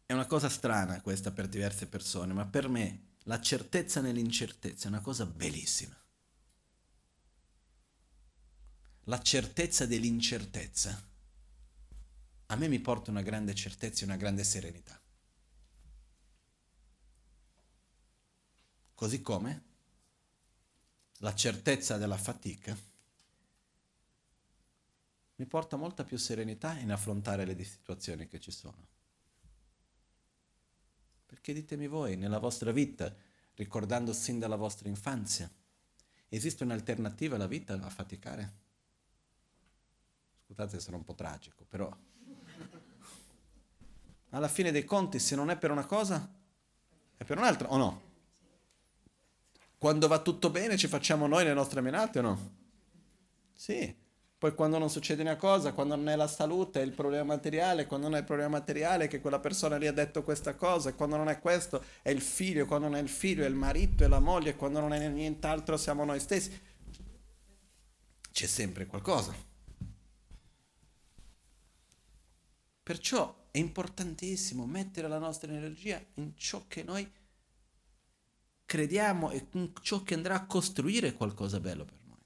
è 0.05 0.13
una 0.13 0.27
cosa 0.27 0.49
strana 0.49 1.01
questa 1.01 1.31
per 1.31 1.49
diverse 1.49 1.87
persone, 1.87 2.33
ma 2.33 2.47
per 2.47 2.69
me 2.69 3.17
la 3.25 3.41
certezza 3.41 4.01
nell'incertezza 4.01 4.87
è 4.87 4.89
una 4.89 5.01
cosa 5.01 5.27
bellissima. 5.27 5.97
La 9.05 9.21
certezza 9.21 9.87
dell'incertezza 9.87 11.07
a 12.51 12.57
me 12.57 12.69
mi 12.69 12.81
porta 12.81 13.11
una 13.11 13.23
grande 13.23 13.55
certezza 13.55 14.03
e 14.03 14.05
una 14.07 14.17
grande 14.17 14.43
serenità. 14.43 14.99
Così 18.95 19.21
come 19.21 19.65
la 21.19 21.35
certezza 21.35 21.99
della 21.99 22.17
fatica 22.17 22.77
mi 25.37 25.47
porta 25.47 25.77
molta 25.77 26.05
più 26.05 26.17
serenità 26.17 26.77
in 26.79 26.91
affrontare 26.91 27.45
le 27.45 27.63
situazioni 27.63 28.27
che 28.27 28.41
ci 28.41 28.51
sono. 28.51 28.87
Perché 31.27 31.53
ditemi 31.53 31.87
voi, 31.87 32.17
nella 32.17 32.39
vostra 32.39 32.73
vita, 32.73 33.15
ricordando 33.55 34.13
sin 34.13 34.39
dalla 34.39 34.57
vostra 34.57 34.89
infanzia, 34.89 35.53
esiste 36.29 36.65
un'alternativa 36.65 37.37
alla 37.37 37.47
vita 37.47 37.75
a 37.75 37.91
faticare? 37.91 38.53
Scusate 40.47 40.71
se 40.71 40.81
sono 40.81 40.97
un 40.97 41.05
po' 41.05 41.15
tragico, 41.15 41.65
però 41.67 41.95
alla 44.31 44.49
fine 44.49 44.71
dei 44.71 44.85
conti, 44.85 45.19
se 45.19 45.35
non 45.35 45.51
è 45.51 45.57
per 45.57 45.71
una 45.71 45.87
cosa, 45.87 46.31
è 47.17 47.25
per 47.25 47.39
un 47.39 47.45
altro 47.45 47.69
o 47.69 47.77
no? 47.77 48.03
Quando 49.79 50.09
va 50.09 50.19
tutto 50.19 50.51
bene 50.51 50.77
ci 50.77 50.89
facciamo 50.89 51.27
noi 51.27 51.45
le 51.45 51.55
nostre 51.55 51.81
menate 51.81 52.19
o 52.19 52.23
no? 52.23 52.51
Sì. 53.53 54.07
Poi 54.39 54.55
quando 54.55 54.79
non 54.79 54.89
succede 54.89 55.23
una 55.23 55.35
cosa, 55.35 55.73
quando 55.73 55.97
non 55.97 56.09
è 56.09 56.15
la 56.15 56.29
salute, 56.29 56.81
è 56.81 56.85
il 56.85 56.93
problema 56.93 57.25
materiale, 57.25 57.87
quando 57.87 58.07
non 58.07 58.17
è 58.17 58.21
il 58.21 58.25
problema 58.25 58.51
materiale 58.51 59.09
che 59.09 59.21
quella 59.21 59.41
persona 59.41 59.77
lì 59.77 59.89
ha 59.89 59.93
detto 59.93 60.23
questa 60.23 60.55
cosa, 60.55 60.95
quando 60.95 61.17
non 61.17 61.29
è 61.29 61.41
questo 61.41 61.83
è 62.03 62.11
il 62.11 62.21
figlio, 62.21 62.65
quando 62.65 62.87
non 62.87 62.97
è 62.97 63.01
il 63.01 63.09
figlio 63.09 63.43
è 63.43 63.49
il 63.49 63.55
marito, 63.55 64.05
è 64.05 64.09
la 64.09 64.21
moglie, 64.21 64.55
quando 64.55 64.79
non 64.79 64.93
è 64.93 65.09
nient'altro 65.09 65.77
siamo 65.77 66.05
noi 66.05 66.21
stessi. 66.21 66.57
C'è 68.31 68.47
sempre 68.47 68.87
qualcosa. 68.87 69.35
Perciò 72.85 73.48
è 73.59 73.61
importantissimo 73.61 74.67
mettere 74.67 75.09
la 75.09 75.19
nostra 75.19 75.53
energia 75.53 76.01
in 76.15 76.37
ciò 76.37 76.67
che 76.69 76.85
noi 76.85 77.11
crediamo 78.65 79.31
e 79.33 79.49
in 79.53 79.73
ciò 79.83 80.05
che 80.05 80.15
andrà 80.15 80.37
a 80.37 80.47
costruire 80.47 81.13
qualcosa 81.13 81.59
bello 81.59 81.85
per 81.85 81.99
noi. 82.05 82.19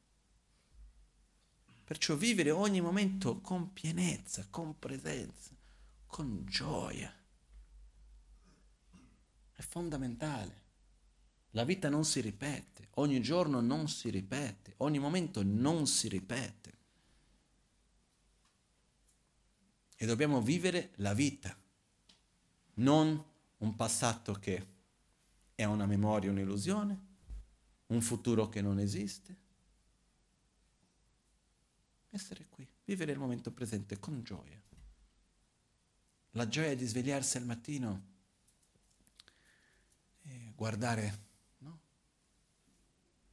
Perciò 1.85 2.17
vivere 2.17 2.51
ogni 2.51 2.83
momento 2.83 3.41
con 3.41 3.73
pienezza, 3.73 4.47
con 4.51 4.79
presenza, 4.79 5.57
con 6.07 6.45
gioia. 6.45 7.11
È 9.53 9.63
fondamentale. 9.63 10.61
La 11.53 11.65
vita 11.65 11.89
non 11.89 12.05
si 12.05 12.21
ripete, 12.21 12.89
ogni 12.97 13.23
giorno 13.23 13.61
non 13.61 13.89
si 13.89 14.11
ripete, 14.11 14.75
ogni 14.79 14.99
momento 14.99 15.43
non 15.43 15.87
si 15.87 16.09
ripete. 16.09 16.81
E 20.03 20.07
dobbiamo 20.07 20.43
vivere 20.43 20.91
la 20.97 21.15
vita, 21.15 21.57
non 22.75 23.25
un 23.59 23.77
passato 23.77 24.33
che 24.33 24.67
è 25.55 25.63
una 25.63 25.87
memoria, 25.87 26.29
un'illusione, 26.29 27.07
un 27.87 28.01
futuro 28.01 28.49
che 28.49 28.61
non 28.61 28.81
esiste, 28.81 29.37
essere 32.11 32.49
qui, 32.49 32.69
vivere 32.85 33.13
il 33.13 33.19
momento 33.21 33.53
presente 33.53 34.01
con 34.01 34.25
gioia. 34.25 34.61
La 36.33 36.49
gioia 36.49 36.75
di 36.75 36.85
svegliarsi 36.85 37.37
al 37.37 37.45
mattino 37.45 38.07
e 40.23 40.53
guardare 40.57 41.19
no? 41.59 41.81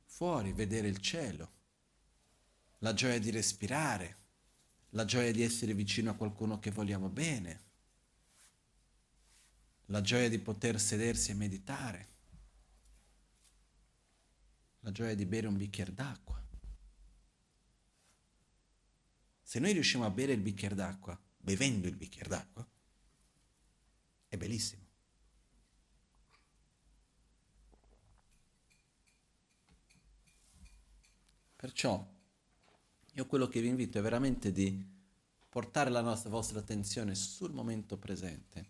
fuori, 0.05 0.53
vedere 0.53 0.87
il 0.87 0.99
cielo, 0.99 1.51
la 2.77 2.93
gioia 2.93 3.17
di 3.17 3.31
respirare, 3.31 4.17
la 4.91 5.05
gioia 5.05 5.31
di 5.31 5.41
essere 5.41 5.73
vicino 5.73 6.11
a 6.11 6.15
qualcuno 6.15 6.59
che 6.59 6.71
vogliamo 6.71 7.09
bene, 7.09 7.67
la 9.85 10.01
gioia 10.01 10.29
di 10.29 10.39
poter 10.39 10.79
sedersi 10.79 11.31
e 11.31 11.35
meditare, 11.35 12.07
la 14.81 14.91
gioia 14.91 15.15
di 15.15 15.25
bere 15.25 15.47
un 15.47 15.57
bicchiere 15.57 15.93
d'acqua. 15.93 16.37
Se 19.41 19.59
noi 19.59 19.73
riusciamo 19.73 20.05
a 20.05 20.11
bere 20.11 20.33
il 20.33 20.41
bicchiere 20.41 20.75
d'acqua, 20.75 21.19
bevendo 21.37 21.87
il 21.87 21.95
bicchiere 21.95 22.29
d'acqua, 22.29 22.67
è 24.27 24.37
bellissimo. 24.37 24.87
Perciò 31.55 32.18
io 33.19 33.25
quello 33.25 33.47
che 33.47 33.61
vi 33.61 33.67
invito 33.67 33.99
è 33.99 34.01
veramente 34.01 34.51
di 34.51 34.83
portare 35.47 35.89
la 35.89 36.01
nostra, 36.01 36.29
vostra 36.29 36.59
attenzione 36.59 37.15
sul 37.15 37.51
momento 37.51 37.97
presente 37.97 38.67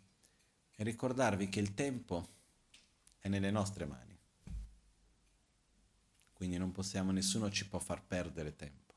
e 0.76 0.84
ricordarvi 0.84 1.50
che 1.50 1.60
il 1.60 1.74
tempo 1.74 2.28
è 3.20 3.28
nelle 3.28 3.52
nostre 3.52 3.86
mani. 3.86 4.18
Quindi 6.34 6.58
non 6.58 6.72
possiamo, 6.72 7.12
nessuno 7.12 7.50
ci 7.52 7.68
può 7.68 7.80
far 7.80 8.04
perdere 8.06 8.56
tempo 8.56 8.90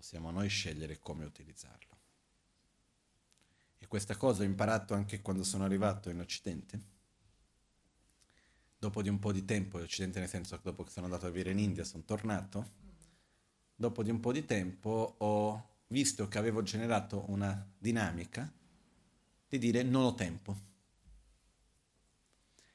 possiamo 0.00 0.30
noi 0.30 0.48
scegliere 0.48 0.98
come 0.98 1.26
utilizzarlo. 1.26 1.98
E 3.78 3.86
questa 3.86 4.16
cosa 4.16 4.40
ho 4.40 4.46
imparato 4.46 4.94
anche 4.94 5.20
quando 5.20 5.44
sono 5.44 5.64
arrivato 5.64 6.08
in 6.08 6.20
Occidente. 6.20 6.80
Dopo 8.78 9.02
di 9.02 9.10
un 9.10 9.18
po' 9.18 9.30
di 9.30 9.44
tempo, 9.44 9.76
in 9.76 9.84
Occidente 9.84 10.18
nel 10.18 10.30
senso 10.30 10.56
che 10.56 10.62
dopo 10.64 10.84
che 10.84 10.90
sono 10.90 11.04
andato 11.04 11.26
a 11.26 11.28
vivere 11.28 11.50
in 11.50 11.58
India 11.58 11.84
sono 11.84 12.02
tornato, 12.04 12.89
dopo 13.80 14.02
di 14.02 14.10
un 14.10 14.20
po' 14.20 14.30
di 14.30 14.44
tempo 14.44 15.14
ho 15.16 15.68
visto 15.86 16.28
che 16.28 16.36
avevo 16.36 16.62
generato 16.62 17.24
una 17.28 17.66
dinamica 17.78 18.52
di 19.48 19.58
dire 19.58 19.82
non 19.82 20.04
ho 20.04 20.14
tempo. 20.14 20.68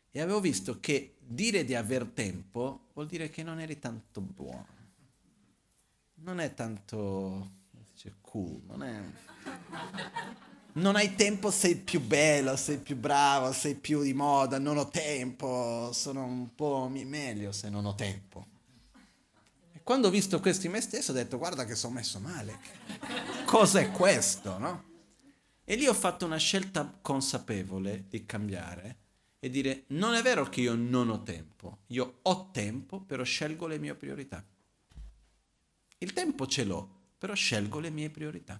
E 0.10 0.20
avevo 0.20 0.40
visto 0.40 0.80
che 0.80 1.16
dire 1.20 1.64
di 1.64 1.76
aver 1.76 2.06
tempo 2.06 2.88
vuol 2.94 3.06
dire 3.06 3.30
che 3.30 3.44
non 3.44 3.60
eri 3.60 3.78
tanto 3.78 4.20
buono 4.20 4.74
non 6.26 6.40
è 6.40 6.54
tanto 6.54 7.52
dice, 7.70 8.16
cool, 8.22 8.62
non 8.66 8.84
è... 8.84 9.02
Non 10.76 10.98
hai 10.98 11.16
tempo, 11.16 11.52
sei 11.52 11.78
più 11.78 12.02
bello, 12.02 12.58
sei 12.58 12.80
più 12.80 12.98
bravo, 12.98 13.54
sei 13.54 13.76
più 13.76 14.02
di 14.02 14.14
moda, 14.14 14.60
non 14.60 14.76
ho 14.76 14.90
tempo, 14.90 15.90
sono 15.94 16.26
un 16.26 16.54
po' 16.54 16.90
meglio 16.92 17.54
se 17.54 17.70
non 17.70 17.86
ho 17.86 17.96
tempo. 17.96 18.46
Quando 19.86 20.08
ho 20.08 20.10
visto 20.10 20.40
questo 20.40 20.66
in 20.66 20.72
me 20.72 20.82
stesso 20.82 21.12
ho 21.12 21.14
detto 21.14 21.38
guarda 21.38 21.64
che 21.64 21.76
sono 21.76 21.94
messo 21.94 22.20
male, 22.20 22.60
cos'è 23.46 23.92
questo, 23.92 24.58
no? 24.58 24.84
E 25.64 25.76
lì 25.76 25.86
ho 25.86 25.94
fatto 25.94 26.26
una 26.26 26.38
scelta 26.38 26.98
consapevole 27.04 28.06
di 28.10 28.26
cambiare 28.26 28.98
e 29.38 29.48
dire 29.52 29.84
non 29.90 30.16
è 30.16 30.24
vero 30.24 30.50
che 30.50 30.62
io 30.62 30.74
non 30.74 31.12
ho 31.12 31.22
tempo, 31.22 31.82
io 31.90 32.18
ho 32.24 32.50
tempo, 32.50 33.00
però 33.00 33.22
scelgo 33.22 33.68
le 33.68 33.78
mie 33.78 33.94
priorità. 33.94 34.44
Il 36.00 36.14
tempo 36.14 36.48
ce 36.48 36.64
l'ho, 36.64 37.02
però 37.20 37.36
scelgo 37.36 37.78
le 37.78 37.92
mie 37.92 38.10
priorità. 38.10 38.60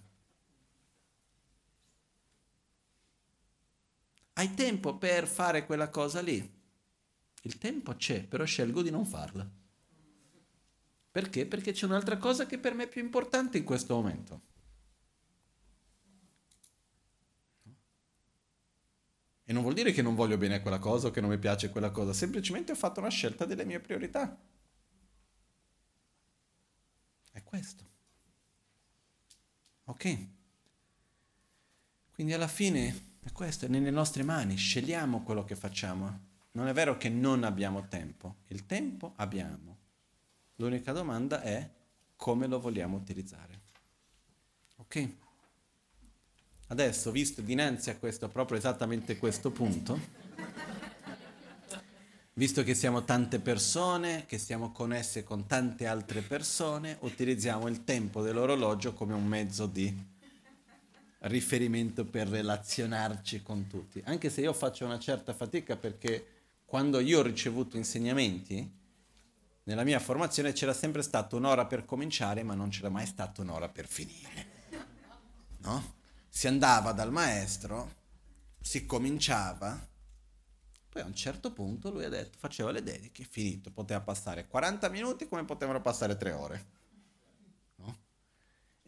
Hai 4.34 4.54
tempo 4.54 4.96
per 4.96 5.26
fare 5.26 5.66
quella 5.66 5.88
cosa 5.88 6.20
lì? 6.20 6.54
Il 7.42 7.58
tempo 7.58 7.96
c'è, 7.96 8.22
però 8.22 8.44
scelgo 8.44 8.80
di 8.80 8.90
non 8.90 9.04
farla. 9.04 9.64
Perché? 11.16 11.46
Perché 11.46 11.72
c'è 11.72 11.86
un'altra 11.86 12.18
cosa 12.18 12.44
che 12.44 12.58
per 12.58 12.74
me 12.74 12.84
è 12.84 12.88
più 12.88 13.00
importante 13.00 13.56
in 13.56 13.64
questo 13.64 13.94
momento. 13.94 14.40
E 19.44 19.52
non 19.54 19.62
vuol 19.62 19.72
dire 19.72 19.92
che 19.92 20.02
non 20.02 20.14
voglio 20.14 20.36
bene 20.36 20.60
quella 20.60 20.78
cosa 20.78 21.06
o 21.06 21.10
che 21.10 21.22
non 21.22 21.30
mi 21.30 21.38
piace 21.38 21.70
quella 21.70 21.90
cosa, 21.90 22.12
semplicemente 22.12 22.72
ho 22.72 22.76
fatto 22.76 23.00
una 23.00 23.08
scelta 23.08 23.46
delle 23.46 23.64
mie 23.64 23.80
priorità 23.80 24.36
questo. 27.46 27.84
Ok? 29.84 30.26
Quindi 32.12 32.34
alla 32.34 32.48
fine 32.48 33.16
è 33.22 33.32
questo, 33.32 33.64
è 33.64 33.68
nelle 33.68 33.90
nostre 33.90 34.22
mani, 34.22 34.56
scegliamo 34.56 35.22
quello 35.22 35.44
che 35.44 35.56
facciamo. 35.56 36.24
Non 36.52 36.68
è 36.68 36.72
vero 36.72 36.98
che 36.98 37.08
non 37.08 37.44
abbiamo 37.44 37.88
tempo, 37.88 38.36
il 38.48 38.66
tempo 38.66 39.14
abbiamo. 39.16 39.85
L'unica 40.56 40.92
domanda 40.92 41.42
è 41.42 41.68
come 42.16 42.46
lo 42.46 42.60
vogliamo 42.60 42.96
utilizzare. 42.96 43.60
Ok? 44.76 45.08
Adesso, 46.68 47.10
visto 47.10 47.42
dinanzi 47.42 47.90
a 47.90 47.96
questo, 47.96 48.28
proprio 48.28 48.58
esattamente 48.58 49.18
questo 49.18 49.50
punto, 49.50 50.24
Visto 52.38 52.62
che 52.62 52.74
siamo 52.74 53.02
tante 53.02 53.38
persone, 53.38 54.26
che 54.26 54.36
siamo 54.36 54.70
connesse 54.70 55.24
con 55.24 55.46
tante 55.46 55.86
altre 55.86 56.20
persone, 56.20 56.98
utilizziamo 57.00 57.66
il 57.66 57.82
tempo 57.82 58.20
dell'orologio 58.20 58.92
come 58.92 59.14
un 59.14 59.24
mezzo 59.24 59.64
di 59.64 59.90
riferimento 61.20 62.04
per 62.04 62.28
relazionarci 62.28 63.40
con 63.40 63.68
tutti. 63.68 64.02
Anche 64.04 64.28
se 64.28 64.42
io 64.42 64.52
faccio 64.52 64.84
una 64.84 64.98
certa 64.98 65.32
fatica 65.32 65.76
perché 65.76 66.26
quando 66.66 67.00
io 67.00 67.20
ho 67.20 67.22
ricevuto 67.22 67.78
insegnamenti, 67.78 68.70
nella 69.66 69.84
mia 69.84 69.98
formazione 69.98 70.52
c'era 70.52 70.72
sempre 70.72 71.02
stata 71.02 71.34
un'ora 71.34 71.66
per 71.66 71.84
cominciare, 71.84 72.44
ma 72.44 72.54
non 72.54 72.68
c'era 72.68 72.88
mai 72.88 73.04
stata 73.06 73.42
un'ora 73.42 73.68
per 73.68 73.88
finire. 73.88 74.54
No? 75.58 75.94
Si 76.28 76.46
andava 76.46 76.92
dal 76.92 77.10
maestro, 77.10 77.94
si 78.60 78.86
cominciava, 78.86 79.76
poi 80.88 81.02
a 81.02 81.04
un 81.04 81.14
certo 81.14 81.52
punto 81.52 81.90
lui 81.90 82.04
ha 82.04 82.08
detto, 82.08 82.38
faceva 82.38 82.70
le 82.70 82.82
dediche, 82.82 83.24
finito, 83.24 83.72
poteva 83.72 84.00
passare 84.00 84.46
40 84.46 84.88
minuti 84.88 85.26
come 85.26 85.44
potevano 85.44 85.80
passare 85.80 86.16
3 86.16 86.32
ore. 86.32 86.66
No? 87.76 87.98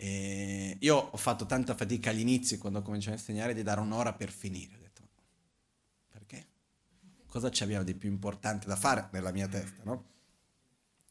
io 0.00 0.96
ho 0.96 1.16
fatto 1.16 1.44
tanta 1.44 1.74
fatica 1.74 2.10
agli 2.10 2.20
inizi 2.20 2.56
quando 2.56 2.78
ho 2.78 2.82
cominciato 2.82 3.16
a 3.16 3.18
insegnare 3.18 3.52
di 3.52 3.64
dare 3.64 3.80
un'ora 3.80 4.12
per 4.12 4.30
finire. 4.30 4.76
Ho 4.76 4.80
detto, 4.80 5.08
perché? 6.08 6.46
Cosa 7.26 7.50
ci 7.50 7.64
abbiamo 7.64 7.82
di 7.82 7.94
più 7.94 8.08
importante 8.08 8.68
da 8.68 8.76
fare 8.76 9.08
nella 9.10 9.32
mia 9.32 9.48
testa, 9.48 9.82
no? 9.82 10.16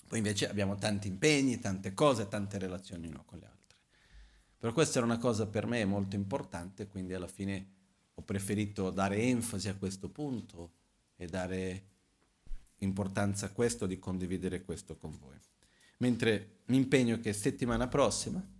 Poi 0.08 0.20
invece 0.20 0.50
abbiamo 0.50 0.76
tanti 0.76 1.08
impegni, 1.08 1.60
tante 1.60 1.94
cose, 1.94 2.28
tante 2.28 2.58
relazioni 2.58 3.08
uno 3.08 3.24
con 3.26 3.40
le 3.40 3.46
altre. 3.46 3.78
Però 4.58 4.72
questa 4.72 4.98
era 5.00 5.06
una 5.06 5.18
cosa 5.18 5.48
per 5.48 5.66
me 5.66 5.84
molto 5.86 6.16
importante, 6.16 6.88
quindi 6.88 7.14
alla 7.14 7.28
fine 7.28 7.74
ho 8.14 8.22
preferito 8.22 8.90
dare 8.90 9.18
enfasi 9.18 9.68
a 9.70 9.76
questo 9.76 10.10
punto 10.10 10.72
e 11.16 11.28
dare 11.28 11.84
importanza 12.78 13.48
a 13.48 13.50
questo, 13.50 13.86
di 13.86 14.00
condividere 14.00 14.64
questo 14.64 14.98
con 14.98 15.18
voi. 15.20 15.38
Mentre 15.98 16.60
mi 16.66 16.78
impegno 16.78 17.20
che 17.20 17.34
settimana 17.34 17.88
prossima 17.88 18.56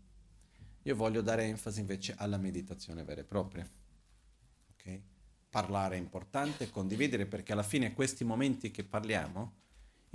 io 0.88 0.96
voglio 0.96 1.22
dare 1.22 1.44
enfasi 1.44 1.82
invece 1.82 2.16
alla 2.18 2.38
meditazione 2.38 3.04
vera 3.04 3.22
e 3.22 3.26
propria. 3.26 3.70
Okay? 4.74 5.04
Parlare 5.50 5.96
è 5.96 6.00
importante, 6.00 6.70
condividere, 6.70 7.26
perché 7.26 7.52
alla 7.52 7.64
fine 7.64 7.94
questi 7.94 8.24
momenti 8.24 8.72
che 8.72 8.84
parliamo, 8.84 9.54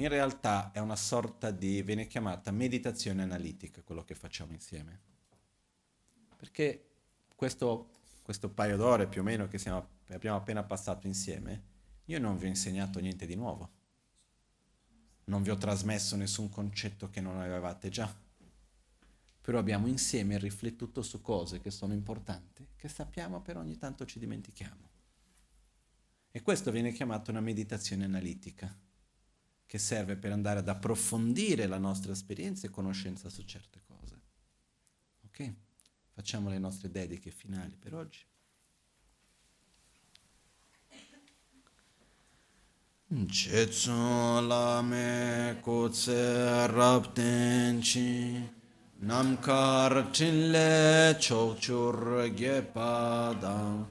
in 0.03 0.09
realtà 0.09 0.70
è 0.73 0.79
una 0.79 0.97
sorta 0.97 1.51
di, 1.51 1.83
viene 1.83 2.07
chiamata 2.07 2.51
meditazione 2.51 3.23
analitica, 3.23 3.83
quello 3.83 4.05
che 4.05 4.15
facciamo 4.15 4.53
insieme. 4.53 5.01
Perché 6.37 6.89
questo 7.35 7.89
questo 8.23 8.49
paio 8.49 8.77
d'ore 8.77 9.09
più 9.09 9.20
o 9.20 9.24
meno 9.24 9.49
che 9.49 9.59
siamo, 9.59 9.87
abbiamo 10.09 10.37
appena 10.37 10.62
passato 10.62 11.07
insieme, 11.07 11.70
io 12.07 12.19
non 12.19 12.39
vi 12.39 12.47
ho 12.47 12.49
insegnato 12.49 13.01
niente 13.01 13.27
di 13.27 13.35
nuovo. 13.35 13.81
Non 15.24 15.43
vi 15.43 15.51
ho 15.51 15.57
trasmesso 15.57 16.16
nessun 16.16 16.49
concetto 16.49 17.11
che 17.11 17.20
non 17.20 17.39
avevate 17.39 17.89
già. 17.89 18.12
Però 19.41 19.59
abbiamo 19.59 19.89
insieme 19.89 20.39
riflettuto 20.39 21.03
su 21.03 21.20
cose 21.20 21.61
che 21.61 21.70
sono 21.70 21.93
importanti, 21.93 22.69
che 22.77 22.89
sappiamo 22.89 23.43
però 23.43 23.61
ogni 23.61 23.77
tanto 23.77 24.07
ci 24.07 24.20
dimentichiamo. 24.20 24.91
E 26.31 26.43
questo 26.43 26.70
viene 26.70 26.93
chiamato 26.93 27.31
una 27.31 27.41
meditazione 27.41 28.05
analitica, 28.05 28.74
che 29.73 29.78
serve 29.78 30.16
per 30.16 30.32
andare 30.32 30.59
ad 30.59 30.69
approfondire 30.69 31.66
la 31.66 31.78
nostra 31.78 32.12
esperienza 32.12 32.66
e 32.66 32.70
conoscenza 32.70 33.31
su 33.31 33.43
certe 33.44 33.81
cose. 33.86 34.20
Ok? 35.24 35.55
Facciamo 36.12 36.51
le 36.51 36.59
nostre 36.59 36.90
dediche 36.90 37.31
finali 37.31 37.74
per 37.78 37.94
oggi. 37.94 38.23
Chetsun 43.27 44.47
lame 44.47 45.57
kutse 45.62 46.66
rabtenchi 46.66 48.47
namkar 48.99 50.11
chinle 50.11 51.16
chokchur 51.19 52.31
gepadang 52.35 53.90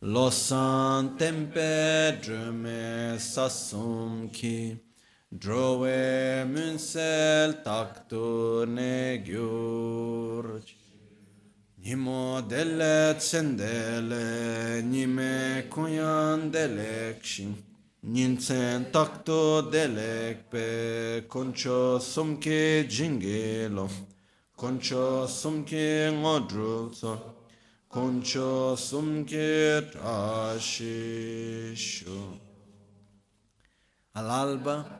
losan 0.00 1.16
tempe 1.16 2.18
drume 2.20 3.16
sasum 3.16 4.28
ki 4.30 4.88
drove 5.32 6.44
munsel 6.44 7.62
taktur 7.64 8.66
ne 8.66 9.22
gyurch 9.24 10.80
Nimo 11.82 12.42
dele 12.42 13.14
tsendele, 13.18 14.82
nime 14.82 15.64
kunyan 15.70 16.50
delekshim, 16.52 17.54
Nintsen 18.04 18.92
takto 18.92 19.62
delek 19.72 20.50
pe, 20.50 21.22
koncho 21.26 21.98
sumke 21.98 22.84
jingelo, 22.86 23.88
koncho 24.56 25.26
sumke 25.26 26.10
ngodrutso, 26.12 27.18
koncho 27.88 28.76
sumke 28.76 29.80
trashisho. 29.90 31.38
All'alba 34.14 34.99